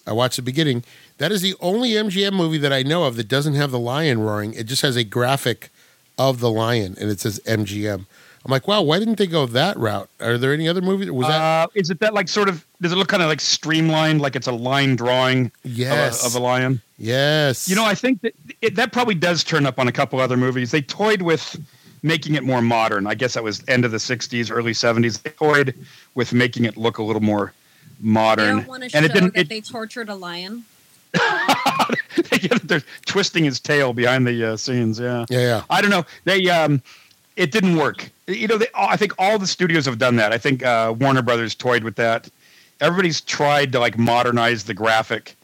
I 0.06 0.12
watched 0.12 0.36
the 0.36 0.44
beginning. 0.44 0.84
That 1.20 1.32
is 1.32 1.42
the 1.42 1.54
only 1.62 1.92
MGM 1.92 2.34
movie 2.34 2.58
that 2.58 2.74
I 2.74 2.82
know 2.84 3.04
of 3.04 3.16
that 3.18 3.28
doesn't 3.28 3.54
have 3.56 3.72
the 3.72 3.80
lion 3.80 4.20
roaring. 4.22 4.54
It 4.54 4.66
just 4.66 4.82
has 4.82 4.96
a 4.96 5.04
graphic 5.04 5.70
of 6.18 6.40
the 6.40 6.50
lion, 6.50 6.96
and 7.00 7.10
it 7.10 7.20
says 7.20 7.40
MGM. 7.46 8.06
I'm 8.46 8.52
like, 8.52 8.68
wow, 8.70 8.82
why 8.82 9.00
didn't 9.00 9.18
they 9.18 9.28
go 9.28 9.46
that 9.48 9.78
route? 9.78 10.10
Are 10.22 10.38
there 10.38 10.54
any 10.54 10.68
other 10.68 10.82
movies? 10.82 11.12
Was 11.12 11.28
that 11.28 11.42
Uh, 11.42 11.68
is 11.76 11.90
it 11.90 12.00
that 12.00 12.14
like 12.14 12.30
sort 12.30 12.48
of, 12.48 12.66
does 12.82 12.94
it 12.94 12.96
look 12.96 13.10
kind 13.10 13.22
of 13.22 13.28
like 13.28 13.42
streamlined, 13.42 14.22
like 14.22 14.36
it's 14.38 14.48
a 14.48 14.52
line 14.54 14.96
drawing 14.96 15.48
of 15.48 15.52
a- 15.66 15.70
yes, 15.70 16.26
of 16.26 16.36
a 16.36 16.40
lion? 16.40 16.82
yes? 16.98 17.68
You 17.68 17.76
know, 17.76 17.84
I 17.86 17.96
think 17.96 18.22
that 18.22 18.34
it, 18.62 18.76
that 18.76 18.94
probably 18.94 19.16
does 19.16 19.44
turn 19.44 19.66
up 19.66 19.78
on 19.78 19.90
a 19.90 19.92
couple 19.92 20.22
other 20.22 20.38
movies. 20.38 20.72
They 20.72 20.82
toyed 20.82 21.22
with 21.22 21.60
making 22.02 22.36
it 22.36 22.44
more 22.44 22.62
modern. 22.62 23.08
I 23.08 23.14
guess 23.14 23.34
that 23.34 23.44
was 23.44 23.62
end 23.68 23.84
of 23.84 23.92
the 23.92 23.98
'60s, 23.98 24.50
early 24.50 24.72
'70s. 24.72 25.22
They 25.22 25.32
toyed 25.32 25.76
with 26.16 26.32
making 26.32 26.64
it 26.64 26.78
look 26.78 26.98
a 26.98 27.04
little 27.04 27.22
more 27.22 27.52
They 28.02 28.08
modern, 28.10 28.58
don't 28.60 28.68
want 28.70 28.84
to 28.84 28.90
show 28.90 28.98
and 28.98 29.06
it 29.06 29.14
didn't. 29.14 29.34
that 29.34 29.42
It, 29.42 29.50
they 29.50 29.60
tortured 29.60 30.08
a 30.08 30.16
lion. 30.16 30.64
they're 32.64 32.84
twisting 33.06 33.44
his 33.44 33.60
tail 33.60 33.94
behind 33.94 34.28
the 34.28 34.54
uh, 34.54 34.58
scenes. 34.58 35.00
Yeah, 35.00 35.26
yeah, 35.30 35.40
yeah. 35.40 35.64
I 35.70 35.82
don't 35.82 35.92
know. 35.92 36.06
They 36.26 36.50
um, 36.50 36.82
it 37.36 37.52
didn't 37.52 37.78
work. 37.78 38.10
You 38.28 38.48
know, 38.48 38.58
they, 38.58 38.68
I 38.76 38.98
think 38.98 39.14
all 39.18 39.40
the 39.40 39.48
studios 39.48 39.86
have 39.86 39.98
done 39.98 40.18
that. 40.18 40.32
I 40.32 40.38
think 40.38 40.64
uh, 40.64 40.94
Warner 41.00 41.22
Brothers 41.22 41.56
toyed 41.56 41.84
with 41.84 41.96
that. 41.96 42.30
Everybody's 42.82 43.22
tried 43.22 43.72
to 43.72 43.80
like 43.80 43.98
modernize 43.98 44.66
the 44.66 44.74
graphic. 44.74 45.36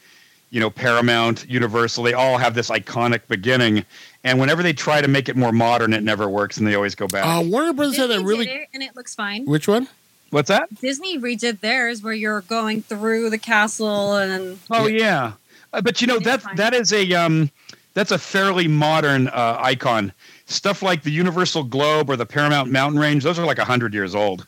You 0.52 0.60
know, 0.60 0.70
Paramount, 0.70 1.50
Universal, 1.50 2.04
they 2.04 2.14
all 2.14 2.38
have 2.38 2.54
this 2.54 2.70
iconic 2.70 3.22
beginning, 3.28 3.84
and 4.24 4.40
whenever 4.40 4.64
they 4.64 4.72
try 4.74 5.02
to 5.02 5.08
make 5.08 5.28
it 5.28 5.36
more 5.36 5.52
modern, 5.52 5.92
it 5.92 6.04
never 6.04 6.30
works, 6.30 6.58
and 6.58 6.66
they 6.66 6.76
always 6.76 6.96
go 6.96 7.08
back. 7.08 7.26
Uh, 7.26 7.42
Warner 7.44 7.74
Brothers 7.74 7.98
had 7.98 8.08
Disney 8.08 8.24
that 8.24 8.28
really. 8.28 8.46
did 8.46 8.56
it, 8.58 8.68
and 8.74 8.84
it 8.84 8.96
looks 8.96 9.16
fine. 9.16 9.46
Which 9.46 9.68
one? 9.68 9.90
What's 10.30 10.50
that? 10.50 10.74
Disney 10.82 11.18
redid 11.18 11.62
theirs, 11.62 12.02
where 12.02 12.14
you're 12.14 12.42
going 12.42 12.82
through 12.82 13.30
the 13.30 13.38
castle 13.38 14.16
and 14.16 14.60
Oh 14.70 14.88
yeah, 14.88 15.34
but 15.82 16.02
you 16.02 16.08
know 16.08 16.20
that 16.20 16.44
that 16.56 16.74
is 16.74 16.94
a 16.94 17.14
um, 17.14 17.50
that's 17.94 18.12
a 18.12 18.18
fairly 18.18 18.68
modern 18.68 19.28
uh, 19.30 19.58
icon. 19.60 20.12
Stuff 20.46 20.84
like 20.84 21.02
the 21.02 21.12
Universal 21.12 21.64
Globe 21.64 22.10
or 22.10 22.16
the 22.16 22.26
Paramount 22.26 22.72
Mountain 22.72 23.00
Range; 23.00 23.24
those 23.24 23.40
are 23.40 23.46
like 23.46 23.58
hundred 23.58 23.94
years 23.94 24.14
old. 24.14 24.46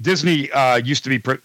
Disney 0.00 0.50
uh, 0.52 0.76
used 0.76 1.02
to 1.04 1.10
be, 1.10 1.18
pr- 1.18 1.42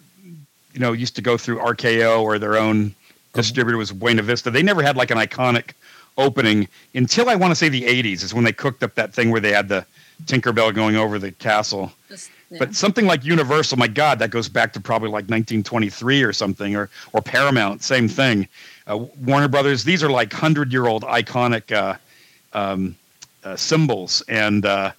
you 0.74 0.80
know, 0.80 0.94
used 0.94 1.16
to 1.16 1.22
go 1.22 1.38
through 1.38 1.58
RKO 1.58 2.22
or 2.22 2.38
their 2.38 2.56
own 2.56 2.94
distributor 3.34 3.78
was 3.78 3.92
Buena 3.92 4.22
Vista. 4.22 4.52
They 4.52 4.62
never 4.62 4.84
had 4.84 4.96
like 4.96 5.10
an 5.10 5.18
iconic 5.18 5.72
opening 6.18 6.68
until 6.94 7.30
I 7.30 7.36
want 7.36 7.52
to 7.52 7.56
say 7.56 7.68
the 7.68 7.84
'80s 7.84 8.24
is 8.24 8.34
when 8.34 8.44
they 8.44 8.54
cooked 8.54 8.84
up 8.84 8.96
that 8.96 9.14
thing 9.14 9.32
where 9.32 9.42
they 9.42 9.52
had 9.52 9.68
the 9.68 9.86
Tinkerbell 10.26 10.74
going 10.74 10.96
over 10.96 11.20
the 11.20 11.32
castle. 11.32 11.92
just 12.08 12.30
yeah. 12.50 12.60
But 12.60 12.76
something 12.76 13.08
like 13.08 13.26
Universal, 13.26 13.80
my 13.80 13.88
God, 13.88 14.20
that 14.20 14.30
goes 14.30 14.48
back 14.48 14.74
to 14.74 14.80
probably 14.80 15.10
like 15.10 15.24
1923 15.24 16.22
or 16.22 16.32
something, 16.32 16.76
or 16.76 16.90
or 17.12 17.22
Paramount, 17.22 17.82
same 17.82 18.08
thing. 18.08 18.48
Uh, 18.88 18.98
Warner 19.22 19.48
Brothers, 19.48 19.84
these 19.84 20.04
are 20.04 20.10
like 20.10 20.34
hundred 20.34 20.72
year 20.72 20.88
old 20.88 21.04
iconic 21.04 21.72
uh, 21.72 21.96
um, 22.54 22.96
uh, 23.44 23.56
symbols, 23.56 24.22
and 24.28 24.66
uh, 24.66 24.92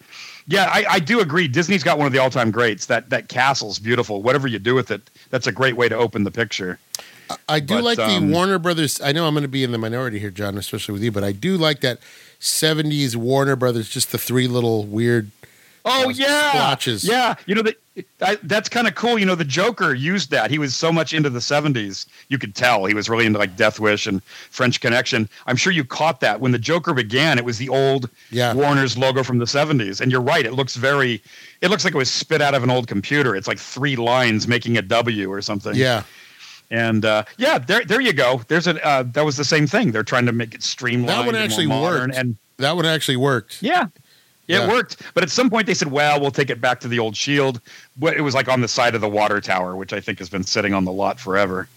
yeah, 0.47 0.71
I, 0.73 0.85
I 0.89 0.99
do 0.99 1.21
agree. 1.21 1.49
Disney's 1.49 1.83
got 1.83 1.99
one 1.99 2.07
of 2.07 2.13
the 2.13 2.19
all 2.19 2.31
time 2.31 2.51
greats. 2.51 2.87
That 2.87 3.11
that 3.11 3.29
castle's 3.29 3.79
beautiful. 3.79 4.23
Whatever 4.23 4.49
you 4.49 4.59
do 4.59 4.75
with 4.75 4.91
it, 4.91 5.11
that's 5.31 5.47
a 5.47 5.53
great 5.53 5.77
way 5.77 5.89
to 5.89 5.97
open 5.97 6.25
the 6.25 6.31
picture. 6.31 6.79
I 7.49 7.61
do 7.61 7.77
But, 7.77 7.85
like 7.85 7.99
um, 7.99 8.29
the 8.29 8.33
Warner 8.33 8.59
Brothers. 8.59 9.01
I 9.01 9.13
know 9.13 9.27
I'm 9.27 9.35
going 9.35 9.43
to 9.43 9.49
be 9.49 9.65
in 9.65 9.73
the 9.73 9.79
minority 9.79 10.19
here, 10.19 10.31
John, 10.31 10.59
especially 10.59 10.93
with 10.93 11.03
you, 11.03 11.11
but 11.13 11.25
I 11.25 11.33
do 11.33 11.57
like 11.57 11.81
that 11.81 12.01
70s 12.41 13.17
Warner 13.17 13.57
Brothers, 13.57 13.89
just 13.89 14.13
the 14.13 14.19
three 14.19 14.47
little 14.47 14.85
weird. 14.85 15.31
Oh 15.85 16.09
yeah, 16.09 16.51
splotches. 16.53 17.05
yeah. 17.05 17.35
You 17.47 17.55
know 17.55 17.63
that 17.63 17.77
that's 18.43 18.69
kind 18.69 18.89
of 18.89 18.95
cool. 18.95 19.19
You 19.19 19.27
know 19.27 19.35
the 19.35 19.45
Joker 19.45 19.93
used 19.95 20.31
that. 20.31 20.51
He 20.51 20.59
was 20.59 20.75
so 20.75 20.91
much 20.91 21.13
into 21.13 21.29
the 21.31 21.39
'70s. 21.41 22.07
You 22.29 22.39
could 22.39 22.55
tell 22.55 22.87
he 22.87 22.95
was 22.95 23.09
really 23.11 23.27
into 23.27 23.39
like 23.39 23.55
Death 23.57 23.79
Wish 23.79 24.07
and 24.07 24.23
French 24.51 24.81
Connection. 24.81 25.29
I'm 25.47 25.57
sure 25.57 25.73
you 25.73 25.85
caught 25.85 26.21
that 26.21 26.41
when 26.41 26.53
the 26.53 26.59
Joker 26.59 26.95
began. 26.95 27.39
It 27.39 27.45
was 27.45 27.59
the 27.59 27.69
old 27.69 28.09
Yeah. 28.31 28.55
Warner's 28.55 28.97
logo 28.97 29.23
from 29.23 29.39
the 29.39 29.45
'70s. 29.45 30.01
And 30.01 30.11
you're 30.11 30.23
right. 30.23 30.47
It 30.47 30.55
looks 30.55 30.75
very. 30.77 31.23
It 31.61 31.69
looks 31.69 31.85
like 31.85 31.95
it 31.95 31.99
was 31.99 32.11
spit 32.11 32.41
out 32.41 32.55
of 32.55 32.63
an 32.63 32.71
old 32.71 32.87
computer. 32.89 33.37
It's 33.37 33.47
like 33.47 33.59
three 33.59 33.97
lines 33.97 34.49
making 34.49 34.77
a 34.79 34.83
W 34.83 35.31
or 35.31 35.41
something. 35.43 35.75
Yeah. 35.75 36.03
And 36.71 37.05
uh, 37.05 37.25
yeah, 37.37 37.59
there 37.59 37.85
there 37.85 38.01
you 38.01 38.13
go. 38.15 38.41
There's 38.49 38.67
a 38.67 38.85
uh, 38.85 39.03
that 39.13 39.25
was 39.25 39.37
the 39.37 39.45
same 39.45 39.67
thing. 39.67 39.93
They're 39.93 40.03
trying 40.03 40.25
to 40.27 40.33
make 40.33 40.55
it 40.55 40.63
streamlined. 40.63 41.11
That 41.11 41.27
one 41.27 41.35
and 41.35 41.45
actually 41.45 41.67
modern, 41.67 42.09
worked. 42.09 42.17
and 42.19 42.37
That 42.57 42.75
one 42.75 42.87
actually 42.87 43.17
worked. 43.19 43.63
yeah. 43.63 43.89
Yeah, 44.47 44.59
Yeah. 44.59 44.65
it 44.65 44.73
worked. 44.73 45.03
But 45.15 45.23
at 45.23 45.31
some 45.31 45.49
point 45.51 45.67
they 45.67 45.75
said, 45.75 45.91
well, 45.91 46.21
we'll 46.21 46.31
take 46.31 46.51
it 46.51 46.61
back 46.61 46.81
to 46.81 46.89
the 46.89 46.99
old 46.99 47.17
shield. 47.17 47.61
But 47.97 48.17
it 48.17 48.21
was 48.21 48.35
like 48.35 48.49
on 48.49 48.61
the 48.61 48.69
side 48.69 48.95
of 48.95 49.01
the 49.01 49.09
water 49.09 49.41
tower, 49.41 49.75
which 49.77 49.93
I 49.93 50.01
think 50.01 50.19
has 50.19 50.29
been 50.29 50.45
sitting 50.45 50.75
on 50.75 50.85
the 50.85 50.93
lot 50.93 51.19
forever. 51.19 51.69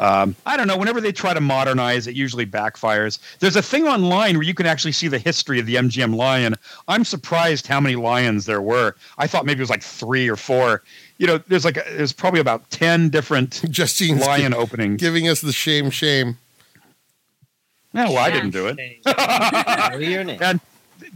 Um, 0.00 0.36
I 0.46 0.56
don't 0.56 0.68
know. 0.68 0.76
Whenever 0.76 1.00
they 1.00 1.10
try 1.10 1.34
to 1.34 1.40
modernize, 1.40 2.06
it 2.06 2.14
usually 2.14 2.46
backfires. 2.46 3.18
There's 3.40 3.56
a 3.56 3.62
thing 3.62 3.88
online 3.88 4.36
where 4.36 4.44
you 4.44 4.54
can 4.54 4.64
actually 4.64 4.92
see 4.92 5.08
the 5.08 5.18
history 5.18 5.58
of 5.58 5.66
the 5.66 5.74
MGM 5.74 6.14
Lion. 6.14 6.54
I'm 6.86 7.04
surprised 7.04 7.66
how 7.66 7.80
many 7.80 7.96
lions 7.96 8.46
there 8.46 8.62
were. 8.62 8.94
I 9.18 9.26
thought 9.26 9.44
maybe 9.44 9.58
it 9.58 9.62
was 9.62 9.70
like 9.70 9.82
three 9.82 10.28
or 10.28 10.36
four. 10.36 10.84
You 11.18 11.26
know, 11.26 11.38
there's 11.48 11.64
like 11.64 11.74
there's 11.74 12.12
probably 12.12 12.38
about 12.38 12.70
ten 12.70 13.08
different 13.08 13.60
Justine's 13.70 14.24
lion 14.24 14.52
gi- 14.52 14.58
openings. 14.58 15.00
giving 15.00 15.26
us 15.26 15.40
the 15.40 15.50
shame, 15.52 15.90
shame. 15.90 16.38
No, 17.92 18.04
well, 18.12 18.18
I 18.18 18.30
didn't 18.30 18.50
do 18.50 18.68
it. 18.68 18.78
What 19.04 19.94
are 19.94 20.00
your 20.00 20.22
names? 20.22 20.40
And 20.40 20.60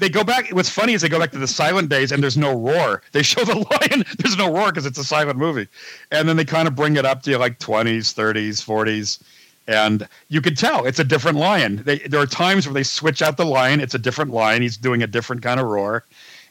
they 0.03 0.09
go 0.09 0.24
back. 0.24 0.50
What's 0.50 0.68
funny 0.68 0.94
is 0.94 1.03
they 1.03 1.09
go 1.09 1.20
back 1.20 1.30
to 1.30 1.38
the 1.38 1.46
silent 1.46 1.88
days, 1.88 2.11
and 2.11 2.22
there's 2.22 2.36
no 2.36 2.53
roar. 2.53 3.03
They 3.12 3.22
show 3.22 3.44
the 3.44 3.55
lion. 3.80 4.05
There's 4.18 4.36
no 4.36 4.53
roar 4.53 4.66
because 4.66 4.84
it's 4.84 4.98
a 4.98 5.05
silent 5.05 5.38
movie, 5.38 5.68
and 6.11 6.28
then 6.28 6.36
they 6.36 6.44
kind 6.44 6.66
of 6.66 6.74
bring 6.74 6.96
it 6.96 7.05
up 7.05 7.22
to 7.22 7.30
you 7.30 7.38
like 7.38 7.59
20s, 7.61 8.12
30s, 8.12 8.62
40s, 8.62 9.22
and 9.68 10.09
you 10.28 10.40
could 10.40 10.59
tell 10.59 10.84
it's 10.86 10.98
a 10.98 11.05
different 11.05 11.38
lion. 11.38 11.82
They, 11.84 11.98
there 11.98 12.20
are 12.20 12.26
times 12.26 12.66
where 12.66 12.74
they 12.74 12.82
switch 12.82 13.22
out 13.22 13.36
the 13.36 13.46
lion. 13.46 13.80
It's 13.80 13.94
a 13.94 13.98
different 13.98 14.32
lion. 14.32 14.61
He's 14.61 14.76
doing 14.76 15.03
a 15.03 15.07
different 15.07 15.42
kind 15.42 15.61
of 15.61 15.66
roar. 15.66 16.05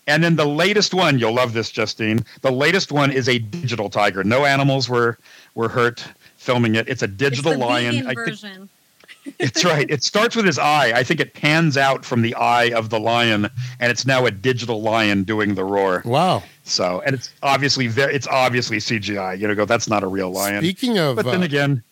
And 0.07 0.23
then 0.23 0.35
the 0.35 0.45
latest 0.45 0.93
one, 0.93 1.19
you'll 1.19 1.33
love 1.33 1.53
this, 1.53 1.69
Justine. 1.69 2.25
The 2.41 2.51
latest 2.51 2.91
one 2.91 3.11
is 3.11 3.29
a 3.29 3.37
digital 3.37 3.89
tiger. 3.89 4.23
No 4.23 4.45
animals 4.45 4.89
were 4.89 5.17
were 5.55 5.69
hurt 5.69 6.03
filming 6.37 6.75
it. 6.75 6.87
It's 6.87 7.03
a 7.03 7.07
digital 7.07 7.51
it's 7.51 7.61
lion. 7.61 7.93
vegan 7.95 8.07
I 8.07 8.13
version. 8.13 8.69
It's 9.39 9.63
right. 9.63 9.85
It 9.89 10.03
starts 10.03 10.35
with 10.35 10.45
his 10.45 10.57
eye. 10.59 10.91
I 10.95 11.03
think 11.03 11.19
it 11.19 11.33
pans 11.33 11.77
out 11.77 12.03
from 12.05 12.21
the 12.21 12.33
eye 12.35 12.71
of 12.71 12.89
the 12.89 12.99
lion, 12.99 13.49
and 13.79 13.91
it's 13.91 14.05
now 14.05 14.25
a 14.25 14.31
digital 14.31 14.81
lion 14.81 15.23
doing 15.23 15.55
the 15.55 15.63
roar. 15.63 16.01
Wow. 16.05 16.43
So, 16.63 17.01
and 17.05 17.13
it's 17.15 17.31
obviously 17.43 17.87
very, 17.87 18.13
it's 18.15 18.27
obviously 18.27 18.77
CGI. 18.77 19.39
You 19.39 19.47
know, 19.47 19.55
go 19.55 19.65
that's 19.65 19.87
not 19.89 20.03
a 20.03 20.07
real 20.07 20.31
lion. 20.31 20.63
Speaking 20.63 20.97
of 20.97 21.15
but 21.17 21.25
then 21.25 21.41
uh, 21.41 21.45
again, 21.45 21.83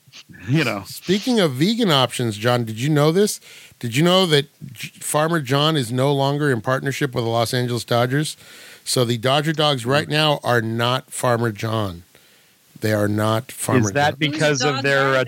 you 0.48 0.64
know, 0.64 0.84
Speaking 0.86 1.40
of 1.40 1.54
vegan 1.54 1.92
options, 1.92 2.38
John, 2.38 2.64
did 2.66 2.80
you 2.80 2.90
know 2.90 3.12
this? 3.12 3.40
Did 3.80 3.96
you 3.96 4.04
know 4.04 4.26
that 4.26 4.48
J- 4.74 4.90
Farmer 5.00 5.40
John 5.42 5.78
is 5.78 5.92
no 5.92 6.14
longer 6.14 6.52
in 6.52 6.62
partnership 6.62 7.14
with 7.16 7.24
the 7.24 7.30
Los 7.30 7.54
Angeles 7.54 7.84
Dodgers? 7.84 8.36
So 8.84 9.06
the 9.06 9.18
Dodger 9.18 9.54
dogs 9.54 9.86
right 9.86 10.06
Hmm. 10.06 10.12
now 10.12 10.40
are 10.44 10.62
not 10.62 11.12
Farmer 11.12 11.52
John. 11.52 12.04
They 12.82 12.94
are 12.94 13.08
not 13.08 13.52
Farmer 13.52 13.82
is 13.88 13.92
that 13.92 14.12
John. 14.12 14.32
because 14.32 14.62
Whose 14.62 14.64
of 14.64 14.74
dogs 14.76 14.84
their? 14.84 15.26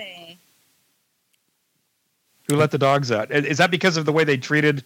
Who 2.52 2.58
let 2.58 2.72
the 2.72 2.78
dogs 2.78 3.12
out? 3.12 3.32
Is 3.32 3.58
that 3.58 3.72
because 3.72 3.97
of 3.97 4.06
the 4.06 4.12
way 4.12 4.24
they 4.24 4.38
treated? 4.38 4.84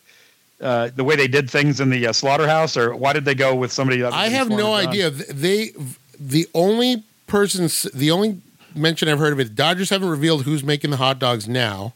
Uh, 0.62 0.90
the 0.96 1.04
way 1.04 1.18
they 1.18 1.28
did 1.28 1.50
things 1.50 1.82
in 1.82 1.90
the 1.90 2.08
uh, 2.08 2.14
slaughterhouse, 2.14 2.78
or 2.78 2.96
why 2.96 3.12
did 3.12 3.26
they 3.26 3.36
go 3.36 3.54
with 3.54 3.74
somebody? 3.74 4.02
other 4.02 4.16
I 4.16 4.30
have 4.30 4.50
no 4.50 4.74
idea. 4.74 5.10
They 5.10 5.72
the 6.18 6.48
only 6.54 7.04
person 7.28 7.70
the 7.94 8.10
only 8.12 8.40
mention 8.74 9.10
I've 9.10 9.20
heard 9.20 9.34
of 9.34 9.40
it. 9.40 9.54
Dodgers 9.54 9.90
haven't 9.90 10.08
revealed 10.08 10.44
who's 10.44 10.64
making 10.64 10.92
the 10.92 10.98
hot 10.98 11.20
dogs 11.20 11.48
now, 11.48 11.94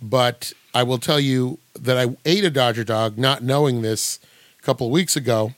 but 0.00 0.52
I 0.72 0.84
will 0.84 0.98
tell 0.98 1.18
you 1.18 1.58
that 1.74 1.96
I 1.96 2.16
ate 2.24 2.44
a 2.44 2.50
Dodger 2.50 2.84
dog 2.84 3.18
not 3.18 3.42
knowing 3.42 3.82
this 3.82 4.20
a 4.58 4.62
couple 4.62 4.86
of 4.86 4.92
weeks 4.92 5.16
ago. 5.16 5.54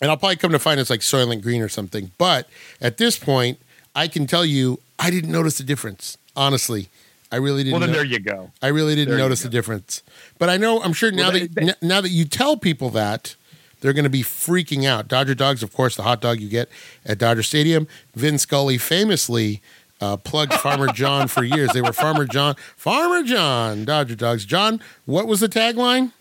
And 0.00 0.10
I'll 0.10 0.16
probably 0.16 0.36
come 0.36 0.52
to 0.52 0.58
find 0.58 0.78
it's 0.78 0.90
like 0.90 1.00
Soylent 1.00 1.42
Green 1.42 1.60
or 1.60 1.68
something. 1.68 2.12
But 2.18 2.48
at 2.80 2.98
this 2.98 3.18
point, 3.18 3.58
I 3.94 4.08
can 4.08 4.26
tell 4.26 4.44
you 4.44 4.80
I 4.98 5.10
didn't 5.10 5.30
notice 5.30 5.58
the 5.58 5.64
difference. 5.64 6.18
Honestly, 6.36 6.88
I 7.30 7.36
really 7.36 7.62
didn't. 7.64 7.72
Well, 7.72 7.80
then 7.80 7.90
know- 7.90 7.96
there 7.96 8.04
you 8.04 8.20
go. 8.20 8.50
I 8.62 8.68
really 8.68 8.94
didn't 8.94 9.10
There 9.10 9.18
notice 9.18 9.42
go. 9.42 9.48
the 9.48 9.52
difference. 9.52 10.02
But 10.38 10.48
I 10.48 10.56
know 10.56 10.82
I'm 10.82 10.92
sure 10.92 11.10
now 11.10 11.24
Well, 11.24 11.32
that 11.32 11.54
they- 11.54 11.64
they- 11.66 11.70
n- 11.72 11.76
now 11.82 12.00
that 12.00 12.10
you 12.10 12.24
tell 12.24 12.56
people 12.56 12.90
that 12.90 13.36
they're 13.80 13.92
going 13.92 14.04
to 14.04 14.10
be 14.10 14.22
freaking 14.22 14.84
out. 14.86 15.08
Dodger 15.08 15.34
dogs, 15.34 15.62
of 15.62 15.72
course, 15.72 15.94
the 15.94 16.02
hot 16.04 16.20
dog 16.20 16.40
you 16.40 16.48
get 16.48 16.68
at 17.04 17.18
Dodger 17.18 17.42
Stadium. 17.42 17.86
Vin 18.14 18.38
Scully 18.38 18.78
famously 18.78 19.60
uh, 20.00 20.16
plugged 20.16 20.54
Farmer 20.54 20.86
John 20.92 21.28
for 21.28 21.44
years. 21.44 21.70
They 21.72 21.82
were 21.82 21.92
Farmer 21.92 22.24
John, 22.24 22.54
Farmer 22.76 23.22
John, 23.24 23.84
Dodger 23.84 24.14
dogs. 24.14 24.44
John, 24.44 24.80
what 25.06 25.26
was 25.26 25.40
the 25.40 25.48
tagline? 25.48 26.12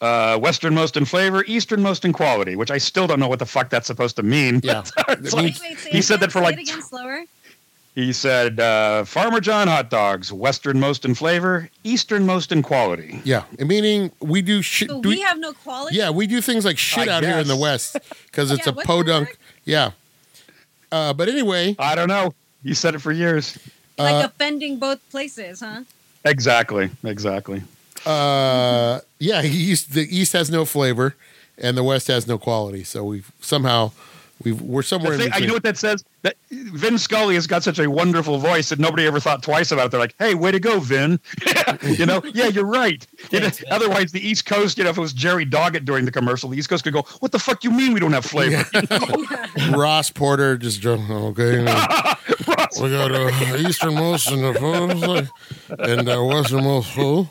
Uh, 0.00 0.38
westernmost 0.40 0.96
in 0.96 1.04
flavor, 1.06 1.42
easternmost 1.46 2.04
in 2.04 2.12
quality, 2.12 2.54
which 2.54 2.70
I 2.70 2.76
still 2.78 3.06
don't 3.06 3.18
know 3.18 3.28
what 3.28 3.38
the 3.38 3.46
fuck 3.46 3.70
that's 3.70 3.86
supposed 3.86 4.16
to 4.16 4.22
mean. 4.22 4.60
Yeah, 4.62 4.82
like- 5.08 5.22
Wait, 5.32 5.32
wait, 5.34 5.56
say 5.78 5.90
he 5.90 6.02
said 6.02 6.20
that 6.20 6.30
for 6.30 6.40
say 6.40 6.44
like 6.44 6.58
it 6.58 6.62
again 6.62 6.82
slower. 6.82 7.22
He 7.96 8.12
said, 8.12 8.60
uh, 8.60 9.04
Farmer 9.06 9.40
John 9.40 9.68
hot 9.68 9.88
dogs, 9.88 10.30
westernmost 10.30 11.06
in 11.06 11.14
flavor, 11.14 11.70
easternmost 11.82 12.52
in 12.52 12.62
quality. 12.62 13.22
yeah, 13.24 13.44
meaning 13.58 14.12
we 14.20 14.42
do 14.42 14.60
shit. 14.60 14.90
So 14.90 15.00
do 15.00 15.08
we 15.08 15.22
have 15.22 15.38
no 15.38 15.54
quality. 15.54 15.96
yeah, 15.96 16.10
we 16.10 16.26
do 16.26 16.42
things 16.42 16.66
like 16.66 16.76
shit 16.76 17.08
I 17.08 17.12
out 17.16 17.24
here 17.24 17.38
in 17.38 17.48
the. 17.48 17.56
West 17.56 17.96
because 18.26 18.50
it's 18.50 18.66
Yeah, 18.66 18.72
a 18.72 18.74
what's 18.76 18.86
podunk. 18.86 19.38
Yeah. 19.64 19.92
Uh, 20.92 21.14
but 21.14 21.28
anyway, 21.30 21.74
I 21.78 21.94
don't 21.94 22.08
know. 22.08 22.34
You 22.62 22.74
said 22.74 22.94
it 22.94 22.98
for 23.00 23.12
years. 23.12 23.56
like 23.96 24.14
uh, 24.22 24.26
offending 24.28 24.78
both 24.78 25.00
places, 25.10 25.60
huh? 25.60 25.80
Exactly. 26.24 26.90
Exactly. 27.02 27.62
uh, 28.04 29.00
yeah, 29.18 29.42
east, 29.42 29.94
the 29.94 30.02
East 30.14 30.34
has 30.34 30.50
no 30.50 30.66
flavor, 30.66 31.14
and 31.56 31.78
the 31.78 31.82
West 31.82 32.08
has 32.08 32.26
no 32.26 32.36
quality. 32.36 32.84
So 32.84 33.04
we've 33.04 33.32
somehow 33.40 33.92
we've 34.44 34.60
we're 34.60 34.82
somewhere 34.82 35.16
The 35.16 35.24
in 35.26 35.32
thing- 35.32 35.42
you 35.42 35.48
know 35.48 35.54
what 35.54 35.62
that 35.64 35.76
says? 35.78 36.04
That 36.22 36.36
Vin 36.50 36.98
Scully 36.98 37.34
has 37.36 37.46
got 37.46 37.62
such 37.62 37.78
a 37.78 37.88
wonderful 37.88 38.38
voice 38.38 38.68
that 38.70 38.78
nobody 38.78 39.06
ever 39.06 39.20
thought 39.20 39.42
twice 39.42 39.70
about 39.70 39.86
it. 39.86 39.90
They're 39.92 40.00
like, 40.00 40.14
"Hey, 40.18 40.34
way 40.34 40.50
to 40.50 40.58
go, 40.58 40.80
Vin!" 40.80 41.20
you 41.82 42.04
know, 42.06 42.20
yeah, 42.34 42.46
you're 42.48 42.64
right. 42.66 43.06
You 43.30 43.40
know, 43.40 43.50
otherwise, 43.70 44.10
the 44.12 44.26
East 44.26 44.44
Coast, 44.46 44.76
you 44.78 44.84
know, 44.84 44.90
if 44.90 44.98
it 44.98 45.00
was 45.00 45.12
Jerry 45.12 45.46
Doggett 45.46 45.84
during 45.84 46.04
the 46.04 46.10
commercial, 46.12 46.48
the 46.50 46.58
East 46.58 46.68
Coast 46.68 46.82
could 46.84 46.92
go, 46.92 47.02
"What 47.20 47.30
the 47.32 47.38
fuck 47.38 47.62
you 47.64 47.70
mean 47.70 47.92
we 47.94 48.00
don't 48.00 48.12
have 48.12 48.24
flavor?" 48.24 48.64
Ross 49.76 50.10
Porter 50.10 50.56
just 50.56 50.80
dro- 50.80 51.00
okay. 51.10 51.58
we 52.80 52.90
got 52.90 53.12
uh, 53.12 53.56
easternmost 53.58 54.30
and 54.30 54.42
the 54.42 55.30
and 55.78 56.08
uh, 56.08 56.24
westernmost 56.24 56.90
full. 56.92 57.30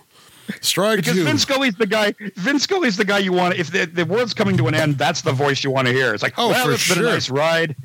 Strike 0.62 0.98
Because 0.98 1.14
two. 1.14 1.24
Vin 1.24 1.38
Scully's 1.38 1.76
the 1.76 1.88
guy. 1.88 2.14
Vince 2.36 2.64
Scully's 2.64 2.98
the 2.98 3.06
guy 3.06 3.20
you 3.20 3.34
want. 3.34 3.56
If 3.56 3.72
the, 3.72 3.86
the 3.86 4.06
world's 4.06 4.34
coming 4.34 4.58
to 4.58 4.68
an 4.68 4.76
end, 4.76 4.98
that's 4.98 5.22
the 5.22 5.32
voice 5.32 5.64
you 5.64 5.72
want 5.72 5.88
to 5.88 5.94
hear. 5.94 6.14
It's 6.14 6.24
like, 6.24 6.34
Oh, 6.38 6.50
well, 6.50 6.66
for 6.66 6.72
it's 6.74 6.88
been 6.94 7.04
a 7.04 7.08
nice 7.08 7.30
ride. 7.30 7.76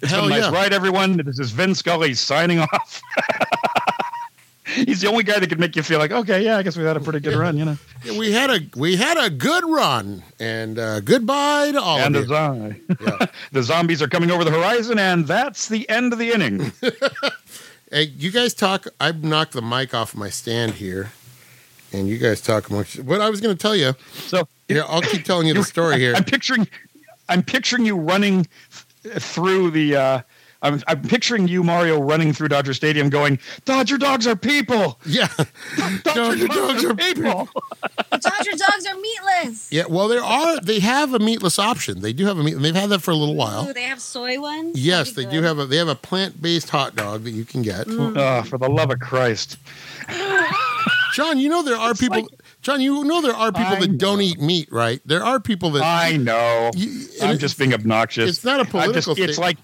It's 0.00 0.10
Hell 0.10 0.22
been 0.22 0.32
a 0.32 0.40
nice 0.40 0.52
yeah. 0.52 0.58
ride, 0.58 0.72
everyone. 0.72 1.16
This 1.18 1.38
is 1.38 1.50
Vince 1.52 1.78
Scully 1.78 2.14
signing 2.14 2.58
off. 2.58 3.00
He's 4.64 5.00
the 5.00 5.08
only 5.08 5.24
guy 5.24 5.38
that 5.38 5.48
can 5.48 5.58
make 5.60 5.76
you 5.76 5.82
feel 5.82 5.98
like, 5.98 6.12
okay, 6.12 6.42
yeah, 6.42 6.56
I 6.56 6.62
guess 6.62 6.76
we 6.76 6.84
had 6.84 6.96
a 6.96 7.00
pretty 7.00 7.20
good 7.20 7.36
run, 7.36 7.58
you 7.58 7.64
know. 7.64 7.76
Yeah, 8.04 8.18
we 8.18 8.32
had 8.32 8.48
a 8.48 8.60
we 8.76 8.96
had 8.96 9.18
a 9.18 9.28
good 9.28 9.64
run, 9.64 10.22
and 10.40 10.78
uh, 10.78 11.00
goodbye 11.00 11.72
to 11.72 11.80
all 11.80 11.98
and 11.98 12.16
of 12.16 12.28
the, 12.28 12.76
you. 12.88 12.96
Yeah. 13.06 13.26
the 13.52 13.62
zombies 13.62 14.00
are 14.00 14.08
coming 14.08 14.30
over 14.30 14.44
the 14.44 14.50
horizon, 14.50 14.98
and 14.98 15.26
that's 15.26 15.68
the 15.68 15.88
end 15.90 16.12
of 16.12 16.18
the 16.18 16.32
inning. 16.32 16.72
Hey, 17.90 18.04
you 18.04 18.30
guys 18.30 18.54
talk. 18.54 18.86
I 18.98 19.12
knocked 19.12 19.52
the 19.52 19.60
mic 19.60 19.92
off 19.92 20.14
my 20.14 20.30
stand 20.30 20.72
here, 20.76 21.12
and 21.92 22.08
you 22.08 22.18
guys 22.18 22.40
talk 22.40 22.68
amongst. 22.70 22.98
What 23.00 23.20
I 23.20 23.30
was 23.30 23.40
going 23.40 23.56
to 23.56 23.60
tell 23.60 23.76
you. 23.76 23.94
So 24.12 24.48
Yeah, 24.68 24.82
I'll 24.88 25.02
keep 25.02 25.24
telling 25.24 25.46
you 25.46 25.54
the 25.54 25.64
story 25.74 25.98
here. 25.98 26.14
I'm 26.14 26.24
picturing, 26.24 26.66
I'm 27.28 27.42
picturing 27.42 27.84
you 27.86 27.96
running 27.96 28.46
through 29.02 29.70
the. 29.70 29.96
Uh, 29.96 30.20
I'm, 30.64 30.80
I'm 30.86 31.02
picturing 31.02 31.48
you, 31.48 31.64
Mario, 31.64 32.00
running 32.00 32.32
through 32.32 32.46
Dodger 32.46 32.72
Stadium, 32.72 33.08
going, 33.10 33.40
"Dodger 33.64 33.98
dogs 33.98 34.28
are 34.28 34.36
people. 34.36 35.00
Yeah, 35.04 35.26
Dodger, 36.04 36.46
Dodger 36.46 36.46
dogs 36.46 36.84
are 36.84 36.94
people." 36.94 37.48
Dodger 38.12 38.56
dogs 38.56 38.86
are 38.86 38.94
meatless. 38.94 39.72
yeah. 39.72 39.86
Well, 39.88 40.06
there 40.06 40.22
are. 40.22 40.60
They 40.60 40.78
have 40.78 41.14
a 41.14 41.18
meatless 41.18 41.58
option. 41.58 42.00
They 42.00 42.12
do 42.12 42.26
have 42.26 42.38
a 42.38 42.44
meat. 42.44 42.54
They've 42.54 42.76
had 42.76 42.90
that 42.90 43.00
for 43.02 43.10
a 43.10 43.16
little 43.16 43.34
while. 43.34 43.68
Ooh, 43.68 43.72
they 43.72 43.82
have 43.82 44.00
soy 44.00 44.40
ones. 44.40 44.78
Yes, 44.78 45.10
they 45.10 45.24
be 45.24 45.32
do 45.32 45.42
have 45.42 45.58
a. 45.58 45.66
They 45.66 45.78
have 45.78 45.88
a 45.88 45.96
plant 45.96 46.40
based 46.40 46.70
hot 46.70 46.94
dog 46.94 47.24
that 47.24 47.32
you 47.32 47.44
can 47.44 47.62
get. 47.62 47.86
Oh, 47.88 48.44
for 48.44 48.56
the 48.56 48.68
love 48.68 48.92
of 48.92 49.00
Christ! 49.00 49.56
John, 51.16 51.38
you 51.38 51.48
know 51.48 51.62
there 51.62 51.76
are 51.76 51.94
people. 51.94 52.22
like- 52.22 52.40
John, 52.62 52.80
you 52.80 53.04
know 53.04 53.20
there 53.20 53.34
are 53.34 53.50
people 53.52 53.76
I 53.76 53.80
that 53.80 53.98
don't 53.98 54.20
eat 54.20 54.40
meat, 54.40 54.70
right? 54.72 55.00
There 55.04 55.22
are 55.24 55.40
people 55.40 55.70
that. 55.72 55.82
I 55.84 56.16
know. 56.16 56.70
You- 56.74 57.06
I'm 57.22 57.38
just 57.38 57.58
being 57.58 57.74
obnoxious. 57.74 58.28
it's 58.30 58.44
not 58.44 58.56
a 58.60 58.60
I'm 58.60 58.92
just- 58.92 59.06
political 59.06 59.24
It's 59.24 59.38
like 59.38 59.58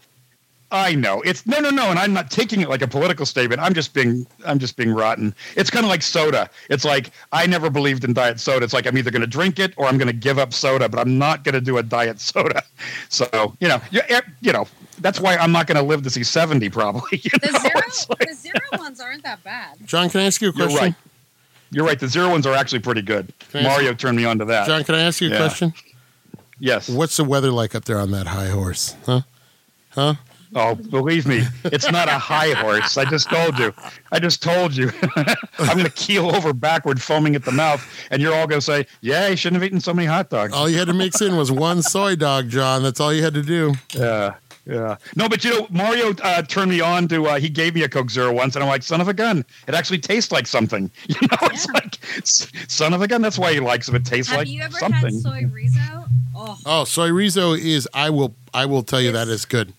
I 0.70 0.94
know. 0.94 1.22
It's 1.22 1.46
no, 1.46 1.60
no, 1.60 1.70
no, 1.70 1.88
and 1.88 1.98
I'm 1.98 2.12
not 2.12 2.30
taking 2.30 2.60
it 2.60 2.68
like 2.68 2.82
a 2.82 2.86
political 2.86 3.24
statement. 3.24 3.58
I'm 3.62 3.72
just 3.72 3.94
being, 3.94 4.26
I'm 4.44 4.58
just 4.58 4.76
being 4.76 4.92
rotten. 4.92 5.34
It's 5.56 5.70
kind 5.70 5.82
of 5.82 5.88
like 5.88 6.02
soda. 6.02 6.50
It's 6.68 6.84
like 6.84 7.10
I 7.32 7.46
never 7.46 7.70
believed 7.70 8.04
in 8.04 8.12
diet 8.12 8.38
soda. 8.38 8.64
It's 8.64 8.74
like 8.74 8.86
I'm 8.86 8.98
either 8.98 9.10
going 9.10 9.22
to 9.22 9.26
drink 9.26 9.58
it 9.58 9.72
or 9.78 9.86
I'm 9.86 9.96
going 9.96 10.08
to 10.08 10.12
give 10.12 10.38
up 10.38 10.52
soda, 10.52 10.86
but 10.90 10.98
I'm 11.00 11.16
not 11.16 11.42
going 11.42 11.54
to 11.54 11.62
do 11.62 11.78
a 11.78 11.82
diet 11.82 12.20
soda. 12.20 12.62
So 13.08 13.56
you 13.60 13.68
know, 13.68 13.80
you, 13.90 14.02
eh, 14.10 14.20
you 14.42 14.52
know, 14.52 14.66
that's 15.00 15.18
why 15.20 15.36
I'm 15.38 15.52
not 15.52 15.66
going 15.68 15.78
to 15.78 15.82
live 15.82 16.02
to 16.02 16.10
see 16.10 16.22
70 16.22 16.68
probably. 16.68 17.02
You 17.24 17.30
The 17.40 17.50
know? 17.50 17.58
zero, 17.60 17.72
like- 18.20 18.28
the 18.28 18.34
zero 18.34 18.58
ones 18.78 19.00
aren't 19.00 19.22
that 19.22 19.42
bad. 19.42 19.78
John, 19.86 20.10
can 20.10 20.20
I 20.20 20.24
ask 20.24 20.42
you 20.42 20.50
a 20.50 20.52
you're 20.54 20.66
question? 20.66 20.84
right. 20.84 20.94
You're 21.70 21.84
right. 21.84 21.98
The 21.98 22.08
zero 22.08 22.30
ones 22.30 22.46
are 22.46 22.54
actually 22.54 22.78
pretty 22.80 23.02
good. 23.02 23.32
Can 23.50 23.60
ask- 23.60 23.68
Mario 23.68 23.94
turned 23.94 24.16
me 24.16 24.24
on 24.24 24.38
to 24.38 24.44
that. 24.46 24.66
John, 24.66 24.84
can 24.84 24.94
I 24.94 25.00
ask 25.02 25.20
you 25.20 25.28
a 25.28 25.30
Yeah. 25.32 25.36
question? 25.38 25.74
yes. 26.58 26.88
What's 26.88 27.16
the 27.16 27.24
weather 27.24 27.50
like 27.50 27.74
up 27.74 27.84
there 27.84 27.98
on 27.98 28.10
that 28.12 28.26
high 28.26 28.48
horse? 28.48 28.94
Huh? 29.06 29.22
Huh? 29.90 30.14
Oh, 30.54 30.74
believe 30.76 31.26
me, 31.26 31.42
it's 31.64 31.90
not 31.92 32.08
a 32.08 32.12
high 32.18 32.52
horse. 32.52 32.96
I 32.96 33.04
just 33.04 33.28
told 33.28 33.58
you. 33.58 33.74
I 34.10 34.18
just 34.18 34.42
told 34.42 34.74
you. 34.74 34.90
I'm 35.58 35.76
going 35.76 35.84
to 35.84 35.90
keel 35.90 36.34
over 36.34 36.54
backward, 36.54 37.02
foaming 37.02 37.36
at 37.36 37.44
the 37.44 37.52
mouth, 37.52 37.86
and 38.10 38.22
you're 38.22 38.34
all 38.34 38.46
going 38.46 38.60
to 38.60 38.64
say, 38.64 38.86
"Yeah, 39.02 39.28
he 39.28 39.36
shouldn't 39.36 39.60
have 39.60 39.66
eaten 39.66 39.78
so 39.80 39.92
many 39.92 40.06
hot 40.06 40.30
dogs." 40.30 40.54
All 40.54 40.66
you 40.66 40.78
had 40.78 40.86
to 40.88 40.94
mix 40.94 41.20
in 41.20 41.36
was 41.36 41.52
one 41.52 41.82
soy 41.82 42.16
dog, 42.16 42.48
John. 42.48 42.82
That's 42.82 42.98
all 42.98 43.12
you 43.12 43.22
had 43.22 43.34
to 43.34 43.42
do. 43.42 43.74
Yeah, 43.92 44.36
yeah. 44.68 44.96
No, 45.16 45.28
but 45.28 45.42
you 45.44 45.50
know, 45.50 45.66
Mario 45.70 46.14
uh, 46.22 46.42
turned 46.42 46.70
me 46.70 46.80
on 46.80 47.08
to. 47.08 47.26
Uh, 47.26 47.40
he 47.40 47.48
gave 47.48 47.74
me 47.74 47.82
a 47.82 47.88
Coke 47.88 48.10
Zero 48.10 48.32
once, 48.32 48.54
and 48.54 48.62
I'm 48.62 48.68
like, 48.68 48.82
"Son 48.82 49.00
of 49.00 49.08
a 49.08 49.14
gun! 49.14 49.44
It 49.66 49.74
actually 49.74 49.98
tastes 49.98 50.30
like 50.30 50.46
something." 50.46 50.90
You 51.08 51.16
know, 51.22 51.48
it's 51.48 51.66
like 51.68 51.98
"Son 52.24 52.92
of 52.94 53.00
a 53.02 53.08
gun." 53.08 53.22
That's 53.22 53.38
why 53.38 53.52
he 53.54 53.60
likes 53.60 53.88
it. 53.88 53.94
It 53.94 54.04
tastes 54.04 54.30
Have 54.30 54.40
like 54.40 54.48
you 54.48 54.62
ever 54.62 54.78
something. 54.78 55.02
had 55.02 55.14
soy 55.14 55.42
rizo? 55.44 56.08
Oh, 56.36 56.58
Oh, 56.66 56.84
soy 56.84 57.08
rizo 57.08 57.58
is 57.58 57.88
I 57.94 58.10
will 58.10 58.34
I 58.54 58.66
will 58.66 58.82
tell 58.82 59.00
you 59.00 59.10
that 59.12 59.28
is 59.28 59.44
good. 59.44 59.72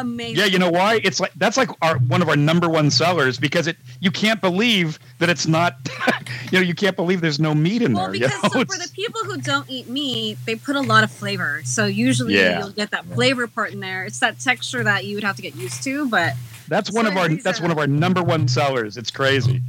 Amazing. 0.00 0.36
Yeah, 0.36 0.44
you 0.46 0.58
know 0.58 0.70
why? 0.70 1.00
It's 1.02 1.20
like 1.20 1.32
that's 1.36 1.56
like 1.56 1.70
our 1.82 1.98
one 1.98 2.20
of 2.22 2.28
our 2.28 2.36
number 2.36 2.68
one 2.68 2.90
sellers 2.90 3.38
because 3.38 3.66
it 3.66 3.76
you 4.00 4.10
can't 4.10 4.40
believe 4.40 4.98
that 5.18 5.28
it's 5.30 5.46
not 5.46 5.76
you 6.52 6.58
know, 6.58 6.64
you 6.64 6.74
can't 6.74 6.96
believe 6.96 7.20
there's 7.20 7.40
no 7.40 7.54
meat 7.54 7.82
in 7.82 7.92
Well, 7.94 8.06
there. 8.06 8.14
you 8.14 8.20
because 8.26 8.42
know? 8.42 8.48
so 8.48 8.64
for 8.64 8.78
the 8.78 8.90
people 8.94 9.20
who 9.24 9.38
don't 9.40 9.68
eat 9.70 9.88
meat, 9.88 10.38
they 10.46 10.54
put 10.56 10.76
a 10.76 10.80
lot 10.80 11.04
of 11.04 11.10
flavor. 11.10 11.62
So 11.64 11.86
usually 11.86 12.34
Yeah. 12.36 12.58
you'll 12.60 12.70
get 12.70 12.90
that 12.90 13.04
flavor 13.06 13.46
part 13.46 13.72
in 13.72 13.80
there. 13.80 14.04
It's 14.04 14.18
that 14.20 14.38
texture 14.40 14.82
that 14.84 15.04
you 15.04 15.16
would 15.16 15.24
have 15.24 15.36
to 15.36 15.42
get 15.42 15.54
used 15.54 15.82
to, 15.84 16.08
but 16.08 16.34
that's 16.68 16.90
one 16.90 17.06
of 17.06 17.16
our 17.16 17.28
that's 17.28 17.60
one 17.60 17.70
of 17.70 17.78
our 17.78 17.86
number 17.86 18.22
one 18.22 18.48
sellers. 18.48 18.96
It's 18.96 19.10
crazy. 19.10 19.62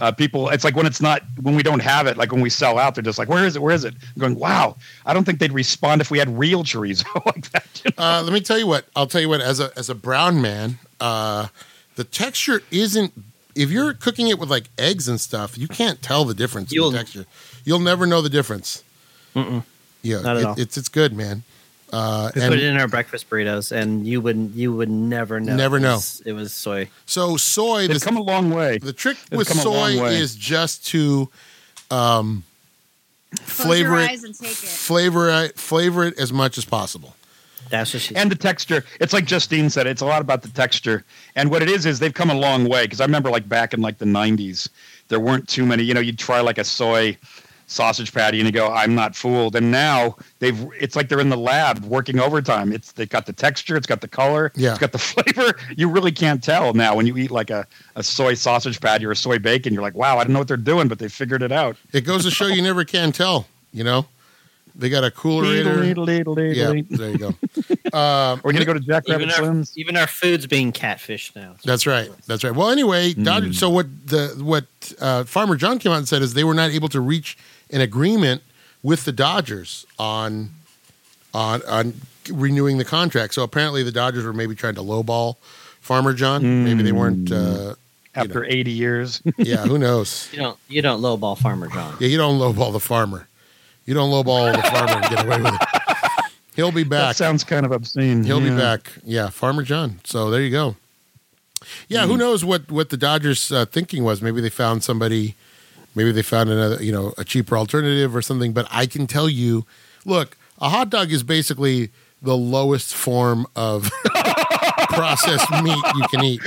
Uh, 0.00 0.10
people, 0.10 0.48
it's 0.48 0.64
like 0.64 0.74
when 0.74 0.86
it's 0.86 1.00
not 1.02 1.22
when 1.42 1.54
we 1.54 1.62
don't 1.62 1.80
have 1.82 2.06
it, 2.06 2.16
like 2.16 2.32
when 2.32 2.40
we 2.40 2.48
sell 2.50 2.78
out, 2.78 2.94
they're 2.94 3.02
just 3.02 3.18
like, 3.18 3.28
"Where 3.28 3.44
is 3.44 3.54
it? 3.54 3.60
Where 3.62 3.74
is 3.74 3.84
it?" 3.84 3.94
I'm 4.16 4.20
going, 4.20 4.34
"Wow, 4.36 4.76
I 5.04 5.12
don't 5.12 5.24
think 5.24 5.38
they'd 5.40 5.52
respond 5.52 6.00
if 6.00 6.10
we 6.10 6.18
had 6.18 6.38
real 6.38 6.64
chorizo 6.64 7.04
like 7.26 7.50
that." 7.50 7.82
you 7.84 7.90
know? 7.98 8.02
Uh, 8.04 8.22
let 8.22 8.32
me 8.32 8.40
tell 8.40 8.58
you 8.58 8.66
what. 8.66 8.86
I'll 8.96 9.06
tell 9.06 9.20
you 9.20 9.28
what. 9.28 9.40
As 9.42 9.60
a 9.60 9.70
as 9.76 9.90
a 9.90 9.94
brown 9.94 10.40
man, 10.40 10.78
uh, 11.00 11.48
the 11.96 12.04
texture 12.04 12.62
isn't. 12.70 13.12
If 13.54 13.70
you're 13.70 13.92
cooking 13.92 14.28
it 14.28 14.38
with 14.38 14.48
like 14.50 14.64
eggs 14.78 15.06
and 15.08 15.20
stuff, 15.20 15.58
you 15.58 15.68
can't 15.68 16.00
tell 16.00 16.24
the 16.24 16.34
difference 16.34 16.70
in 16.72 16.76
You'll- 16.76 16.90
the 16.92 16.98
texture. 16.98 17.26
You'll 17.64 17.80
never 17.80 18.06
know 18.06 18.22
the 18.22 18.30
difference. 18.30 18.82
Mm-mm. 19.36 19.64
Yeah, 20.02 20.22
Not 20.22 20.36
at 20.36 20.42
it- 20.42 20.46
all. 20.46 20.54
it's 20.58 20.78
it's 20.78 20.88
good, 20.88 21.12
man. 21.12 21.42
Uh, 21.92 22.30
We 22.34 22.42
and 22.42 22.50
put 22.52 22.58
it 22.58 22.64
in 22.64 22.76
our 22.76 22.88
breakfast 22.88 23.28
burritos, 23.28 23.72
and 23.72 24.06
you 24.06 24.20
would 24.20 24.52
you 24.54 24.72
would 24.72 24.88
never 24.90 25.40
know. 25.40 25.56
Never 25.56 25.78
it 25.78 25.80
know. 25.80 25.94
was- 25.94 26.22
It 26.24 26.32
was 26.32 26.52
soy. 26.52 26.88
so 27.06 27.36
soy. 27.36 27.88
They've 27.88 28.00
come 28.00 28.16
a 28.16 28.22
long 28.22 28.50
way. 28.50 28.78
the 28.78 28.92
trick 28.92 29.16
they've 29.28 29.38
with 29.38 29.48
come 29.48 29.58
a 29.58 29.68
long 29.68 29.92
soy 29.96 30.06
is 30.06 30.34
just 30.36 30.86
to 30.88 31.28
um, 31.90 32.44
flavor 33.42 33.98
it, 34.00 34.10
eyes 34.10 34.24
and 34.24 34.34
take 34.34 34.50
it. 34.50 34.54
flavor 34.56 35.28
it, 35.44 35.58
flavor 35.58 36.04
it 36.04 36.18
as 36.18 36.32
much 36.32 36.58
as 36.58 36.64
possible. 36.64 37.14
That's 37.70 37.92
what 37.94 38.02
she. 38.02 38.16
and 38.16 38.30
the 38.30 38.34
texture. 38.36 38.84
It's 39.00 39.12
like 39.12 39.26
Justine 39.26 39.70
said. 39.70 39.86
It's 39.86 40.00
a 40.02 40.06
lot 40.06 40.20
about 40.22 40.42
the 40.42 40.48
texture. 40.48 41.04
And 41.36 41.50
what 41.50 41.62
it 41.62 41.68
is 41.70 41.86
is 41.86 42.00
they've 42.00 42.12
come 42.14 42.30
a 42.30 42.34
long 42.34 42.68
way 42.68 42.84
because 42.84 43.00
I 43.00 43.04
remember 43.04 43.30
like 43.30 43.48
back 43.48 43.72
in 43.74 43.80
like 43.80 43.98
the 43.98 44.06
'90s, 44.06 44.68
there 45.08 45.20
weren't 45.20 45.48
too 45.48 45.64
many. 45.64 45.84
You 45.84 45.94
know, 45.94 46.00
you'd 46.00 46.18
try 46.18 46.40
like 46.40 46.58
a 46.58 46.64
soy 46.64 47.16
sausage 47.70 48.12
patty 48.12 48.40
and 48.40 48.46
you 48.46 48.52
go, 48.52 48.68
"I'm 48.68 48.94
not 48.94 49.14
fooled." 49.14 49.56
And 49.56 49.70
now 49.70 50.16
they've. 50.38 50.68
It's 50.78 50.96
like 50.96 51.08
they're 51.08 51.20
in 51.20 51.28
the 51.28 51.36
lab 51.36 51.84
working 51.84 52.18
overtime. 52.18 52.72
It's 52.72 52.92
they've 52.92 53.08
got 53.08 53.26
the 53.26 53.32
texture. 53.32 53.76
It's 53.76 53.86
got 53.86 54.00
the 54.00 54.08
color. 54.08 54.52
Yeah. 54.56 54.70
It's 54.70 54.78
got 54.78 54.92
the 54.92 54.98
flavor. 54.98 55.56
You 55.76 55.88
really 55.88 56.12
can't 56.12 56.42
tell 56.42 56.74
now 56.74 56.96
when 56.96 57.06
you 57.06 57.16
eat 57.16 57.30
like 57.30 57.50
a, 57.50 57.66
a 57.96 58.02
soy 58.02 58.34
sausage 58.34 58.80
patty 58.80 59.06
or 59.06 59.12
a 59.12 59.16
soy 59.16 59.38
bacon. 59.38 59.72
You're 59.72 59.82
like, 59.82 59.94
"Wow, 59.94 60.18
I 60.18 60.24
don't 60.24 60.32
know 60.32 60.40
what 60.40 60.48
they're 60.48 60.56
doing, 60.56 60.88
but 60.88 60.98
they 60.98 61.08
figured 61.08 61.42
it 61.42 61.52
out." 61.52 61.76
It 61.92 62.02
goes 62.02 62.24
to 62.24 62.30
show 62.30 62.46
you 62.46 62.62
never 62.62 62.84
can 62.84 63.12
tell. 63.12 63.46
You 63.72 63.84
know, 63.84 64.06
they 64.74 64.88
got 64.88 65.04
a 65.04 65.10
coolerator. 65.10 66.54
Yeah, 66.54 66.82
there 66.96 67.10
you 67.10 67.18
go. 67.18 67.34
Uh, 67.92 68.36
We're 68.44 68.52
gonna 68.52 68.64
go 68.64 68.72
to 68.74 68.78
Jack 68.78 69.08
even 69.08 69.32
our, 69.32 69.64
even 69.74 69.96
our 69.96 70.06
food's 70.06 70.46
being 70.46 70.70
catfished 70.70 71.34
now. 71.34 71.56
That's 71.64 71.88
right. 71.88 72.08
That's 72.28 72.44
right. 72.44 72.54
Well, 72.54 72.70
anyway, 72.70 73.14
Dodger, 73.14 73.52
so 73.52 73.68
what 73.68 73.86
the 74.06 74.28
what 74.38 74.64
uh, 75.00 75.24
Farmer 75.24 75.56
John 75.56 75.80
came 75.80 75.90
out 75.90 75.98
and 75.98 76.06
said 76.06 76.22
is 76.22 76.34
they 76.34 76.44
were 76.44 76.54
not 76.54 76.70
able 76.70 76.88
to 76.90 77.00
reach 77.00 77.36
an 77.72 77.80
agreement 77.80 78.42
with 78.82 79.04
the 79.04 79.12
Dodgers 79.12 79.86
on 79.98 80.50
on 81.34 81.62
on 81.68 81.94
renewing 82.30 82.78
the 82.78 82.84
contract. 82.84 83.34
So 83.34 83.42
apparently 83.42 83.82
the 83.82 83.92
Dodgers 83.92 84.24
were 84.24 84.32
maybe 84.32 84.54
trying 84.54 84.74
to 84.76 84.82
lowball 84.82 85.36
Farmer 85.80 86.12
John. 86.12 86.64
Maybe 86.64 86.82
they 86.82 86.92
weren't. 86.92 87.30
Uh, 87.30 87.74
After 88.14 88.44
80 88.44 88.70
years, 88.72 89.22
yeah, 89.38 89.58
who 89.58 89.78
knows? 89.78 90.28
You 90.32 90.38
don't 90.38 90.58
you 90.68 90.82
don't 90.82 91.00
lowball 91.00 91.38
Farmer 91.38 91.68
John. 91.68 91.96
Yeah, 92.00 92.08
you 92.08 92.18
don't 92.18 92.38
lowball 92.40 92.72
the 92.72 92.80
farmer. 92.80 93.28
You 93.86 93.94
don't 93.94 94.10
lowball 94.10 94.54
the 94.54 94.62
farmer 94.62 94.92
and 95.02 95.08
get 95.14 95.24
away 95.24 95.40
with 95.40 95.54
it. 95.54 95.68
He'll 96.56 96.72
be 96.72 96.82
that 96.82 96.90
back. 96.90 97.16
sounds 97.16 97.44
kind 97.44 97.64
of 97.64 97.72
obscene. 97.72 98.24
He'll 98.24 98.40
be 98.40 98.50
back. 98.50 98.92
Yeah, 99.04 99.30
Farmer 99.30 99.62
John. 99.62 100.00
So 100.04 100.30
there 100.30 100.42
you 100.42 100.50
go. 100.50 100.76
Yeah, 101.88 102.02
Hmm. 102.04 102.10
who 102.10 102.16
knows 102.16 102.44
what 102.44 102.70
what 102.70 102.90
the 102.90 102.96
Dodgers 102.96 103.50
uh, 103.52 103.64
thinking 103.66 104.02
was? 104.04 104.20
Maybe 104.20 104.40
they 104.40 104.50
found 104.50 104.82
somebody. 104.82 105.34
Maybe 105.94 106.12
they 106.12 106.22
found 106.22 106.50
another, 106.50 106.82
you 106.82 106.92
know, 106.92 107.12
a 107.18 107.24
cheaper 107.24 107.56
alternative 107.56 108.14
or 108.14 108.22
something. 108.22 108.52
But 108.52 108.66
I 108.70 108.86
can 108.86 109.06
tell 109.06 109.28
you, 109.28 109.66
look, 110.04 110.36
a 110.60 110.68
hot 110.68 110.90
dog 110.90 111.10
is 111.12 111.22
basically 111.22 111.90
the 112.22 112.36
lowest 112.36 112.94
form 112.94 113.46
of 113.56 113.90
processed 114.90 115.50
meat 115.62 115.82
you 115.96 116.02
can 116.10 116.24
eat. 116.24 116.40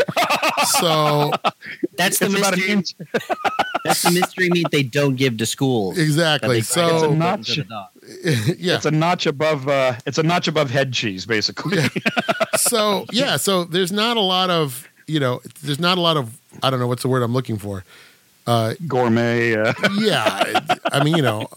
So 0.80 1.32
That's 1.98 2.20
the 2.20 2.26
It's 2.28 2.36
about 2.38 2.54
an 2.54 2.60
mystery. 2.60 2.72
inch. 2.72 2.94
That's 3.86 4.02
the 4.04 4.12
mystery 4.12 4.50
meat 4.50 4.68
they 4.72 4.84
don't 4.84 5.16
give 5.16 5.38
to 5.38 5.46
schools. 5.46 5.96
that 5.98 6.02
exactly. 6.04 6.56
they 6.58 6.62
So 6.62 6.96
It's 6.96 7.04
a 7.04 7.16
notch. 7.16 7.50
into 7.50 7.64
the 7.64 7.70
dog. 7.70 8.56
yeah. 8.60 8.76
It's 8.76 8.86
a 8.86 8.92
notch 8.92 9.26
above. 9.26 9.68
Uh, 9.68 9.96
it's 10.06 10.18
a 10.18 10.24
notch 10.24 10.48
above 10.48 10.70
head 10.70 10.94
cheese, 10.94 11.26
basically. 11.26 11.80
so 12.56 13.06
yeah. 13.12 13.38
So 13.38 13.64
there's 13.66 13.92
not 13.92 14.16
a 14.18 14.22
lot 14.22 14.50
of 14.50 14.88
you 15.08 15.20
know. 15.20 15.42
There's 15.64 15.80
not 15.80 15.98
a 15.98 16.02
lot 16.02 16.16
of 16.18 16.38
I 16.62 16.70
don't 16.70 16.80
know 16.80 16.88
what's 16.88 17.02
the 17.02 17.10
word 17.10 17.24
I'm 17.24 17.34
looking 17.34 17.58
for. 17.58 17.84
Uh, 18.46 18.74
Gourmet. 18.88 19.56
Uh, 19.56 19.74
yeah. 19.94 20.60
I 20.92 21.04
mean, 21.04 21.16
you 21.16 21.22
know. 21.22 21.48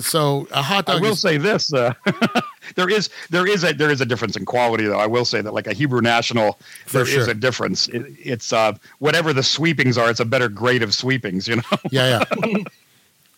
So 0.00 0.48
a 0.50 0.62
hot 0.62 0.86
dog. 0.86 0.96
I 0.98 1.00
will 1.00 1.12
is, 1.12 1.20
say 1.20 1.36
this: 1.36 1.72
uh, 1.72 1.94
there 2.74 2.88
is 2.90 3.10
there 3.30 3.46
is 3.46 3.62
a 3.64 3.72
there 3.72 3.90
is 3.90 4.00
a 4.00 4.06
difference 4.06 4.36
in 4.36 4.44
quality, 4.44 4.84
though. 4.86 4.98
I 4.98 5.06
will 5.06 5.24
say 5.24 5.40
that, 5.40 5.54
like 5.54 5.66
a 5.66 5.72
Hebrew 5.72 6.00
National, 6.00 6.58
For 6.86 6.98
there 6.98 7.02
is 7.02 7.10
sure. 7.24 7.30
a 7.30 7.34
difference. 7.34 7.88
It, 7.88 8.06
it's 8.18 8.52
uh, 8.52 8.72
whatever 8.98 9.32
the 9.32 9.42
sweepings 9.42 9.96
are, 9.96 10.10
it's 10.10 10.20
a 10.20 10.24
better 10.24 10.48
grade 10.48 10.82
of 10.82 10.92
sweepings. 10.94 11.46
You 11.46 11.56
know, 11.56 11.62
Yeah, 11.90 12.24
yeah. 12.44 12.54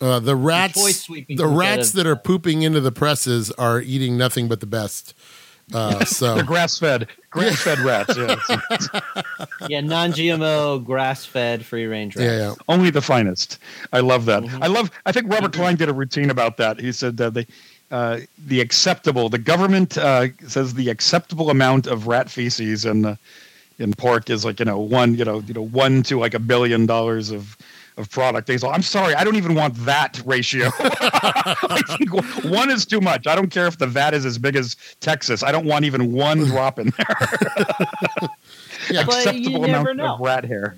Uh, 0.01 0.19
the 0.19 0.35
rats, 0.35 1.03
sweeping 1.03 1.37
the 1.37 1.47
rats 1.47 1.91
of- 1.91 1.95
that 1.95 2.05
are 2.05 2.17
pooping 2.17 2.63
into 2.63 2.81
the 2.81 2.91
presses 2.91 3.49
are 3.51 3.79
eating 3.79 4.17
nothing 4.17 4.49
but 4.49 4.59
the 4.59 4.65
best. 4.65 5.13
Uh, 5.73 6.05
so 6.05 6.35
they're 6.35 6.43
grass 6.43 6.77
fed, 6.77 7.07
grass 7.31 7.59
fed 7.61 7.79
rats. 7.79 8.15
Yeah, 8.15 8.35
Yeah, 9.67 9.81
non-GMO, 9.81 10.85
grass-fed, 10.85 11.65
free-range 11.65 12.15
rats. 12.15 12.25
yeah, 12.25 12.37
yeah. 12.37 12.53
only 12.69 12.91
the 12.91 13.01
finest. 13.01 13.57
I 13.91 13.99
love 14.01 14.25
that. 14.25 14.43
Mhm. 14.43 14.61
I 14.61 14.67
love. 14.67 14.91
I 15.05 15.11
think 15.11 15.31
Robert 15.31 15.53
Klein 15.53 15.75
did 15.75 15.89
a 15.89 15.93
routine 15.93 16.29
about 16.29 16.57
that. 16.57 16.79
He 16.79 16.91
said 16.91 17.17
that 17.17 17.33
the 17.33 17.47
uh, 17.91 18.19
the 18.47 18.61
acceptable. 18.61 19.29
The 19.29 19.37
government 19.39 19.97
uh, 19.97 20.27
says 20.47 20.73
the 20.75 20.89
acceptable 20.89 21.49
amount 21.49 21.87
of 21.87 22.07
rat 22.07 22.29
feces 22.29 22.85
and 22.85 23.05
uh, 23.05 23.15
in 23.79 23.93
pork 23.93 24.29
is 24.29 24.45
like 24.45 24.59
you 24.59 24.65
know 24.65 24.79
one 24.79 25.15
you 25.15 25.25
know 25.25 25.39
you 25.41 25.53
know 25.53 25.65
one 25.65 26.03
to 26.03 26.19
like 26.19 26.33
a 26.35 26.39
billion 26.39 26.85
dollars 26.85 27.31
of 27.31 27.57
of 27.97 28.09
product. 28.09 28.47
He's 28.49 28.61
like, 28.63 28.73
I'm 28.75 28.81
sorry, 28.81 29.13
I 29.15 29.23
don't 29.23 29.35
even 29.37 29.55
want 29.55 29.73
that 29.85 30.21
ratio. 30.25 30.69
I 30.79 31.83
one 32.43 32.69
is 32.69 32.85
too 32.85 32.99
much. 33.01 33.25
I 33.27 33.35
don't 33.35 33.49
care 33.49 33.67
if 33.67 33.77
the 33.77 33.87
vat 33.87 34.13
is 34.13 34.25
as 34.25 34.37
big 34.37 34.55
as 34.55 34.75
Texas. 34.99 35.43
I 35.43 35.51
don't 35.51 35.65
want 35.65 35.85
even 35.85 36.11
one 36.11 36.39
drop 36.45 36.79
in 36.79 36.91
there. 36.97 37.15
Yeah. 38.91 39.03
But 39.03 39.13
you 39.15 39.19
acceptable 39.31 39.61
never 39.61 39.89
amount 39.91 39.97
know. 39.97 40.13
of 40.15 40.19
rat 40.19 40.43
hair. 40.45 40.75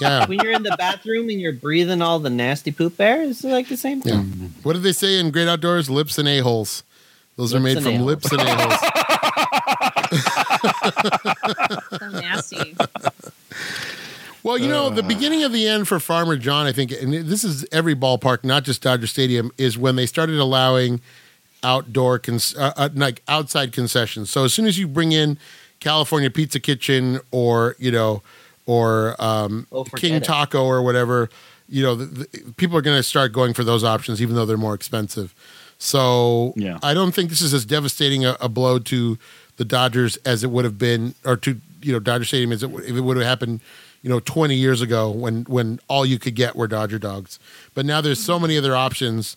yeah. 0.00 0.26
When 0.26 0.40
you're 0.40 0.50
in 0.52 0.64
the 0.64 0.74
bathroom 0.76 1.28
and 1.28 1.40
you're 1.40 1.52
breathing 1.52 2.02
all 2.02 2.18
the 2.18 2.30
nasty 2.30 2.72
poop 2.72 3.00
air, 3.00 3.22
it's 3.22 3.44
like 3.44 3.68
the 3.68 3.76
same 3.76 4.02
Yeah. 4.04 4.14
thing. 4.22 4.52
What 4.64 4.72
do 4.72 4.80
they 4.80 4.90
say 4.92 5.20
in 5.20 5.30
Great 5.30 5.46
Outdoors? 5.46 5.88
Lips 5.88 6.18
and 6.18 6.26
a 6.26 6.40
holes. 6.40 6.82
Those 7.36 7.54
are 7.54 7.60
made 7.60 7.76
from 7.76 7.86
a-holes. 7.86 8.02
lips 8.06 8.32
and 8.32 8.40
a 8.40 8.56
holes. 8.56 8.80
So 12.00 12.08
nasty. 12.08 12.74
Well, 14.46 14.56
you 14.58 14.68
know, 14.68 14.90
the 14.90 15.02
Uh. 15.02 15.08
beginning 15.08 15.42
of 15.42 15.52
the 15.52 15.66
end 15.66 15.88
for 15.88 15.98
Farmer 15.98 16.36
John, 16.36 16.66
I 16.66 16.72
think, 16.72 16.92
and 16.92 17.12
this 17.12 17.42
is 17.42 17.66
every 17.72 17.96
ballpark, 17.96 18.44
not 18.44 18.62
just 18.62 18.80
Dodger 18.80 19.08
Stadium, 19.08 19.50
is 19.58 19.76
when 19.76 19.96
they 19.96 20.06
started 20.06 20.38
allowing 20.38 21.00
outdoor, 21.64 22.20
cons- 22.20 22.54
uh, 22.56 22.72
uh, 22.76 22.88
like 22.94 23.22
outside 23.26 23.72
concessions. 23.72 24.30
So 24.30 24.44
as 24.44 24.54
soon 24.54 24.66
as 24.66 24.78
you 24.78 24.86
bring 24.86 25.10
in 25.10 25.36
California 25.80 26.30
Pizza 26.30 26.60
Kitchen 26.60 27.18
or 27.32 27.74
you 27.80 27.90
know, 27.90 28.22
or 28.66 29.16
um, 29.18 29.66
Oh, 29.72 29.82
King 29.82 30.14
it. 30.14 30.22
Taco 30.24 30.64
or 30.64 30.80
whatever, 30.80 31.28
you 31.68 31.82
know, 31.82 31.96
the, 31.96 32.04
the, 32.04 32.52
people 32.56 32.76
are 32.78 32.82
going 32.82 32.96
to 32.96 33.02
start 33.02 33.32
going 33.32 33.52
for 33.52 33.64
those 33.64 33.82
options, 33.82 34.22
even 34.22 34.36
though 34.36 34.46
they're 34.46 34.56
more 34.56 34.74
expensive. 34.74 35.34
So 35.78 36.52
Yeah. 36.56 36.78
I 36.84 36.94
don't 36.94 37.10
think 37.12 37.30
this 37.30 37.40
is 37.40 37.52
as 37.52 37.64
devastating 37.64 38.24
a, 38.24 38.36
a 38.40 38.48
blow 38.48 38.78
to 38.78 39.18
the 39.56 39.64
Dodgers 39.64 40.18
as 40.18 40.44
it 40.44 40.50
would 40.52 40.64
have 40.64 40.78
been, 40.78 41.16
or 41.24 41.36
to 41.38 41.60
you 41.82 41.92
know 41.92 41.98
Dodger 41.98 42.24
Stadium 42.24 42.52
as 42.52 42.62
it, 42.62 42.70
if 42.72 42.94
it 42.94 43.00
would 43.00 43.16
have 43.16 43.26
happened, 43.26 43.58
you 44.06 44.12
know, 44.12 44.20
20 44.20 44.54
years 44.54 44.82
ago 44.82 45.10
when 45.10 45.42
when 45.48 45.80
all 45.88 46.06
you 46.06 46.16
could 46.20 46.36
get 46.36 46.54
were 46.54 46.68
Dodger 46.68 46.96
dogs. 46.96 47.40
But 47.74 47.84
now 47.84 48.00
there's 48.00 48.20
so 48.22 48.38
many 48.38 48.56
other 48.56 48.76
options 48.76 49.36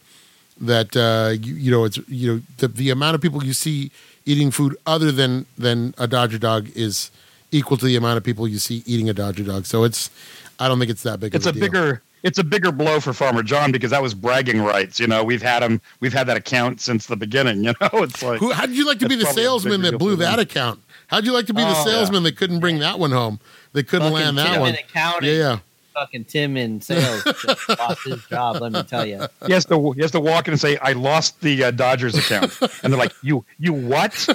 that 0.62 0.96
uh, 0.96 1.32
you, 1.42 1.56
you 1.56 1.72
know 1.72 1.86
it's 1.86 1.98
you 2.08 2.36
know 2.36 2.42
the, 2.58 2.68
the 2.68 2.92
amount 2.92 3.16
of 3.16 3.22
people 3.22 3.44
you 3.44 3.54
see 3.54 3.90
eating 4.28 4.52
food 4.52 4.78
other 4.86 5.12
than 5.12 5.48
than 5.58 5.96
a 5.98 6.06
Dodger 6.06 6.38
dog 6.38 6.70
is 6.76 7.10
equal 7.52 7.78
to 7.78 7.86
the 7.86 7.96
amount 7.96 8.18
of 8.18 8.24
people 8.24 8.48
you 8.48 8.60
see 8.60 8.84
eating 8.86 9.10
a 9.10 9.14
Dodger 9.14 9.44
dog. 9.44 9.66
So 9.66 9.86
it's 9.86 10.12
I 10.60 10.68
don't 10.68 10.78
think 10.78 10.92
it's 10.92 11.02
that 11.02 11.20
big. 11.20 11.34
It's 11.34 11.48
of 11.48 11.56
a 11.56 11.58
a, 11.58 11.60
deal. 11.60 11.72
bigger 11.72 12.04
it's 12.22 12.38
a 12.38 12.44
bigger 12.44 12.72
blow 12.72 13.00
for 13.00 13.12
Farmer 13.12 13.42
John 13.42 13.72
because 13.72 13.90
that 13.90 14.04
was 14.04 14.14
bragging 14.14 14.62
rights. 14.62 15.00
You 15.00 15.08
know, 15.08 15.24
we've 15.24 15.42
had 15.42 15.64
him 15.64 15.82
we've 16.00 16.14
had 16.14 16.28
that 16.28 16.38
account 16.38 16.80
since 16.80 17.08
the 17.08 17.16
beginning. 17.16 17.64
You 17.70 17.74
know, 17.82 18.04
it's 18.04 18.22
like 18.22 18.40
Who, 18.40 18.52
how'd 18.52 18.70
you 18.70 18.86
like 18.86 19.00
to 19.00 19.10
be 19.10 19.16
the 19.16 19.26
salesman 19.26 19.82
that 19.82 19.98
blew 19.98 20.16
that 20.18 20.38
account? 20.38 20.80
How'd 21.08 21.26
you 21.26 21.34
like 21.34 21.48
to 21.48 21.56
be 21.56 21.64
the 21.64 21.76
Oh, 21.76 21.86
salesman 21.86 22.22
that 22.22 22.38
couldn't 22.38 22.60
bring 22.60 22.78
that 22.80 23.00
one 23.00 23.10
home? 23.10 23.40
That 23.74 23.88
couldn't 23.88 24.12
Fucking 24.12 24.26
land 24.26 24.38
that 24.38 24.52
Tim 24.54 24.60
one. 24.62 24.70
in 24.70 24.76
accounting. 24.76 25.30
Yeah, 25.30 25.36
yeah. 25.36 25.60
Fucking 25.94 26.26
Tim 26.26 26.56
in 26.56 26.80
sales 26.82 27.24
just 27.24 27.70
lost 27.70 28.04
his 28.06 28.24
job. 28.28 28.62
Let 28.62 28.72
me 28.72 28.84
tell 28.84 29.06
you. 29.06 29.26
he 29.48 29.54
has 29.54 29.66
to 29.66 29.92
he 29.94 30.02
has 30.02 30.12
to 30.12 30.20
walk 30.20 30.48
in 30.48 30.54
and 30.54 30.62
say, 30.62 30.78
"I 30.78 30.94
lost 30.94 31.42
the 31.42 31.66
uh, 31.66 31.72
Dodgers 31.72 32.16
account," 32.16 32.58
and 32.84 32.94
they're 32.94 33.00
like, 33.00 33.14
"You 33.22 33.44
you 33.60 33.74
what? 33.74 34.28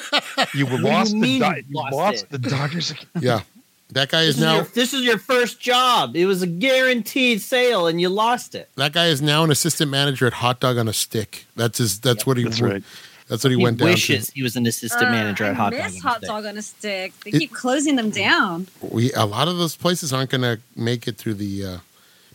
You 0.54 0.66
do 0.66 0.76
lost 0.78 1.14
you 1.14 1.20
the 1.22 1.38
Do- 1.38 1.44
you 1.46 1.64
you 1.68 1.74
lost 1.76 1.92
lost 1.94 2.30
the 2.30 2.38
Dodgers 2.38 2.90
account." 2.90 3.08
Yeah. 3.22 3.40
That 3.90 4.08
guy 4.08 4.24
This 4.24 4.30
is 4.30 4.36
is, 4.36 4.40
your, 4.42 4.52
now 4.62 4.66
this 4.74 4.94
is 4.94 5.02
your 5.02 5.18
first 5.18 5.60
job. 5.60 6.16
It 6.16 6.26
was 6.26 6.42
a 6.42 6.46
guaranteed 6.46 7.40
sale, 7.42 7.86
and 7.86 8.00
you 8.00 8.08
lost 8.08 8.54
it. 8.54 8.68
that 8.76 8.92
guy 8.92 9.06
is 9.06 9.22
now 9.22 9.44
an 9.44 9.50
assistant 9.52 9.90
manager 9.90 10.26
at 10.26 10.32
Hot 10.34 10.58
Dog 10.58 10.78
on 10.78 10.88
a 10.88 10.92
Stick. 10.92 11.44
That's 11.54 11.78
his 11.78 12.00
that's 12.00 12.26
what 12.26 12.36
he 12.36 12.44
That's 12.44 12.60
right. 12.60 12.82
That's 13.34 13.44
what 13.44 13.50
he, 13.50 13.58
He 13.58 13.62
went 13.62 13.78
down 13.78 13.88
wishes 13.88 14.26
to. 14.28 14.32
he 14.34 14.42
was 14.42 14.56
an 14.56 14.66
assistant 14.66 15.08
Uh, 15.08 15.10
manager 15.12 15.44
at 15.44 15.50
I 15.50 15.54
Hot 15.54 15.72
miss 15.72 15.80
Dog. 15.80 15.90
on 15.92 15.96
a 15.96 16.00
hot 16.08 16.16
Stick. 16.18 16.28
dog 16.28 16.46
on 16.46 16.58
a 16.58 16.62
stick. 16.62 17.12
They 17.24 17.30
It- 17.30 17.38
keep 17.40 17.52
closing 17.52 17.96
them 17.96 18.10
down. 18.10 18.68
We 18.80 19.12
a 19.12 19.24
lot 19.26 19.48
of 19.48 19.56
those 19.58 19.76
places 19.76 20.12
aren't 20.12 20.30
going 20.30 20.42
to 20.42 20.58
make 20.76 21.06
it 21.08 21.16
through 21.18 21.34
the 21.34 21.64
uh, 21.64 21.78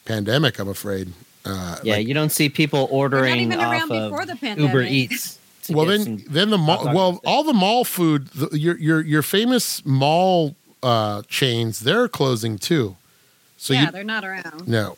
pandemic, 0.05 0.59
I'm 0.59 0.67
afraid. 0.69 1.13
Uh, 1.45 1.77
Yeah, 1.83 1.95
like- 1.95 2.07
you 2.07 2.13
don't 2.13 2.31
see 2.31 2.49
people 2.49 2.79
They're 2.87 2.89
not 2.89 2.95
ordering 2.97 3.39
even 3.41 3.59
off 3.59 3.71
around 3.71 3.91
of 3.91 4.11
before 4.11 4.25
the 4.25 4.35
pandemic. 4.35 4.71
Uber 4.73 4.83
Eats. 4.83 5.37
well 5.69 5.85
then 5.85 6.23
then 6.27 6.49
the 6.49 6.57
mall 6.57 6.77
dog 6.77 6.87
on 6.87 6.91
a 6.93 6.95
well 6.97 7.21
all 7.25 7.43
the 7.43 7.53
mall 7.53 7.83
food 7.83 8.27
the, 8.29 8.57
your 8.57 8.75
your 8.79 9.01
your 9.01 9.21
famous 9.21 9.85
mall 9.85 10.55
uh, 10.81 11.21
chains 11.27 11.79
they're 11.81 12.07
closing 12.07 12.57
too. 12.57 12.95
So 13.57 13.73
yeah, 13.73 13.85
you 13.85 13.91
they're 13.91 14.03
not 14.03 14.23
around. 14.25 14.67
no 14.67 14.97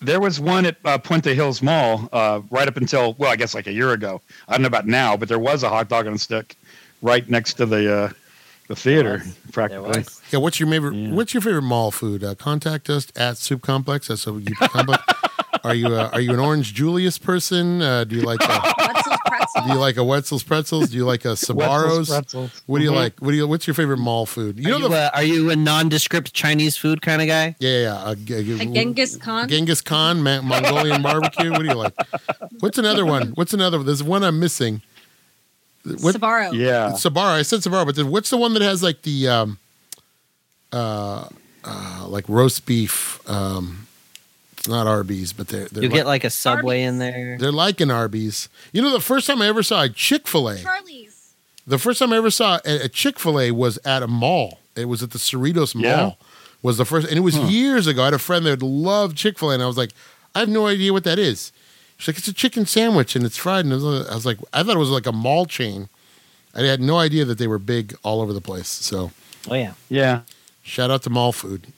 There 0.00 0.20
was 0.20 0.38
one 0.38 0.66
at 0.66 0.76
uh, 0.84 0.98
Puente 0.98 1.34
Hills 1.34 1.62
Mall 1.62 2.08
uh, 2.12 2.40
right 2.50 2.68
up 2.68 2.76
until 2.76 3.14
well, 3.14 3.30
I 3.30 3.36
guess 3.36 3.54
like 3.54 3.66
a 3.66 3.72
year 3.72 3.92
ago. 3.92 4.20
I 4.48 4.52
don't 4.52 4.62
know 4.62 4.66
about 4.68 4.86
now, 4.86 5.16
but 5.16 5.28
there 5.28 5.38
was 5.38 5.62
a 5.62 5.68
hot 5.68 5.88
dog 5.88 6.06
on 6.06 6.12
a 6.14 6.18
stick 6.18 6.56
right 7.02 7.28
next 7.28 7.54
to 7.54 7.66
the 7.66 7.92
uh, 7.94 8.12
the 8.68 8.76
theater. 8.76 9.18
There 9.18 9.32
Practically, 9.52 9.88
was. 9.88 10.20
yeah. 10.30 10.38
What's 10.38 10.60
your 10.60 10.68
favorite 10.68 10.94
Yeah. 10.94 11.12
What's 11.12 11.32
your 11.32 11.40
favorite 11.40 11.62
mall 11.62 11.90
food? 11.90 12.22
Uh, 12.22 12.34
contact 12.34 12.90
us 12.90 13.06
at 13.16 13.38
Soup 13.38 13.62
Complex. 13.62 14.08
That's 14.08 14.26
what 14.26 14.48
you 14.48 14.54
complex. 14.56 15.02
Are 15.64 15.74
you 15.74 15.88
uh, 15.88 16.10
are 16.12 16.20
you 16.20 16.32
an 16.32 16.38
Orange 16.38 16.74
Julius 16.74 17.18
person? 17.18 17.82
Uh, 17.82 18.04
do 18.04 18.14
you 18.16 18.22
like 18.22 18.38
Wetzel's 18.40 18.74
pretzel. 19.26 19.62
do 19.66 19.72
you 19.72 19.78
like 19.78 19.96
a 19.96 20.04
Wetzel's 20.04 20.42
pretzels? 20.42 20.90
Do 20.90 20.96
you 20.96 21.04
like 21.04 21.24
a 21.24 21.28
Wetzel's 21.30 21.48
Sabaros? 21.58 22.08
pretzels. 22.08 22.62
What 22.66 22.78
do 22.78 22.84
you 22.84 22.90
Mhm. 22.92 22.94
like? 22.96 23.18
What 23.20 23.30
do 23.32 23.36
you? 23.36 23.46
What's 23.46 23.66
your 23.66 23.74
favorite 23.74 23.98
mall 23.98 24.26
food? 24.26 24.58
You 24.58 24.66
are, 24.66 24.70
know 24.70 24.86
you, 24.86 24.88
the 24.88 24.96
uh, 24.96 25.10
are 25.14 25.22
you 25.24 25.50
a 25.50 25.56
nondescript 25.56 26.32
Chinese 26.32 26.76
food 26.76 27.02
kind 27.02 27.20
of 27.22 27.28
guy? 27.28 27.56
yeah 27.58 27.80
yeah. 27.82 27.94
Uh, 27.94 28.14
g- 28.14 28.34
A 28.34 28.64
Genghis 28.66 29.16
Khan. 29.16 29.48
Genghis 29.48 29.80
Khan, 29.80 30.22
Ma- 30.22 30.40
Mongolian 30.42 31.02
barbecue. 31.02 31.50
What 31.50 31.60
do 31.62 31.66
you 31.68 31.74
like? 31.74 31.94
What's 32.60 32.78
another 32.78 33.04
one? 33.06 33.28
What's 33.34 33.52
another? 33.54 33.78
One? 33.78 33.86
There's 33.86 34.02
one 34.02 34.22
I'm 34.24 34.38
missing. 34.40 34.82
What 35.84 36.16
Sabaro. 36.16 36.52
Yeah, 36.52 36.90
Sabara? 36.94 37.34
I 37.38 37.42
said 37.42 37.60
Sabara, 37.60 37.86
but 37.86 37.94
then 37.94 38.10
what's 38.10 38.30
the 38.30 38.36
one 38.36 38.54
that 38.54 38.62
has 38.62 38.82
like 38.82 39.02
the 39.02 39.28
um, 39.28 39.58
uh, 40.72 41.28
uh, 41.64 42.06
like 42.08 42.28
roast 42.28 42.66
beef? 42.66 43.20
Um, 43.30 43.86
it's 43.88 43.95
not 44.68 44.86
Arby's, 44.86 45.32
but 45.32 45.48
they're 45.48 45.66
they're 45.66 45.82
You 45.84 45.88
like, 45.88 45.96
get 45.98 46.06
like 46.06 46.24
a 46.24 46.30
Subway 46.30 46.82
in 46.82 46.98
there. 46.98 47.36
they're 47.38 47.52
like 47.52 47.80
an 47.80 47.90
Arby's. 47.90 48.48
You 48.72 48.82
know, 48.82 48.90
the 48.92 49.00
first 49.00 49.26
time 49.26 49.40
I 49.42 49.46
ever 49.48 49.62
saw 49.62 49.82
a 49.82 49.88
Chick 49.88 50.26
Fil 50.28 50.48
A, 50.48 50.58
Charlie's. 50.62 51.34
the 51.66 51.78
first 51.78 51.98
time 51.98 52.12
I 52.12 52.16
ever 52.16 52.30
saw 52.30 52.58
a, 52.64 52.84
a 52.84 52.88
Chick 52.88 53.18
Fil 53.18 53.40
A 53.40 53.50
was 53.50 53.78
at 53.84 54.02
a 54.02 54.06
mall. 54.08 54.60
It 54.74 54.86
was 54.86 55.02
at 55.02 55.10
the 55.12 55.18
Cerritos 55.18 55.74
Mall. 55.74 55.82
Yeah? 55.84 56.10
Was 56.62 56.78
the 56.78 56.84
first, 56.84 57.06
and 57.08 57.16
it 57.16 57.20
was 57.20 57.36
years 57.38 57.86
ago. 57.86 58.02
I 58.02 58.06
had 58.06 58.14
a 58.14 58.18
friend 58.18 58.44
that 58.46 58.62
loved 58.62 59.16
Chick 59.16 59.38
Fil 59.38 59.50
A, 59.50 59.54
and 59.54 59.62
I 59.62 59.66
was 59.66 59.76
like, 59.76 59.90
I 60.34 60.40
have 60.40 60.48
no 60.48 60.66
idea 60.66 60.92
what 60.92 61.04
that 61.04 61.18
is. 61.18 61.52
She's 61.98 62.08
like, 62.08 62.18
it's 62.18 62.28
a 62.28 62.32
chicken 62.34 62.66
sandwich 62.66 63.16
and 63.16 63.24
it's 63.24 63.36
fried. 63.38 63.64
And 63.64 63.72
I 63.72 63.76
was, 64.14 64.26
like, 64.26 64.36
I 64.52 64.62
thought 64.62 64.76
it 64.76 64.78
was 64.78 64.90
like 64.90 65.06
a 65.06 65.12
mall 65.12 65.46
chain. 65.46 65.88
I 66.54 66.60
had 66.62 66.80
no 66.80 66.98
idea 66.98 67.24
that 67.24 67.38
they 67.38 67.46
were 67.46 67.58
big 67.58 67.94
all 68.02 68.20
over 68.20 68.32
the 68.34 68.40
place. 68.42 68.68
So 68.68 69.12
Oh 69.48 69.54
yeah. 69.54 69.72
yeah. 69.88 70.20
shout 70.62 70.90
out 70.90 71.02
to 71.04 71.10
mall 71.10 71.32
food. 71.32 71.68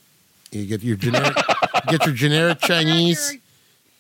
You 0.50 0.66
get 0.66 0.82
your 0.82 0.96
generic, 0.96 1.36
you 1.36 1.54
get 1.88 2.04
your 2.06 2.14
generic 2.14 2.58
Chinese. 2.62 3.36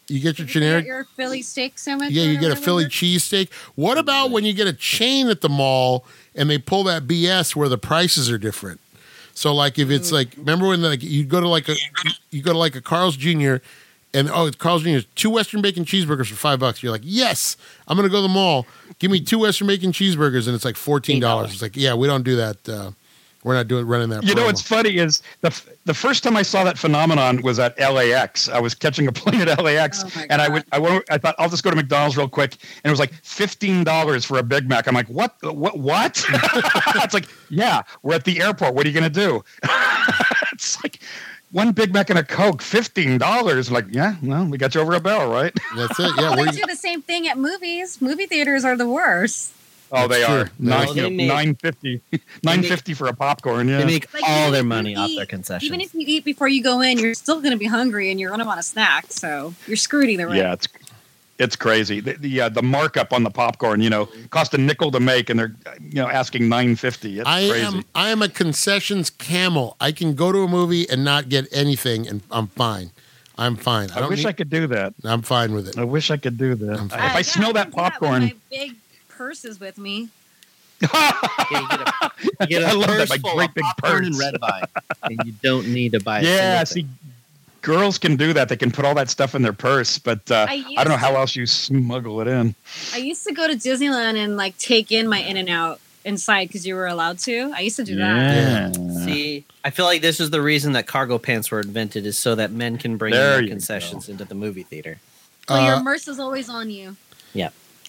You 0.08 0.20
get 0.20 0.38
your 0.38 0.46
Did 0.46 0.54
you 0.54 0.60
generic. 0.62 0.84
get 0.84 0.88
your 0.88 1.04
Philly 1.04 1.42
steak 1.42 1.78
sandwich. 1.78 2.10
Yeah, 2.10 2.22
you 2.24 2.34
get 2.34 2.44
a 2.46 2.48
whatever? 2.50 2.60
Philly 2.64 2.84
cheesesteak. 2.86 3.52
What 3.74 3.98
about 3.98 4.30
when 4.30 4.44
you 4.44 4.54
get 4.54 4.66
a 4.66 4.72
chain 4.72 5.28
at 5.28 5.42
the 5.42 5.50
mall 5.50 6.04
and 6.34 6.48
they 6.48 6.56
pull 6.56 6.82
that 6.84 7.06
BS 7.06 7.54
where 7.54 7.68
the 7.68 7.76
prices 7.76 8.30
are 8.30 8.38
different? 8.38 8.80
So 9.34 9.54
like 9.54 9.78
if 9.78 9.90
it's 9.90 10.10
like 10.10 10.34
remember 10.36 10.66
when 10.68 10.80
like 10.82 11.02
you 11.02 11.24
go 11.24 11.40
to 11.40 11.48
like 11.48 11.68
a 11.68 11.74
you 12.30 12.42
go 12.42 12.52
to 12.52 12.58
like 12.58 12.74
a 12.74 12.80
Carl's 12.80 13.16
Jr. 13.16 13.56
and 14.14 14.28
oh 14.32 14.46
it's 14.46 14.56
Carl's 14.56 14.82
Jr. 14.82 15.06
two 15.14 15.30
Western 15.30 15.60
bacon 15.62 15.84
cheeseburgers 15.84 16.26
for 16.28 16.34
five 16.36 16.58
bucks. 16.58 16.82
You're 16.82 16.90
like 16.90 17.02
yes, 17.04 17.56
I'm 17.86 17.96
gonna 17.96 18.08
go 18.08 18.16
to 18.16 18.22
the 18.22 18.28
mall. 18.28 18.66
Give 18.98 19.10
me 19.10 19.20
two 19.20 19.38
Western 19.40 19.68
bacon 19.68 19.92
cheeseburgers 19.92 20.46
and 20.46 20.56
it's 20.56 20.64
like 20.64 20.76
fourteen 20.76 21.20
dollars. 21.20 21.52
It's 21.52 21.62
like 21.62 21.76
yeah, 21.76 21.94
we 21.94 22.06
don't 22.08 22.24
do 22.24 22.34
that. 22.36 22.68
Uh, 22.68 22.90
we're 23.44 23.54
not 23.54 23.68
doing 23.68 23.86
running 23.86 24.08
that. 24.08 24.24
You 24.24 24.34
know 24.34 24.46
what's 24.46 24.62
funny 24.62 24.96
is 24.96 25.22
the 25.42 25.48
f- 25.48 25.68
the 25.88 25.94
first 25.94 26.22
time 26.22 26.36
I 26.36 26.42
saw 26.42 26.62
that 26.64 26.78
phenomenon 26.78 27.42
was 27.42 27.58
at 27.58 27.76
LAX. 27.80 28.48
I 28.48 28.60
was 28.60 28.74
catching 28.74 29.08
a 29.08 29.12
plane 29.12 29.40
at 29.48 29.60
LAX, 29.60 30.04
Oh 30.04 30.22
and 30.30 30.40
I 30.40 30.46
God. 30.46 30.52
would 30.52 30.64
I 30.70 30.78
went, 30.78 31.04
I 31.10 31.18
thought 31.18 31.34
I'll 31.38 31.48
just 31.48 31.64
go 31.64 31.70
to 31.70 31.76
McDonald's 31.76 32.16
real 32.16 32.28
quick, 32.28 32.52
and 32.84 32.88
it 32.88 32.90
was 32.90 33.00
like 33.00 33.12
fifteen 33.24 33.82
dollars 33.84 34.24
for 34.24 34.38
a 34.38 34.42
Big 34.42 34.68
Mac. 34.68 34.86
I'm 34.86 34.94
like, 34.94 35.08
what 35.08 35.34
what 35.42 35.78
what? 35.78 36.24
it's 37.02 37.14
like, 37.14 37.26
yeah, 37.50 37.82
we're 38.02 38.14
at 38.14 38.24
the 38.24 38.40
airport. 38.40 38.74
What 38.74 38.86
are 38.86 38.88
you 38.88 38.94
gonna 38.94 39.10
do? 39.10 39.42
it's 40.52 40.82
like 40.84 41.00
one 41.50 41.72
Big 41.72 41.92
Mac 41.94 42.10
and 42.10 42.18
a 42.18 42.24
Coke, 42.24 42.60
fifteen 42.62 43.18
dollars. 43.18 43.70
Like, 43.70 43.86
yeah, 43.90 44.16
well, 44.22 44.44
we 44.46 44.58
got 44.58 44.74
you 44.74 44.80
over 44.82 44.92
a 44.94 45.00
barrel, 45.00 45.32
right? 45.32 45.52
That's 45.76 45.98
it. 45.98 46.12
Yeah, 46.18 46.30
Well, 46.30 46.38
we're, 46.38 46.44
they 46.52 46.60
do 46.60 46.66
the 46.66 46.76
same 46.76 47.00
thing 47.02 47.26
at 47.26 47.38
movies. 47.38 48.00
Movie 48.02 48.26
theaters 48.26 48.64
are 48.64 48.76
the 48.76 48.88
worst. 48.88 49.52
Oh, 49.90 50.06
they 50.06 50.20
That's 50.20 50.30
are 50.30 50.44
true. 50.44 50.52
nine 50.58 50.84
Well, 50.86 50.94
they 50.94 51.10
make- 51.10 51.28
nine 51.28 51.54
fifty 51.54 52.00
nine 52.42 52.62
fifty 52.62 52.94
for 52.94 53.06
a 53.08 53.14
popcorn. 53.14 53.68
Yeah, 53.68 53.78
They 53.78 53.84
make 53.86 54.12
Like, 54.12 54.22
all 54.26 54.50
their 54.50 54.60
if 54.60 54.64
you 54.64 54.68
money 54.68 54.96
off 54.96 55.10
their 55.16 55.26
concessions. 55.26 55.64
Even 55.64 55.80
if 55.80 55.94
you 55.94 56.04
eat 56.06 56.24
before 56.24 56.48
you 56.48 56.62
go 56.62 56.80
in, 56.80 56.98
you're 56.98 57.14
still 57.14 57.40
going 57.40 57.52
to 57.52 57.56
be 57.58 57.66
hungry 57.66 58.10
and 58.10 58.20
you're 58.20 58.28
going 58.30 58.40
to 58.40 58.46
want 58.46 58.60
a 58.60 58.62
snack. 58.62 59.06
So 59.12 59.54
you're 59.66 59.76
screwed 59.76 60.10
either 60.10 60.28
way. 60.28 60.38
Yeah, 60.38 60.52
it's 60.52 60.68
it's 61.38 61.54
crazy. 61.56 62.00
The 62.00 62.14
the, 62.14 62.40
uh, 62.42 62.48
the 62.50 62.62
markup 62.62 63.12
on 63.12 63.22
the 63.22 63.30
popcorn, 63.30 63.80
you 63.80 63.88
know, 63.90 64.06
cost 64.30 64.52
a 64.54 64.58
nickel 64.58 64.90
to 64.90 65.00
make, 65.00 65.30
and 65.30 65.38
they're 65.38 65.54
you 65.80 65.94
know 66.02 66.08
asking 66.08 66.48
nine 66.48 66.74
fifty. 66.76 67.20
It's 67.20 67.28
I 67.28 67.48
crazy. 67.48 67.64
am 67.64 67.84
I 67.94 68.08
am 68.10 68.22
a 68.22 68.28
concessions 68.28 69.08
camel. 69.08 69.76
I 69.80 69.92
can 69.92 70.14
go 70.14 70.32
to 70.32 70.40
a 70.40 70.48
movie 70.48 70.88
and 70.90 71.04
not 71.04 71.28
get 71.28 71.46
anything, 71.52 72.06
and 72.08 72.22
I'm 72.30 72.48
fine. 72.48 72.90
I'm 73.38 73.54
fine. 73.54 73.88
I 73.92 73.98
I, 73.98 74.00
don't. 74.00 74.10
wish 74.10 74.18
need- 74.24 74.26
I 74.26 74.32
could 74.32 74.50
do 74.50 74.66
that. 74.66 74.94
I'm 75.04 75.22
fine 75.22 75.54
with 75.54 75.68
it. 75.68 75.78
I 75.78 75.84
wish 75.84 76.10
I 76.10 76.16
could 76.16 76.36
do 76.36 76.56
that. 76.56 76.78
I'm 76.80 76.88
if. 76.88 76.92
Uh, 76.92 76.96
I 76.96 77.16
yeah, 77.18 77.22
smell 77.22 77.52
that 77.52 77.70
can 77.70 77.70
do 77.70 77.82
with 77.84 77.92
popcorn, 77.92 78.22
my 78.24 78.34
big 78.50 78.74
purses 79.18 79.60
with 79.60 79.76
me. 79.78 80.08
Yeah, 80.80 81.12
you 81.50 81.68
get 81.68 81.80
a, 81.80 82.10
you 82.40 82.46
get 82.46 82.62
a 82.62 82.66
I 82.68 82.72
love 82.72 82.86
that, 82.96 83.08
purse 83.08 83.20
full 83.20 83.34
great 83.34 83.48
of 83.48 83.54
big 83.56 83.64
popcorn 83.64 84.04
and 84.04 84.16
red 84.18 84.34
vine, 84.40 84.62
and 85.02 85.18
you 85.24 85.32
don't 85.42 85.66
need 85.68 85.92
to 85.92 86.00
buy. 86.00 86.20
A 86.20 86.22
yeah, 86.24 86.62
single 86.64 86.88
see, 86.94 87.10
girls 87.62 87.98
can 87.98 88.14
do 88.16 88.32
that. 88.32 88.48
They 88.48 88.56
can 88.56 88.70
put 88.70 88.84
all 88.84 88.94
that 88.94 89.10
stuff 89.10 89.34
in 89.34 89.42
their 89.42 89.52
purse, 89.52 89.98
but 89.98 90.30
uh, 90.30 90.46
I 90.48 90.64
I, 90.78 90.84
don't 90.84 90.92
know 90.92 90.96
how 90.96 91.10
to- 91.10 91.16
else 91.18 91.34
you 91.34 91.46
smuggle 91.46 92.20
it 92.20 92.28
in. 92.28 92.54
I 92.94 92.98
used 92.98 93.24
to 93.26 93.32
go 93.34 93.48
to 93.48 93.54
Disneyland 93.54 94.16
and 94.16 94.36
like 94.36 94.56
take 94.58 94.92
in 94.92 95.08
my 95.08 95.18
In-N-Out 95.18 95.80
inside 96.04 96.46
because 96.46 96.64
you 96.64 96.76
were 96.76 96.86
allowed 96.86 97.18
to. 97.18 97.50
I 97.54 97.60
used 97.60 97.76
to 97.76 97.84
do 97.84 97.96
that. 97.96 98.74
thing. 98.76 98.98
See, 99.00 99.44
I 99.64 99.70
feel 99.70 99.84
like 99.84 100.00
this 100.00 100.20
is 100.20 100.30
the 100.30 100.40
reason 100.40 100.72
that 100.74 100.86
cargo 100.86 101.18
pants 101.18 101.50
were 101.50 101.60
invented, 101.60 102.06
is 102.06 102.16
so 102.16 102.36
that 102.36 102.52
men 102.52 102.78
can 102.78 102.96
bring 102.96 103.12
their 103.12 103.42
you 103.42 103.48
concessions 103.48 104.08
into 104.08 104.24
the 104.24 104.36
movie 104.36 104.62
theater. 104.62 105.00
So 105.48 105.56
Uh, 105.56 105.66
your 105.66 105.82
merce 105.82 106.06
is 106.06 106.20
always 106.20 106.48
on 106.48 106.70
you. 106.70 106.96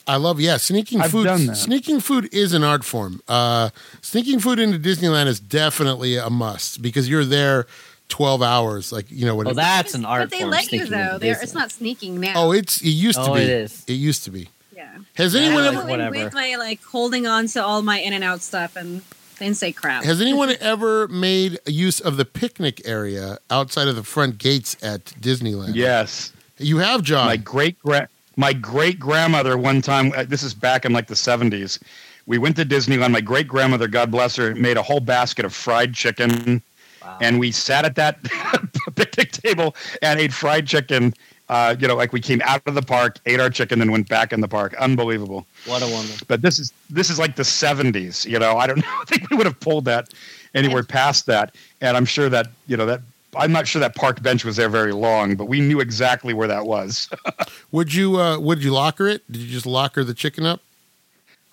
I 0.10 0.16
love 0.18 0.40
yeah. 0.40 0.58
Sneaking 0.58 1.02
I've 1.02 1.12
food. 1.12 1.26
done 1.26 1.46
that. 1.48 1.56
Sneaking 1.56 2.00
food 2.00 2.34
is 2.34 2.54
an 2.54 2.64
art 2.64 2.84
form. 2.84 3.22
Uh, 3.28 3.70
sneaking 4.02 4.40
food 4.40 4.60
into 4.60 4.78
Disneyland 4.80 5.28
is 5.28 5.40
definitely 5.40 6.16
a 6.18 6.30
must 6.30 6.82
because 6.82 7.08
you're 7.08 7.26
there 7.26 7.68
twelve 8.10 8.42
hours. 8.42 8.92
Like 8.92 9.06
you 9.10 9.26
know 9.26 9.36
when. 9.36 9.48
Oh, 9.48 9.52
it- 9.52 9.56
that's 9.56 9.94
an 9.94 10.06
art 10.06 10.24
But 10.24 10.32
they 10.32 10.40
form. 10.40 10.52
let 10.52 10.72
you 10.72 10.86
though. 10.86 11.16
into 11.16 11.28
it's 11.30 11.54
not 11.54 11.72
sneaking 11.72 12.20
now. 12.20 12.34
oh, 12.36 12.52
it's 12.52 12.82
it 12.82 12.90
used 12.90 13.20
to 13.20 13.32
Oh, 13.32 13.36
be. 13.36 13.42
it 13.42 13.50
is. 13.50 13.84
It 13.88 13.94
used 13.94 14.24
to 14.26 14.32
be. 14.32 14.50
yeah. 14.76 14.98
Has 15.16 15.36
anyone 15.36 15.64
I 15.64 15.68
like, 15.68 15.68
ever, 15.68 15.78
went 15.78 15.90
whatever. 15.90 16.26
with 16.26 16.34
my 16.34 16.56
like 16.56 16.82
holding 16.84 17.28
on 17.28 17.48
to 17.48 17.64
all 17.64 17.82
my 17.82 18.00
In-N-Out 18.00 18.42
stuff 18.42 18.76
and 18.76 19.02
didn't 19.38 19.58
say 19.58 19.72
crap. 19.72 20.04
has 20.04 20.20
anyone 20.22 20.54
ever 20.60 21.08
made 21.08 21.60
use 21.66 22.00
of 22.02 22.18
the 22.18 22.26
picnic 22.26 22.82
area 22.86 23.38
outside 23.50 23.88
of 23.88 23.96
the 23.96 24.04
front 24.04 24.38
gates 24.38 24.76
at 24.82 25.06
Disneyland? 25.22 25.76
Yes, 25.76 26.34
you 26.58 26.80
have, 26.80 27.04
John. 27.04 27.28
my 27.28 27.38
great 27.38 27.80
gra- 27.80 28.10
my 28.40 28.54
great 28.54 29.00
grandmother 29.00 29.58
one 29.58 29.82
time. 29.82 30.14
Uh, 30.16 30.24
this 30.24 30.44
is 30.44 30.54
back 30.54 30.86
in 30.86 30.94
like 30.94 31.08
the 31.08 31.16
seventies. 31.16 31.80
We 32.26 32.38
went 32.38 32.56
to 32.58 32.66
Disneyland. 32.66 33.12
My 33.12 33.22
great 33.22 33.48
grandmother, 33.48 33.88
God 33.88 34.12
bless 34.12 34.36
her, 34.38 34.56
made 34.56 34.78
a 34.78 34.84
whole 34.84 35.02
basket 35.02 35.46
of 35.46 35.54
fried 35.54 35.94
chicken. 35.94 36.62
Wow. 37.02 37.18
and 37.22 37.40
we 37.40 37.52
sat 37.52 37.86
at 37.86 37.96
that 37.96 38.20
picnic 38.96 39.32
table 39.32 39.74
and 40.02 40.20
ate 40.20 40.34
fried 40.34 40.68
chicken 40.68 41.14
Uh, 41.50 41.76
you 41.80 41.88
know, 41.88 41.96
like 41.96 42.14
we 42.14 42.22
came 42.22 42.42
out 42.46 42.62
of 42.68 42.76
the 42.76 42.82
park, 42.82 43.18
ate 43.26 43.40
our 43.40 43.50
chicken, 43.50 43.82
and 43.82 43.90
went 43.92 44.08
back 44.08 44.32
in 44.34 44.40
the 44.42 44.48
park. 44.48 44.76
Unbelievable. 44.80 45.48
What 45.66 45.82
a 45.82 45.88
woman. 45.88 46.12
But 46.28 46.42
this 46.44 46.60
is 46.60 46.72
this 46.92 47.10
is 47.10 47.18
like 47.18 47.36
the 47.36 47.44
'70s. 47.44 48.26
You 48.26 48.38
know, 48.38 48.58
I 48.58 48.68
don't 48.68 48.78
know. 48.86 48.96
I 49.02 49.06
think 49.08 49.30
we 49.32 49.36
would 49.38 49.48
have 49.48 49.60
pulled 49.60 49.86
that 49.86 50.10
anywhere 50.54 50.84
past 50.84 51.26
that, 51.26 51.56
and 51.82 51.98
I'm 51.98 52.06
sure 52.06 52.30
that 52.30 52.48
you 52.68 52.78
know 52.78 52.86
that. 52.86 53.02
I'm 53.36 53.52
not 53.52 53.68
sure 53.68 53.80
that 53.80 53.96
park 53.96 54.22
bench 54.22 54.44
was 54.44 54.56
there 54.56 54.70
very 54.70 54.92
long, 54.92 55.36
but 55.36 55.46
we 55.46 55.62
knew 55.62 55.80
exactly 55.80 56.34
where 56.34 56.48
that 56.48 56.66
was. 56.66 57.10
Would 57.72 57.94
you 57.94 58.20
uh, 58.20 58.40
would 58.40 58.64
you 58.64 58.72
locker 58.72 59.08
it? 59.08 59.30
Did 59.32 59.42
you 59.42 59.48
just 59.48 59.68
locker 59.68 60.04
the 60.04 60.16
chicken 60.16 60.46
up? 60.46 60.62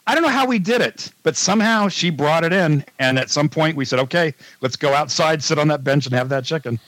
I 0.06 0.14
don't 0.14 0.22
know 0.22 0.30
how 0.30 0.46
we 0.46 0.58
did 0.58 0.80
it, 0.80 1.10
but 1.24 1.36
somehow 1.36 1.88
she 1.88 2.10
brought 2.10 2.44
it 2.44 2.52
in, 2.52 2.84
and 3.00 3.18
at 3.18 3.28
some 3.28 3.48
point 3.48 3.76
we 3.76 3.84
said, 3.84 3.98
"Okay, 3.98 4.32
let's 4.60 4.76
go 4.76 4.94
outside, 4.94 5.42
sit 5.42 5.58
on 5.58 5.68
that 5.68 5.84
bench, 5.84 6.06
and 6.06 6.14
have 6.14 6.28
that 6.30 6.44
chicken." 6.44 6.78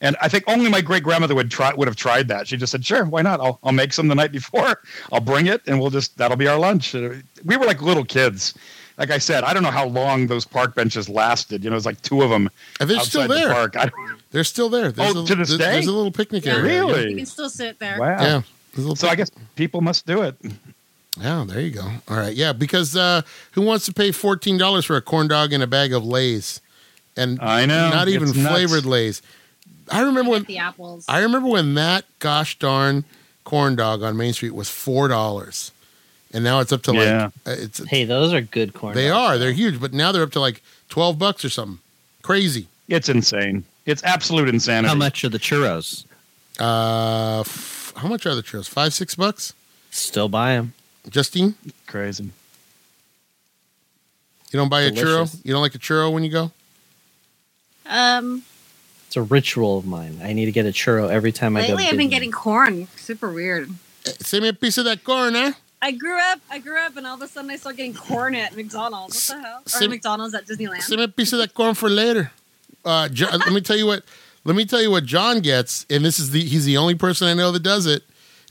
And 0.00 0.16
I 0.22 0.28
think 0.28 0.44
only 0.46 0.70
my 0.70 0.80
great 0.80 1.02
grandmother 1.02 1.34
would 1.34 1.50
try 1.50 1.74
would 1.74 1.88
have 1.88 1.96
tried 1.96 2.28
that. 2.28 2.48
She 2.48 2.56
just 2.56 2.72
said, 2.72 2.84
"Sure, 2.84 3.04
why 3.04 3.22
not? 3.22 3.40
I'll 3.40 3.58
I'll 3.62 3.72
make 3.72 3.92
some 3.92 4.08
the 4.08 4.14
night 4.14 4.32
before. 4.32 4.80
I'll 5.12 5.20
bring 5.20 5.46
it, 5.46 5.60
and 5.66 5.80
we'll 5.80 5.90
just 5.90 6.16
that'll 6.16 6.36
be 6.36 6.48
our 6.48 6.58
lunch." 6.58 6.94
We 6.94 7.56
were 7.56 7.66
like 7.66 7.82
little 7.82 8.04
kids. 8.04 8.54
Like 9.00 9.10
I 9.10 9.18
said, 9.18 9.42
I 9.44 9.52
don't 9.54 9.62
know 9.64 9.70
how 9.72 9.86
long 9.86 10.26
those 10.28 10.44
park 10.44 10.74
benches 10.76 11.08
lasted. 11.08 11.64
You 11.64 11.70
know, 11.70 11.74
it 11.74 11.78
was 11.78 11.86
like 11.86 12.00
two 12.02 12.22
of 12.22 12.30
them 12.30 12.48
And 12.78 12.88
they're 12.88 13.00
still 13.00 13.26
there. 13.26 13.48
the 13.48 13.54
park. 13.54 13.76
I 13.76 13.86
don't, 13.86 14.20
They're 14.30 14.44
still 14.44 14.68
there. 14.68 14.92
There's 14.92 15.16
Oh, 15.16 15.24
a, 15.24 15.26
to 15.26 15.34
this 15.34 15.48
there's, 15.48 15.58
day? 15.58 15.72
There's 15.72 15.86
a 15.88 15.92
little 15.92 16.12
picnic 16.12 16.44
Yeah. 16.44 16.52
area. 16.58 16.84
Really? 16.84 17.10
You 17.10 17.16
can 17.16 17.26
still 17.26 17.48
sit 17.50 17.78
there. 17.80 17.98
wow. 17.98 18.20
Yeah. 18.22 18.42
There's 18.74 18.86
a 18.86 18.94
So 18.94 19.08
I 19.08 19.16
guess 19.16 19.30
people 19.56 19.80
must 19.80 20.06
do 20.06 20.22
it. 20.22 20.36
Yeah, 21.20 21.44
there 21.48 21.60
you 21.60 21.70
go. 21.70 21.90
All 22.08 22.16
right, 22.16 22.34
yeah, 22.36 22.52
because 22.52 22.94
uh, 22.94 23.22
who 23.52 23.62
wants 23.62 23.84
to 23.86 23.92
pay 23.92 24.12
fourteen 24.12 24.56
dollars 24.58 24.84
for 24.84 24.96
a 24.96 25.02
corn 25.02 25.26
dog 25.26 25.52
and 25.52 25.60
a 25.62 25.66
bag 25.66 25.92
of 25.92 26.04
Lay's, 26.04 26.60
and 27.16 27.40
I 27.42 27.66
know. 27.66 27.90
not 27.90 28.06
even 28.08 28.28
nuts. 28.28 28.38
flavored 28.48 28.84
Lay's. 28.86 29.20
I 29.90 30.02
remember 30.02 30.30
when 30.30 30.44
the 30.44 30.58
apples. 30.58 31.04
I 31.08 31.18
remember 31.22 31.48
when 31.48 31.74
that 31.74 32.04
gosh 32.20 32.58
darn 32.60 33.04
corn 33.42 33.74
dog 33.74 34.04
on 34.04 34.16
Main 34.16 34.32
Street 34.34 34.54
was 34.54 34.68
four 34.70 35.08
dollars, 35.08 35.72
and 36.32 36.44
now 36.44 36.60
it's 36.60 36.72
up 36.72 36.82
to 36.82 36.92
like 36.92 37.00
Yeah. 37.06 37.30
uh, 37.46 37.50
it's 37.58 37.84
Hey, 37.88 38.04
those 38.04 38.32
are 38.32 38.40
good 38.40 38.74
corn. 38.74 38.94
they 38.94 39.08
dogs, 39.08 39.16
are 39.16 39.32
though. 39.38 39.44
they're 39.44 39.52
huge, 39.52 39.80
but 39.80 39.92
now 39.92 40.12
they're 40.12 40.22
up 40.22 40.32
to 40.32 40.40
like 40.40 40.62
twelve 40.88 41.18
bucks 41.18 41.44
or 41.44 41.50
something 41.50 41.78
crazy. 42.22 42.66
It's 42.88 43.08
insane. 43.08 43.64
It's 43.86 44.02
absolute 44.04 44.48
insanity. 44.48 44.88
How 44.88 44.94
much 44.94 45.24
are 45.24 45.28
the 45.28 45.38
churros? 45.38 46.04
Uh, 46.58 47.40
f- 47.40 47.92
how 47.96 48.08
much 48.08 48.26
are 48.26 48.34
the 48.34 48.42
churros? 48.42 48.68
Five 48.68 48.92
six 48.92 49.14
bucks. 49.14 49.54
Still 49.90 50.28
buy 50.28 50.52
them. 50.54 50.74
Justine, 51.08 51.54
Crazy. 51.86 52.24
you 52.24 52.30
don't 54.52 54.68
buy 54.68 54.82
a 54.82 54.90
churro. 54.90 55.34
You 55.44 55.52
don't 55.52 55.62
like 55.62 55.74
a 55.74 55.78
churro 55.78 56.12
when 56.12 56.24
you 56.24 56.30
go. 56.30 56.50
um, 57.86 58.42
It's 59.06 59.16
a 59.16 59.22
ritual 59.22 59.78
of 59.78 59.86
mine. 59.86 60.20
I 60.22 60.32
need 60.32 60.44
to 60.46 60.52
get 60.52 60.66
a 60.66 60.70
churro 60.70 61.08
every 61.10 61.32
time 61.32 61.56
I 61.56 61.62
go. 61.62 61.68
lately 61.68 61.86
I've 61.86 61.96
been 61.96 62.10
getting 62.10 62.30
corn. 62.32 62.86
Super 62.96 63.32
weird. 63.32 63.70
Send 64.20 64.42
me 64.42 64.48
a 64.48 64.52
piece 64.52 64.76
of 64.78 64.84
that 64.84 65.02
corn, 65.04 65.34
eh? 65.36 65.52
I 65.82 65.92
grew 65.92 66.18
up. 66.18 66.40
I 66.50 66.58
grew 66.58 66.78
up, 66.78 66.96
and 66.96 67.06
all 67.06 67.14
of 67.14 67.22
a 67.22 67.26
sudden 67.28 67.50
I 67.50 67.56
start 67.56 67.76
getting 67.76 67.94
corn 67.94 68.34
at 68.34 68.54
McDonald's. 68.56 69.28
What 69.30 69.36
the 69.38 69.42
hell? 69.48 69.62
Or 69.64 69.68
Sim- 69.68 69.90
McDonald's 69.90 70.34
at 70.34 70.46
Disneyland. 70.46 70.82
Send 70.82 70.98
me 70.98 71.04
a 71.04 71.08
piece 71.08 71.32
of 71.32 71.38
that 71.38 71.54
corn 71.54 71.74
for 71.74 71.88
later. 71.88 72.30
Uh, 72.84 73.08
Jo- 73.08 73.28
let 73.32 73.52
me 73.52 73.60
tell 73.60 73.76
you 73.76 73.86
what. 73.86 74.04
Let 74.44 74.56
me 74.56 74.64
tell 74.64 74.80
you 74.80 74.90
what 74.90 75.04
John 75.04 75.40
gets, 75.40 75.84
and 75.90 76.04
this 76.04 76.18
is 76.18 76.30
the 76.30 76.42
he's 76.44 76.64
the 76.64 76.76
only 76.78 76.94
person 76.94 77.28
I 77.28 77.34
know 77.34 77.52
that 77.52 77.62
does 77.62 77.86
it, 77.86 78.02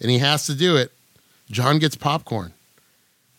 and 0.01 0.09
he 0.11 0.19
has 0.19 0.45
to 0.47 0.53
do 0.55 0.75
it. 0.75 0.91
John 1.51 1.79
gets 1.79 1.95
popcorn. 1.95 2.53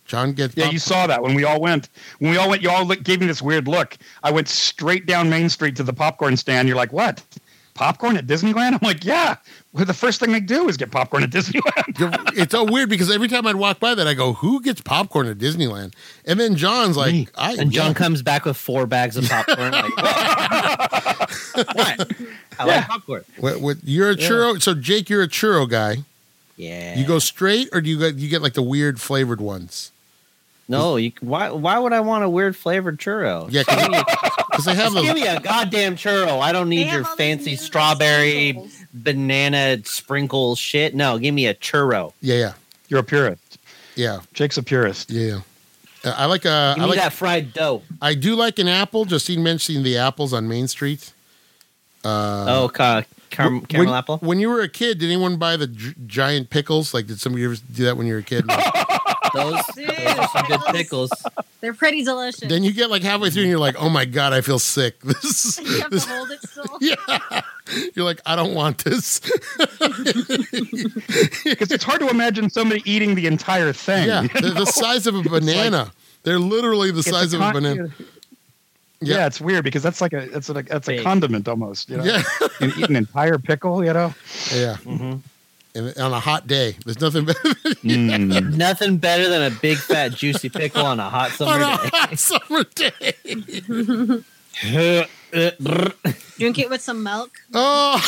John 0.07 0.33
gets 0.33 0.57
Yeah, 0.57 0.65
popcorn. 0.65 0.73
you 0.73 0.79
saw 0.81 1.07
that 1.07 1.23
when 1.23 1.35
we 1.35 1.45
all 1.45 1.61
went. 1.61 1.89
When 2.19 2.33
we 2.33 2.37
all 2.37 2.49
went, 2.51 2.63
you 2.63 2.71
all 2.71 2.85
look, 2.85 3.05
gave 3.05 3.21
me 3.21 3.27
this 3.27 3.41
weird 3.41 3.69
look. 3.69 3.97
I 4.25 4.33
went 4.33 4.49
straight 4.49 5.07
down 5.07 5.31
Main 5.31 5.49
Street 5.49 5.77
to 5.77 5.85
the 5.85 5.93
popcorn 5.93 6.37
stand. 6.37 6.67
You're 6.67 6.77
like, 6.77 6.93
"What? 6.93 7.23
Popcorn 7.75 8.17
at 8.17 8.27
Disneyland?" 8.27 8.73
I'm 8.73 8.79
like, 8.83 9.05
"Yeah." 9.05 9.37
Well, 9.73 9.85
the 9.85 9.95
first 9.95 10.19
thing 10.21 10.33
they 10.33 10.41
do 10.41 10.69
is 10.69 10.77
get 10.77 10.91
popcorn 10.91 11.23
at 11.23 11.31
Disneyland. 11.31 12.33
It's 12.37 12.53
so 12.53 12.65
weird 12.65 12.89
because 12.89 13.11
every 13.11 13.29
time 13.29 13.47
I'd 13.47 13.57
walk 13.57 13.79
by 13.81 13.95
that, 13.95 14.07
I 14.07 14.15
go, 14.15 14.33
"Who 14.35 14.61
gets 14.63 14.81
popcorn 14.81 15.27
at 15.29 15.39
Disneyland?" 15.39 15.95
And 16.25 16.39
then 16.41 16.57
John's 16.57 16.97
like, 16.97 17.13
Me. 17.13 17.29
"I." 17.37 17.55
And 17.55 17.71
John 17.71 17.89
yeah. 17.89 17.95
comes 17.95 18.23
back 18.23 18.45
with 18.45 18.57
four 18.57 18.87
bags 18.87 19.17
of 19.17 19.29
popcorn. 19.29 19.73
like, 19.73 19.97
what? 19.97 21.31
What? 21.75 22.13
I 22.59 22.67
Yeah. 22.67 22.77
like 22.77 22.89
popcorn. 22.89 23.25
What, 23.39 23.61
what, 23.61 23.77
you're 23.85 24.11
a 24.11 24.17
churro. 24.17 24.61
So 24.61 24.75
Jake, 24.75 25.09
you're 25.09 25.23
a 25.23 25.29
churro 25.29 25.69
guy. 25.69 25.99
Yeah. 26.57 26.99
You 26.99 27.07
go 27.07 27.19
straight, 27.19 27.69
or 27.73 27.81
do 27.81 27.89
you 27.89 27.99
get 27.99 28.17
you 28.17 28.29
get 28.29 28.43
like 28.43 28.53
the 28.55 28.63
weird 28.63 29.01
flavored 29.01 29.41
ones? 29.41 29.93
No, 30.69 30.97
you. 30.97 31.13
Why? 31.21 31.51
Why 31.51 31.79
would 31.79 31.93
I 31.93 32.01
want 32.01 32.23
a 32.23 32.29
weird 32.29 32.55
flavored 32.57 32.99
churro? 32.99 33.49
Yeah, 33.51 33.63
Give 33.65 33.91
me, 33.91 34.03
because 34.65 34.95
they 34.95 35.01
have 35.01 35.05
give 35.05 35.15
me 35.15 35.27
a 35.27 35.41
goddamn 35.41 35.97
churro. 35.97 36.41
I 36.41 36.53
don't 36.53 36.69
need 36.69 36.87
have 36.87 36.95
your 36.95 37.05
fancy 37.17 37.57
strawberry 37.57 38.51
sprinkles. 38.51 38.85
banana 38.95 39.79
sprinkle 39.85 40.57
shit. 40.57 40.95
No, 40.95 41.19
give 41.19 41.35
me 41.35 41.47
a 41.47 41.55
churro. 41.55 42.13
Yeah, 42.21 42.37
yeah, 42.37 42.53
You're 42.89 43.01
a 43.01 43.05
purist. 43.05 43.59
yeah, 43.97 44.21
Jake's 44.35 44.57
a 44.59 44.63
purist. 44.63 45.11
yeah. 45.11 45.41
Uh, 46.03 46.15
I 46.17 46.25
like 46.27 46.47
uh, 46.47 46.75
Give 46.77 46.83
I 46.85 46.87
me 46.87 46.91
like 46.93 46.99
that 47.01 47.13
fried 47.13 47.53
dough. 47.53 47.83
I 48.01 48.15
do 48.15 48.35
like 48.35 48.59
an 48.59 48.69
apple. 48.69 49.05
Justine 49.05 49.43
mentioned 49.43 49.85
the 49.85 49.99
apples 49.99 50.33
on 50.33 50.49
Main 50.49 50.67
Street. 50.67 51.13
Uh, 52.03 52.47
oh, 52.49 52.69
ca- 52.73 53.03
car- 53.31 53.51
when, 53.51 53.61
caramel 53.67 53.95
apple. 53.95 54.17
When 54.19 54.39
you 54.41 54.49
were 54.49 54.63
a 54.63 54.69
kid, 54.71 54.99
did 54.99 55.07
anyone 55.11 55.37
buy 55.37 55.59
the 55.59 55.67
gi- 55.67 55.95
giant 56.07 56.49
pickles? 56.49 56.95
Like, 56.95 57.07
did 57.07 57.21
somebody 57.21 57.45
ever 57.45 57.57
do 57.75 57.85
that 57.85 57.99
when 57.99 58.07
you 58.07 58.15
were 58.15 58.21
a 58.21 58.23
kid? 58.23 58.47
Those, 59.35 59.61
Dude, 59.75 59.89
those 59.97 60.19
are 60.19 60.29
some 60.29 60.47
good 60.47 60.61
pickles. 60.73 61.11
They're 61.61 61.75
pretty 61.75 62.03
delicious. 62.05 62.49
then 62.49 62.63
you 62.65 62.73
get 62.73 62.91
like 62.91 63.03
halfway 63.03 63.31
through 63.31 63.43
and 63.43 63.51
you're 63.51 63.59
like, 63.61 63.77
"Oh 63.79 63.89
my 63.91 64.05
god, 64.05 64.33
I 64.33 64.41
feel 64.41 64.59
sick." 64.59 65.01
This, 65.05 65.59
you 65.61 65.81
have 65.81 65.91
this 65.91 66.05
to 66.07 66.11
hold 66.13 66.31
it 66.31 66.41
still. 66.43 66.65
yeah. 66.81 67.43
You're 67.95 68.05
like, 68.05 68.21
"I 68.27 68.35
don't 68.37 68.55
want 68.55 68.79
this." 68.85 69.21
Because 71.45 71.71
it's 71.71 71.85
hard 71.85 72.01
to 72.01 72.09
imagine 72.09 72.51
somebody 72.51 72.83
eating 72.91 73.15
the 73.15 73.27
entire 73.27 73.73
thing. 73.73 74.09
yeah, 74.09 74.23
you 74.23 74.29
they're 74.29 74.51
the 74.53 74.65
size 74.67 75.07
of 75.07 75.15
a 75.15 75.23
banana. 75.23 75.93
they're 76.23 76.39
literally 76.39 76.91
the 76.91 77.01
It's 77.01 77.11
size 77.11 77.33
of 77.33 77.41
a 77.41 77.53
banana. 77.53 77.89
Yeah. 79.03 79.17
Yeah. 79.17 79.27
it's 79.27 79.41
weird 79.41 79.65
because 79.65 79.83
that's 79.83 80.01
like 80.03 80.13
a 80.13 80.27
that's 80.27 80.49
a 80.51 80.53
that's 80.55 80.89
a 80.89 80.97
Big. 80.97 81.05
condiment 81.05 81.49
almost. 81.49 81.89
You 81.89 81.99
know, 81.99 82.05
Yeah, 82.05 82.23
and 82.61 82.73
eat 82.77 82.89
an 82.89 82.97
entire 82.97 83.39
pickle. 83.39 83.85
You 83.85 83.93
know, 83.95 84.15
yeah. 84.55 84.77
hmm 84.77 85.17
And 85.75 85.97
on 85.99 86.13
a 86.13 86.21
hot 86.21 86.47
day, 86.47 86.77
there's 86.85 87.01
nothing 87.01 87.25
better 87.27 87.39
Mm. 87.81 88.57
Nothing 88.57 88.99
better 88.99 89.29
than 89.29 89.41
a 89.43 89.51
big 89.57 89.79
fat 89.79 90.13
juicy 90.13 90.49
pickle 90.51 90.85
on 90.85 91.01
a 91.01 91.09
hot 91.09 91.31
summer 91.37 91.53
on 91.53 91.63
a 91.63 91.77
summer 91.77 91.91
hot 91.93 92.19
summer 92.19 92.65
day. 92.65 92.93
day. 94.63 95.07
Drink 96.39 96.59
it 96.59 96.69
with 96.69 96.83
some 96.83 97.03
milk. 97.03 97.31
Oh 97.55 97.99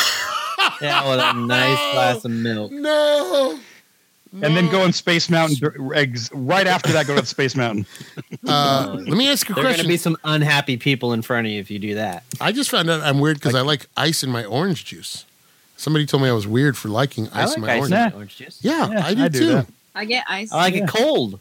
yeah, 0.81 1.09
with 1.09 1.21
a 1.21 1.33
nice 1.47 1.79
glass 1.95 2.25
of 2.25 2.31
milk. 2.33 2.73
no! 2.73 3.59
and 4.35 4.57
then 4.57 4.71
go 4.71 4.81
on 4.83 4.93
Space 4.95 5.29
Mountain 5.31 5.93
eggs 5.95 6.31
right 6.33 6.67
after 6.67 6.91
that. 6.93 7.07
Go 7.07 7.15
to 7.19 7.25
Space 7.27 7.55
Mountain. 7.55 7.87
Uh, 8.47 8.97
let 8.99 9.17
me 9.17 9.29
ask 9.31 9.49
you 9.49 9.55
a 9.55 9.57
There 9.57 9.65
are 9.65 9.69
going 9.69 9.75
question. 9.75 9.85
to 9.85 9.89
be 9.89 9.97
some 9.99 10.17
unhappy 10.25 10.77
people 10.79 11.13
in 11.13 11.21
front 11.23 11.47
of 11.47 11.53
you 11.53 11.61
if 11.61 11.71
you 11.71 11.79
do 11.79 11.95
that. 11.97 12.25
I 12.41 12.51
just 12.53 12.71
found 12.71 12.89
out 12.91 13.03
I'm 13.03 13.19
weird 13.21 13.37
because 13.39 13.55
I 13.55 13.61
like 13.61 13.87
ice 13.97 14.23
in 14.23 14.31
my 14.31 14.45
orange 14.45 14.85
juice. 14.87 15.25
Somebody 15.83 16.07
told 16.07 16.23
me 16.23 16.29
I 16.29 16.33
was 16.33 16.47
weird 16.47 16.77
for 16.77 16.89
liking 16.89 17.29
I 17.33 17.43
ice 17.43 17.49
like 17.49 17.57
in 17.57 17.63
my 17.63 17.73
ice 17.73 17.79
orange. 17.81 17.93
in 17.93 17.99
Yeah. 17.99 18.11
orange 18.15 18.37
juice. 18.37 18.59
Yeah, 18.63 18.89
Yeah, 18.89 19.05
I 19.07 19.15
do 19.15 19.25
I 19.25 19.29
do 19.29 19.39
too. 19.41 19.47
that. 19.49 19.67
I 19.97 20.05
get 20.05 20.25
ice. 20.29 20.53
I 20.53 20.57
like 20.57 20.75
Yeah. 20.75 20.85
it 20.85 20.89
cold. 20.89 21.41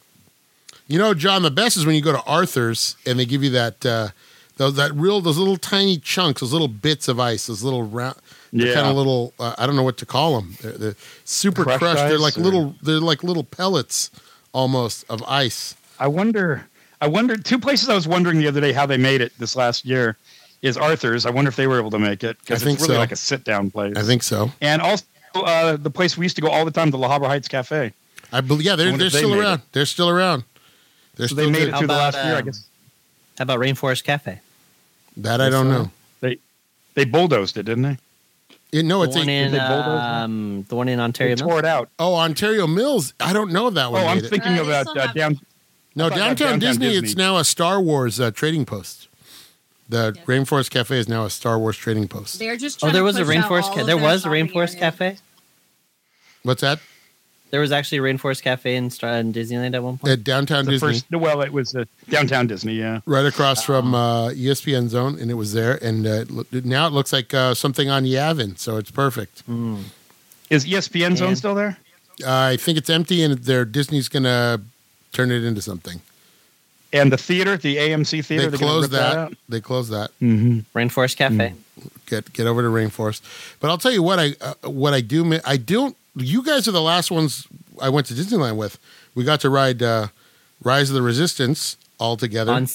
You 0.87 0.97
know, 0.97 1.13
John, 1.13 1.43
the 1.43 1.51
best 1.51 1.77
is 1.77 1.85
when 1.85 1.95
you 1.95 2.01
go 2.01 2.11
to 2.11 2.21
Arthur's 2.23 2.95
and 3.05 3.19
they 3.19 3.25
give 3.27 3.43
you 3.43 3.51
that 3.51 3.85
uh, 3.85 4.07
those 4.57 4.75
that 4.77 4.93
real 4.95 5.21
those 5.21 5.37
little 5.37 5.57
tiny 5.57 5.97
chunks, 5.97 6.41
those 6.41 6.51
little 6.53 6.67
bits 6.67 7.07
of 7.07 7.19
ice, 7.19 7.45
those 7.47 7.61
little 7.63 7.83
round, 7.83 8.15
Yeah. 8.51 8.73
kind 8.73 8.87
of 8.87 8.95
little. 8.95 9.31
Uh, 9.39 9.53
I 9.59 9.67
don't 9.67 9.75
know 9.75 9.83
what 9.83 9.97
to 9.97 10.05
call 10.07 10.41
them. 10.41 10.57
They're, 10.61 10.71
they're 10.73 10.95
super 11.23 11.63
Crushed 11.63 11.79
crushed. 11.79 11.97
They're 12.09 12.17
like 12.17 12.35
or- 12.37 12.41
little. 12.41 12.75
They're 12.81 12.99
like 12.99 13.23
little 13.23 13.43
pellets 13.43 14.09
almost 14.53 15.05
of 15.07 15.23
ice. 15.27 15.75
I 15.99 16.07
wonder. 16.07 16.65
I 16.99 17.07
wonder. 17.07 17.37
Two 17.37 17.59
places 17.59 17.89
I 17.89 17.95
was 17.95 18.07
wondering 18.07 18.39
the 18.39 18.47
other 18.47 18.59
day 18.61 18.73
how 18.73 18.85
they 18.87 18.97
made 18.97 19.21
it 19.21 19.31
this 19.39 19.55
last 19.55 19.85
year 19.85 20.17
is 20.61 20.77
Arthur's. 20.77 21.25
I 21.25 21.29
wonder 21.31 21.49
if 21.49 21.55
they 21.55 21.67
were 21.67 21.79
able 21.79 21.91
to 21.91 21.99
make 21.99 22.23
it 22.23 22.37
because 22.39 22.61
it's 22.63 22.81
really 22.81 22.93
so. 22.95 22.99
like 22.99 23.11
a 23.11 23.15
sit 23.15 23.43
down 23.43 23.71
place. 23.71 23.95
I 23.97 24.03
think 24.03 24.23
so. 24.23 24.51
and 24.61 24.81
also 24.81 25.03
uh, 25.35 25.77
the 25.77 25.89
place 25.89 26.17
we 26.17 26.25
used 26.25 26.35
to 26.35 26.41
go 26.41 26.49
all 26.49 26.65
the 26.65 26.71
time, 26.71 26.91
the 26.91 26.97
La 26.97 27.09
Habra 27.17 27.27
Heights 27.27 27.47
Cafe. 27.47 27.93
I 28.31 28.41
believe. 28.41 28.65
Yeah, 28.65 28.75
they're 28.75 28.95
they're 28.95 29.07
if 29.07 29.13
they 29.13 29.19
still 29.19 29.29
made 29.31 29.39
around. 29.39 29.61
They're 29.71 29.85
still 29.85 30.09
around. 30.09 30.43
They're 31.15 31.27
So 31.27 31.35
still 31.35 31.45
they 31.45 31.51
made 31.51 31.59
good. 31.59 31.67
it 31.69 31.71
How 31.71 31.77
through 31.79 31.87
the 31.87 31.93
about, 31.93 32.13
last 32.13 32.25
year. 32.25 32.35
I 32.35 32.39
um, 32.39 32.45
guess 32.45 32.65
How 33.37 33.43
about 33.43 33.59
Rainforest 33.59 34.03
Cafe? 34.03 34.39
That 35.17 35.41
I 35.41 35.49
don't 35.49 35.67
know. 35.69 35.91
they 36.21 36.37
they 36.93 37.05
bulldozed 37.05 37.57
it, 37.57 37.63
didn't 37.63 37.83
they? 37.83 37.97
It, 38.71 38.85
no, 38.85 38.99
The 39.01 39.07
it's 39.09 39.17
one 39.17 39.27
a, 39.27 39.31
in 39.31 39.51
they 39.51 39.57
bulldoze 39.59 39.85
it? 39.85 40.23
um, 40.23 40.65
the 40.69 40.75
one 40.75 40.87
in 40.87 40.97
They 40.97 41.03
Ontario. 41.03 41.35
tore 41.35 41.59
it 41.59 41.65
out. 41.65 41.89
oh 41.99 42.15
Ontario 42.15 42.67
Mills. 42.67 43.13
I 43.19 43.33
don't 43.33 43.51
know 43.51 43.67
if 43.67 43.73
that 43.73 43.87
Oh, 43.87 43.91
one. 43.91 44.05
I'm 44.05 44.15
made 44.17 44.25
it. 44.25 44.29
thinking 44.29 44.57
Uh, 44.59 44.63
about 44.63 44.87
uh, 44.95 45.07
have- 45.07 45.15
down. 45.15 45.39
No, 45.93 46.07
downtown, 46.09 46.27
downtown 46.37 46.59
Disney, 46.59 46.87
Disney. 46.91 47.07
It's 47.09 47.17
now 47.17 47.35
a 47.35 47.43
Star 47.43 47.81
Wars 47.81 48.17
uh, 48.21 48.31
trading 48.31 48.63
post. 48.63 49.09
The 49.91 50.13
Yeah. 50.15 50.23
Rainforest 50.23 50.69
Cafe 50.69 50.97
is 50.97 51.07
now 51.09 51.25
a 51.25 51.29
Star 51.29 51.59
Wars 51.59 51.75
trading 51.77 52.07
post. 52.07 52.39
They're 52.39 52.55
just. 52.57 52.81
Oh, 52.83 52.87
there 52.87 53.01
to 53.01 53.03
was 53.03 53.17
a 53.17 53.25
push 53.25 53.35
out 53.35 53.43
Rainforest. 53.49 53.63
all 53.63 53.75
Ca- 53.75 53.83
there 53.83 53.97
was 53.97 54.25
a 54.25 54.29
Rainforest. 54.29 54.79
Cafe. 54.79 55.17
What's 56.43 56.61
that? 56.61 56.79
There 57.51 57.59
was 57.59 57.73
actually 57.73 57.97
a 57.97 58.01
Rainforest 58.01 58.41
Cafe 58.43 58.73
in, 58.77 58.89
Stra- 58.89 59.17
in 59.17 59.33
Disneyland 59.33 59.75
at 59.75 59.83
one 59.83 59.97
point. 59.97 60.13
At 60.13 60.23
downtown 60.23 60.63
The 60.63 60.71
Disney, 60.71 60.93
first, 60.93 61.05
well, 61.11 61.41
it 61.41 61.51
was 61.51 61.75
uh, 61.75 61.83
downtown 62.09 62.47
Disney. 62.47 62.75
Yeah, 62.75 63.01
right 63.05 63.25
across 63.25 63.61
from 63.65 63.93
uh, 63.93 64.29
ESPN 64.29 64.87
Zone, 64.87 65.19
and 65.19 65.29
it 65.29 65.33
was 65.33 65.51
there. 65.51 65.77
And 65.83 66.07
uh, 66.07 66.23
now 66.63 66.87
it 66.87 66.93
looks 66.93 67.11
like 67.11 67.33
uh, 67.33 67.53
something 67.53 67.89
on 67.89 68.05
Yavin, 68.05 68.57
so 68.57 68.77
it's 68.77 68.89
perfect. 68.91 69.45
Mm. 69.49 69.83
Is 70.49 70.65
ESPN 70.65 71.17
Zone 71.17 71.27
And- 71.29 71.37
still 71.37 71.53
there? 71.55 71.77
I 72.25 72.55
think 72.55 72.77
it's 72.77 72.89
empty, 72.89 73.21
and 73.23 73.37
they're 73.39 73.65
Disney's 73.65 74.07
gonna 74.07 74.61
turn 75.11 75.31
it 75.31 75.43
into 75.43 75.61
something. 75.61 75.99
And 76.93 77.11
the 77.11 77.17
theater, 77.17 77.55
the 77.57 77.77
AMC 77.77 78.25
theater, 78.25 78.49
They 78.49 78.57
they're 78.57 78.67
closed 78.67 78.91
rip 78.91 79.01
that. 79.01 79.17
out? 79.17 79.33
They 79.47 79.61
closed 79.61 79.91
that. 79.91 80.11
Mm-hmm. 80.21 80.77
Rainforest 80.77 81.15
Cafe. 81.15 81.53
Get 82.05 82.33
get 82.33 82.47
over 82.47 82.61
to 82.61 82.67
Rainforest. 82.67 83.21
But 83.59 83.69
I'll 83.69 83.77
tell 83.77 83.91
you 83.93 84.03
what 84.03 84.19
I 84.19 84.33
uh, 84.41 84.53
what 84.69 84.93
I 84.93 85.01
do. 85.01 85.39
I 85.45 85.57
don't. 85.57 85.95
You 86.15 86.43
guys 86.43 86.67
are 86.67 86.71
the 86.73 86.81
last 86.81 87.09
ones 87.11 87.47
I 87.81 87.87
went 87.89 88.07
to 88.07 88.13
Disneyland 88.13 88.57
with. 88.57 88.77
We 89.15 89.23
got 89.23 89.39
to 89.41 89.49
ride 89.49 89.81
uh, 89.81 90.07
Rise 90.63 90.89
of 90.89 90.95
the 90.95 91.01
Resistance 91.01 91.77
all 91.97 92.17
together. 92.17 92.51
On 92.51 92.67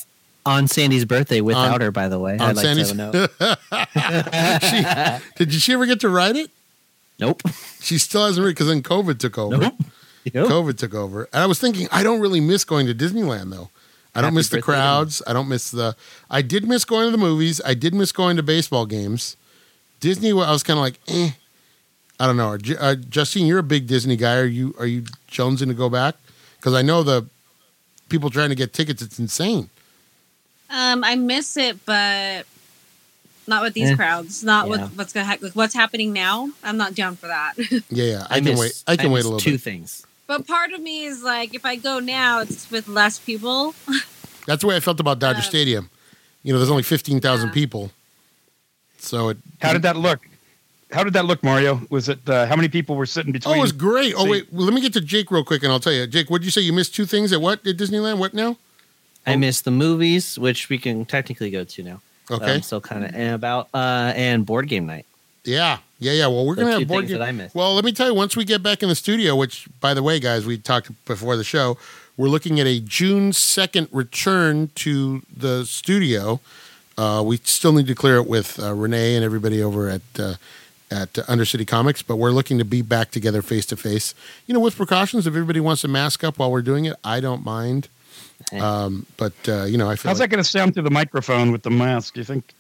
on 0.47 0.68
Sandy's 0.68 1.05
birthday 1.05 1.40
without 1.40 1.74
On- 1.74 1.80
her, 1.82 1.90
by 1.90 2.09
the 2.09 2.18
way. 2.18 2.34
on 2.34 2.40
I'd 2.40 2.56
like 2.56 2.64
Sandy's- 2.64 2.93
to 2.93 2.97
know. 2.97 3.12
she, 5.36 5.44
did 5.44 5.52
she 5.60 5.72
ever 5.72 5.86
get 5.86 6.01
to 6.01 6.09
ride 6.09 6.36
it? 6.36 6.51
Nope. 7.18 7.43
She 7.80 7.98
still 7.98 8.26
hasn't 8.26 8.44
read 8.44 8.52
because 8.52 8.68
then 8.68 8.82
COVID 8.82 9.18
took 9.18 9.38
over. 9.38 9.56
Nope. 9.56 9.74
Nope. 10.34 10.51
COVID 10.51 10.78
took 10.78 10.94
over. 10.94 11.28
And 11.32 11.43
I 11.43 11.47
was 11.47 11.59
thinking, 11.59 11.88
I 11.93 12.02
don't 12.02 12.20
really 12.20 12.40
miss 12.40 12.64
going 12.64 12.86
to 12.86 12.94
Disneyland 12.94 13.51
though. 13.51 13.70
I 14.16 14.20
don't 14.22 14.28
Happy 14.30 14.36
miss 14.36 14.48
the 14.48 14.56
birthday 14.56 14.72
to 14.72 14.78
me. 14.78 14.82
crowds. 14.82 15.22
I 15.26 15.32
don't 15.34 15.48
miss 15.48 15.70
the. 15.70 15.94
I 16.30 16.43
did 16.43 16.66
miss 16.66 16.84
going 16.84 17.06
to 17.06 17.10
the 17.10 17.18
movies. 17.18 17.60
I 17.64 17.74
did 17.74 17.94
miss 17.94 18.12
going 18.12 18.36
to 18.36 18.43
baseball 18.43 18.86
games. 18.86 19.36
Disney, 20.01 20.30
I 20.30 20.51
was 20.51 20.62
kind 20.62 20.78
of 20.78 20.82
like, 20.82 20.98
eh. 21.09 21.30
I 22.18 22.26
don't 22.26 22.36
know. 22.38 22.56
J- 22.56 22.76
Uh, 22.78 22.94
Justine, 22.94 23.47
you're 23.47 23.59
a 23.59 23.62
big 23.62 23.86
Disney 23.86 24.16
guy. 24.16 24.36
Are 24.36 24.44
you 24.47 24.74
are 24.78 24.86
you 24.86 25.02
jonesing 25.30 25.68
to 25.68 25.74
go 25.74 25.90
back? 25.90 26.14
Because 26.56 26.72
I 26.72 26.80
know 26.82 27.02
the 27.02 27.26
people 28.09 28.30
trying 28.30 28.48
to 28.48 28.55
get 28.55 28.72
tickets. 28.72 29.02
It's 29.02 29.18
insane. 29.18 29.68
Um, 30.70 31.05
I 31.05 31.14
miss 31.16 31.56
it, 31.59 31.84
but 31.84 32.47
not 33.47 33.62
with 33.62 33.74
these 33.74 33.90
Eh. 33.90 33.97
crowds. 33.97 34.43
Not 34.43 34.64
Yeah. 34.66 34.70
with 34.70 34.93
what's 34.97 35.12
gonna 35.12 35.26
ha- 35.26 35.36
with 35.43 35.55
what's 35.55 35.74
happening 35.74 36.14
now. 36.14 36.48
I'm 36.64 36.78
not 36.78 36.94
down 36.94 37.16
for 37.16 37.26
that. 37.26 37.52
Yeah, 37.90 38.05
yeah. 38.05 38.26
I, 38.30 38.36
can 38.36 38.44
miss- 38.44 38.60
wait. 38.60 38.82
I 38.86 38.97
can 38.97 39.10
wait 39.10 39.18
miss 39.18 39.24
a 39.26 39.28
little 39.28 39.40
two 39.40 39.52
bit. 39.52 39.60
things. 39.60 40.06
But 40.27 40.47
part 40.47 40.73
of 40.73 40.81
me 40.81 41.05
is 41.05 41.23
like, 41.23 41.55
if 41.55 41.65
I 41.65 41.77
go 41.77 41.98
now, 41.98 42.40
it's 42.40 42.70
with 42.70 42.89
less 42.89 43.19
people. 43.19 43.74
That's 44.47 44.61
the 44.62 44.66
way 44.69 44.77
I 44.77 44.81
felt 44.81 45.01
about 45.01 45.19
Dodger 45.19 45.39
Um, 45.39 45.43
Stadium. 45.44 45.90
You 46.43 46.53
know, 46.53 46.59
there's 46.59 46.70
only 46.70 46.82
fifteen 46.85 47.20
thousand 47.20 47.48
Yeah. 47.48 47.55
people. 47.55 47.90
So 48.98 49.31
it. 49.31 49.39
How 49.61 49.73
did 49.73 49.82
that 49.82 49.97
look? 49.97 50.20
How 50.93 51.03
did 51.03 51.15
that 51.15 51.24
look, 51.24 51.43
Mario? 51.43 51.81
Was 51.90 52.09
it 52.09 52.20
uh, 52.28 52.47
how 52.47 52.55
many 52.55 52.69
people 52.69 52.94
were 52.94 53.07
sitting 53.07 53.32
between? 53.32 53.55
Oh, 53.55 53.59
it 53.59 53.61
was 53.61 53.73
great. 53.73 54.15
Oh 54.16 54.28
wait, 54.28 54.53
well, 54.53 54.65
let 54.65 54.73
me 54.73 54.81
get 54.81 54.93
to 54.93 55.01
Jake 55.01 55.31
real 55.32 55.43
quick, 55.44 55.62
and 55.65 55.73
I'll 55.73 55.81
tell 55.81 55.93
you. 55.93 56.07
Jake, 56.07 56.31
what 56.31 56.39
did 56.39 56.44
you 56.44 56.51
say? 56.53 56.61
You 56.61 56.73
missed 56.73 56.94
two 56.94 57.07
things 57.07 57.32
at 57.32 57.40
what 57.40 57.66
at 57.66 57.77
Disneyland? 57.77 58.19
What 58.19 58.32
now? 58.35 58.57
I 59.27 59.35
Oh. 59.35 59.39
miss 59.39 59.61
the 59.61 59.73
movies, 59.73 60.39
which 60.39 60.69
we 60.69 60.78
can 60.78 61.05
technically 61.05 61.51
go 61.51 61.65
to 61.65 61.82
now. 61.82 62.01
Okay. 62.31 62.55
I'm 62.55 62.62
still 62.62 62.81
kind 62.81 63.05
of 63.05 63.12
and 63.15 63.35
about 63.35 63.69
uh, 63.74 64.12
and 64.15 64.47
board 64.47 64.69
game 64.69 64.86
night. 64.86 65.07
yeah, 65.44 65.78
yeah, 65.98 66.12
yeah. 66.12 66.27
Well, 66.27 66.47
we're 66.47 66.55
The 66.55 66.62
gonna 66.62 66.74
two 66.74 66.78
have 66.81 66.89
board 66.89 67.01
things 67.02 67.10
game. 67.12 67.18
that 67.20 67.28
I 67.28 67.32
missed. 67.32 67.55
Well, 67.55 67.74
let 67.74 67.85
me 67.85 67.93
tell 67.93 68.06
you. 68.09 68.14
Once 68.14 68.36
we 68.36 68.44
get 68.44 68.62
back 68.62 68.82
in 68.82 68.89
the 68.89 68.94
studio, 68.94 69.35
which, 69.36 69.66
by 69.81 69.94
the 69.94 70.02
way, 70.02 70.20
guys, 70.20 70.44
we 70.47 70.59
talked 70.59 70.90
before 71.06 71.36
the 71.36 71.44
show. 71.44 71.77
We're 72.16 72.28
looking 72.28 72.59
at 72.60 72.66
a 72.66 72.81
June 72.81 73.32
second 73.35 73.89
return 73.93 74.70
to 74.77 75.23
the 75.35 75.64
studio. 75.66 76.40
Uh, 76.97 77.23
we 77.24 77.36
still 77.39 77.73
need 77.74 77.86
to 77.89 77.94
clear 77.94 78.16
it 78.16 78.27
with 78.27 78.59
uh, 78.62 78.73
Renee 78.74 79.16
and 79.16 79.24
everybody 79.24 79.62
over 79.62 79.90
at 79.90 80.01
uh, 80.18 80.35
at 80.90 81.18
uh, 81.18 81.23
Undercity 81.24 81.66
Comics, 81.66 82.01
but 82.01 82.16
we're 82.16 82.31
looking 82.31 82.56
to 82.59 82.64
be 82.64 82.81
back 82.81 83.10
together 83.10 83.43
face 83.43 83.66
to 83.66 83.77
face. 83.77 84.14
You 84.47 84.55
know, 84.55 84.60
with 84.60 84.77
precautions. 84.77 85.27
If 85.27 85.32
everybody 85.35 85.60
wants 85.60 85.82
to 85.82 85.89
mask 85.89 86.24
up 86.24 86.39
while 86.39 86.51
we're 86.51 86.62
doing 86.62 86.85
it, 86.86 86.97
I 87.05 87.20
don't 87.20 87.44
mind. 87.44 87.89
Um, 88.59 89.06
but 89.16 89.32
uh, 89.48 89.64
you 89.64 89.77
know, 89.78 89.90
I 89.90 89.97
feel 89.97 90.10
How's 90.10 90.20
like, 90.20 90.31
that 90.31 90.36
going 90.36 90.44
to 90.44 90.48
sound 90.48 90.74
through 90.74 90.85
the 90.85 90.90
microphone 90.90 91.52
with 91.52 91.62
the 91.62 91.70
mask? 91.70 92.14
Do 92.14 92.20
you 92.20 92.24
think? 92.24 92.55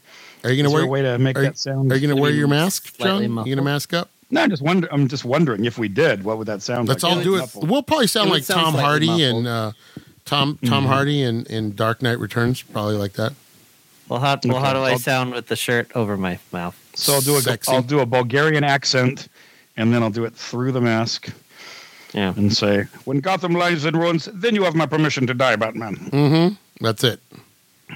Are 0.44 0.50
you 0.50 0.62
going 0.62 0.70
there 0.72 0.80
to 0.80 0.86
a 0.86 0.88
wear? 0.88 1.02
way 1.02 1.02
to 1.02 1.18
make 1.18 1.36
are 1.38 1.42
that 1.42 1.58
sound? 1.58 1.90
Are 1.90 1.96
you 1.96 2.06
going 2.06 2.16
to 2.16 2.20
wear 2.22 2.30
your 2.32 2.48
mask, 2.48 2.96
John? 2.98 3.06
slightly 3.18 3.26
You 3.26 3.34
going 3.34 3.56
to 3.56 3.62
mask 3.62 3.92
up? 3.94 4.10
no, 4.30 4.42
I'm 4.42 4.50
just 4.50 4.62
wonder. 4.62 4.88
I'm 4.92 5.08
just 5.08 5.24
wondering 5.24 5.64
if 5.64 5.78
we 5.78 5.88
did, 5.88 6.24
what 6.24 6.38
would 6.38 6.46
that 6.48 6.62
sound 6.62 6.88
Let's 6.88 7.02
like? 7.02 7.16
all 7.16 7.22
do 7.22 7.36
it. 7.36 7.40
Muffled. 7.40 7.70
We'll 7.70 7.82
probably 7.82 8.06
sound 8.08 8.30
It 8.30 8.32
like 8.32 8.46
Tom 8.46 8.74
Hardy 8.74 9.06
muffled. 9.06 9.20
and 9.22 9.46
uh, 9.48 9.72
Tom 10.24 10.58
Tom 10.64 10.84
Mhm. 10.84 10.88
Hardy 10.88 11.22
in, 11.22 11.44
in 11.46 11.74
Dark 11.74 12.02
Knight 12.02 12.18
Returns, 12.18 12.62
probably 12.62 12.96
like 12.96 13.12
that. 13.14 13.32
Well, 14.08 14.20
how, 14.20 14.38
well, 14.44 14.60
how 14.62 14.72
do 14.72 14.80
I 14.80 14.92
I'll- 14.92 14.98
sound 14.98 15.32
with 15.32 15.46
the 15.48 15.56
shirt 15.56 15.90
over 15.94 16.16
my 16.16 16.38
mouth? 16.52 16.76
So 16.94 17.14
I'll 17.14 17.20
do 17.20 17.36
a 17.36 17.40
Sexy. 17.40 17.72
will 17.72 17.82
do 17.82 18.00
a 18.00 18.06
Bulgarian 18.06 18.64
accent, 18.64 19.28
and 19.76 19.92
then 19.92 20.02
I'll 20.02 20.10
do 20.10 20.24
it 20.24 20.34
through 20.34 20.72
the 20.72 20.80
mask 20.80 21.32
Yeah. 22.14 22.32
and 22.36 22.56
say, 22.56 22.86
"When 23.04 23.20
Gotham 23.20 23.52
lies 23.52 23.84
in 23.84 23.94
ruins, 23.96 24.28
then 24.32 24.54
you 24.54 24.62
have 24.64 24.74
my 24.74 24.86
permission 24.86 25.26
to 25.26 25.34
die, 25.34 25.56
Batman." 25.56 25.96
Mm-hmm. 25.96 26.54
That's 26.84 27.04
it. 27.04 27.20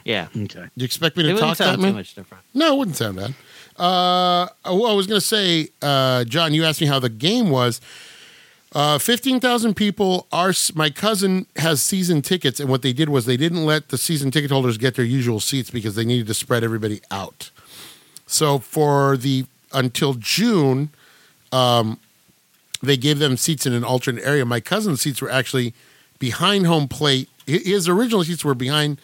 Yeah. 0.05 0.29
Okay. 0.37 0.61
Do 0.61 0.71
you 0.77 0.85
expect 0.85 1.17
me 1.17 1.25
to 1.25 1.33
wouldn't 1.33 1.49
talk 1.49 1.59
that 1.59 1.65
sound 1.65 1.79
too 1.79 1.83
man? 1.83 1.95
much 1.95 2.15
different. 2.15 2.45
No, 2.55 2.75
it 2.75 2.79
wouldn't 2.79 2.97
sound 2.97 3.17
bad. 3.17 3.35
Uh, 3.77 4.49
well, 4.67 4.87
I 4.87 4.95
was 4.95 5.07
going 5.07 5.21
to 5.21 5.27
say, 5.27 5.69
uh, 5.83 6.25
John, 6.25 6.53
you 6.53 6.65
asked 6.65 6.81
me 6.81 6.87
how 6.87 6.99
the 6.99 7.09
game 7.09 7.51
was. 7.51 7.81
Uh, 8.73 8.99
15,000 8.99 9.75
people. 9.75 10.27
are. 10.33 10.53
my 10.75 10.91
cousin 10.91 11.47
has 11.57 11.83
season 11.83 12.23
tickets, 12.23 12.61
and 12.61 12.69
what 12.69 12.83
they 12.83 12.93
did 12.93 13.09
was 13.09 13.27
they 13.27 13.37
didn't 13.37 13.65
let 13.65 13.89
the 13.89 13.99
season 13.99 14.31
ticket 14.31 14.51
holders 14.51 14.79
get 14.79 14.95
their 14.95 15.05
usual 15.05 15.41
seats 15.41 15.71
because 15.71 15.97
they 15.97 16.05
needed 16.05 16.27
to 16.29 16.35
spread 16.35 16.63
everybody 16.63 17.01
out. 17.11 17.51
So 18.27 18.59
for 18.59 19.17
the 19.17 19.47
until 19.73 20.15
June, 20.15 20.91
um, 21.53 21.99
they 22.83 22.97
gave 22.97 23.19
them 23.19 23.37
seats 23.37 23.67
in 23.67 23.73
an 23.73 23.83
alternate 23.83 24.25
area. 24.25 24.45
My 24.45 24.61
cousin's 24.61 25.01
seats 25.01 25.21
were 25.21 25.31
actually 25.31 25.75
behind 26.19 26.67
home 26.67 26.87
plate. 26.87 27.29
His 27.47 27.89
original 27.89 28.23
seats 28.23 28.45
were 28.45 28.55
behind 28.55 29.01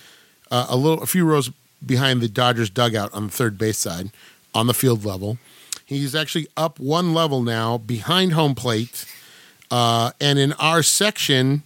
uh, 0.51 0.67
a 0.69 0.77
little, 0.77 1.03
a 1.03 1.07
few 1.07 1.25
rows 1.25 1.51
behind 1.85 2.21
the 2.21 2.29
Dodgers 2.29 2.71
dugout 2.71 3.13
on 3.13 3.27
the 3.27 3.33
third 3.33 3.59
base 3.59 3.79
side, 3.79 4.11
on 4.55 4.67
the 4.67 4.75
field 4.75 5.05
level. 5.05 5.39
He's 5.85 6.15
actually 6.15 6.49
up 6.57 6.81
one 6.81 7.15
level 7.15 7.43
now 7.43 7.79
behind 7.79 8.33
home 8.33 8.55
plate, 8.55 9.05
uh, 9.71 10.11
and 10.21 10.39
in 10.39 10.53
our 10.55 10.83
section, 10.83 11.63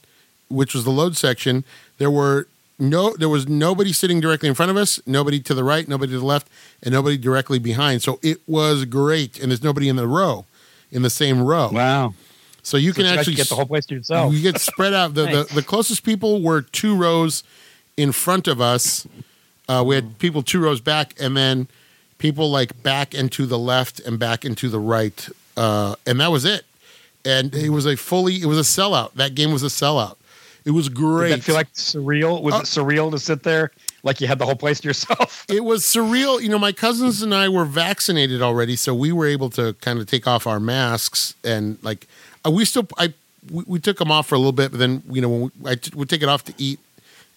which 0.49 0.75
was 0.75 0.85
the 0.85 0.91
load 0.91 1.17
section, 1.17 1.65
there 1.99 2.11
were 2.11 2.47
no, 2.79 3.15
there 3.17 3.29
was 3.29 3.47
nobody 3.49 3.93
sitting 3.93 4.21
directly 4.21 4.49
in 4.49 4.55
front 4.55 4.71
of 4.71 4.77
us, 4.77 5.01
nobody 5.07 5.39
to 5.41 5.55
the 5.55 5.65
right, 5.65 5.87
nobody 5.87 6.13
to 6.13 6.19
the 6.19 6.25
left, 6.25 6.49
and 6.83 6.93
nobody 6.93 7.17
directly 7.17 7.59
behind. 7.59 8.03
So 8.03 8.19
it 8.23 8.39
was 8.47 8.85
great, 8.87 9.39
and 9.41 9.51
there's 9.51 9.63
nobody 9.63 9.89
in 9.89 9.97
the 9.97 10.07
row, 10.09 10.45
in 10.91 11.03
the 11.03 11.11
same 11.11 11.43
row. 11.43 11.71
Wow. 11.73 12.15
So 12.63 12.77
you 12.77 12.93
So 12.93 13.03
can 13.03 13.07
actually 13.07 13.37
get 13.37 13.49
the 13.49 13.55
whole 13.55 13.67
place 13.67 13.87
to 13.87 13.95
yourself. 13.95 14.35
you 14.35 14.43
get 14.43 14.59
spread 14.61 14.93
out. 14.93 15.15
The, 15.15 15.25
Nice. 15.31 15.49
the 15.49 15.55
the 15.57 15.63
closest 15.63 16.05
people 16.05 16.43
were 16.43 16.61
two 16.61 16.95
rows 16.95 17.43
in 18.01 18.13
front 18.13 18.49
of 18.49 18.61
us. 18.61 19.07
Uh, 19.69 19.85
we 19.87 19.95
had 19.95 20.19
people 20.19 20.43
two 20.43 20.61
rows 20.61 20.81
back, 20.81 21.15
and 21.21 21.37
then 21.37 21.69
people 22.19 22.51
like 22.51 22.83
back 22.83 23.15
and 23.15 23.31
to 23.33 23.47
the 23.47 23.59
left 23.59 24.01
and 24.01 24.19
back 24.19 24.45
and 24.45 24.57
to 24.59 24.69
the 24.69 24.81
right, 24.81 25.29
uh, 25.57 25.95
and 26.07 26.19
that 26.21 26.31
was 26.33 26.45
it. 26.45 26.65
And 27.25 27.55
it 27.55 27.69
was 27.69 27.87
a 27.87 27.97
fully, 27.97 28.41
it 28.41 28.47
was 28.47 28.59
a 28.59 28.63
sellout. 28.63 29.13
That 29.15 29.35
game 29.35 29.53
was 29.53 29.63
a 29.63 29.67
sellout. 29.67 30.17
It 30.65 30.71
was 30.73 30.89
great. 30.89 31.29
Did 31.31 31.39
that 31.41 31.45
feel 31.45 31.55
like 31.55 31.73
surreal? 31.75 32.43
Was 32.43 32.55
Uh, 32.55 32.59
it 32.59 32.65
surreal 32.65 33.11
to 33.13 33.19
sit 33.19 33.43
there 33.43 33.71
like 34.03 34.21
you 34.21 34.27
had 34.27 34.39
the 34.39 34.47
whole 34.47 34.57
place 34.57 34.81
to 34.81 34.89
yourself? 34.89 35.45
it 35.49 35.65
was 35.65 35.83
surreal. 35.85 36.41
You 36.43 36.49
know, 36.49 36.59
my 36.59 36.73
cousins 36.73 37.23
and 37.23 37.35
I 37.35 37.49
were 37.49 37.65
vaccinated 37.67 38.41
already, 38.43 38.75
so 38.77 38.95
we 38.95 39.13
were 39.13 39.27
able 39.27 39.51
to 39.51 39.75
kind 39.75 39.99
of 40.01 40.07
take 40.07 40.27
off 40.27 40.47
our 40.47 40.61
masks 40.61 41.35
and 41.45 41.79
like 41.83 42.07
uh, 42.47 42.51
we 42.51 42.65
still 42.65 42.89
I 42.99 43.13
we, 43.51 43.65
we 43.67 43.79
took 43.79 43.99
them 43.99 44.11
off 44.11 44.27
for 44.27 44.35
a 44.35 44.39
little 44.39 44.53
bit, 44.53 44.71
but 44.73 44.79
then 44.79 45.03
you 45.11 45.21
know 45.23 45.29
when 45.29 45.41
we, 45.43 45.71
I 45.71 45.75
t- 45.77 45.93
would 45.95 46.09
take 46.11 46.23
it 46.23 46.29
off 46.29 46.45
to 46.45 46.55
eat 46.59 46.81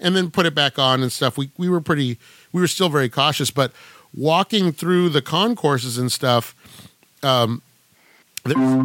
and 0.03 0.15
then 0.15 0.29
put 0.29 0.45
it 0.45 0.53
back 0.53 0.77
on 0.77 1.01
and 1.01 1.11
stuff. 1.11 1.37
We 1.37 1.49
we 1.57 1.67
were 1.69 1.81
pretty 1.81 2.19
we 2.51 2.61
were 2.61 2.67
still 2.67 2.89
very 2.89 3.09
cautious, 3.09 3.49
but 3.49 3.71
walking 4.15 4.71
through 4.71 5.09
the 5.09 5.21
concourses 5.23 5.97
and 5.97 6.11
stuff, 6.11 6.53
um, 7.23 7.61
there, 8.43 8.83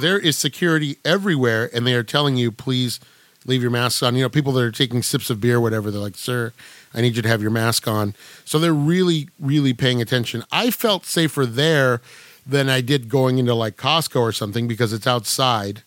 there 0.00 0.18
is 0.18 0.36
security 0.36 0.98
everywhere, 1.04 1.70
and 1.72 1.86
they 1.86 1.94
are 1.94 2.02
telling 2.02 2.36
you 2.36 2.50
please 2.52 3.00
leave 3.46 3.62
your 3.62 3.70
masks 3.70 4.02
on. 4.02 4.16
You 4.16 4.22
know, 4.22 4.28
people 4.28 4.52
that 4.54 4.62
are 4.62 4.72
taking 4.72 5.02
sips 5.02 5.30
of 5.30 5.40
beer, 5.40 5.60
whatever, 5.60 5.90
they're 5.90 6.00
like, 6.00 6.16
sir, 6.16 6.52
I 6.92 7.00
need 7.00 7.14
you 7.16 7.22
to 7.22 7.28
have 7.28 7.40
your 7.40 7.52
mask 7.52 7.86
on. 7.86 8.14
So 8.44 8.58
they're 8.58 8.74
really, 8.74 9.28
really 9.40 9.72
paying 9.72 10.02
attention. 10.02 10.42
I 10.50 10.70
felt 10.72 11.06
safer 11.06 11.46
there 11.46 12.00
than 12.44 12.68
I 12.68 12.80
did 12.80 13.08
going 13.08 13.38
into 13.38 13.54
like 13.54 13.76
Costco 13.76 14.20
or 14.20 14.32
something 14.32 14.66
because 14.66 14.92
it's 14.92 15.06
outside. 15.06 15.82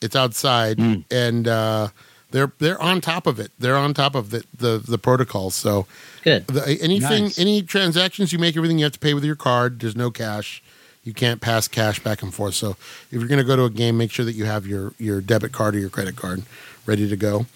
It's 0.00 0.14
outside, 0.14 0.76
Mm. 0.78 1.04
and 1.10 1.48
uh, 1.48 1.88
they're 2.30 2.52
they're 2.58 2.80
on 2.80 3.00
top 3.00 3.26
of 3.26 3.38
it. 3.40 3.50
They're 3.58 3.76
on 3.76 3.94
top 3.94 4.14
of 4.14 4.30
the 4.30 4.44
the, 4.56 4.78
the 4.78 4.98
protocols. 4.98 5.54
So 5.54 5.86
Good. 6.22 6.46
the, 6.46 6.78
anything, 6.82 7.24
Nice. 7.24 7.38
any 7.38 7.62
transactions 7.62 8.32
you 8.32 8.38
make, 8.38 8.56
everything 8.56 8.78
you 8.78 8.84
have 8.84 8.92
to 8.92 8.98
pay 8.98 9.14
with 9.14 9.24
your 9.24 9.36
card. 9.36 9.80
There's 9.80 9.96
no 9.96 10.10
cash. 10.10 10.62
You 11.04 11.14
can't 11.14 11.40
pass 11.40 11.68
cash 11.68 12.00
back 12.00 12.22
and 12.22 12.34
forth. 12.34 12.54
So 12.54 12.70
if 12.72 13.12
you're 13.12 13.28
going 13.28 13.38
to 13.38 13.44
go 13.44 13.56
to 13.56 13.64
a 13.64 13.70
game, 13.70 13.96
make 13.96 14.10
sure 14.10 14.24
that 14.26 14.34
you 14.34 14.44
have 14.44 14.66
your 14.66 14.92
your 14.98 15.20
debit 15.20 15.52
card 15.52 15.74
or 15.74 15.78
your 15.78 15.88
credit 15.90 16.16
card 16.16 16.42
ready 16.86 17.08
to 17.08 17.16
go. 17.16 17.46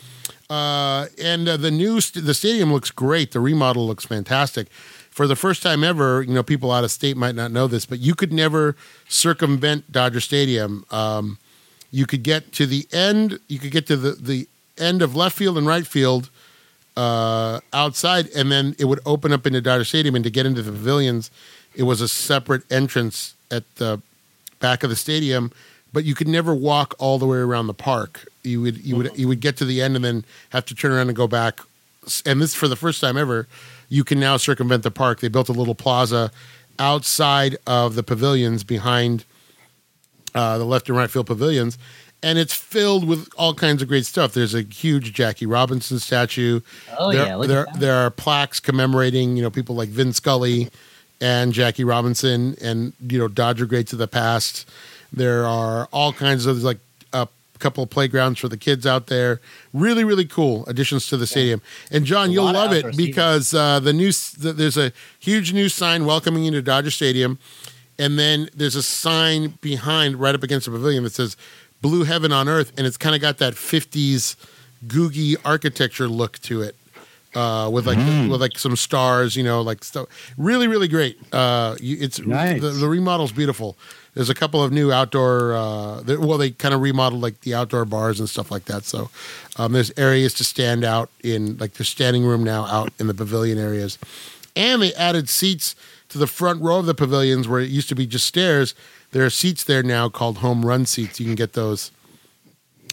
Uh, 0.49 1.07
and 1.23 1.49
uh, 1.49 1.57
the 1.57 1.71
new 1.71 2.01
st- 2.01 2.25
the 2.25 2.35
stadium 2.35 2.73
looks 2.73 2.91
great. 2.91 3.33
The 3.33 3.41
remodel 3.41 3.87
looks 3.87 4.05
fantastic. 4.05 4.69
For 5.11 5.27
the 5.27 5.37
first 5.37 5.63
time 5.63 5.85
ever, 5.85 6.23
you 6.23 6.33
know, 6.33 6.43
people 6.43 6.71
out 6.73 6.85
of 6.85 6.91
state 6.91 7.19
might 7.19 7.35
not 7.35 7.51
know 7.51 7.67
this, 7.67 7.85
but 7.85 7.99
you 7.99 8.15
could 8.15 8.33
never 8.33 8.75
circumvent 9.09 9.93
Dodger 9.93 10.21
Stadium. 10.21 10.87
Um, 10.91 11.37
you 11.91 12.07
could 12.07 12.23
get 12.23 12.53
to 12.53 12.65
the 12.67 12.87
end. 12.93 13.39
You 13.49 13.59
could 13.59 13.71
get 13.73 13.87
to 13.89 13.97
the 13.97 14.13
the 14.13 14.49
end 14.79 15.03
of 15.03 15.15
left 15.15 15.37
field 15.37 15.59
and 15.59 15.67
right 15.67 15.87
field 15.87 16.31
uh, 16.97 17.61
outside, 17.73 18.29
and 18.37 18.51
then 18.51 18.75
it 18.79 18.85
would 18.85 19.01
open 19.07 19.33
up 19.33 19.47
into 19.47 19.61
Dodger 19.61 19.85
Stadium. 19.85 20.15
And 20.15 20.25
to 20.25 20.31
get 20.31 20.47
into 20.47 20.63
the 20.63 20.73
pavilions, 20.73 21.31
it 21.75 21.85
was 21.85 22.01
a 22.01 22.09
separate 22.09 22.71
entrance 22.71 23.35
at 23.51 23.63
the 23.77 24.01
back 24.61 24.83
of 24.83 24.91
the 24.91 24.97
stadium, 24.97 25.53
but 25.93 26.05
you 26.05 26.15
could 26.15 26.29
never 26.29 26.55
walk 26.55 26.95
all 26.99 27.19
the 27.19 27.27
way 27.27 27.39
around 27.39 27.67
the 27.67 27.75
park. 27.75 28.27
You 28.43 28.63
would 28.63 28.79
you 28.79 28.97
would 28.97 29.19
you 29.19 29.29
would 29.29 29.41
get 29.41 29.57
to 29.59 29.65
the 29.65 29.83
end 29.83 29.97
and 29.97 30.05
then 30.05 30.25
have 30.51 30.65
to 30.67 30.75
turn 30.75 30.93
around 30.93 31.09
and 31.09 31.17
go 31.17 31.27
back. 31.27 31.61
And 32.27 32.41
this 32.41 32.55
for 32.55 32.69
the 32.69 32.77
first 32.77 33.01
time 33.01 33.17
ever, 33.17 33.47
you 33.89 34.05
can 34.05 34.19
now 34.19 34.37
circumvent 34.37 34.83
the 34.83 34.91
park. 34.91 35.21
They 35.21 35.29
built 35.29 35.49
a 35.49 35.53
little 35.53 35.75
plaza 35.75 36.33
outside 36.79 37.57
of 37.67 37.95
the 37.95 38.03
pavilions 38.03 38.65
behind 38.65 39.25
uh, 40.35 40.59
the 40.59 40.65
left 40.65 40.89
and 40.89 40.97
right 40.97 41.11
field 41.11 41.27
pavilions, 41.27 41.79
and 42.23 42.39
it's 42.39 42.55
filled 42.55 43.07
with 43.07 43.29
all 43.37 43.55
kinds 43.55 43.83
of 43.83 43.89
great 43.89 44.07
stuff. 44.07 44.33
There's 44.33 44.55
a 44.55 44.63
huge 44.63 45.13
Jackie 45.13 45.47
Robinson 45.47 45.99
statue. 45.99 46.61
Oh 46.99 47.13
there, 47.13 47.27
yeah, 47.27 47.47
there 47.47 47.67
there 47.79 47.95
are 47.95 48.11
plaques 48.11 48.61
commemorating 48.61 49.37
you 49.37 49.43
know 49.43 49.51
people 49.51 49.75
like 49.75 49.89
Vin 49.89 50.13
Scully 50.13 50.69
and 51.21 51.53
Jackie 51.53 51.85
Robinson 51.85 52.57
and 52.61 52.93
you 53.01 53.19
know 53.19 53.29
Dodger 53.29 53.67
greats 53.67 53.93
of 53.93 53.99
the 53.99 54.09
past. 54.09 54.69
There 55.13 55.45
are 55.47 55.89
all 55.93 56.13
kinds 56.13 56.47
of 56.47 56.63
like 56.63 56.79
a 57.13 57.29
couple 57.59 57.85
of 57.85 57.91
playgrounds 57.91 58.41
for 58.41 58.49
the 58.49 58.57
kids 58.57 58.87
out 58.87 59.07
there. 59.07 59.41
Really, 59.73 60.05
really 60.05 60.25
cool 60.25 60.67
additions 60.67 61.07
to 61.09 61.17
the 61.17 61.27
stadium. 61.27 61.63
And 61.91 62.05
John, 62.05 62.31
A 62.31 62.33
you'll 62.33 62.53
love 62.53 62.73
it 62.73 62.97
because 62.97 63.55
uh, 63.55 63.81
the 63.81 63.93
new 63.93 64.11
the, 64.13 64.53
there's 64.53 64.77
a 64.77 64.93
huge 65.19 65.53
new 65.53 65.69
sign 65.69 66.05
welcoming 66.05 66.45
you 66.45 66.51
to 66.53 66.63
Dodger 66.63 66.91
Stadium, 66.91 67.39
and 67.99 68.19
then 68.19 68.49
there's 68.55 68.77
a 68.77 68.83
sign 68.83 69.59
behind 69.61 70.17
right 70.17 70.35
up 70.35 70.43
against 70.43 70.67
the 70.67 70.73
pavilion 70.73 71.05
that 71.05 71.13
says 71.13 71.37
"Blue 71.83 72.05
Heaven 72.05 72.33
on 72.33 72.49
Earth," 72.49 72.73
and 72.79 72.87
it's 72.87 72.97
kind 72.97 73.15
of 73.15 73.21
got 73.21 73.39
that 73.39 73.55
'50s 73.55 74.37
googie 74.87 75.37
architecture 75.45 76.09
look 76.09 76.39
to 76.41 76.63
it 76.63 76.75
uh, 77.35 77.69
with 77.73 77.87
like 77.87 77.99
with 78.31 78.41
like 78.41 78.59
some 78.59 78.77
stars, 78.77 79.37
you 79.37 79.43
know, 79.43 79.61
like 79.63 79.85
stuff. 79.85 80.09
Really, 80.37 80.69
really 80.69 80.89
great. 80.89 81.19
Uh, 81.33 81.77
you, 81.81 81.97
it's 82.01 82.19
Nice. 82.21 82.61
the, 82.61 82.71
the 82.71 82.89
remodel's 82.89 83.33
beautiful. 83.33 83.77
There's 84.15 84.29
a 84.29 84.35
couple 84.35 84.63
of 84.63 84.73
new 84.73 84.93
outdoor. 84.93 85.55
Uh, 85.55 86.03
well, 86.19 86.37
they 86.37 86.51
kind 86.51 86.75
of 86.75 86.83
remodeled 86.83 87.23
like 87.23 87.41
the 87.41 87.55
outdoor 87.55 87.87
bars 87.87 88.21
and 88.21 88.29
stuff 88.29 88.51
like 88.51 88.67
that. 88.67 88.85
So 88.85 89.09
um, 89.57 89.73
there's 89.73 89.91
areas 89.97 90.35
to 90.35 90.45
stand 90.45 90.85
out 90.85 91.09
in, 91.25 91.57
like 91.57 91.75
there's 91.75 91.89
standing 91.89 92.23
room 92.25 92.45
now 92.45 92.65
out 92.67 92.93
in 92.99 93.07
the 93.07 93.15
pavilion 93.15 93.57
areas, 93.59 93.99
and 94.55 94.83
they 94.83 94.93
added 94.95 95.31
seats 95.31 95.75
to 96.11 96.19
the 96.19 96.27
front 96.27 96.61
row 96.61 96.79
of 96.81 96.85
the 96.87 96.95
pavilions 96.95 97.49
where 97.49 97.61
it 97.61 97.71
used 97.71 97.89
to 97.89 97.95
be 97.95 98.07
just 98.07 98.27
stairs. 98.27 98.75
There 99.13 99.25
are 99.25 99.31
seats 99.31 99.65
there 99.65 99.83
now 99.83 100.09
called 100.09 100.39
home 100.39 100.65
run 100.67 100.85
seats. 100.87 101.21
You 101.21 101.27
can 101.27 101.35
get 101.35 101.53
those 101.53 101.93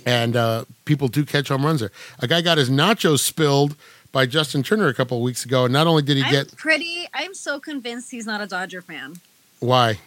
and 0.06 0.36
uh, 0.36 0.66
people 0.86 1.08
do 1.08 1.26
catch 1.26 1.50
home 1.50 1.66
runs 1.66 1.80
there. 1.82 1.92
A 2.20 2.28
guy 2.28 2.42
got 2.42 2.58
his 2.58 2.70
nachos 2.70 3.20
spilled 3.20 3.76
by 4.12 4.26
Justin 4.26 4.64
Turner 4.64 4.88
a 4.88 4.94
couple 4.94 5.18
of 5.18 5.24
weeks 5.24 5.46
ago, 5.46 5.66
and 5.66 5.74
not 5.74 5.88
only 5.88 6.02
did 6.02 6.18
he 6.18 6.24
I'm 6.24 6.32
get 6.32 6.56
pretty. 6.56 7.08
I'm 7.14 7.34
so 7.34 7.60
convinced 7.60 8.12
he's 8.12 8.26
not 8.26 8.42
a 8.42 8.48
Dodger 8.48 8.82
fan. 8.82 9.18
why 9.60 10.00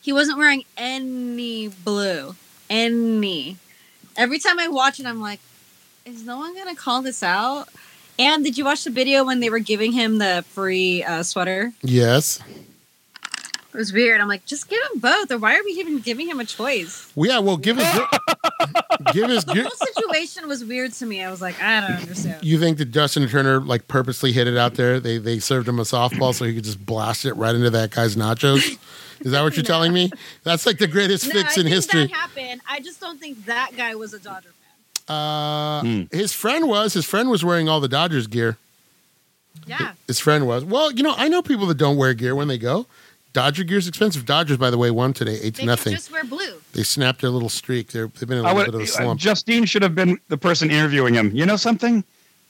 He 0.00 0.12
wasn't 0.12 0.38
wearing 0.38 0.64
any 0.76 1.68
blue. 1.68 2.36
Any. 2.70 3.56
Every 4.16 4.38
time 4.38 4.58
I 4.58 4.68
watch 4.68 5.00
it, 5.00 5.06
I'm 5.06 5.20
like, 5.20 5.40
is 6.04 6.24
no 6.24 6.36
one 6.36 6.54
gonna 6.54 6.74
call 6.74 7.02
this 7.02 7.22
out? 7.22 7.68
And 8.18 8.44
did 8.44 8.58
you 8.58 8.64
watch 8.64 8.84
the 8.84 8.90
video 8.90 9.24
when 9.24 9.40
they 9.40 9.50
were 9.50 9.58
giving 9.58 9.92
him 9.92 10.18
the 10.18 10.44
free 10.48 11.02
uh, 11.02 11.22
sweater? 11.22 11.72
yes, 11.82 12.40
It 13.74 13.78
was 13.78 13.92
weird. 13.92 14.20
I'm 14.20 14.28
like, 14.28 14.44
just 14.44 14.68
give 14.68 14.78
him 14.92 15.00
both, 15.00 15.30
or 15.30 15.38
why 15.38 15.56
are 15.56 15.62
we 15.64 15.70
even 15.72 15.98
giving 16.00 16.28
him 16.28 16.38
a 16.40 16.44
choice? 16.44 17.10
well, 17.14 17.28
yeah, 17.30 17.38
well, 17.38 17.56
give 17.56 17.78
his 17.78 17.86
give 19.12 19.28
his. 19.30 19.44
The 19.52 19.62
whole 19.62 19.70
situation 19.94 20.46
was 20.46 20.64
weird 20.64 20.92
to 20.94 21.06
me. 21.06 21.22
I 21.22 21.30
was 21.30 21.40
like, 21.40 21.60
I 21.62 21.80
don't 21.80 22.00
understand. 22.00 22.44
you 22.44 22.58
think 22.58 22.78
that 22.78 22.86
Justin 22.90 23.26
Turner 23.28 23.60
like 23.60 23.88
purposely 23.88 24.32
hit 24.32 24.46
it 24.46 24.56
out 24.58 24.74
there? 24.74 25.00
They 25.00 25.18
they 25.18 25.38
served 25.38 25.68
him 25.68 25.78
a 25.78 25.82
softball 25.82 26.34
so 26.34 26.44
he 26.44 26.54
could 26.54 26.64
just 26.64 26.84
blast 26.84 27.24
it 27.24 27.32
right 27.34 27.54
into 27.54 27.70
that 27.70 27.90
guy's 27.90 28.14
nachos. 28.16 28.78
Is 29.20 29.32
that 29.32 29.42
what 29.42 29.56
you're 29.56 29.62
No. 29.64 29.66
telling 29.68 29.92
me? 29.92 30.10
That's 30.44 30.66
like 30.66 30.78
the 30.78 30.86
greatest 30.86 31.26
No, 31.28 31.40
fix 31.40 31.56
I 31.56 31.60
in 31.62 31.66
think 31.66 31.74
history. 31.74 32.06
that 32.08 32.10
happened. 32.10 32.60
I 32.68 32.80
just 32.80 33.00
don't 33.00 33.18
think 33.18 33.46
that 33.46 33.70
guy 33.76 33.94
was 33.94 34.12
a 34.12 34.18
Dodger 34.18 34.50
fan. 35.08 35.16
Uh, 35.16 35.80
Hmm. 35.80 36.02
His 36.12 36.32
friend 36.32 36.68
was. 36.68 36.92
His 36.92 37.06
friend 37.06 37.30
was 37.30 37.42
wearing 37.44 37.68
all 37.68 37.80
the 37.80 37.88
Dodgers 37.88 38.26
gear. 38.26 38.58
Yeah. 39.66 39.92
His 40.06 40.18
friend 40.18 40.46
was. 40.46 40.64
Well, 40.64 40.92
you 40.92 41.02
know, 41.02 41.14
I 41.16 41.28
know 41.28 41.40
people 41.42 41.66
that 41.66 41.76
don't 41.78 41.96
wear 41.96 42.14
gear 42.14 42.34
when 42.34 42.48
they 42.48 42.58
go. 42.58 42.86
Dodger 43.32 43.64
gear's 43.64 43.88
expensive. 43.88 44.26
Dodgers, 44.26 44.58
by 44.58 44.70
the 44.70 44.76
way, 44.78 44.90
won 44.90 45.12
today, 45.12 45.38
eight 45.42 45.54
They 45.54 45.62
to 45.62 45.66
nothing. 45.66 45.92
could 45.92 45.98
just 45.98 46.12
wear 46.12 46.24
blue. 46.24 46.60
They 46.74 46.82
snapped 46.82 47.20
their 47.22 47.30
little 47.30 47.48
streak. 47.48 47.90
They're, 47.92 48.08
they've 48.08 48.28
been 48.28 48.38
in 48.38 48.44
a 48.44 48.48
I 48.48 48.52
little 48.52 48.72
would, 48.72 48.78
bit 48.78 48.88
of 48.88 48.96
a 48.96 49.00
uh, 49.02 49.04
slump. 49.04 49.20
Justine 49.20 49.64
should 49.64 49.82
have 49.82 49.94
been 49.94 50.18
the 50.28 50.36
person 50.36 50.70
interviewing 50.70 51.14
him. 51.14 51.30
You 51.34 51.46
know 51.46 51.56
something? 51.56 52.04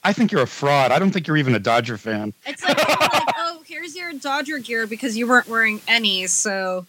I 0.04 0.12
think 0.12 0.32
you're 0.32 0.42
a 0.42 0.46
fraud. 0.48 0.90
I 0.90 0.98
don't 0.98 1.12
think 1.12 1.28
you're 1.28 1.36
even 1.36 1.54
a 1.54 1.60
Dodger 1.60 1.96
fan. 1.96 2.34
It's 2.44 2.64
like, 2.64 2.76
oh, 2.80 2.96
like, 3.12 3.34
oh, 3.38 3.62
here's 3.64 3.94
your 3.94 4.12
Dodger 4.14 4.58
gear 4.58 4.88
because 4.88 5.16
you 5.16 5.28
weren't 5.28 5.46
wearing 5.46 5.80
any. 5.86 6.26
So 6.26 6.84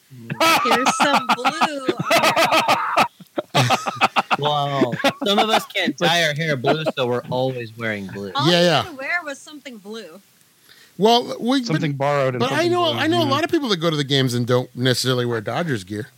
here's 0.64 0.98
some 0.98 1.28
blue. 1.36 1.46
On 1.52 1.88
your 2.10 2.34
outfit. 3.56 4.40
Well, 4.40 4.94
some 5.26 5.38
of 5.38 5.50
us 5.52 5.66
can't 5.68 5.96
dye 5.98 6.24
our 6.24 6.34
hair 6.34 6.58
blue, 6.58 6.84
so 6.96 7.06
we're 7.06 7.22
always 7.30 7.78
wearing 7.78 8.08
blue. 8.08 8.32
All 8.34 8.52
Yeah, 8.52 8.62
yeah. 8.62 8.82
had 8.82 8.90
to 8.90 8.96
wear 8.98 9.22
was 9.24 9.38
something 9.38 9.78
blue. 9.78 10.20
Well, 10.98 11.36
we, 11.40 11.60
but, 11.62 11.68
Something 11.68 11.94
borrowed. 11.94 12.36
And 12.36 12.40
but 12.40 12.52
I 12.52 12.68
know 12.68 12.92
blue, 12.92 13.00
I 13.02 13.08
know 13.08 13.24
a 13.24 13.26
lot 13.30 13.44
of 13.44 13.52
people 13.52 13.70
that 13.70 13.78
go 13.78 13.90
to 13.90 13.96
the 13.96 14.04
games 14.04 14.34
and 14.34 14.46
don't 14.46 14.74
necessarily 14.76 15.26
wear 15.26 15.42
Dodgers 15.42 15.84
gear. 15.84 16.10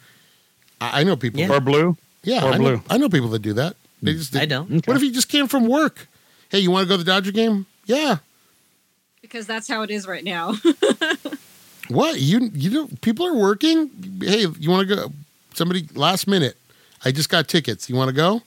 I, 0.82 1.02
I 1.02 1.04
know 1.04 1.16
people. 1.16 1.40
Yeah. 1.40 1.52
Or 1.54 1.60
blue. 1.60 1.98
yeah, 2.24 2.44
or 2.44 2.50
I 2.50 2.58
know, 2.58 2.64
blue. 2.64 2.82
I 2.90 2.98
know 2.98 3.10
people 3.10 3.30
that 3.30 3.42
do 3.42 3.54
that. 3.54 3.76
They 4.02 4.14
just. 4.14 4.36
I 4.36 4.46
don't. 4.46 4.66
Okay. 4.72 4.82
What 4.86 4.98
if 4.98 5.04
you 5.04 5.12
just 5.12 5.30
came 5.30 5.48
from 5.48 5.68
work? 5.68 6.08
Hey, 6.50 6.60
you 6.60 6.72
want 6.72 6.84
to 6.84 6.90
go 6.90 6.98
to 6.98 7.04
the 7.04 7.10
Dodger 7.12 7.32
game? 7.32 7.66
Yeah. 7.86 8.18
Because 9.22 9.48
that's 9.48 9.68
how 9.68 9.82
it 9.82 9.90
is 9.92 10.08
right 10.08 10.24
now. 10.24 10.54
What 11.88 12.20
you 12.20 12.50
you 12.54 12.70
know? 12.72 12.90
People 13.02 13.28
are 13.28 13.36
working. 13.36 13.92
Hey, 14.20 14.48
you 14.60 14.72
want 14.72 14.88
to 14.90 14.96
go? 14.96 15.12
Somebody 15.54 15.88
last 15.94 16.28
minute. 16.28 16.58
I 17.04 17.12
just 17.12 17.30
got 17.30 17.48
tickets. 17.48 17.88
You 17.90 17.96
want 17.96 18.10
to 18.10 18.16
go? 18.16 18.42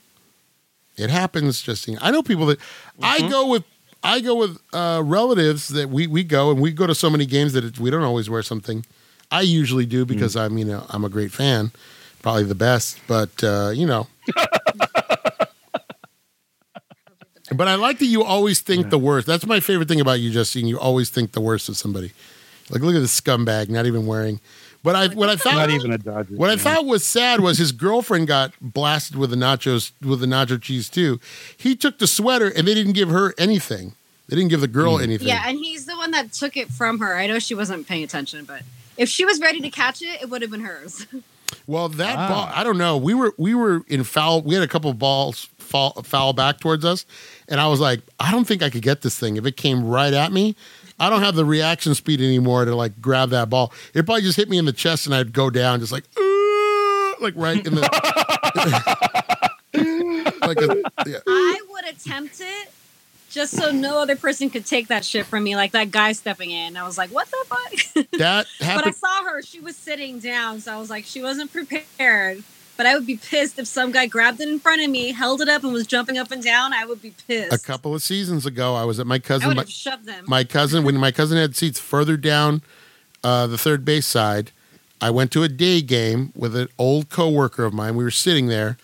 It 0.96 1.09
happens, 1.10 1.62
Justine. 1.62 1.98
I 2.00 2.10
know 2.10 2.22
people 2.24 2.46
that 2.46 2.59
I 3.00 3.18
Mm-hmm. 3.18 3.28
go 3.28 3.46
with. 3.46 3.62
I 4.02 4.20
go 4.20 4.34
with 4.36 4.58
uh, 4.72 5.02
relatives 5.04 5.68
that 5.68 5.88
we 5.90 6.06
we 6.06 6.22
go 6.24 6.50
and 6.50 6.60
we 6.60 6.72
go 6.72 6.86
to 6.86 6.94
so 6.94 7.10
many 7.10 7.26
games 7.26 7.52
that 7.52 7.64
it, 7.64 7.78
we 7.78 7.90
don't 7.90 8.02
always 8.02 8.30
wear 8.30 8.42
something. 8.42 8.84
I 9.30 9.42
usually 9.42 9.86
do 9.86 10.04
because 10.04 10.34
Mm. 10.36 10.40
I'm 10.40 10.58
you 10.58 10.64
know 10.64 10.86
I'm 10.88 11.04
a 11.04 11.08
great 11.08 11.32
fan, 11.32 11.70
probably 12.22 12.44
the 12.44 12.54
best. 12.54 12.98
But 13.06 13.42
uh, 13.42 13.70
you 13.74 13.86
know, 13.86 14.06
but 17.54 17.66
I 17.68 17.74
like 17.76 17.98
that 17.98 18.06
you 18.06 18.22
always 18.22 18.60
think 18.60 18.90
the 18.90 18.98
worst. 18.98 19.26
That's 19.26 19.46
my 19.46 19.60
favorite 19.60 19.88
thing 19.88 20.00
about 20.00 20.20
you, 20.20 20.30
Justine. 20.30 20.66
You 20.66 20.78
always 20.78 21.10
think 21.10 21.32
the 21.32 21.40
worst 21.40 21.68
of 21.68 21.76
somebody. 21.76 22.12
Like, 22.70 22.82
look 22.82 22.94
at 22.94 23.00
this 23.00 23.18
scumbag, 23.18 23.68
not 23.70 23.86
even 23.86 24.06
wearing. 24.06 24.40
But 24.89 24.97
I, 24.97 25.15
what 25.15 25.28
I 25.28 25.36
thought, 25.36 25.52
Not 25.52 25.69
even 25.69 25.93
a 25.93 25.98
Dodger. 25.98 26.35
what 26.35 26.48
I 26.48 26.56
thought 26.56 26.86
was 26.86 27.05
sad 27.05 27.40
was 27.40 27.59
his 27.59 27.73
girlfriend 27.73 28.27
got 28.27 28.55
blasted 28.59 29.16
with 29.16 29.28
the 29.28 29.36
nachos 29.36 29.93
with 30.01 30.20
the 30.20 30.27
nacho 30.27 30.59
cheese 30.62 30.89
too. 30.89 31.20
He 31.55 31.77
took 31.77 31.98
the 31.98 32.06
sweater 32.06 32.48
and 32.48 32.66
they 32.66 32.73
didn't 32.73 32.94
give 32.94 33.10
her 33.10 33.35
anything. 33.36 33.93
They 34.28 34.36
didn't 34.36 34.48
give 34.48 34.62
the 34.62 34.66
girl 34.66 34.97
mm. 34.97 35.02
anything. 35.02 35.28
yeah, 35.28 35.43
and 35.47 35.59
he's 35.59 35.85
the 35.85 35.94
one 35.94 36.12
that 36.12 36.32
took 36.32 36.56
it 36.56 36.70
from 36.70 37.01
her. 37.01 37.15
I 37.15 37.27
know 37.27 37.39
she 37.39 37.55
wasn't 37.55 37.86
paying 37.86 38.02
attention, 38.02 38.47
but 38.47 38.62
if 38.97 39.10
she 39.10 39.27
was 39.27 39.40
ready 39.43 39.60
to 39.60 39.69
catch 39.69 40.01
it, 40.01 40.23
it 40.23 40.31
would 40.31 40.40
have 40.40 40.51
been 40.51 40.62
hers. 40.62 41.06
Well, 41.66 41.89
that 41.90 42.16
Wow. 42.16 42.28
ball, 42.28 42.51
I 42.55 42.65
don't 42.65 42.78
know. 42.78 42.97
We 42.97 43.12
were 43.15 43.35
we 43.36 43.55
were 43.55 43.82
in 43.89 44.05
foul. 44.05 44.40
We 44.43 44.55
had 44.55 44.62
a 44.62 44.69
couple 44.69 44.90
of 44.90 44.98
balls 44.98 45.48
fall 45.59 46.02
foul 46.02 46.32
back 46.32 46.60
towards 46.60 46.85
us, 46.85 47.05
and 47.47 47.60
I 47.60 47.69
was 47.69 47.78
like, 47.81 48.01
I 48.19 48.31
don't 48.31 48.47
think 48.47 48.62
I 48.62 48.70
could 48.70 48.82
get 48.82 49.02
this 49.02 49.19
thing 49.19 49.36
if 49.36 49.44
it 49.47 49.56
came 49.56 49.86
right 49.86 50.12
at 50.12 50.32
me. 50.32 50.56
I 50.98 51.10
don't 51.10 51.20
have 51.20 51.34
the 51.34 51.44
reaction 51.44 51.94
speed 51.94 52.20
anymore 52.20 52.64
to 52.64 52.74
like 52.74 53.00
grab 53.00 53.30
that 53.30 53.50
ball. 53.50 53.72
It 53.94 54.04
probably 54.04 54.22
just 54.22 54.36
hit 54.36 54.48
me 54.48 54.58
in 54.58 54.64
the 54.64 54.72
chest, 54.72 55.06
and 55.06 55.14
I'd 55.14 55.32
go 55.32 55.50
down 55.50 55.80
just 55.80 55.92
like, 55.92 56.04
like 57.20 57.34
right 57.36 57.64
in 57.64 57.74
the, 57.74 57.82
like 60.42 60.58
a 60.58 61.08
yeah. 61.08 61.18
I 61.26 61.60
would 61.70 61.84
attempt 61.84 62.40
it 62.40 62.72
just 63.30 63.54
so 63.54 63.70
no 63.70 64.00
other 64.00 64.16
person 64.16 64.50
could 64.50 64.66
take 64.66 64.88
that 64.88 65.04
shit 65.04 65.26
from 65.26 65.44
me, 65.44 65.54
like 65.54 65.72
that 65.72 65.90
guy 65.90 66.12
stepping 66.12 66.50
in. 66.50 66.76
I 66.76 66.84
was 66.84 66.96
like, 66.96 67.10
what 67.10 67.28
the 67.28 67.44
fuck? 67.46 68.06
that 68.18 68.46
but 68.58 68.86
I 68.86 68.90
saw 68.90 69.24
her, 69.24 69.42
she 69.42 69.60
was 69.60 69.76
sitting 69.76 70.18
down, 70.18 70.60
so 70.60 70.72
I 70.72 70.78
was 70.78 70.90
like, 70.90 71.04
she 71.04 71.22
wasn't 71.22 71.52
prepared. 71.52 72.42
But 72.78 72.86
I 72.86 72.94
would 72.94 73.06
be 73.06 73.16
pissed 73.18 73.59
if 73.59 73.66
some 73.66 73.92
guy 73.92 74.06
grabbed 74.06 74.40
it 74.40 74.48
in 74.48 74.59
front 74.59 74.80
of 74.80 74.88
me, 74.88 75.12
held 75.12 75.42
it 75.42 75.48
up, 75.50 75.64
and 75.64 75.72
was 75.74 75.86
jumping 75.86 76.16
up 76.16 76.30
and 76.30 76.42
down. 76.42 76.72
I 76.72 76.86
would 76.86 77.02
be 77.02 77.12
pissed. 77.26 77.52
A 77.52 77.59
couple 77.59 77.94
of 77.94 78.02
seasons 78.02 78.46
ago, 78.46 78.74
I 78.74 78.84
was 78.84 78.98
at 78.98 79.06
my 79.06 79.18
cousin. 79.18 79.44
I 79.44 79.48
would 79.48 79.56
My, 79.56 79.62
have 79.64 79.70
shoved 79.70 80.06
them. 80.06 80.24
my 80.26 80.44
cousin 80.44 80.84
when 80.84 80.96
my 80.96 81.10
cousin 81.12 81.36
had 81.36 81.55
seats 81.56 81.78
further 81.78 82.16
down 82.16 82.62
uh, 83.22 83.46
the 83.46 83.59
third 83.59 83.84
base 83.84 84.06
side 84.06 84.52
i 85.00 85.10
went 85.10 85.30
to 85.32 85.42
a 85.42 85.48
day 85.48 85.80
game 85.80 86.32
with 86.36 86.55
an 86.56 86.68
old 86.78 87.09
coworker 87.09 87.64
of 87.64 87.72
mine 87.74 87.94
we 87.96 88.02
were 88.05 88.10
sitting 88.12 88.46
there 88.46 88.76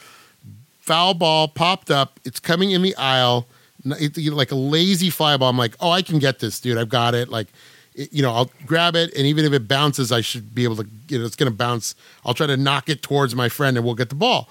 foul 0.80 1.14
ball 1.14 1.46
popped 1.48 1.90
up 1.90 2.18
it's 2.24 2.38
coming 2.40 2.70
in 2.72 2.82
the 2.82 2.94
aisle 2.96 3.46
it's 3.84 4.18
like 4.30 4.50
a 4.50 4.54
lazy 4.56 5.08
fly 5.10 5.36
ball 5.36 5.48
i'm 5.50 5.56
like 5.58 5.74
oh 5.80 5.90
i 5.90 6.02
can 6.02 6.18
get 6.18 6.38
this 6.40 6.58
dude 6.60 6.76
i've 6.78 6.88
got 6.88 7.14
it 7.14 7.28
like 7.28 7.46
it- 7.94 8.12
you 8.12 8.22
know 8.22 8.32
i'll 8.32 8.50
grab 8.66 8.94
it 8.96 9.12
and 9.14 9.26
even 9.26 9.44
if 9.44 9.52
it 9.52 9.66
bounces 9.68 10.10
i 10.12 10.20
should 10.20 10.54
be 10.54 10.64
able 10.64 10.76
to 10.76 10.86
you 11.08 11.18
know 11.18 11.24
it's 11.24 11.36
going 11.36 11.50
to 11.50 11.56
bounce 11.56 11.94
i'll 12.24 12.34
try 12.34 12.46
to 12.46 12.56
knock 12.56 12.88
it 12.88 13.02
towards 13.02 13.34
my 13.34 13.48
friend 13.48 13.76
and 13.76 13.84
we'll 13.86 13.94
get 13.94 14.08
the 14.08 14.14
ball 14.14 14.48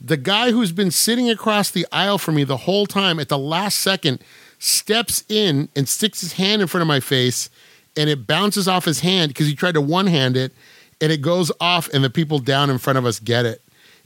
the 0.00 0.16
guy 0.16 0.50
who's 0.50 0.72
been 0.72 0.90
sitting 0.90 1.30
across 1.30 1.70
the 1.70 1.86
aisle 1.92 2.18
from 2.18 2.34
me 2.34 2.44
the 2.44 2.56
whole 2.58 2.86
time 2.86 3.20
at 3.20 3.28
the 3.28 3.38
last 3.38 3.78
second 3.78 4.18
steps 4.58 5.24
in 5.28 5.68
and 5.76 5.88
sticks 5.88 6.20
his 6.20 6.32
hand 6.34 6.60
in 6.62 6.68
front 6.68 6.82
of 6.82 6.88
my 6.88 7.00
face 7.00 7.50
and 7.96 8.08
it 8.10 8.26
bounces 8.26 8.66
off 8.66 8.84
his 8.84 9.00
hand 9.00 9.28
because 9.28 9.46
he 9.46 9.54
tried 9.54 9.74
to 9.74 9.80
one 9.80 10.06
hand 10.06 10.36
it 10.36 10.52
and 11.00 11.10
it 11.10 11.20
goes 11.20 11.50
off, 11.60 11.88
and 11.92 12.04
the 12.04 12.08
people 12.10 12.38
down 12.38 12.70
in 12.70 12.78
front 12.78 12.96
of 12.96 13.04
us 13.04 13.18
get 13.18 13.44
it. 13.44 13.60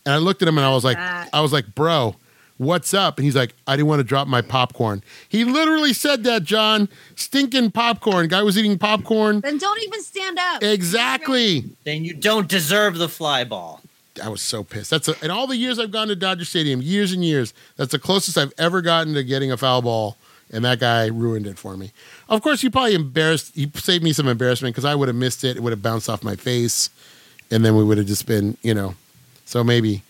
And 0.07 0.15
I 0.15 0.17
looked 0.17 0.41
at 0.41 0.49
him 0.49 0.57
and 0.57 0.67
I 0.67 0.71
was 0.71 0.83
like, 0.83 0.97
I 1.31 1.41
was 1.43 1.53
like, 1.53 1.75
bro, 1.75 2.17
what's 2.59 2.95
up? 2.95 3.19
And 3.19 3.25
he's 3.25 3.37
like, 3.37 3.55
I 3.67 3.77
didn't 3.77 3.89
want 3.89 4.01
to 4.01 4.05
drop 4.05 4.29
my 4.29 4.43
popcorn. 4.43 5.03
He 5.29 5.45
literally 5.45 5.93
said 5.93 6.25
that, 6.25 6.45
John. 6.45 6.89
Stinking 7.15 7.71
popcorn. 7.71 8.29
Guy 8.29 8.43
was 8.43 8.59
eating 8.59 8.79
popcorn. 8.79 9.41
Then 9.41 9.59
don't 9.59 9.83
even 9.83 10.03
stand 10.03 10.39
up. 10.39 10.63
Exactly. 10.63 11.65
Then 11.85 12.05
you 12.05 12.15
don't 12.15 12.49
deserve 12.49 12.99
the 12.99 13.09
fly 13.09 13.45
ball. 13.45 13.81
I 14.23 14.29
was 14.29 14.41
so 14.41 14.65
pissed. 14.65 14.91
That's 14.91 15.09
a, 15.09 15.25
in 15.25 15.31
all 15.31 15.47
the 15.47 15.57
years 15.57 15.79
I've 15.79 15.91
gone 15.91 16.09
to 16.09 16.17
Dodger 16.17 16.45
Stadium, 16.45 16.81
years 16.81 17.13
and 17.13 17.25
years. 17.25 17.53
That's 17.77 17.93
the 17.93 17.99
closest 17.99 18.39
I've 18.39 18.53
ever 18.59 18.81
gotten 18.81 19.15
to 19.15 19.23
getting 19.23 19.53
a 19.53 19.57
foul 19.57 19.83
ball, 19.83 20.17
and 20.51 20.65
that 20.65 20.81
guy 20.81 21.07
ruined 21.07 21.47
it 21.47 21.59
for 21.59 21.77
me. 21.77 21.93
Of 22.29 22.43
course, 22.43 22.63
he 22.63 22.71
probably 22.71 22.95
embarrassed. 22.95 23.55
He 23.55 23.71
saved 23.75 24.03
me 24.03 24.13
some 24.13 24.27
embarrassment 24.29 24.75
because 24.75 24.85
I 24.87 24.95
would 24.95 25.09
have 25.09 25.17
missed 25.17 25.45
it. 25.45 25.57
It 25.57 25.63
would 25.63 25.73
have 25.73 25.83
bounced 25.83 26.09
off 26.09 26.23
my 26.23 26.37
face, 26.37 26.89
and 27.51 27.65
then 27.65 27.77
we 27.77 27.85
would 27.85 27.99
have 27.99 28.07
just 28.07 28.27
been, 28.27 28.57
you 28.63 28.73
know. 28.73 28.95
So 29.45 29.63
maybe 29.63 30.03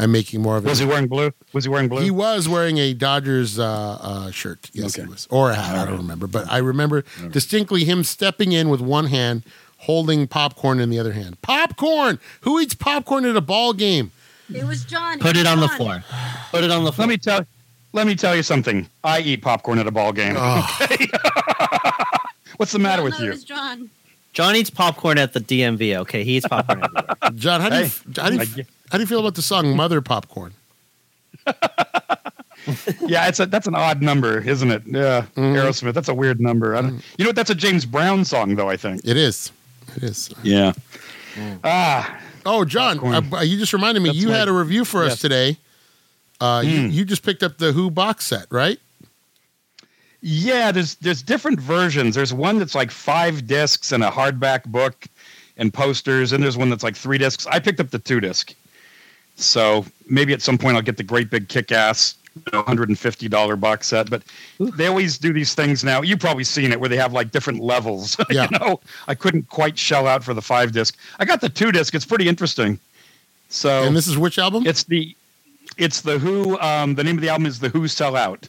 I'm 0.00 0.12
making 0.12 0.40
more 0.40 0.56
of 0.56 0.64
it. 0.64 0.68
Was 0.68 0.78
he 0.78 0.86
wearing 0.86 1.08
blue? 1.08 1.32
Was 1.52 1.64
he 1.64 1.70
wearing 1.70 1.88
blue? 1.88 2.00
He 2.02 2.10
was 2.10 2.48
wearing 2.48 2.78
a 2.78 2.94
Dodgers 2.94 3.58
uh, 3.58 3.98
uh, 4.00 4.30
shirt. 4.30 4.70
Yes, 4.72 4.96
Okay. 4.98 5.04
he 5.06 5.10
was, 5.12 5.26
or 5.30 5.50
a 5.50 5.54
hat. 5.54 5.76
I 5.76 5.84
don't 5.84 5.98
remember, 5.98 6.26
but 6.26 6.50
I 6.50 6.58
remember 6.58 7.04
distinctly 7.30 7.84
him 7.84 8.02
stepping 8.04 8.52
in 8.52 8.68
with 8.70 8.80
one 8.80 9.06
hand, 9.06 9.42
holding 9.78 10.26
popcorn 10.26 10.80
in 10.80 10.88
the 10.90 10.98
other 10.98 11.12
hand. 11.12 11.40
Popcorn. 11.42 12.18
Who 12.42 12.58
eats 12.60 12.74
popcorn 12.74 13.24
at 13.26 13.36
a 13.36 13.40
ball 13.40 13.72
game? 13.74 14.10
It 14.52 14.64
was 14.64 14.84
John. 14.84 15.18
Put 15.18 15.34
was 15.36 15.42
it 15.42 15.46
on 15.46 15.60
the 15.60 15.68
floor. 15.68 16.02
Put 16.50 16.64
it 16.64 16.70
on 16.70 16.84
the 16.84 16.92
floor. 16.92 17.06
let 17.06 17.12
me 17.12 17.16
tell. 17.18 17.46
Let 17.92 18.06
me 18.06 18.14
tell 18.14 18.34
you 18.36 18.42
something. 18.42 18.88
I 19.04 19.20
eat 19.20 19.42
popcorn 19.42 19.78
at 19.80 19.86
a 19.86 19.90
ball 19.90 20.12
game. 20.12 20.34
Oh, 20.38 20.78
What's 22.56 22.72
the 22.72 22.78
matter 22.78 23.00
No, 23.00 23.04
with 23.04 23.14
no, 23.14 23.20
It 23.20 23.24
you? 23.24 23.30
was 23.30 23.44
John. 23.44 23.90
John 24.32 24.54
eats 24.54 24.70
popcorn 24.70 25.18
at 25.18 25.32
the 25.32 25.40
DMV. 25.40 25.96
Okay, 25.98 26.22
he 26.24 26.36
eats 26.36 26.46
popcorn. 26.46 26.82
John, 27.34 27.60
how 27.60 27.68
do 27.68 27.76
you 27.84 27.90
how 28.16 28.28
do 28.28 28.34
you, 28.36 28.40
I 28.40 28.44
get- 28.44 28.66
how 28.90 28.98
do 28.98 29.02
you 29.02 29.06
feel 29.06 29.20
about 29.20 29.34
the 29.34 29.42
song 29.42 29.74
"Mother 29.76 30.00
Popcorn"? 30.00 30.52
Yeah, 33.06 33.26
it's 33.26 33.40
a 33.40 33.46
that's 33.46 33.66
an 33.66 33.74
odd 33.74 34.02
number, 34.02 34.38
isn't 34.38 34.70
it? 34.70 34.82
Yeah, 34.86 35.24
Mhm. 35.34 35.54
Aerosmith. 35.56 35.94
That's 35.94 36.08
a 36.08 36.14
weird 36.14 36.40
number. 36.40 36.74
Don't, 36.74 37.02
you 37.16 37.24
know 37.24 37.30
what? 37.30 37.36
That's 37.36 37.48
a 37.50 37.54
James 37.54 37.86
Brown 37.86 38.24
song, 38.24 38.54
though. 38.54 38.68
I 38.68 38.76
think. 38.76 39.00
It 39.04 39.16
is. 39.16 39.50
It 39.96 40.02
is. 40.04 40.30
Yeah. 40.42 40.72
Ah, 41.64 42.20
Oh, 42.46 42.64
John, 42.64 42.98
uh, 43.34 43.40
you 43.40 43.58
just 43.58 43.72
reminded 43.72 44.00
me. 44.02 44.10
That's 44.10 44.18
you 44.18 44.28
had 44.30 44.48
a 44.48 44.52
review 44.52 44.84
for 44.84 45.02
us 45.04 45.18
today. 45.18 45.56
Uh, 46.40 46.62
you, 46.64 46.78
Mm. 46.80 46.92
you 46.92 47.04
just 47.04 47.22
picked 47.22 47.42
up 47.42 47.58
the 47.58 47.72
Who 47.72 47.90
box 47.90 48.26
set, 48.26 48.46
right? 48.50 48.78
yeah. 50.20 50.70
There's 50.70 50.96
there's 50.96 51.22
different 51.22 51.58
versions. 51.60 52.14
There's 52.14 52.32
one 52.34 52.58
that's 52.58 52.74
like 52.74 52.90
five 52.90 53.46
discs 53.46 53.90
and 53.90 54.04
a 54.04 54.10
hardback 54.10 54.64
book 54.66 55.06
and 55.56 55.72
posters, 55.72 56.32
and 56.32 56.42
there's 56.44 56.58
one 56.58 56.68
that's 56.70 56.84
like 56.84 56.96
three 56.96 57.18
discs. 57.18 57.46
I 57.46 57.58
picked 57.58 57.80
up 57.80 57.90
the 57.90 57.98
two 57.98 58.20
disc. 58.20 58.54
So 59.42 59.84
maybe 60.08 60.32
at 60.32 60.42
some 60.42 60.58
point 60.58 60.76
I'll 60.76 60.82
get 60.82 60.96
the 60.96 61.02
great 61.02 61.30
big 61.30 61.48
kick 61.48 61.72
ass 61.72 62.16
$150 62.52 63.60
box 63.60 63.86
set. 63.88 64.08
But 64.10 64.22
they 64.58 64.86
always 64.86 65.18
do 65.18 65.32
these 65.32 65.54
things 65.54 65.82
now. 65.84 66.02
You've 66.02 66.20
probably 66.20 66.44
seen 66.44 66.72
it 66.72 66.80
where 66.80 66.88
they 66.88 66.96
have 66.96 67.12
like 67.12 67.30
different 67.30 67.60
levels. 67.60 68.16
Yeah. 68.30 68.46
you 68.50 68.58
know, 68.58 68.80
I 69.08 69.14
couldn't 69.16 69.48
quite 69.48 69.76
shell 69.76 70.06
out 70.06 70.22
for 70.22 70.34
the 70.34 70.42
five 70.42 70.70
disc. 70.72 70.96
I 71.18 71.24
got 71.24 71.40
the 71.40 71.48
two 71.48 71.72
disc. 71.72 71.94
It's 71.94 72.04
pretty 72.06 72.28
interesting. 72.28 72.78
So 73.48 73.82
And 73.82 73.96
this 73.96 74.06
is 74.06 74.16
which 74.16 74.38
album? 74.38 74.66
it's 74.66 74.84
the 74.84 75.16
it's 75.76 76.02
the 76.02 76.18
Who. 76.18 76.58
Um, 76.60 76.94
the 76.94 77.02
name 77.02 77.16
of 77.16 77.22
the 77.22 77.28
album 77.28 77.46
is 77.46 77.58
the 77.58 77.68
Who 77.70 77.88
Sell 77.88 78.14
Out, 78.14 78.48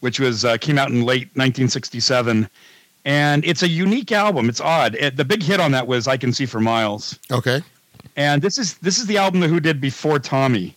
which 0.00 0.18
was 0.20 0.44
uh, 0.46 0.56
came 0.58 0.78
out 0.78 0.88
in 0.88 1.02
late 1.02 1.28
1967, 1.34 2.48
and 3.04 3.44
it's 3.44 3.62
a 3.62 3.68
unique 3.68 4.12
album. 4.12 4.48
It's 4.48 4.60
odd. 4.60 4.94
It, 4.94 5.16
the 5.16 5.24
big 5.24 5.42
hit 5.42 5.60
on 5.60 5.72
that 5.72 5.86
was 5.86 6.06
I 6.08 6.16
Can 6.16 6.32
See 6.32 6.46
for 6.46 6.60
Miles, 6.60 7.18
okay. 7.30 7.60
And 8.16 8.42
this 8.42 8.58
is 8.58 8.74
this 8.78 8.98
is 8.98 9.06
the 9.06 9.16
album 9.16 9.40
the 9.40 9.48
Who 9.48 9.60
did 9.60 9.80
before 9.80 10.18
Tommy, 10.18 10.74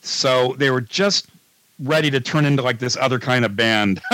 so 0.00 0.54
they 0.58 0.70
were 0.70 0.80
just 0.80 1.28
ready 1.80 2.10
to 2.10 2.20
turn 2.20 2.44
into 2.44 2.62
like 2.62 2.78
this 2.78 2.96
other 2.96 3.18
kind 3.18 3.44
of 3.44 3.56
band. 3.56 4.00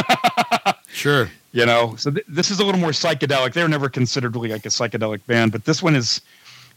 Sure. 0.92 1.30
you 1.52 1.64
know? 1.64 1.94
So 1.96 2.10
th- 2.10 2.26
this 2.28 2.50
is 2.50 2.58
a 2.60 2.64
little 2.64 2.80
more 2.80 2.90
psychedelic. 2.90 3.52
They 3.52 3.62
were 3.62 3.68
never 3.68 3.88
considered 3.88 4.34
really 4.34 4.48
like 4.50 4.66
a 4.66 4.70
psychedelic 4.70 5.24
band 5.26 5.52
but 5.52 5.64
this 5.64 5.82
one 5.82 5.94
is 5.94 6.20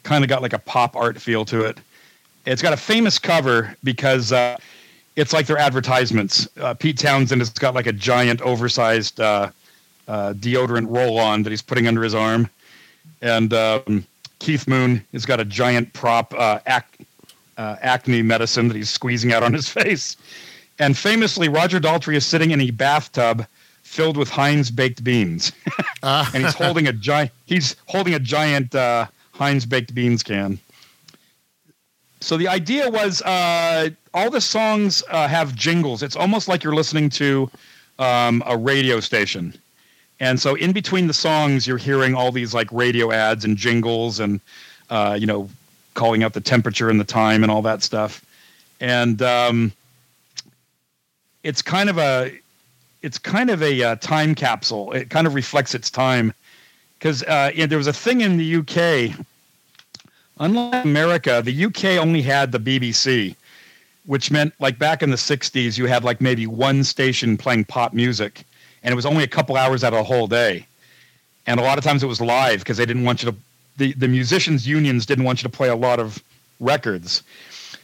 kind 0.04 0.24
of 0.24 0.30
got 0.30 0.42
like 0.42 0.54
a 0.54 0.60
pop 0.60 0.96
art 0.96 1.20
feel 1.20 1.44
to 1.46 1.62
it. 1.62 1.80
It's 2.46 2.62
got 2.62 2.74
a 2.74 2.78
famous 2.78 3.18
cover 3.18 3.76
because 3.84 4.32
uh, 4.32 4.58
it's 5.16 5.34
like 5.34 5.48
their 5.48 5.58
advertisements. 5.58 6.48
Uh, 6.58 6.74
pete 6.74 6.98
townshend 6.98 7.42
has 7.42 7.50
got 7.50 7.74
like 7.74 7.88
a 7.88 7.94
giant 7.94 8.42
oversized 8.42 9.20
uh, 9.20 9.50
uh, 10.08 10.34
deodorant 10.34 10.94
roll 10.96 11.18
on 11.18 11.44
that 11.44 11.50
he's 11.50 11.62
putting 11.62 11.88
under 11.88 12.04
his 12.04 12.14
arm. 12.14 12.50
And 13.22 13.54
um, 13.54 14.06
keith 14.44 14.68
moon 14.68 15.04
has 15.14 15.26
got 15.26 15.40
a 15.40 15.46
giant 15.46 15.92
prop 15.94 16.34
uh, 16.38 16.60
ac- 16.68 17.08
uh, 17.58 17.76
acne 17.82 18.22
medicine 18.22 18.68
that 18.68 18.76
he's 18.76 18.90
squeezing 18.90 19.32
out 19.34 19.44
on 19.44 19.54
his 19.54 19.70
face 19.80 20.18
and 20.80 20.98
famously 20.98 21.48
roger 21.50 21.80
daltrey 21.80 22.16
is 22.16 22.26
sitting 22.26 22.52
in 22.52 22.60
a 22.62 22.72
bathtub 22.72 23.46
filled 23.84 24.18
with 24.18 24.30
Heinz 24.30 24.72
baked 24.72 25.04
beans, 25.04 25.52
Uh, 26.02 26.26
and 26.34 26.44
he's 26.44 26.56
holding 26.56 26.88
a 26.88 26.94
giant. 26.94 27.30
He's 27.46 27.76
holding 27.86 28.16
a 28.16 28.20
giant 28.20 28.74
uh, 28.74 29.06
Heinz 29.34 29.68
baked 29.68 29.94
beans 29.94 30.24
can. 30.24 30.58
So 32.20 32.36
the 32.38 32.48
idea 32.48 32.90
was 32.90 33.22
uh, 33.22 33.90
all 34.16 34.32
the 34.32 34.42
songs 34.42 35.04
uh, 35.12 35.28
have 35.28 35.54
jingles. 35.54 36.02
It's 36.02 36.16
almost 36.16 36.48
like 36.48 36.64
you're 36.64 36.74
listening 36.74 37.10
to 37.12 37.52
um, 38.00 38.42
a 38.48 38.58
radio 38.58 39.00
station, 39.00 39.54
and 40.24 40.40
so 40.40 40.56
in 40.56 40.72
between 40.72 41.08
the 41.08 41.14
songs, 41.14 41.68
you're 41.68 41.78
hearing 41.78 42.16
all 42.16 42.32
these 42.32 42.54
like 42.54 42.72
radio 42.72 43.12
ads 43.12 43.44
and 43.44 43.58
jingles, 43.58 44.22
and 44.22 44.40
uh, 44.90 45.18
you 45.20 45.26
know, 45.26 45.50
calling 45.96 46.24
out 46.24 46.32
the 46.32 46.40
temperature 46.40 46.90
and 46.90 46.98
the 46.98 47.04
time 47.04 47.44
and 47.44 47.52
all 47.52 47.62
that 47.64 47.84
stuff. 47.84 48.24
And 48.80 49.22
um, 49.22 49.74
it's 51.44 51.62
kind 51.62 51.90
of 51.90 51.98
a 51.98 52.32
it's 53.02 53.18
kind 53.18 53.50
of 53.50 53.62
a 53.62 53.84
uh, 53.84 53.96
time 53.98 54.34
capsule. 54.34 54.94
It 54.94 55.10
kind 55.10 55.28
of 55.28 55.36
reflects 55.36 55.76
its 55.76 55.92
time 55.92 56.34
because 56.98 57.22
uh, 57.24 57.52
there 57.68 57.78
was 57.78 57.88
a 57.88 57.94
thing 57.94 58.22
in 58.22 58.38
the 58.38 58.56
UK. 58.56 59.14
Unlike 60.40 60.86
America, 60.86 61.42
the 61.44 61.66
UK 61.66 62.02
only 62.02 62.22
had 62.22 62.54
the 62.54 62.60
BBC, 62.60 63.36
which 64.06 64.32
meant 64.32 64.54
like 64.62 64.80
back 64.80 65.04
in 65.04 65.10
the 65.10 65.18
'60s, 65.18 65.78
you 65.78 65.86
had 65.86 66.06
like 66.06 66.22
maybe 66.22 66.48
one 66.48 66.86
station 66.86 67.36
playing 67.36 67.66
pop 67.66 67.92
music, 67.92 68.46
and 68.84 68.92
it 68.92 68.96
was 68.96 69.06
only 69.06 69.24
a 69.24 69.28
couple 69.28 69.56
hours 69.56 69.84
out 69.84 69.94
of 69.94 70.00
a 70.00 70.04
whole 70.04 70.28
day. 70.28 70.66
And 71.46 71.60
a 71.60 71.64
lot 71.64 71.78
of 71.78 71.84
times 71.84 72.04
it 72.04 72.08
was 72.08 72.22
live 72.22 72.60
because 72.60 72.78
they 72.78 72.86
didn't 72.86 73.04
want 73.04 73.24
you 73.24 73.32
to. 73.32 73.38
The 73.78 73.94
the 73.94 74.08
musicians 74.08 74.68
unions 74.68 75.06
didn't 75.06 75.26
want 75.26 75.42
you 75.42 75.50
to 75.50 75.56
play 75.56 75.70
a 75.70 75.76
lot 75.76 76.00
of 76.00 76.22
records. 76.60 77.24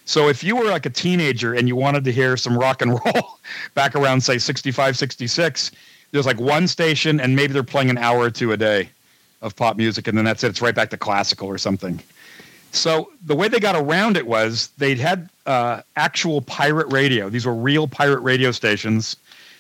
So 0.05 0.27
if 0.27 0.43
you 0.43 0.55
were 0.55 0.65
like 0.65 0.87
a 0.87 0.89
teenager 0.89 1.53
and 1.53 1.67
you 1.67 1.75
wanted 1.75 2.03
to 2.05 2.11
hear 2.11 2.35
some 2.35 2.57
rock 2.57 2.81
and 2.81 2.91
roll 3.05 3.39
back 3.75 3.95
around 3.95 4.21
say 4.21 4.39
65, 4.39 4.97
66, 4.97 5.71
there's 6.11 6.25
like 6.25 6.39
one 6.39 6.67
station 6.67 7.19
and 7.19 7.35
maybe 7.35 7.53
they're 7.53 7.61
playing 7.61 7.91
an 7.91 7.97
hour 7.99 8.17
or 8.17 8.31
two 8.31 8.51
a 8.51 8.57
day 8.57 8.89
of 9.43 9.55
pop 9.55 9.77
music 9.77 10.07
and 10.07 10.17
then 10.17 10.25
that's 10.25 10.43
it. 10.43 10.49
It's 10.49 10.61
right 10.63 10.73
back 10.73 10.89
to 10.91 10.97
classical 10.97 11.47
or 11.47 11.59
something. 11.59 12.01
So 12.71 13.11
the 13.25 13.35
way 13.35 13.47
they 13.47 13.59
got 13.59 13.75
around 13.75 14.17
it 14.17 14.25
was 14.25 14.69
they'd 14.77 14.99
had 14.99 15.29
uh, 15.45 15.81
actual 15.95 16.41
pirate 16.41 16.87
radio. 16.91 17.29
These 17.29 17.45
were 17.45 17.53
real 17.53 17.87
pirate 17.87 18.21
radio 18.21 18.51
stations. 18.51 19.15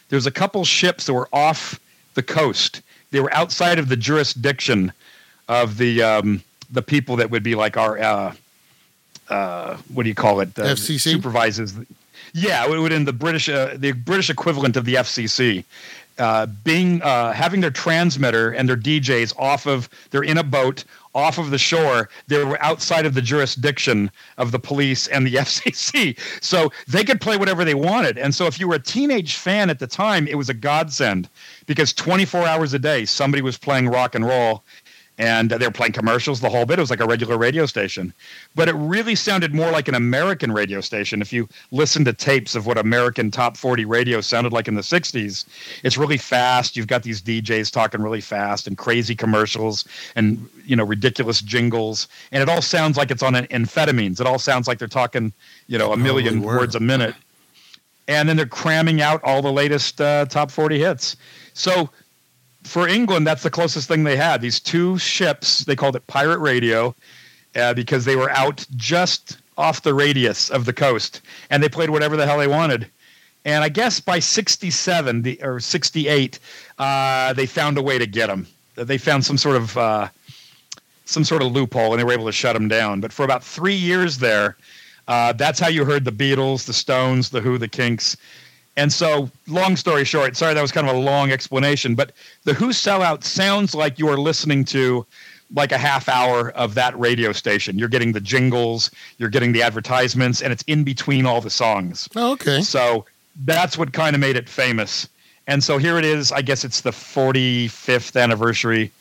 There 0.09 0.17
was 0.17 0.25
a 0.25 0.31
couple 0.31 0.65
ships 0.65 1.05
that 1.05 1.13
were 1.13 1.29
off 1.31 1.79
the 2.15 2.23
coast. 2.23 2.81
They 3.11 3.19
were 3.19 3.33
outside 3.33 3.79
of 3.79 3.89
the 3.89 3.95
jurisdiction 3.95 4.91
of 5.47 5.77
the 5.77 6.01
um, 6.03 6.43
the 6.71 6.81
people 6.81 7.15
that 7.17 7.31
would 7.31 7.43
be 7.43 7.55
like 7.55 7.77
our 7.77 7.97
uh, 7.97 8.33
uh, 9.29 9.77
what 9.93 10.03
do 10.03 10.09
you 10.09 10.15
call 10.15 10.39
it? 10.41 10.57
Uh, 10.57 10.63
FCC? 10.63 10.99
supervises. 10.99 11.73
Yeah, 12.33 12.65
it 12.65 12.79
would 12.79 12.91
in 12.91 13.05
the 13.05 13.13
British 13.13 13.49
uh, 13.49 13.75
the 13.77 13.91
British 13.93 14.29
equivalent 14.29 14.77
of 14.77 14.85
the 14.85 14.95
FCC. 14.95 15.63
Uh, 16.17 16.45
being 16.65 17.01
uh, 17.01 17.31
having 17.31 17.61
their 17.61 17.71
transmitter 17.71 18.51
and 18.51 18.67
their 18.67 18.75
DJs 18.75 19.33
off 19.39 19.65
of 19.65 19.89
they're 20.11 20.21
in 20.21 20.37
a 20.37 20.43
boat 20.43 20.83
off 21.19 21.37
of 21.37 21.51
the 21.51 21.57
shore 21.57 22.09
they 22.27 22.43
were 22.43 22.61
outside 22.63 23.05
of 23.05 23.13
the 23.13 23.21
jurisdiction 23.21 24.09
of 24.37 24.51
the 24.51 24.59
police 24.59 25.07
and 25.07 25.27
the 25.27 25.35
FCC 25.45 26.17
so 26.41 26.71
they 26.87 27.03
could 27.03 27.21
play 27.21 27.37
whatever 27.37 27.63
they 27.63 27.75
wanted. 27.75 28.17
And 28.17 28.33
so 28.33 28.47
if 28.47 28.59
you 28.59 28.67
were 28.67 28.75
a 28.75 28.79
teenage 28.79 29.35
fan 29.35 29.69
at 29.69 29.79
the 29.79 29.87
time 29.87 30.27
it 30.27 30.35
was 30.35 30.49
a 30.49 30.53
godsend 30.53 31.29
because 31.65 31.93
24 31.93 32.45
hours 32.45 32.73
a 32.73 32.79
day 32.79 33.05
somebody 33.05 33.41
was 33.41 33.57
playing 33.57 33.87
rock 33.87 34.15
and 34.15 34.25
roll 34.25 34.63
and 35.19 35.51
they 35.51 35.67
were 35.67 35.71
playing 35.71 35.91
commercials 35.91 36.39
the 36.39 36.49
whole 36.49 36.65
bit. 36.65 36.79
It 36.79 36.81
was 36.81 36.89
like 36.89 37.01
a 37.01 37.05
regular 37.05 37.37
radio 37.37 37.65
station, 37.65 38.13
but 38.55 38.69
it 38.69 38.73
really 38.75 39.15
sounded 39.15 39.53
more 39.53 39.69
like 39.69 39.89
an 39.89 39.95
American 39.95 40.53
radio 40.53 40.79
station. 40.79 41.21
If 41.21 41.33
you 41.33 41.49
listen 41.71 42.05
to 42.05 42.13
tapes 42.13 42.55
of 42.55 42.65
what 42.65 42.77
American 42.77 43.29
top 43.29 43.57
40 43.57 43.83
radio 43.83 44.21
sounded 44.21 44.53
like 44.53 44.69
in 44.69 44.75
the 44.75 44.81
60s, 44.81 45.45
it's 45.83 45.97
really 45.97 46.17
fast. 46.17 46.77
You've 46.77 46.87
got 46.87 47.03
these 47.03 47.21
DJs 47.21 47.69
talking 47.69 48.01
really 48.01 48.21
fast 48.21 48.65
and 48.65 48.77
crazy 48.77 49.13
commercials 49.13 49.83
and 50.15 50.49
you 50.65 50.77
know 50.77 50.85
ridiculous 50.85 51.41
jingles, 51.41 52.07
and 52.31 52.41
it 52.41 52.47
all 52.47 52.61
sounds 52.61 52.95
like 52.95 53.11
it's 53.11 53.23
on 53.23 53.35
an 53.35 53.45
amphetamines. 53.47 54.21
It 54.21 54.25
all 54.25 54.39
sounds 54.39 54.69
like 54.69 54.79
they're 54.79 54.87
talking 54.87 55.33
you 55.67 55.77
know 55.77 55.91
a 55.91 55.97
million 55.97 56.41
words 56.41 56.75
a 56.75 56.79
minute, 56.79 57.15
and 58.07 58.29
then 58.29 58.37
they're 58.37 58.45
cramming 58.45 59.01
out 59.01 59.21
all 59.25 59.41
the 59.41 59.51
latest 59.51 59.99
uh, 59.99 60.25
top 60.27 60.49
40 60.49 60.79
hits. 60.79 61.17
So 61.53 61.89
for 62.63 62.87
England, 62.87 63.25
that's 63.27 63.43
the 63.43 63.49
closest 63.49 63.87
thing 63.87 64.03
they 64.03 64.17
had. 64.17 64.41
These 64.41 64.59
two 64.59 64.97
ships, 64.97 65.65
they 65.65 65.75
called 65.75 65.95
it 65.95 66.05
pirate 66.07 66.39
radio. 66.39 66.95
uh, 67.55 67.73
because 67.73 68.05
they 68.05 68.15
were 68.15 68.29
out 68.31 68.65
just 68.75 69.37
off 69.57 69.81
the 69.81 69.93
radius 69.93 70.49
of 70.49 70.65
the 70.65 70.73
coast, 70.73 71.21
and 71.49 71.61
they 71.61 71.69
played 71.69 71.89
whatever 71.89 72.15
the 72.15 72.25
hell 72.25 72.37
they 72.37 72.47
wanted. 72.47 72.87
And 73.45 73.63
I 73.63 73.69
guess 73.69 73.99
by 73.99 74.19
'67 74.19 75.21
the, 75.23 75.39
or 75.41 75.59
'68, 75.59 76.39
uh, 76.77 77.33
they 77.33 77.45
found 77.45 77.77
a 77.77 77.81
way 77.81 77.97
to 77.97 78.05
get 78.05 78.27
them. 78.27 78.47
They 78.75 78.97
found 78.97 79.25
some 79.25 79.37
sort 79.37 79.55
of 79.55 79.77
uh, 79.77 80.07
some 81.05 81.23
sort 81.23 81.41
of 81.41 81.51
loophole, 81.51 81.93
and 81.93 81.99
they 81.99 82.03
were 82.03 82.13
able 82.13 82.25
to 82.25 82.31
shut 82.31 82.53
them 82.53 82.67
down. 82.67 83.01
But 83.01 83.11
for 83.11 83.23
about 83.23 83.43
three 83.43 83.75
years 83.75 84.19
there, 84.19 84.57
uh, 85.07 85.33
that's 85.33 85.59
how 85.59 85.67
you 85.67 85.85
heard 85.85 86.05
the 86.05 86.11
Beatles, 86.11 86.65
the 86.65 86.73
Stones, 86.73 87.29
the 87.29 87.41
Who, 87.41 87.57
the 87.57 87.67
Kinks. 87.67 88.15
And 88.79 88.93
so, 88.93 89.29
long 89.45 89.75
story 89.75 90.05
short, 90.05 90.37
sorry 90.37 90.53
that 90.53 90.61
was 90.61 90.71
kind 90.71 90.87
of 90.87 90.95
a 90.95 90.99
long 90.99 91.31
explanation, 91.33 91.95
but 91.95 92.13
the 92.45 92.53
Who 92.53 92.69
sellout 92.69 93.25
sounds 93.25 93.75
like 93.75 93.99
you 93.99 94.07
are 94.07 94.17
listening 94.17 94.63
to 94.65 95.05
like 95.53 95.73
a 95.73 95.77
half 95.77 96.07
hour 96.07 96.51
of 96.51 96.75
that 96.75 96.97
radio 96.97 97.33
station. 97.33 97.77
You're 97.77 97.89
getting 97.89 98.13
the 98.13 98.21
jingles, 98.21 98.89
you're 99.17 99.29
getting 99.29 99.51
the 99.51 99.61
advertisements, 99.61 100.41
and 100.41 100.53
it's 100.53 100.63
in 100.65 100.85
between 100.85 101.25
all 101.25 101.41
the 101.41 101.49
songs. 101.49 102.07
Oh, 102.15 102.31
okay. 102.33 102.61
So 102.61 103.05
that's 103.43 103.77
what 103.77 103.91
kind 103.91 104.15
of 104.15 104.21
made 104.21 104.37
it 104.37 104.47
famous. 104.47 105.09
And 105.45 105.61
so 105.61 105.77
here 105.77 105.97
it 105.97 106.05
is. 106.05 106.31
I 106.31 106.41
guess 106.41 106.63
it's 106.63 106.79
the 106.79 106.91
45th 106.91 108.17
anniversary 108.17 108.93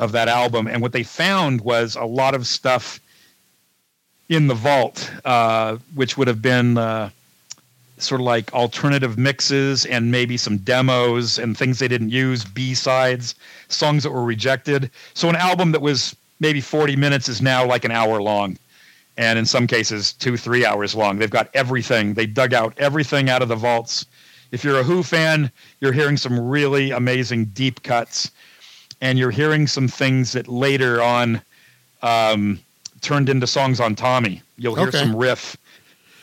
of 0.00 0.10
that 0.10 0.26
album. 0.26 0.66
And 0.66 0.82
what 0.82 0.90
they 0.90 1.04
found 1.04 1.60
was 1.60 1.94
a 1.94 2.04
lot 2.04 2.34
of 2.34 2.48
stuff 2.48 2.98
in 4.28 4.48
the 4.48 4.54
vault, 4.54 5.08
uh, 5.24 5.76
which 5.94 6.18
would 6.18 6.26
have 6.26 6.42
been 6.42 6.78
uh, 6.78 7.10
sort 8.02 8.20
of 8.20 8.24
like 8.26 8.52
alternative 8.52 9.18
mixes 9.18 9.84
and 9.86 10.10
maybe 10.10 10.36
some 10.36 10.58
demos 10.58 11.38
and 11.38 11.56
things 11.56 11.78
they 11.78 11.88
didn't 11.88 12.10
use, 12.10 12.44
B 12.44 12.74
sides, 12.74 13.34
songs 13.68 14.02
that 14.02 14.10
were 14.10 14.24
rejected. 14.24 14.90
So 15.14 15.28
an 15.28 15.36
album 15.36 15.72
that 15.72 15.82
was 15.82 16.14
maybe 16.40 16.60
40 16.60 16.96
minutes 16.96 17.28
is 17.28 17.40
now 17.42 17.64
like 17.66 17.84
an 17.84 17.90
hour 17.90 18.20
long. 18.22 18.56
And 19.16 19.38
in 19.38 19.44
some 19.44 19.66
cases, 19.66 20.12
two, 20.14 20.36
three 20.36 20.64
hours 20.64 20.94
long. 20.94 21.18
They've 21.18 21.30
got 21.30 21.50
everything. 21.54 22.14
They 22.14 22.26
dug 22.26 22.54
out 22.54 22.72
everything 22.78 23.28
out 23.28 23.42
of 23.42 23.48
the 23.48 23.56
vaults. 23.56 24.06
If 24.50 24.64
you're 24.64 24.80
a 24.80 24.82
Who 24.84 25.02
fan, 25.02 25.50
you're 25.80 25.92
hearing 25.92 26.16
some 26.16 26.38
really 26.40 26.90
amazing 26.90 27.46
deep 27.46 27.82
cuts, 27.82 28.30
and 29.00 29.18
you're 29.18 29.30
hearing 29.30 29.66
some 29.66 29.88
things 29.88 30.32
that 30.32 30.48
later 30.48 31.02
on 31.02 31.42
um, 32.02 32.58
turned 33.00 33.28
into 33.28 33.46
songs 33.46 33.78
on 33.80 33.94
Tommy. 33.94 34.42
You'll 34.56 34.74
hear 34.74 34.88
Okay. 34.88 34.98
some 34.98 35.14
riff 35.14 35.56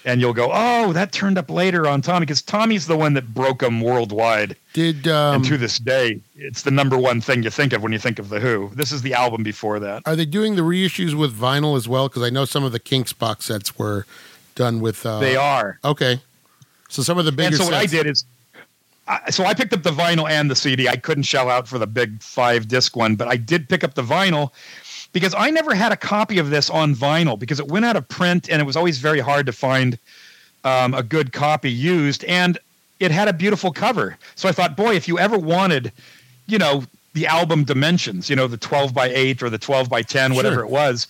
and 0.08 0.22
you'll 0.22 0.34
go, 0.34 0.50
"Oh, 0.54 0.94
that 0.94 1.12
turned 1.12 1.38
up 1.38 1.50
later 1.50 1.86
on 1.86 2.02
Tommy," 2.02 2.26
because 2.26 2.42
Tommy's 2.42 2.88
the 2.88 2.96
one 2.96 3.14
that 3.14 3.34
broke 3.34 3.60
them 3.60 3.82
worldwide, 3.82 4.56
Did 4.72 5.08
um, 5.08 5.36
and 5.36 5.46
to 5.46 5.58
this 5.58 5.78
day, 5.78 6.22
it's 6.38 6.62
the 6.62 6.72
number 6.72 6.98
one 6.98 7.20
thing 7.20 7.44
you 7.44 7.50
think 7.50 7.74
of 7.74 7.84
when 7.84 7.92
you 7.92 8.00
think 8.00 8.18
of 8.18 8.30
the 8.30 8.40
Who. 8.40 8.72
This 8.74 8.94
is 8.94 9.02
the 9.02 9.14
album 9.14 9.44
before 9.44 9.80
that. 9.80 10.04
are 10.06 10.16
they 10.16 10.26
doing 10.26 10.56
the 10.56 10.62
reissues 10.62 11.14
with 11.14 11.38
vinyl 11.38 11.76
as 11.76 11.88
well? 11.88 12.08
Because 12.08 12.24
I 12.24 12.30
know 12.30 12.46
some 12.46 12.64
of 12.64 12.72
the 12.72 12.80
Kinks 12.80 13.12
box 13.12 13.46
sets 13.46 13.78
were 13.78 14.06
done 14.56 14.80
with. 14.80 15.06
Uh, 15.06 15.20
they 15.20 15.36
are. 15.36 15.78
Okay. 15.84 16.22
So 16.90 17.04
some 17.04 17.18
of 17.18 17.26
the 17.26 17.34
bigger 17.34 17.48
and 17.48 17.58
so 17.58 17.66
what 17.66 17.74
I 17.74 17.86
did 17.86 18.08
is, 18.08 18.24
I, 19.10 19.30
so 19.30 19.44
I 19.44 19.54
picked 19.54 19.74
up 19.74 19.84
the 19.84 19.92
vinyl 19.92 20.30
and 20.30 20.50
the 20.50 20.56
CD. 20.56 20.88
I 20.88 20.96
couldn't 20.96 21.24
shell 21.24 21.50
out 21.50 21.68
for 21.68 21.78
the 21.78 21.88
big 21.88 22.22
five 22.22 22.70
disc 22.70 22.96
one, 22.96 23.18
but 23.18 23.28
I 23.28 23.36
did 23.36 23.68
pick 23.68 23.84
up 23.84 23.96
the 23.96 24.04
vinyl 24.04 24.52
because 25.18 25.34
I 25.38 25.50
never 25.50 25.74
had 25.74 25.92
a 25.92 25.98
copy 25.98 26.38
of 26.38 26.50
this 26.50 26.70
on 26.70 26.94
vinyl 26.94 27.38
because 27.40 27.60
it 27.60 27.68
went 27.68 27.86
out 27.86 27.96
of 27.96 28.08
print 28.08 28.50
and 28.50 28.62
it 28.62 28.66
was 28.66 28.76
always 28.76 29.00
very 29.00 29.20
hard 29.20 29.46
to 29.48 29.52
find 29.52 29.98
um, 30.64 30.94
a 30.94 31.02
good 31.02 31.34
copy 31.34 31.72
used. 31.72 32.24
And 32.26 32.58
it 33.00 33.10
had 33.12 33.28
a 33.28 33.34
beautiful 33.34 33.72
cover. 33.72 34.18
So 34.36 34.48
I 34.48 34.52
thought, 34.52 34.78
boy, 34.78 34.96
if 34.96 35.08
you 35.08 35.18
ever 35.18 35.38
wanted, 35.38 35.92
you 36.46 36.58
know, 36.60 36.84
the 37.14 37.26
album 37.26 37.64
dimensions, 37.64 38.30
you 38.30 38.36
know, 38.36 38.48
the 38.48 38.58
12 38.58 38.94
by 38.94 39.08
8 39.10 39.42
or 39.42 39.50
the 39.50 39.58
12 39.58 39.90
by 39.90 40.04
10, 40.04 40.36
whatever 40.36 40.58
Sure. 40.58 40.66
it 40.66 40.70
was, 40.70 41.08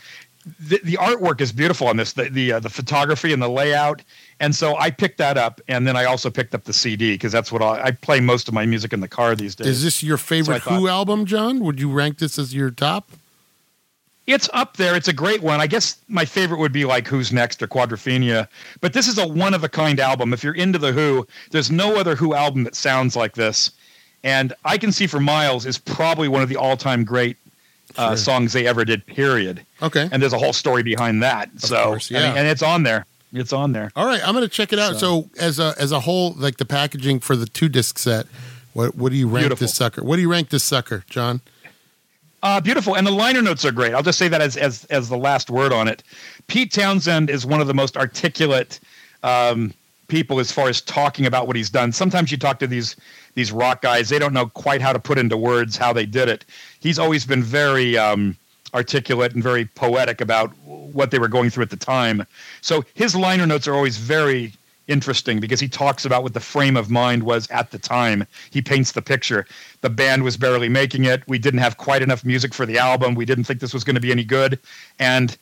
the, 0.62 0.80
the 0.86 0.94
artwork 0.94 1.42
is 1.42 1.52
beautiful 1.52 1.88
on 1.88 1.98
this, 1.98 2.14
the 2.14 2.30
the, 2.30 2.54
uh, 2.54 2.60
the 2.62 2.70
photography 2.70 3.34
and 3.34 3.42
the 3.42 3.50
layout. 3.50 4.02
And 4.40 4.56
so 4.56 4.78
I 4.78 4.90
picked 4.92 5.18
that 5.18 5.38
up, 5.38 5.60
and 5.68 5.86
then 5.86 5.98
I 5.98 6.06
also 6.06 6.30
picked 6.30 6.56
up 6.56 6.64
the 6.64 6.72
CD 6.72 7.16
because 7.16 7.34
that's 7.34 7.52
what 7.52 7.62
I, 7.62 7.88
I 7.88 7.92
play 7.92 8.22
most 8.22 8.48
of 8.48 8.54
my 8.54 8.66
music 8.66 8.94
in 8.94 9.02
the 9.02 9.08
car 9.10 9.36
these 9.36 9.56
days. 9.56 9.68
Is 9.68 9.84
this 9.84 10.02
your 10.04 10.16
favorite 10.18 10.62
So 10.64 10.70
thought- 10.70 10.80
Who 10.80 10.88
album, 10.88 11.26
John? 11.26 11.60
Would 11.60 11.82
you 11.82 11.92
rank 11.92 12.20
this 12.20 12.40
as 12.40 12.54
your 12.56 12.72
top? 12.72 13.12
It's 14.28 14.50
up 14.54 14.76
there. 14.76 14.96
It's 14.96 15.08
a 15.08 15.14
great 15.14 15.42
one. 15.42 15.62
I 15.62 15.68
guess 15.68 15.98
my 16.10 16.26
favorite 16.26 16.60
would 16.60 16.74
be 16.74 16.84
like 16.84 17.08
Who's 17.08 17.32
Next 17.32 17.62
or 17.64 17.68
Quadrophenia. 17.68 18.48
But 18.82 18.92
this 18.94 19.08
is 19.08 19.18
a 19.18 19.26
one 19.26 19.54
of 19.54 19.64
a 19.64 19.70
kind 19.70 20.00
album. 20.02 20.34
If 20.34 20.44
you're 20.44 20.54
into 20.54 20.78
the 20.78 20.92
Who, 20.92 21.26
there's 21.52 21.72
no 21.72 21.96
other 21.96 22.16
Who 22.16 22.34
album 22.34 22.66
that 22.66 22.76
sounds 22.76 23.16
like 23.16 23.34
this. 23.36 23.72
And 24.24 24.54
I 24.66 24.78
Can 24.78 24.92
See 24.92 25.08
for 25.08 25.22
Miles 25.22 25.66
is 25.66 25.78
probably 25.78 26.28
one 26.28 26.42
of 26.42 26.50
the 26.50 26.58
all 26.58 26.76
time 26.76 27.06
great 27.06 27.38
uh, 27.98 28.10
Sure. 28.10 28.18
songs 28.18 28.52
they 28.52 28.68
ever 28.68 28.84
did, 28.84 29.06
period. 29.06 29.62
Okay. 29.82 30.10
And 30.12 30.22
there's 30.22 30.34
a 30.34 30.38
whole 30.38 30.54
story 30.54 30.84
behind 30.84 31.24
that. 31.24 31.50
so, 31.58 31.84
course, 31.86 32.12
I 32.12 32.16
mean, 32.16 32.24
yeah. 32.24 32.34
and 32.36 32.48
it's 32.48 32.62
on 32.62 32.84
there. 32.84 33.06
It's 33.32 33.54
on 33.54 33.72
there. 33.72 33.92
All 33.96 34.06
right, 34.06 34.22
I'm 34.26 34.34
going 34.34 34.44
to 34.44 34.50
check 34.50 34.74
it 34.74 34.80
out. 34.80 34.98
So, 34.98 35.30
as 35.40 35.60
a 35.60 35.74
as 35.78 35.92
a 35.92 36.00
whole, 36.02 36.34
like 36.34 36.58
the 36.58 36.66
packaging 36.66 37.20
for 37.20 37.36
the 37.36 37.46
two 37.46 37.70
disc 37.70 37.98
set, 37.98 38.26
what 38.74 38.96
what 38.96 39.12
do 39.12 39.18
you 39.18 39.28
rank 39.28 39.44
Beautiful. 39.44 39.64
this 39.66 39.76
sucker? 39.76 40.04
What 40.04 40.16
do 40.18 40.22
you 40.22 40.32
rank 40.32 40.50
this 40.50 40.64
sucker, 40.64 41.04
John? 41.10 41.42
Uh, 42.48 42.62
beautiful, 42.62 42.96
and 42.96 43.06
the 43.06 43.12
liner 43.12 43.42
notes 43.42 43.66
are 43.66 43.74
great. 43.74 43.94
I'll 43.94 44.02
just 44.02 44.18
say 44.18 44.30
that 44.30 44.40
as 44.40 44.56
as 44.56 44.86
as 44.86 45.10
the 45.10 45.18
last 45.18 45.50
word 45.50 45.74
on 45.74 45.90
it. 45.90 46.02
Pete 46.48 46.72
Townshend 46.72 47.30
is 47.30 47.46
one 47.46 47.60
of 47.60 47.68
the 47.68 47.74
most 47.74 47.98
articulate 47.98 48.80
um, 49.22 49.74
people 50.08 50.40
as 50.40 50.50
far 50.50 50.70
as 50.70 50.80
talking 50.80 51.26
about 51.26 51.46
what 51.46 51.58
he's 51.58 51.70
done. 51.70 51.92
Sometimes 51.92 52.32
you 52.32 52.38
talk 52.38 52.58
to 52.60 52.66
these 52.68 52.96
these 53.34 53.52
rock 53.52 53.82
guys; 53.82 54.08
they 54.08 54.18
don't 54.18 54.32
know 54.32 54.46
quite 54.46 54.80
how 54.80 54.94
to 54.94 55.00
put 55.00 55.18
into 55.18 55.36
words 55.36 55.76
how 55.76 55.92
they 55.92 56.06
did 56.06 56.30
it. 56.30 56.46
He's 56.80 56.98
always 56.98 57.26
been 57.26 57.44
very 57.44 57.98
um, 57.98 58.38
articulate 58.74 59.34
and 59.34 59.44
very 59.44 59.66
poetic 59.66 60.22
about 60.22 60.50
what 60.64 61.12
they 61.12 61.20
were 61.20 61.28
going 61.28 61.50
through 61.50 61.64
at 61.64 61.70
the 61.70 61.76
time. 61.76 62.26
So 62.62 62.86
his 62.94 63.14
liner 63.14 63.46
notes 63.46 63.68
are 63.68 63.74
always 63.74 63.98
very 63.98 64.54
interesting 64.88 65.40
because 65.40 65.60
he 65.60 65.68
talks 65.68 66.06
about 66.06 66.24
what 66.24 66.34
the 66.34 66.40
frame 66.40 66.78
of 66.78 66.90
mind 66.90 67.24
was 67.24 67.50
at 67.50 67.72
the 67.72 67.80
time. 67.80 68.26
He 68.50 68.62
paints 68.62 68.94
the 68.94 69.02
picture. 69.02 69.46
The 69.82 69.90
band 69.90 70.24
was 70.24 70.38
barely 70.38 70.70
making 70.70 71.06
it. 71.06 71.24
We 71.28 71.40
didn't 71.40 71.60
have 71.60 71.78
quite 71.78 72.02
enough 72.02 72.24
music 72.24 72.54
for 72.54 72.66
the 72.66 72.78
album. 72.78 73.16
We 73.16 73.26
didn't 73.26 73.44
think 73.44 73.60
this 73.60 73.74
was 73.74 73.84
going 73.84 73.96
to 73.96 74.02
be 74.02 74.12
any 74.12 74.24
good. 74.24 74.60
And 75.00 75.38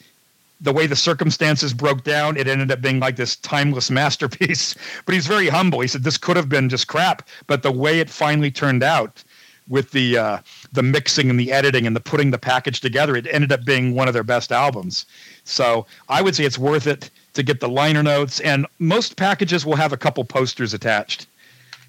the 0.62 0.72
way 0.72 0.88
the 0.88 0.96
circumstances 0.96 1.74
broke 1.74 2.04
down, 2.04 2.38
it 2.38 2.48
ended 2.48 2.72
up 2.72 2.82
being 2.82 3.00
like 3.00 3.16
this 3.16 3.36
timeless 3.38 3.92
masterpiece. 3.92 4.76
But 5.06 5.14
he's 5.14 5.28
very 5.28 5.48
humble. 5.48 5.82
He 5.82 5.88
said 5.88 6.04
this 6.04 6.18
could 6.18 6.38
have 6.38 6.50
been 6.50 6.70
just 6.70 6.88
crap, 6.88 7.28
but 7.48 7.62
the 7.62 7.72
way 7.72 8.00
it 8.00 8.10
finally 8.10 8.52
turned 8.52 8.84
out 8.84 9.24
with 9.68 9.92
the 9.92 10.18
uh, 10.18 10.40
the 10.74 10.84
mixing 10.84 11.30
and 11.30 11.40
the 11.40 11.52
editing 11.52 11.88
and 11.88 11.96
the 11.96 12.00
putting 12.00 12.32
the 12.32 12.38
package 12.38 12.82
together, 12.82 13.16
it 13.16 13.28
ended 13.32 13.52
up 13.52 13.66
being 13.66 13.96
one 13.96 14.08
of 14.08 14.14
their 14.14 14.24
best 14.24 14.52
albums. 14.52 15.06
So 15.44 15.86
I 16.10 16.22
would 16.22 16.36
say 16.36 16.46
it's 16.46 16.58
worth 16.58 16.88
it 16.88 17.10
to 17.36 17.44
get 17.44 17.60
the 17.60 17.70
liner 17.70 18.04
notes. 18.04 18.40
And 18.42 18.66
most 18.80 19.16
packages 19.16 19.66
will 19.66 19.76
have 19.76 19.94
a 19.94 19.98
couple 19.98 20.24
posters 20.26 20.74
attached, 20.74 21.28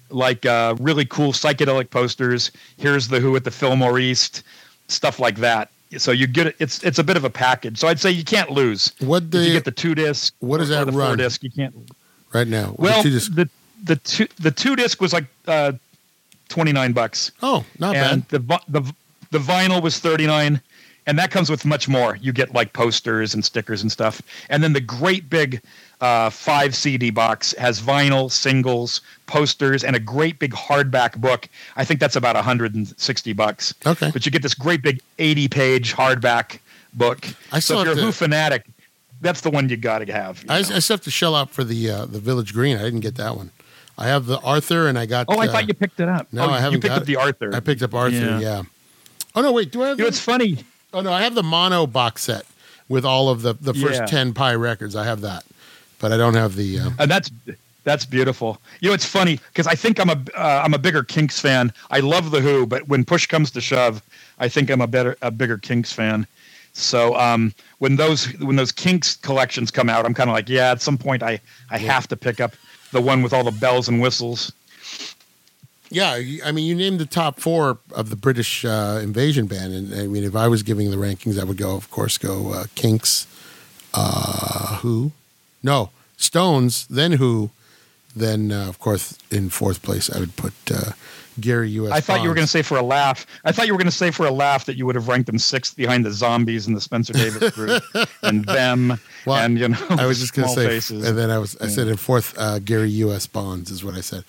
like 0.09 0.45
uh, 0.45 0.75
really 0.79 1.05
cool 1.05 1.33
psychedelic 1.33 1.89
posters. 1.89 2.51
Here's 2.77 3.07
the 3.07 3.19
Who 3.19 3.35
at 3.35 3.43
the 3.43 3.51
Fillmore 3.51 3.99
East, 3.99 4.43
stuff 4.87 5.19
like 5.19 5.37
that. 5.37 5.69
So 5.97 6.11
you 6.11 6.27
get 6.27 6.47
it. 6.47 6.55
It's 6.59 6.83
it's 6.83 6.99
a 6.99 7.03
bit 7.03 7.15
of 7.17 7.23
a 7.23 7.29
package. 7.29 7.77
So 7.77 7.87
I'd 7.87 7.99
say 7.99 8.11
you 8.11 8.25
can't 8.25 8.51
lose. 8.51 8.91
What 8.99 9.31
the 9.31 9.39
you 9.39 9.53
get 9.53 9.63
the 9.65 9.71
two 9.71 9.95
disc, 9.95 10.33
what 10.39 10.57
does 10.57 10.69
that 10.69 10.85
the 10.85 10.91
four 10.91 11.01
run? 11.01 11.17
disc, 11.17 11.41
you 11.43 11.49
can't. 11.49 11.73
right 12.33 12.47
now? 12.47 12.71
The 12.71 12.75
Well, 12.77 13.03
the 13.03 13.49
the 13.83 13.95
two 13.95 14.27
the 14.39 14.51
two 14.51 14.75
disc 14.75 14.99
was 14.99 15.13
like 15.13 15.25
uh, 15.47 15.71
twenty 16.49 16.73
nine 16.73 16.91
bucks, 16.91 17.31
oh, 17.41 17.63
not 17.79 17.95
and 17.95 18.27
bad. 18.27 18.47
the 18.47 18.59
the 18.67 18.93
the 19.31 19.39
vinyl 19.39 19.81
was 19.81 19.99
thirty 19.99 20.27
nine, 20.27 20.59
and 21.07 21.17
that 21.17 21.31
comes 21.31 21.49
with 21.49 21.65
much 21.65 21.87
more. 21.87 22.17
You 22.17 22.31
get 22.31 22.53
like 22.53 22.73
posters 22.73 23.33
and 23.33 23.43
stickers 23.43 23.81
and 23.81 23.91
stuff, 23.91 24.21
and 24.49 24.61
then 24.61 24.73
the 24.73 24.81
great 24.81 25.29
big 25.29 25.61
uh, 26.01 26.29
five 26.29 26.75
CD 26.75 27.09
box 27.09 27.55
has 27.57 27.81
vinyl, 27.81 28.29
singles, 28.29 29.01
posters, 29.25 29.83
and 29.83 29.95
a 29.95 29.99
great 29.99 30.37
big 30.37 30.51
hardback 30.51 31.19
book. 31.19 31.49
I 31.75 31.85
think 31.85 31.99
that's 31.99 32.15
about 32.15 32.35
hundred 32.35 32.75
and 32.75 32.87
sixty 32.99 33.33
bucks. 33.33 33.73
Okay. 33.85 34.11
but 34.11 34.25
you 34.25 34.31
get 34.31 34.43
this 34.43 34.53
great 34.53 34.83
big 34.83 35.01
eighty 35.17 35.47
page 35.47 35.95
hardback 35.95 36.59
book. 36.93 37.25
I 37.51 37.59
so 37.59 37.59
still 37.59 37.79
if 37.79 37.85
you're 37.85 37.97
a 37.97 38.07
Who 38.07 38.11
fanatic, 38.11 38.65
that's 39.21 39.41
the 39.41 39.49
one 39.49 39.69
you 39.69 39.77
got 39.77 39.99
to 39.99 40.11
have. 40.11 40.43
I, 40.47 40.59
I 40.59 40.61
still 40.61 40.95
have 40.95 41.01
to 41.05 41.11
shell 41.11 41.35
out 41.35 41.49
for 41.49 41.63
the 41.63 41.89
uh, 41.89 42.05
the 42.05 42.19
Village 42.19 42.53
Green. 42.53 42.77
I 42.77 42.83
didn't 42.83 42.99
get 42.99 43.15
that 43.15 43.35
one. 43.35 43.51
I 43.97 44.07
have 44.07 44.27
the 44.27 44.39
Arthur, 44.41 44.87
and 44.87 44.99
I 44.99 45.07
got. 45.07 45.25
Oh, 45.29 45.39
I 45.39 45.47
uh, 45.47 45.51
thought 45.51 45.67
you 45.67 45.73
picked 45.73 45.99
it 45.99 46.09
up. 46.09 46.27
no, 46.31 46.43
oh, 46.43 46.49
I 46.49 46.59
haven't 46.59 46.73
You 46.73 46.79
picked 46.79 46.93
got 46.93 47.01
up 47.01 47.07
the 47.07 47.15
Arthur. 47.15 47.55
I 47.55 47.61
picked 47.61 47.81
up 47.81 47.95
Arthur. 47.95 48.15
Yeah. 48.15 48.39
Yeah. 48.39 48.63
Oh 49.35 49.41
no, 49.41 49.51
wait. 49.51 49.71
Do 49.71 49.83
I 49.83 49.89
have? 49.89 49.97
You 49.97 50.03
know, 50.03 50.07
it's 50.07 50.19
funny. 50.19 50.59
Oh 50.93 51.01
no, 51.01 51.11
I 51.11 51.21
have 51.21 51.35
the 51.35 51.43
mono 51.43 51.85
box 51.87 52.23
set 52.23 52.45
with 52.89 53.05
all 53.05 53.29
of 53.29 53.41
the 53.41 53.53
the 53.53 53.73
first 53.73 53.99
Yeah. 53.99 54.05
ten 54.05 54.33
Pye 54.33 54.55
records. 54.55 54.95
I 54.95 55.03
have 55.05 55.21
that, 55.21 55.43
but 55.99 56.11
I 56.11 56.17
don't 56.17 56.35
have 56.35 56.55
the. 56.55 56.79
Uh, 56.79 56.89
and 56.99 57.11
that's 57.11 57.29
that's 57.83 58.05
beautiful. 58.05 58.59
You 58.81 58.89
know, 58.89 58.93
it's 58.93 59.05
funny 59.05 59.39
because 59.53 59.67
I 59.67 59.75
think 59.75 59.99
I'm 59.99 60.09
a 60.09 60.19
uh, 60.35 60.61
I'm 60.63 60.73
a 60.73 60.77
bigger 60.79 61.03
Kinks 61.03 61.39
fan. 61.39 61.71
I 61.91 61.99
love 61.99 62.31
the 62.31 62.41
Who, 62.41 62.65
but 62.65 62.87
when 62.87 63.05
push 63.05 63.25
comes 63.27 63.51
to 63.51 63.61
shove, 63.61 64.01
I 64.39 64.47
think 64.47 64.69
I'm 64.69 64.81
a 64.81 64.87
better 64.87 65.17
a 65.21 65.31
bigger 65.31 65.57
Kinks 65.57 65.91
fan. 65.91 66.25
So 66.73 67.15
um, 67.17 67.53
when 67.79 67.95
those 67.95 68.25
when 68.39 68.55
those 68.55 68.71
Kinks 68.71 69.15
collections 69.17 69.71
come 69.71 69.89
out, 69.89 70.05
I'm 70.05 70.13
kind 70.13 70.29
of 70.29 70.33
like, 70.35 70.47
yeah, 70.47 70.71
at 70.71 70.81
some 70.81 70.97
point 70.97 71.23
I 71.23 71.39
I 71.69 71.77
have 71.79 72.07
to 72.09 72.15
pick 72.15 72.39
up 72.39 72.53
the 72.91 73.01
one 73.01 73.21
with 73.21 73.33
all 73.33 73.43
the 73.43 73.51
bells 73.51 73.87
and 73.89 74.01
whistles. 74.01 74.51
Yeah, 75.89 76.21
I 76.43 76.51
mean, 76.51 76.65
you 76.65 76.75
named 76.75 76.99
the 76.99 77.05
top 77.05 77.39
four 77.39 77.79
of 77.93 78.09
the 78.09 78.15
British 78.15 78.65
uh, 78.65 78.99
invasion 79.01 79.47
band, 79.47 79.73
and 79.73 79.93
I 79.93 80.07
mean, 80.07 80.23
if 80.23 80.35
I 80.35 80.47
was 80.47 80.63
giving 80.63 80.91
the 80.91 80.97
rankings, 80.97 81.39
I 81.39 81.43
would 81.43 81.57
go, 81.57 81.75
of 81.75 81.89
course, 81.89 82.17
go 82.17 82.51
uh, 82.53 82.65
Kinks, 82.75 83.25
uh, 83.93 84.77
Who, 84.77 85.11
no, 85.63 85.91
Stones, 86.17 86.87
then 86.87 87.13
Who, 87.13 87.51
then 88.15 88.51
uh, 88.51 88.67
of 88.67 88.79
course 88.79 89.17
in 89.31 89.49
fourth 89.49 89.81
place 89.83 90.09
I 90.09 90.19
would 90.19 90.35
put 90.35 90.53
uh, 90.71 90.91
Gary 91.39 91.69
U.S. 91.71 91.93
I 91.93 92.01
thought 92.01 92.21
you 92.21 92.29
were 92.29 92.35
going 92.35 92.45
to 92.47 92.51
say 92.51 92.63
for 92.63 92.77
a 92.77 92.81
laugh. 92.81 93.27
I 93.45 93.51
thought 93.51 93.67
you 93.67 93.73
were 93.73 93.77
going 93.77 93.85
to 93.85 93.95
say 93.95 94.09
for 94.09 94.25
a 94.25 94.31
laugh 94.31 94.65
that 94.65 94.75
you 94.75 94.85
would 94.87 94.95
have 94.95 95.07
ranked 95.07 95.27
them 95.27 95.37
sixth 95.37 95.75
behind 95.75 96.03
the 96.03 96.11
zombies 96.11 96.65
and 96.65 96.75
the 96.75 96.81
Spencer 96.81 97.13
Davis 97.13 97.51
group 97.55 97.83
and 98.23 98.43
them 98.45 98.99
Well, 99.25 99.37
and 99.37 99.59
you 99.59 99.69
know. 99.69 99.85
I 99.91 100.07
was 100.07 100.19
just 100.19 100.33
going 100.33 100.47
to 100.47 100.53
say, 100.53 100.67
faces. 100.67 101.07
and 101.07 101.17
then 101.17 101.29
I 101.29 101.37
was 101.37 101.55
I 101.61 101.67
said 101.67 101.87
in 101.87 101.97
fourth 101.97 102.33
uh, 102.37 102.59
Gary 102.59 102.89
U.S. 102.89 103.27
Bonds 103.27 103.69
is 103.69 103.83
what 103.83 103.93
I 103.93 104.01
said. 104.01 104.23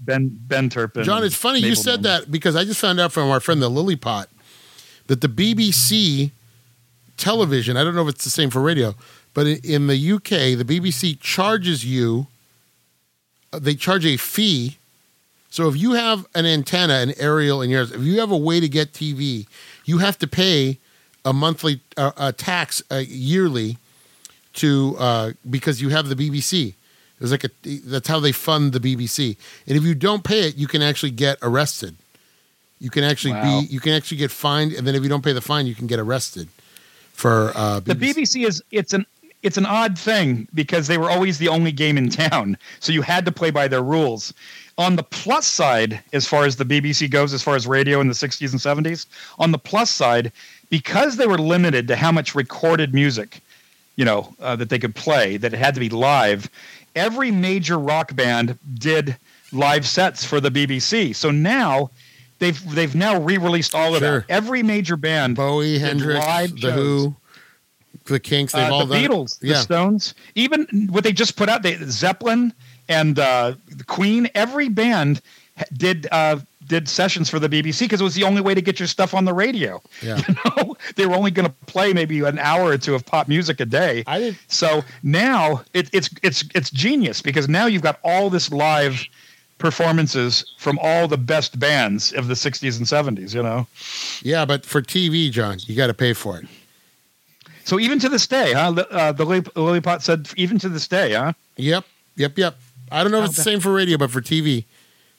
Ben 0.00 0.30
Ben 0.32 0.68
Turpin. 0.70 1.04
John, 1.04 1.22
it's 1.24 1.36
funny 1.36 1.60
you 1.60 1.74
said 1.74 2.02
that 2.04 2.30
because 2.30 2.56
I 2.56 2.64
just 2.64 2.80
found 2.80 2.98
out 2.98 3.12
from 3.12 3.30
our 3.30 3.40
friend 3.40 3.60
the 3.60 3.68
Lilliput 3.68 4.26
that 5.06 5.20
the 5.20 5.28
BBC 5.28 6.30
television, 7.16 7.76
I 7.76 7.84
don't 7.84 7.94
know 7.94 8.02
if 8.02 8.14
it's 8.14 8.24
the 8.24 8.30
same 8.30 8.50
for 8.50 8.60
radio, 8.60 8.94
but 9.34 9.46
in, 9.46 9.58
in 9.62 9.86
the 9.86 10.12
UK, 10.12 10.56
the 10.58 10.64
BBC 10.64 11.20
charges 11.20 11.84
you, 11.84 12.26
uh, 13.52 13.58
they 13.58 13.74
charge 13.74 14.06
a 14.06 14.16
fee. 14.16 14.78
So 15.50 15.68
if 15.68 15.76
you 15.76 15.92
have 15.92 16.26
an 16.34 16.46
antenna, 16.46 16.94
an 16.94 17.12
aerial 17.18 17.60
in 17.60 17.70
yours, 17.70 17.92
if 17.92 18.00
you 18.00 18.20
have 18.20 18.30
a 18.30 18.36
way 18.36 18.60
to 18.60 18.68
get 18.68 18.92
TV, 18.92 19.46
you 19.84 19.98
have 19.98 20.18
to 20.18 20.26
pay 20.26 20.78
a 21.24 21.32
monthly 21.32 21.80
uh, 21.96 22.12
a 22.16 22.32
tax 22.32 22.82
uh, 22.90 23.02
yearly 23.06 23.76
to 24.54 24.96
uh, 24.98 25.32
because 25.48 25.82
you 25.82 25.90
have 25.90 26.08
the 26.08 26.14
BBC. 26.14 26.74
There's 27.20 27.30
like 27.30 27.44
a 27.44 27.50
that's 27.84 28.08
how 28.08 28.18
they 28.18 28.32
fund 28.32 28.72
the 28.72 28.80
BBC. 28.80 29.36
And 29.68 29.76
if 29.76 29.84
you 29.84 29.94
don't 29.94 30.24
pay 30.24 30.48
it, 30.48 30.56
you 30.56 30.66
can 30.66 30.82
actually 30.82 31.12
get 31.12 31.38
arrested. 31.42 31.94
You 32.80 32.90
can 32.90 33.04
actually 33.04 33.34
Wow. 33.34 33.60
be 33.60 33.66
you 33.66 33.78
can 33.78 33.92
actually 33.92 34.16
get 34.16 34.30
fined, 34.32 34.72
and 34.72 34.86
then 34.86 34.94
if 34.96 35.02
you 35.02 35.08
don't 35.08 35.22
pay 35.22 35.32
the 35.34 35.40
fine, 35.42 35.66
you 35.66 35.74
can 35.74 35.86
get 35.86 35.98
arrested 36.00 36.48
for 37.12 37.52
uh, 37.54 37.80
the 37.80 37.94
BBC 37.94 38.46
is 38.46 38.62
it's 38.70 38.94
an 38.94 39.04
it's 39.42 39.58
an 39.58 39.66
odd 39.66 39.98
thing 39.98 40.48
because 40.54 40.86
they 40.86 40.96
were 40.98 41.10
always 41.10 41.38
the 41.38 41.48
only 41.48 41.72
game 41.72 41.96
in 41.98 42.08
town, 42.08 42.56
so 42.80 42.92
you 42.92 43.02
had 43.02 43.24
to 43.26 43.32
play 43.32 43.50
by 43.50 43.68
their 43.68 43.82
rules. 43.82 44.32
On 44.78 44.96
the 44.96 45.02
plus 45.02 45.46
side, 45.46 46.00
as 46.14 46.26
far 46.26 46.44
as 46.46 46.56
the 46.56 46.64
BBC 46.64 47.10
goes, 47.10 47.34
as 47.34 47.42
far 47.42 47.54
as 47.54 47.66
radio 47.66 48.00
in 48.00 48.08
the 48.08 48.14
60s 48.14 48.50
and 48.52 48.86
70s, 48.86 49.04
on 49.38 49.52
the 49.52 49.58
plus 49.58 49.90
side, 49.90 50.32
because 50.70 51.16
they 51.16 51.26
were 51.26 51.36
limited 51.38 51.86
to 51.88 51.96
how 51.96 52.10
much 52.12 52.34
recorded 52.34 52.94
music, 52.94 53.40
you 53.96 54.06
know, 54.06 54.34
uh, 54.40 54.56
that 54.56 54.70
they 54.70 54.78
could 54.78 54.94
play, 54.94 55.36
that 55.36 55.52
it 55.52 55.58
had 55.58 55.74
to 55.74 55.80
be 55.80 55.90
live, 55.90 56.48
every 56.94 57.30
major 57.30 57.78
rock 57.78 58.14
band 58.14 58.58
did 58.74 59.16
live 59.52 59.86
sets 59.86 60.24
for 60.24 60.40
the 60.40 60.50
BBC. 60.50 61.14
So 61.14 61.30
now 61.30 61.90
they've 62.38 62.60
they've 62.74 62.94
now 62.94 63.20
re-released 63.20 63.74
all 63.74 63.94
of 63.94 64.00
Sure. 64.00 64.20
that. 64.20 64.30
Every 64.30 64.62
major 64.62 64.96
band 64.96 65.36
Bowie, 65.36 65.78
Hendrix, 65.78 66.24
the 66.52 66.58
shows. 66.60 66.74
Who, 66.74 67.16
the 68.06 68.20
Kinks, 68.20 68.52
they've 68.52 68.62
Uh, 68.70 68.74
all 68.74 68.86
the 68.86 68.94
done. 68.94 69.04
Beatles, 69.10 69.38
the 69.40 69.54
Stones, 69.56 70.14
even 70.34 70.88
what 70.90 71.04
they 71.04 71.12
just 71.12 71.36
put 71.36 71.48
out, 71.48 71.62
they, 71.62 71.76
Zeppelin 71.84 72.52
and 72.88 73.18
uh, 73.18 73.54
the 73.68 73.84
Queen. 73.84 74.28
Every 74.34 74.68
band 74.68 75.20
did 75.72 76.06
uh, 76.10 76.38
did 76.70 76.88
sessions 76.88 77.28
for 77.28 77.40
the 77.40 77.48
BBC 77.48 77.80
because 77.80 78.00
it 78.00 78.04
was 78.04 78.14
the 78.14 78.22
only 78.22 78.40
way 78.40 78.54
to 78.54 78.62
get 78.62 78.78
your 78.78 78.86
stuff 78.86 79.12
on 79.12 79.24
the 79.24 79.34
radio. 79.34 79.82
Yeah. 80.00 80.20
You 80.30 80.36
know, 80.44 80.76
they 80.94 81.06
were 81.06 81.16
only 81.16 81.32
going 81.32 81.46
to 81.48 81.54
play 81.66 81.92
maybe 81.92 82.20
an 82.20 82.38
hour 82.38 82.66
or 82.66 82.78
two 82.78 82.94
of 82.94 83.04
pop 83.04 83.26
music 83.26 83.58
a 83.58 83.66
day. 83.66 84.04
I 84.06 84.18
did 84.20 84.38
So 84.46 84.84
now 85.02 85.62
it, 85.74 85.90
it's 85.92 86.08
it's 86.22 86.44
it's 86.54 86.70
genius 86.70 87.20
because 87.20 87.48
now 87.48 87.66
you've 87.66 87.82
got 87.82 87.98
all 88.04 88.30
this 88.30 88.52
live 88.52 89.04
performances 89.58 90.44
from 90.56 90.78
all 90.80 91.08
the 91.08 91.18
best 91.18 91.58
bands 91.58 92.12
of 92.12 92.28
the 92.28 92.34
60s 92.34 92.78
and 92.78 93.18
70s. 93.18 93.34
You 93.34 93.42
know. 93.42 93.66
Yeah, 94.22 94.44
but 94.44 94.64
for 94.64 94.80
TV, 94.82 95.30
John, 95.30 95.58
you 95.62 95.74
got 95.74 95.88
to 95.88 95.94
pay 95.94 96.12
for 96.12 96.38
it. 96.38 96.46
So 97.64 97.80
even 97.80 97.98
to 97.98 98.08
this 98.08 98.26
day, 98.26 98.52
huh? 98.52 98.84
Uh, 98.90 99.12
the 99.12 99.24
Lily, 99.24 99.42
Lilliput 99.56 100.02
said, 100.02 100.28
even 100.36 100.58
to 100.60 100.68
this 100.68 100.86
day, 100.86 101.14
huh? 101.14 101.32
Yep, 101.56 101.84
yep, 102.16 102.38
yep. 102.38 102.56
I 102.92 103.02
don't 103.02 103.12
know 103.12 103.22
if 103.22 103.26
it's 103.26 103.36
the 103.36 103.42
same 103.42 103.60
for 103.60 103.72
radio, 103.72 103.98
but 103.98 104.10
for 104.10 104.20
TV, 104.20 104.64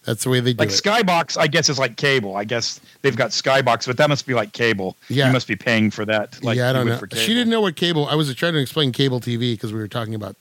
that's 0.03 0.23
the 0.23 0.29
way 0.29 0.39
they 0.39 0.53
do 0.53 0.57
Like 0.59 0.69
it. 0.69 0.73
Skybox, 0.73 1.37
I 1.37 1.47
guess 1.47 1.69
is 1.69 1.77
like 1.77 1.95
cable. 1.95 2.35
I 2.35 2.43
guess 2.43 2.79
they've 3.01 3.15
got 3.15 3.29
Skybox, 3.29 3.85
but 3.85 3.97
that 3.97 4.09
must 4.09 4.25
be 4.25 4.33
like 4.33 4.51
cable. 4.53 4.97
Yeah. 5.09 5.27
you 5.27 5.33
must 5.33 5.47
be 5.47 5.55
paying 5.55 5.91
for 5.91 6.05
that. 6.05 6.43
Like 6.43 6.57
yeah, 6.57 6.69
I 6.69 6.73
don't 6.73 6.87
know. 6.87 6.99
She 7.13 7.33
didn't 7.33 7.49
know 7.49 7.61
what 7.61 7.75
cable. 7.75 8.07
I 8.07 8.15
was 8.15 8.33
trying 8.35 8.53
to 8.53 8.59
explain 8.59 8.91
cable 8.91 9.19
TV 9.19 9.53
because 9.53 9.71
we 9.73 9.79
were 9.79 9.87
talking 9.87 10.15
about 10.15 10.35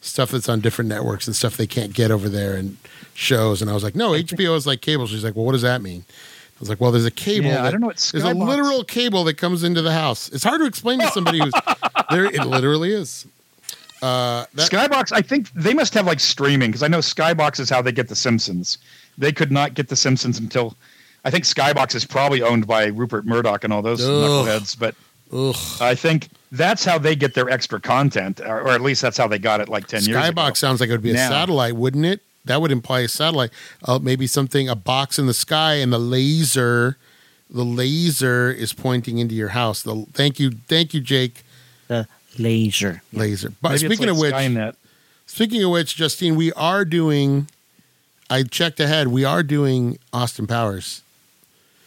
stuff 0.00 0.30
that's 0.30 0.48
on 0.48 0.60
different 0.60 0.88
networks 0.88 1.26
and 1.26 1.34
stuff 1.34 1.56
they 1.56 1.66
can't 1.66 1.92
get 1.94 2.10
over 2.10 2.28
there 2.28 2.54
and 2.54 2.76
shows. 3.14 3.62
And 3.62 3.70
I 3.70 3.74
was 3.74 3.82
like, 3.82 3.94
no, 3.94 4.12
HBO 4.12 4.56
is 4.56 4.66
like 4.66 4.80
cable. 4.82 5.06
She's 5.06 5.24
like, 5.24 5.34
well, 5.34 5.44
what 5.46 5.52
does 5.52 5.62
that 5.62 5.80
mean? 5.82 6.04
I 6.08 6.60
was 6.60 6.68
like, 6.68 6.80
well, 6.80 6.90
there's 6.92 7.04
a 7.04 7.10
cable. 7.10 7.48
Yeah, 7.48 7.64
I 7.64 7.70
don't 7.70 7.80
know 7.80 7.88
what 7.88 7.96
Skybox. 7.96 8.12
There's 8.12 8.24
a 8.24 8.34
literal 8.34 8.84
cable 8.84 9.24
that 9.24 9.34
comes 9.34 9.62
into 9.62 9.82
the 9.82 9.92
house. 9.92 10.28
It's 10.30 10.44
hard 10.44 10.60
to 10.60 10.66
explain 10.66 11.00
to 11.00 11.08
somebody 11.08 11.38
who's 11.40 11.52
there. 12.10 12.24
It 12.26 12.46
literally 12.46 12.92
is. 12.92 13.26
Uh, 14.02 14.44
that, 14.54 14.70
Skybox, 14.70 15.12
I 15.12 15.22
think 15.22 15.50
they 15.52 15.74
must 15.74 15.92
have 15.94 16.06
like 16.06 16.20
streaming 16.20 16.70
because 16.70 16.82
I 16.82 16.88
know 16.88 16.98
Skybox 16.98 17.60
is 17.60 17.68
how 17.70 17.82
they 17.82 17.92
get 17.92 18.08
The 18.08 18.16
Simpsons. 18.16 18.78
They 19.18 19.32
could 19.32 19.50
not 19.50 19.74
get 19.74 19.88
The 19.88 19.96
Simpsons 19.96 20.38
until 20.38 20.76
I 21.24 21.30
think 21.30 21.44
Skybox 21.44 21.94
is 21.94 22.04
probably 22.04 22.42
owned 22.42 22.66
by 22.66 22.86
Rupert 22.86 23.26
Murdoch 23.26 23.64
and 23.64 23.72
all 23.72 23.82
those 23.82 24.00
Ugh. 24.00 24.08
knuckleheads. 24.08 24.78
But 24.78 24.94
ugh. 25.32 25.56
I 25.80 25.94
think 25.94 26.28
that's 26.52 26.84
how 26.84 26.98
they 26.98 27.16
get 27.16 27.34
their 27.34 27.50
extra 27.50 27.80
content, 27.80 28.40
or, 28.40 28.60
or 28.60 28.68
at 28.68 28.80
least 28.80 29.02
that's 29.02 29.16
how 29.16 29.26
they 29.26 29.38
got 29.38 29.60
it 29.60 29.68
like 29.68 29.86
ten 29.88 30.02
years 30.04 30.16
ago. 30.16 30.20
Skybox 30.32 30.56
sounds 30.58 30.80
like 30.80 30.88
it 30.88 30.92
would 30.92 31.02
be 31.02 31.10
a 31.10 31.16
satellite, 31.16 31.74
wouldn't 31.76 32.04
it? 32.04 32.20
That 32.44 32.60
would 32.60 32.70
imply 32.70 33.00
a 33.00 33.08
satellite. 33.08 33.50
Uh, 33.82 33.98
maybe 34.00 34.28
something, 34.28 34.68
a 34.68 34.76
box 34.76 35.18
in 35.18 35.26
the 35.26 35.34
sky, 35.34 35.74
and 35.74 35.92
the 35.92 35.98
laser, 35.98 36.96
the 37.50 37.64
laser 37.64 38.52
is 38.52 38.72
pointing 38.72 39.18
into 39.18 39.34
your 39.34 39.48
house. 39.48 39.82
The 39.82 40.06
thank 40.12 40.38
you, 40.38 40.52
thank 40.68 40.94
you, 40.94 41.00
Jake. 41.00 41.42
The 41.88 42.06
laser. 42.38 43.02
Laser. 43.12 43.52
But 43.60 43.70
Maybe 43.70 43.78
speaking 43.78 44.06
like 44.06 44.10
of 44.14 44.18
which, 44.18 44.34
Skynet. 44.34 44.74
speaking 45.26 45.64
of 45.64 45.70
which, 45.72 45.96
Justine, 45.96 46.36
we 46.36 46.52
are 46.52 46.84
doing. 46.84 47.48
I 48.28 48.42
checked 48.42 48.80
ahead. 48.80 49.08
We 49.08 49.24
are 49.24 49.42
doing 49.42 49.98
Austin 50.12 50.46
Powers, 50.46 51.02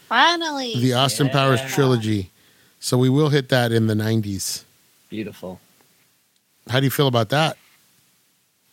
Finally. 0.08 0.76
the 0.78 0.94
Austin 0.94 1.30
Powers 1.30 1.62
trilogy. 1.74 2.32
So 2.80 2.98
we 2.98 3.10
will 3.10 3.30
hit 3.30 3.50
that 3.50 3.72
in 3.72 3.88
the 3.88 3.94
'90s. 3.94 4.64
Beautiful. 5.10 5.60
How 6.70 6.80
do 6.80 6.86
you 6.86 6.92
feel 6.92 7.08
about 7.08 7.30
that? 7.30 7.58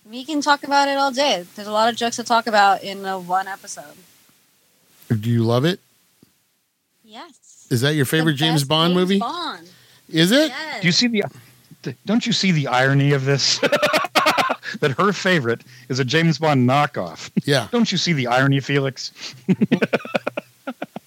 we 0.09 0.25
can 0.25 0.41
talk 0.41 0.63
about 0.63 0.87
it 0.89 0.97
all 0.97 1.11
day. 1.11 1.45
There's 1.57 1.67
a 1.67 1.73
lot 1.73 1.89
of 1.93 1.97
jokes 1.97 2.15
to 2.17 2.23
talk 2.25 2.47
about 2.47 2.83
in 2.85 3.05
uh, 3.05 3.19
one 3.19 3.49
episode. 3.49 3.97
Do 5.09 5.29
you 5.31 5.43
love 5.43 5.65
it? 5.65 5.81
Yes. 7.05 7.67
Is 7.71 7.81
that 7.81 7.95
your 7.95 8.05
favorite 8.05 8.35
James 8.35 8.63
Bond 8.63 8.91
James 8.95 9.01
movie? 9.01 9.19
Bond. 9.19 9.69
Is 10.09 10.31
it? 10.31 10.51
Yes. 10.51 10.81
Do 10.81 10.87
you 10.87 10.93
see 10.93 11.09
the? 11.09 11.25
Don't 12.05 12.25
you 12.27 12.33
see 12.33 12.53
the 12.53 12.69
irony 12.69 13.13
of 13.13 13.25
this? 13.25 13.61
that 14.81 14.93
her 14.93 15.13
favorite 15.13 15.63
is 15.89 15.99
a 15.99 16.05
James 16.05 16.39
Bond 16.39 16.69
knockoff. 16.69 17.31
Yeah. 17.45 17.69
Don't 17.73 17.91
you 17.91 17.99
see 17.99 18.13
the 18.13 18.27
irony, 18.27 18.61
Felix? 18.61 19.13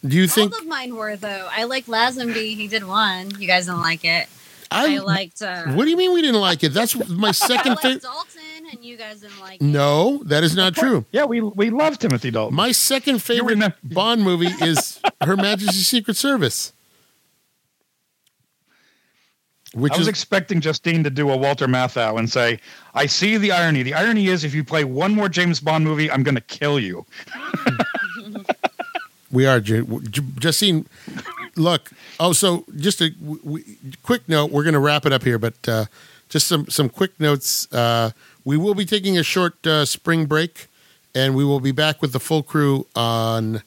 Do 0.05 0.15
you 0.15 0.27
think 0.27 0.53
All 0.53 0.59
of 0.61 0.67
mine 0.67 0.95
were 0.95 1.15
though. 1.15 1.47
I 1.51 1.65
like 1.65 1.85
Lazenby. 1.87 2.55
He 2.55 2.67
did 2.67 2.85
one. 2.85 3.31
You 3.39 3.47
guys 3.47 3.65
didn't 3.65 3.81
like 3.81 4.05
it. 4.05 4.27
I, 4.71 4.99
liked. 4.99 5.41
Uh, 5.41 5.63
What 5.71 5.85
do 5.85 5.89
you 5.89 5.97
mean 5.97 6.13
we 6.13 6.21
didn't 6.21 6.39
like 6.41 6.63
it? 6.63 6.69
That's 6.73 6.95
my 7.09 7.31
second 7.51 7.79
favorite. 7.79 8.03
Dalton, 8.03 8.41
and 8.71 8.85
you 8.85 8.97
guys 8.97 9.21
didn't 9.21 9.39
like 9.39 9.55
it. 9.55 9.63
No, 9.63 10.21
that 10.25 10.43
is 10.43 10.55
not 10.55 10.75
true. 10.75 11.05
Yeah, 11.11 11.25
we 11.25 11.41
we 11.41 11.69
love 11.71 11.97
Timothy 11.97 12.29
Dalton. 12.31 12.55
My 12.55 12.71
second 12.71 13.21
favorite 13.23 13.59
Bond 13.83 14.21
movie 14.23 14.53
is 14.63 14.99
Her 15.21 15.35
Majesty's 15.35 15.87
Secret 15.87 16.17
Service, 16.17 16.73
which 19.79 19.93
I 19.93 19.97
was 19.97 20.07
is 20.07 20.07
expecting 20.07 20.61
Justine 20.61 21.03
to 21.03 21.09
do 21.09 21.29
a 21.29 21.37
Walter 21.37 21.67
Matthau 21.67 22.19
and 22.19 22.29
say, 22.29 22.59
"I 22.93 23.05
see 23.05 23.37
the 23.37 23.51
irony. 23.51 23.83
The 23.83 23.93
irony 23.93 24.27
is, 24.27 24.43
if 24.43 24.53
you 24.53 24.63
play 24.63 24.83
one 24.83 25.15
more 25.15 25.29
James 25.29 25.59
Bond 25.59 25.83
movie, 25.83 26.11
I'm 26.11 26.23
going 26.23 26.35
to 26.35 26.41
kill 26.41 26.79
you." 26.79 27.05
we 29.31 29.45
are 29.45 29.59
Ju- 29.59 30.01
Ju- 30.09 30.21
Justine. 30.39 30.85
Look, 31.55 31.91
oh, 32.19 32.33
so 32.33 32.65
just 32.77 33.01
a 33.01 33.09
w- 33.11 33.41
w- 33.43 33.65
quick 34.03 34.27
note. 34.29 34.51
We're 34.51 34.63
going 34.63 34.73
to 34.73 34.79
wrap 34.79 35.05
it 35.05 35.13
up 35.13 35.23
here, 35.23 35.37
but 35.37 35.55
uh, 35.67 35.85
just 36.29 36.47
some 36.47 36.67
some 36.69 36.89
quick 36.89 37.19
notes. 37.19 37.71
Uh, 37.73 38.11
we 38.45 38.57
will 38.57 38.75
be 38.75 38.85
taking 38.85 39.17
a 39.17 39.23
short 39.23 39.65
uh, 39.67 39.85
spring 39.85 40.25
break, 40.25 40.67
and 41.13 41.35
we 41.35 41.43
will 41.43 41.59
be 41.59 41.71
back 41.71 42.01
with 42.01 42.13
the 42.13 42.19
full 42.19 42.43
crew 42.43 42.87
on 42.95 43.61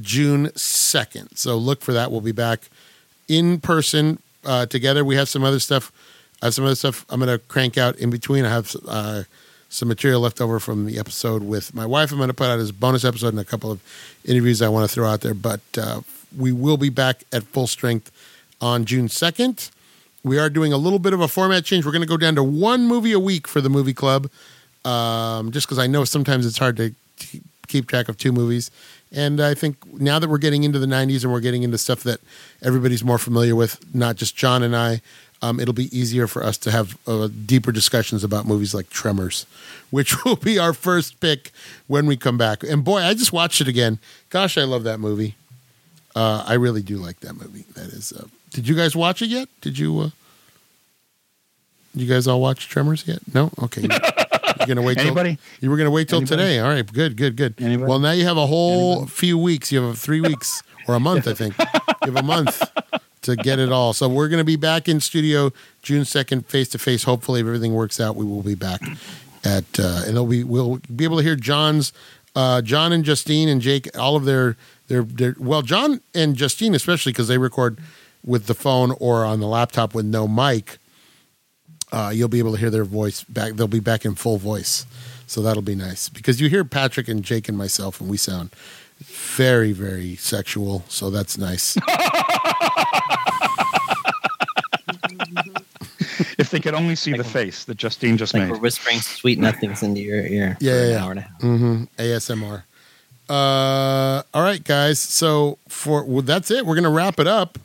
June 0.00 0.50
second. 0.56 1.36
So 1.36 1.56
look 1.56 1.82
for 1.82 1.92
that. 1.92 2.10
We'll 2.10 2.20
be 2.20 2.32
back 2.32 2.68
in 3.28 3.60
person 3.60 4.20
uh, 4.44 4.66
together. 4.66 5.04
We 5.04 5.16
have 5.16 5.28
some 5.28 5.44
other 5.44 5.60
stuff. 5.60 5.92
I 6.42 6.46
have 6.46 6.54
some 6.54 6.64
other 6.64 6.74
stuff 6.74 7.04
I'm 7.08 7.20
going 7.20 7.36
to 7.36 7.44
crank 7.46 7.78
out 7.78 7.96
in 7.96 8.10
between. 8.10 8.44
I 8.44 8.50
have 8.50 8.74
uh, 8.86 9.22
some 9.68 9.88
material 9.88 10.20
left 10.20 10.40
over 10.40 10.60
from 10.60 10.86
the 10.86 10.98
episode 10.98 11.42
with 11.42 11.74
my 11.74 11.86
wife. 11.86 12.12
I'm 12.12 12.18
going 12.18 12.28
to 12.28 12.34
put 12.34 12.48
out 12.48 12.58
as 12.58 12.70
a 12.70 12.74
bonus 12.74 13.04
episode 13.04 13.28
and 13.28 13.40
a 13.40 13.44
couple 13.44 13.70
of 13.70 13.80
interviews 14.24 14.62
I 14.62 14.68
want 14.68 14.88
to 14.88 14.94
throw 14.94 15.08
out 15.08 15.22
there. 15.22 15.34
But 15.34 15.60
uh, 15.76 16.02
we 16.36 16.52
will 16.52 16.76
be 16.76 16.90
back 16.90 17.24
at 17.32 17.44
full 17.44 17.66
strength 17.66 18.10
on 18.60 18.84
June 18.84 19.08
2nd. 19.08 19.70
We 20.22 20.38
are 20.38 20.48
doing 20.48 20.72
a 20.72 20.78
little 20.78 20.98
bit 20.98 21.12
of 21.12 21.20
a 21.20 21.28
format 21.28 21.64
change. 21.64 21.84
We're 21.84 21.92
going 21.92 22.02
to 22.02 22.08
go 22.08 22.16
down 22.16 22.34
to 22.36 22.42
one 22.42 22.86
movie 22.86 23.12
a 23.12 23.20
week 23.20 23.46
for 23.46 23.60
the 23.60 23.68
movie 23.68 23.92
club, 23.92 24.30
um, 24.84 25.50
just 25.52 25.66
because 25.66 25.78
I 25.78 25.86
know 25.86 26.04
sometimes 26.04 26.46
it's 26.46 26.58
hard 26.58 26.76
to 26.78 26.94
keep 27.66 27.88
track 27.88 28.08
of 28.08 28.16
two 28.16 28.32
movies. 28.32 28.70
And 29.14 29.40
I 29.40 29.54
think 29.54 29.76
now 30.00 30.18
that 30.18 30.28
we're 30.28 30.38
getting 30.38 30.64
into 30.64 30.78
the 30.78 30.86
90s 30.86 31.22
and 31.22 31.32
we're 31.32 31.40
getting 31.40 31.62
into 31.62 31.78
stuff 31.78 32.02
that 32.02 32.20
everybody's 32.62 33.04
more 33.04 33.18
familiar 33.18 33.54
with, 33.54 33.94
not 33.94 34.16
just 34.16 34.36
John 34.36 34.62
and 34.62 34.74
I, 34.74 35.00
um, 35.40 35.60
it'll 35.60 35.74
be 35.74 35.96
easier 35.96 36.26
for 36.26 36.42
us 36.42 36.56
to 36.58 36.70
have 36.70 36.98
uh, 37.06 37.28
deeper 37.46 37.70
discussions 37.70 38.24
about 38.24 38.46
movies 38.46 38.74
like 38.74 38.90
Tremors, 38.90 39.46
which 39.90 40.24
will 40.24 40.36
be 40.36 40.58
our 40.58 40.72
first 40.72 41.20
pick 41.20 41.52
when 41.86 42.06
we 42.06 42.16
come 42.16 42.36
back. 42.38 42.62
And 42.62 42.82
boy, 42.82 42.98
I 42.98 43.14
just 43.14 43.32
watched 43.32 43.60
it 43.60 43.68
again. 43.68 43.98
Gosh, 44.30 44.58
I 44.58 44.64
love 44.64 44.84
that 44.84 44.98
movie. 44.98 45.36
Uh, 46.16 46.44
I 46.46 46.54
really 46.54 46.82
do 46.82 46.96
like 46.96 47.20
that 47.20 47.34
movie. 47.34 47.64
That 47.74 47.88
is. 47.88 48.12
Uh, 48.12 48.26
did 48.50 48.68
you 48.68 48.74
guys 48.74 48.96
watch 48.96 49.20
it 49.20 49.28
yet? 49.28 49.48
Did 49.60 49.78
you? 49.78 50.12
You 51.94 52.06
guys 52.06 52.26
all 52.26 52.40
watch 52.40 52.68
Tremors 52.68 53.06
yet? 53.06 53.18
No. 53.32 53.50
Okay. 53.62 53.82
You're 53.82 54.66
gonna 54.66 54.82
wait. 54.82 54.94
Till, 54.98 55.06
Anybody? 55.06 55.38
You 55.60 55.70
were 55.70 55.76
gonna 55.76 55.90
wait 55.90 56.08
till 56.08 56.18
Anybody? 56.18 56.42
today. 56.42 56.58
All 56.60 56.68
right. 56.68 56.92
Good. 56.92 57.16
Good. 57.16 57.36
Good. 57.36 57.54
Anybody? 57.58 57.88
Well, 57.88 57.98
now 57.98 58.12
you 58.12 58.24
have 58.24 58.36
a 58.36 58.46
whole 58.46 59.06
few 59.06 59.38
weeks. 59.38 59.70
You 59.72 59.82
have 59.82 59.98
three 59.98 60.20
weeks 60.20 60.62
or 60.88 60.94
a 60.94 61.00
month, 61.00 61.26
I 61.28 61.34
think. 61.34 61.56
You 61.58 62.12
have 62.12 62.16
a 62.16 62.22
month 62.22 62.62
to 63.22 63.36
get 63.36 63.58
it 63.58 63.70
all. 63.72 63.92
So 63.92 64.08
we're 64.08 64.28
gonna 64.28 64.44
be 64.44 64.56
back 64.56 64.88
in 64.88 65.00
studio 65.00 65.52
June 65.82 66.04
second, 66.04 66.46
face 66.46 66.68
to 66.70 66.78
face. 66.78 67.04
Hopefully, 67.04 67.40
if 67.40 67.46
everything 67.46 67.74
works 67.74 68.00
out, 68.00 68.16
we 68.16 68.24
will 68.24 68.42
be 68.42 68.54
back 68.54 68.80
at 69.44 69.64
uh, 69.78 70.00
and 70.02 70.10
it'll 70.10 70.26
be 70.26 70.42
we'll 70.44 70.80
be 70.94 71.04
able 71.04 71.18
to 71.18 71.22
hear 71.22 71.36
John's 71.36 71.92
uh, 72.34 72.62
John 72.62 72.92
and 72.92 73.04
Justine 73.04 73.48
and 73.48 73.60
Jake 73.60 73.88
all 73.98 74.16
of 74.16 74.24
their 74.24 74.56
their 74.88 75.02
their 75.02 75.36
well 75.38 75.62
John 75.62 76.00
and 76.14 76.34
Justine 76.36 76.74
especially 76.74 77.12
because 77.12 77.28
they 77.28 77.38
record 77.38 77.78
with 78.24 78.46
the 78.46 78.54
phone 78.54 78.92
or 79.00 79.24
on 79.24 79.40
the 79.40 79.46
laptop 79.46 79.94
with 79.94 80.06
no 80.06 80.26
mic. 80.26 80.78
Uh, 81.94 82.10
you'll 82.10 82.28
be 82.28 82.40
able 82.40 82.52
to 82.52 82.58
hear 82.58 82.70
their 82.70 82.84
voice 82.84 83.22
back. 83.24 83.52
They'll 83.54 83.68
be 83.68 83.78
back 83.80 84.04
in 84.04 84.14
full 84.16 84.36
voice, 84.38 84.84
so 85.26 85.40
that'll 85.42 85.62
be 85.62 85.76
nice 85.76 86.08
because 86.08 86.40
you 86.40 86.48
hear 86.48 86.64
Patrick 86.64 87.06
and 87.08 87.22
Jake 87.22 87.48
and 87.48 87.56
myself, 87.56 88.00
and 88.00 88.10
we 88.10 88.16
sound 88.16 88.50
very 89.36 89.72
very 89.72 90.16
sexual. 90.16 90.82
So 90.88 91.10
that's 91.10 91.38
nice. 91.38 91.76
If 96.38 96.50
they 96.50 96.60
could 96.60 96.74
only 96.74 96.94
see 96.96 97.12
the 97.12 97.24
face 97.24 97.64
that 97.64 97.76
Justine 97.76 98.16
just 98.16 98.34
Like 98.34 98.44
made. 98.44 98.50
we're 98.52 98.58
whispering 98.58 99.00
sweet 99.00 99.38
nothings 99.38 99.82
into 99.82 100.00
your 100.00 100.20
ear. 100.20 100.56
Yeah, 100.60 100.60
for 100.60 100.64
yeah, 100.64 100.82
an 100.82 100.90
yeah. 100.90 101.04
hour 101.04 101.10
and 101.10 101.18
a 101.20 101.22
half. 101.22 101.40
hmm 101.40 101.84
ASMR. 101.98 102.62
Uh, 103.28 104.22
all 104.34 104.42
right, 104.42 104.62
guys. 104.62 105.00
So 105.00 105.58
for 105.68 106.04
well, 106.04 106.22
that's 106.22 106.50
it. 106.50 106.66
We're 106.66 106.74
gonna 106.74 106.90
wrap 106.90 107.18
it 107.18 107.26
up. 107.26 107.58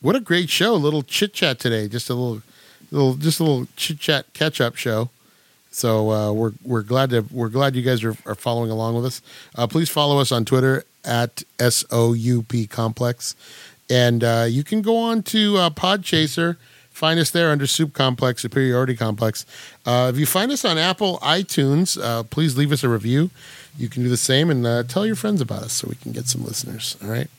What 0.00 0.16
a 0.16 0.20
great 0.20 0.48
show! 0.48 0.74
A 0.74 0.76
little 0.76 1.02
chit 1.02 1.34
chat 1.34 1.58
today. 1.58 1.88
Just 1.88 2.08
a 2.08 2.14
little, 2.14 2.42
little, 2.90 3.14
just 3.14 3.40
a 3.40 3.44
little 3.44 3.66
chit 3.76 3.98
chat 3.98 4.32
catch 4.32 4.60
up 4.60 4.76
show. 4.76 5.10
So 5.70 6.10
uh, 6.10 6.32
we're 6.32 6.52
we're 6.64 6.82
glad 6.82 7.10
to 7.10 7.24
we're 7.30 7.50
glad 7.50 7.76
you 7.76 7.82
guys 7.82 8.02
are, 8.02 8.16
are 8.26 8.34
following 8.34 8.70
along 8.70 8.96
with 8.96 9.04
us. 9.04 9.22
Uh, 9.54 9.66
please 9.66 9.88
follow 9.88 10.18
us 10.18 10.32
on 10.32 10.44
Twitter 10.44 10.84
at 11.04 11.42
SOUP 11.60 12.68
Complex, 12.70 13.36
and 13.88 14.24
uh, 14.24 14.46
you 14.48 14.64
can 14.64 14.82
go 14.82 14.96
on 14.96 15.22
to 15.24 15.56
uh, 15.56 15.70
Podchaser. 15.70 16.56
Find 16.90 17.20
us 17.20 17.30
there 17.30 17.52
under 17.52 17.64
Soup 17.64 17.92
Complex 17.92 18.42
Superiority 18.42 18.96
Complex. 18.96 19.46
Uh, 19.86 20.10
if 20.12 20.18
you 20.18 20.26
find 20.26 20.50
us 20.50 20.64
on 20.64 20.78
Apple 20.78 21.18
iTunes, 21.18 21.96
uh, 22.02 22.24
please 22.24 22.56
leave 22.58 22.72
us 22.72 22.82
a 22.82 22.88
review. 22.88 23.30
You 23.78 23.88
can 23.88 24.02
do 24.02 24.08
the 24.08 24.16
same 24.16 24.50
and 24.50 24.66
uh, 24.66 24.82
tell 24.82 25.06
your 25.06 25.14
friends 25.14 25.40
about 25.40 25.62
us 25.62 25.74
so 25.74 25.86
we 25.88 25.94
can 25.94 26.10
get 26.10 26.26
some 26.26 26.44
listeners. 26.44 26.96
All 27.00 27.08
right. 27.08 27.30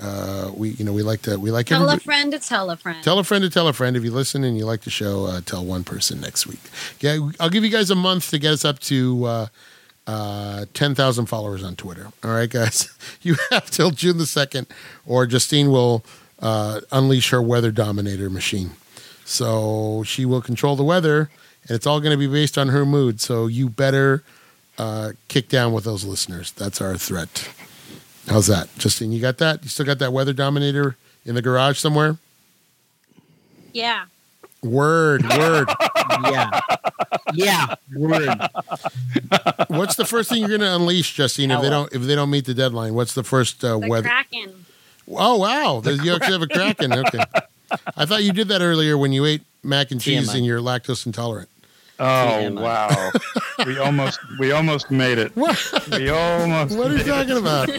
Uh, 0.00 0.50
we 0.54 0.70
you 0.70 0.84
know 0.84 0.92
we 0.92 1.02
like 1.02 1.22
to 1.22 1.38
we 1.38 1.50
like 1.50 1.66
Tell 1.66 1.88
a 1.88 1.98
friend 1.98 2.32
to 2.32 2.38
tell 2.38 2.70
a 2.70 2.76
friend. 2.76 3.02
Tell 3.02 3.18
a 3.18 3.24
friend 3.24 3.42
to 3.44 3.50
tell 3.50 3.66
a 3.66 3.72
friend. 3.72 3.96
If 3.96 4.04
you 4.04 4.10
listen 4.10 4.44
and 4.44 4.56
you 4.58 4.66
like 4.66 4.82
the 4.82 4.90
show, 4.90 5.24
uh, 5.24 5.40
tell 5.40 5.64
one 5.64 5.84
person 5.84 6.20
next 6.20 6.46
week. 6.46 6.60
Yeah, 7.00 7.30
I'll 7.40 7.48
give 7.48 7.64
you 7.64 7.70
guys 7.70 7.90
a 7.90 7.94
month 7.94 8.30
to 8.30 8.38
get 8.38 8.52
us 8.52 8.64
up 8.64 8.78
to 8.80 9.24
uh, 9.24 9.46
uh, 10.06 10.66
10,000 10.74 11.26
followers 11.26 11.64
on 11.64 11.76
Twitter. 11.76 12.08
All 12.22 12.30
right, 12.30 12.50
guys. 12.50 12.90
You 13.22 13.36
have 13.50 13.70
till 13.70 13.90
June 13.90 14.18
the 14.18 14.24
2nd, 14.24 14.66
or 15.04 15.26
Justine 15.26 15.72
will 15.72 16.04
uh, 16.38 16.80
unleash 16.92 17.30
her 17.30 17.42
weather 17.42 17.72
dominator 17.72 18.30
machine. 18.30 18.72
So 19.24 20.04
she 20.06 20.24
will 20.24 20.40
control 20.40 20.76
the 20.76 20.84
weather, 20.84 21.28
and 21.62 21.70
it's 21.70 21.86
all 21.86 21.98
going 22.00 22.12
to 22.12 22.18
be 22.18 22.28
based 22.28 22.56
on 22.56 22.68
her 22.68 22.86
mood. 22.86 23.20
So 23.20 23.48
you 23.48 23.68
better 23.68 24.22
uh, 24.78 25.12
kick 25.26 25.48
down 25.48 25.72
with 25.72 25.82
those 25.84 26.04
listeners. 26.04 26.52
That's 26.52 26.80
our 26.80 26.96
threat. 26.96 27.48
How's 28.28 28.46
that? 28.48 28.68
Justine, 28.78 29.12
you 29.12 29.20
got 29.20 29.38
that? 29.38 29.62
You 29.62 29.68
still 29.68 29.86
got 29.86 29.98
that 30.00 30.12
weather 30.12 30.32
dominator 30.32 30.96
in 31.24 31.34
the 31.34 31.42
garage 31.42 31.78
somewhere? 31.78 32.16
yeah. 33.72 34.06
Word, 34.62 35.22
word. 35.36 35.68
Yeah. 36.24 36.60
yeah. 37.34 37.74
Word. 37.94 38.38
What's 39.68 39.96
the 39.96 40.04
first 40.06 40.28
thing 40.30 40.38
you're 40.40 40.48
going 40.48 40.60
to 40.60 40.74
unleash, 40.74 41.14
Justine? 41.14 41.50
If 41.50 41.60
they 41.60 41.68
don't, 41.70 41.92
if 41.92 42.02
they 42.02 42.14
don't 42.14 42.30
meet 42.30 42.46
the 42.46 42.54
deadline, 42.54 42.94
what's 42.94 43.14
the 43.14 43.22
first 43.22 43.62
uh, 43.64 43.78
The 43.78 43.86
weather? 43.88 44.08
Kraken. 44.08 44.64
Oh 45.08 45.36
wow, 45.36 45.80
There's- 45.84 46.02
you 46.04 46.12
actually 46.14 46.32
have 46.32 46.42
a 46.42 46.46
kraken. 46.48 46.92
Okay, 47.06 47.20
I 47.96 48.06
thought 48.06 48.22
you 48.24 48.32
did 48.32 48.48
that 48.48 48.60
earlier 48.62 48.96
when 48.96 49.12
you 49.12 49.24
ate 49.24 49.42
mac 49.62 49.90
and 49.90 50.00
cheese 50.00 50.30
TMI. 50.30 50.36
and 50.36 50.46
you're 50.46 50.60
lactose 50.60 51.04
intolerant. 51.06 51.48
Oh 51.98 52.50
wow, 52.52 53.10
we 53.64 53.78
almost 53.78 54.20
we 54.38 54.52
almost 54.52 54.90
made 54.90 55.16
it. 55.18 55.34
What? 55.34 55.58
We 55.92 56.10
almost. 56.10 56.76
What 56.76 56.90
are 56.90 56.96
you 56.96 56.98
made 56.98 57.06
it. 57.06 57.06
talking 57.06 57.38
about? 57.38 57.70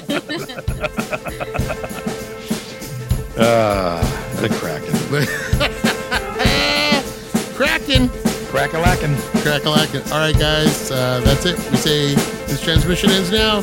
Ah, 3.39 4.01
the 4.41 4.49
kraken, 4.49 4.95
kraken, 7.55 8.09
crack-a-lackin'. 8.49 9.15
crack-a-lackin'. 9.43 10.11
All 10.11 10.17
right, 10.19 10.35
guys, 10.37 10.89
uh, 10.89 11.19
that's 11.23 11.45
it. 11.45 11.55
We 11.69 11.77
say 11.77 12.15
this 12.47 12.59
transmission 12.61 13.11
ends 13.11 13.29
now. 13.31 13.61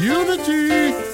Unity. 0.00 1.07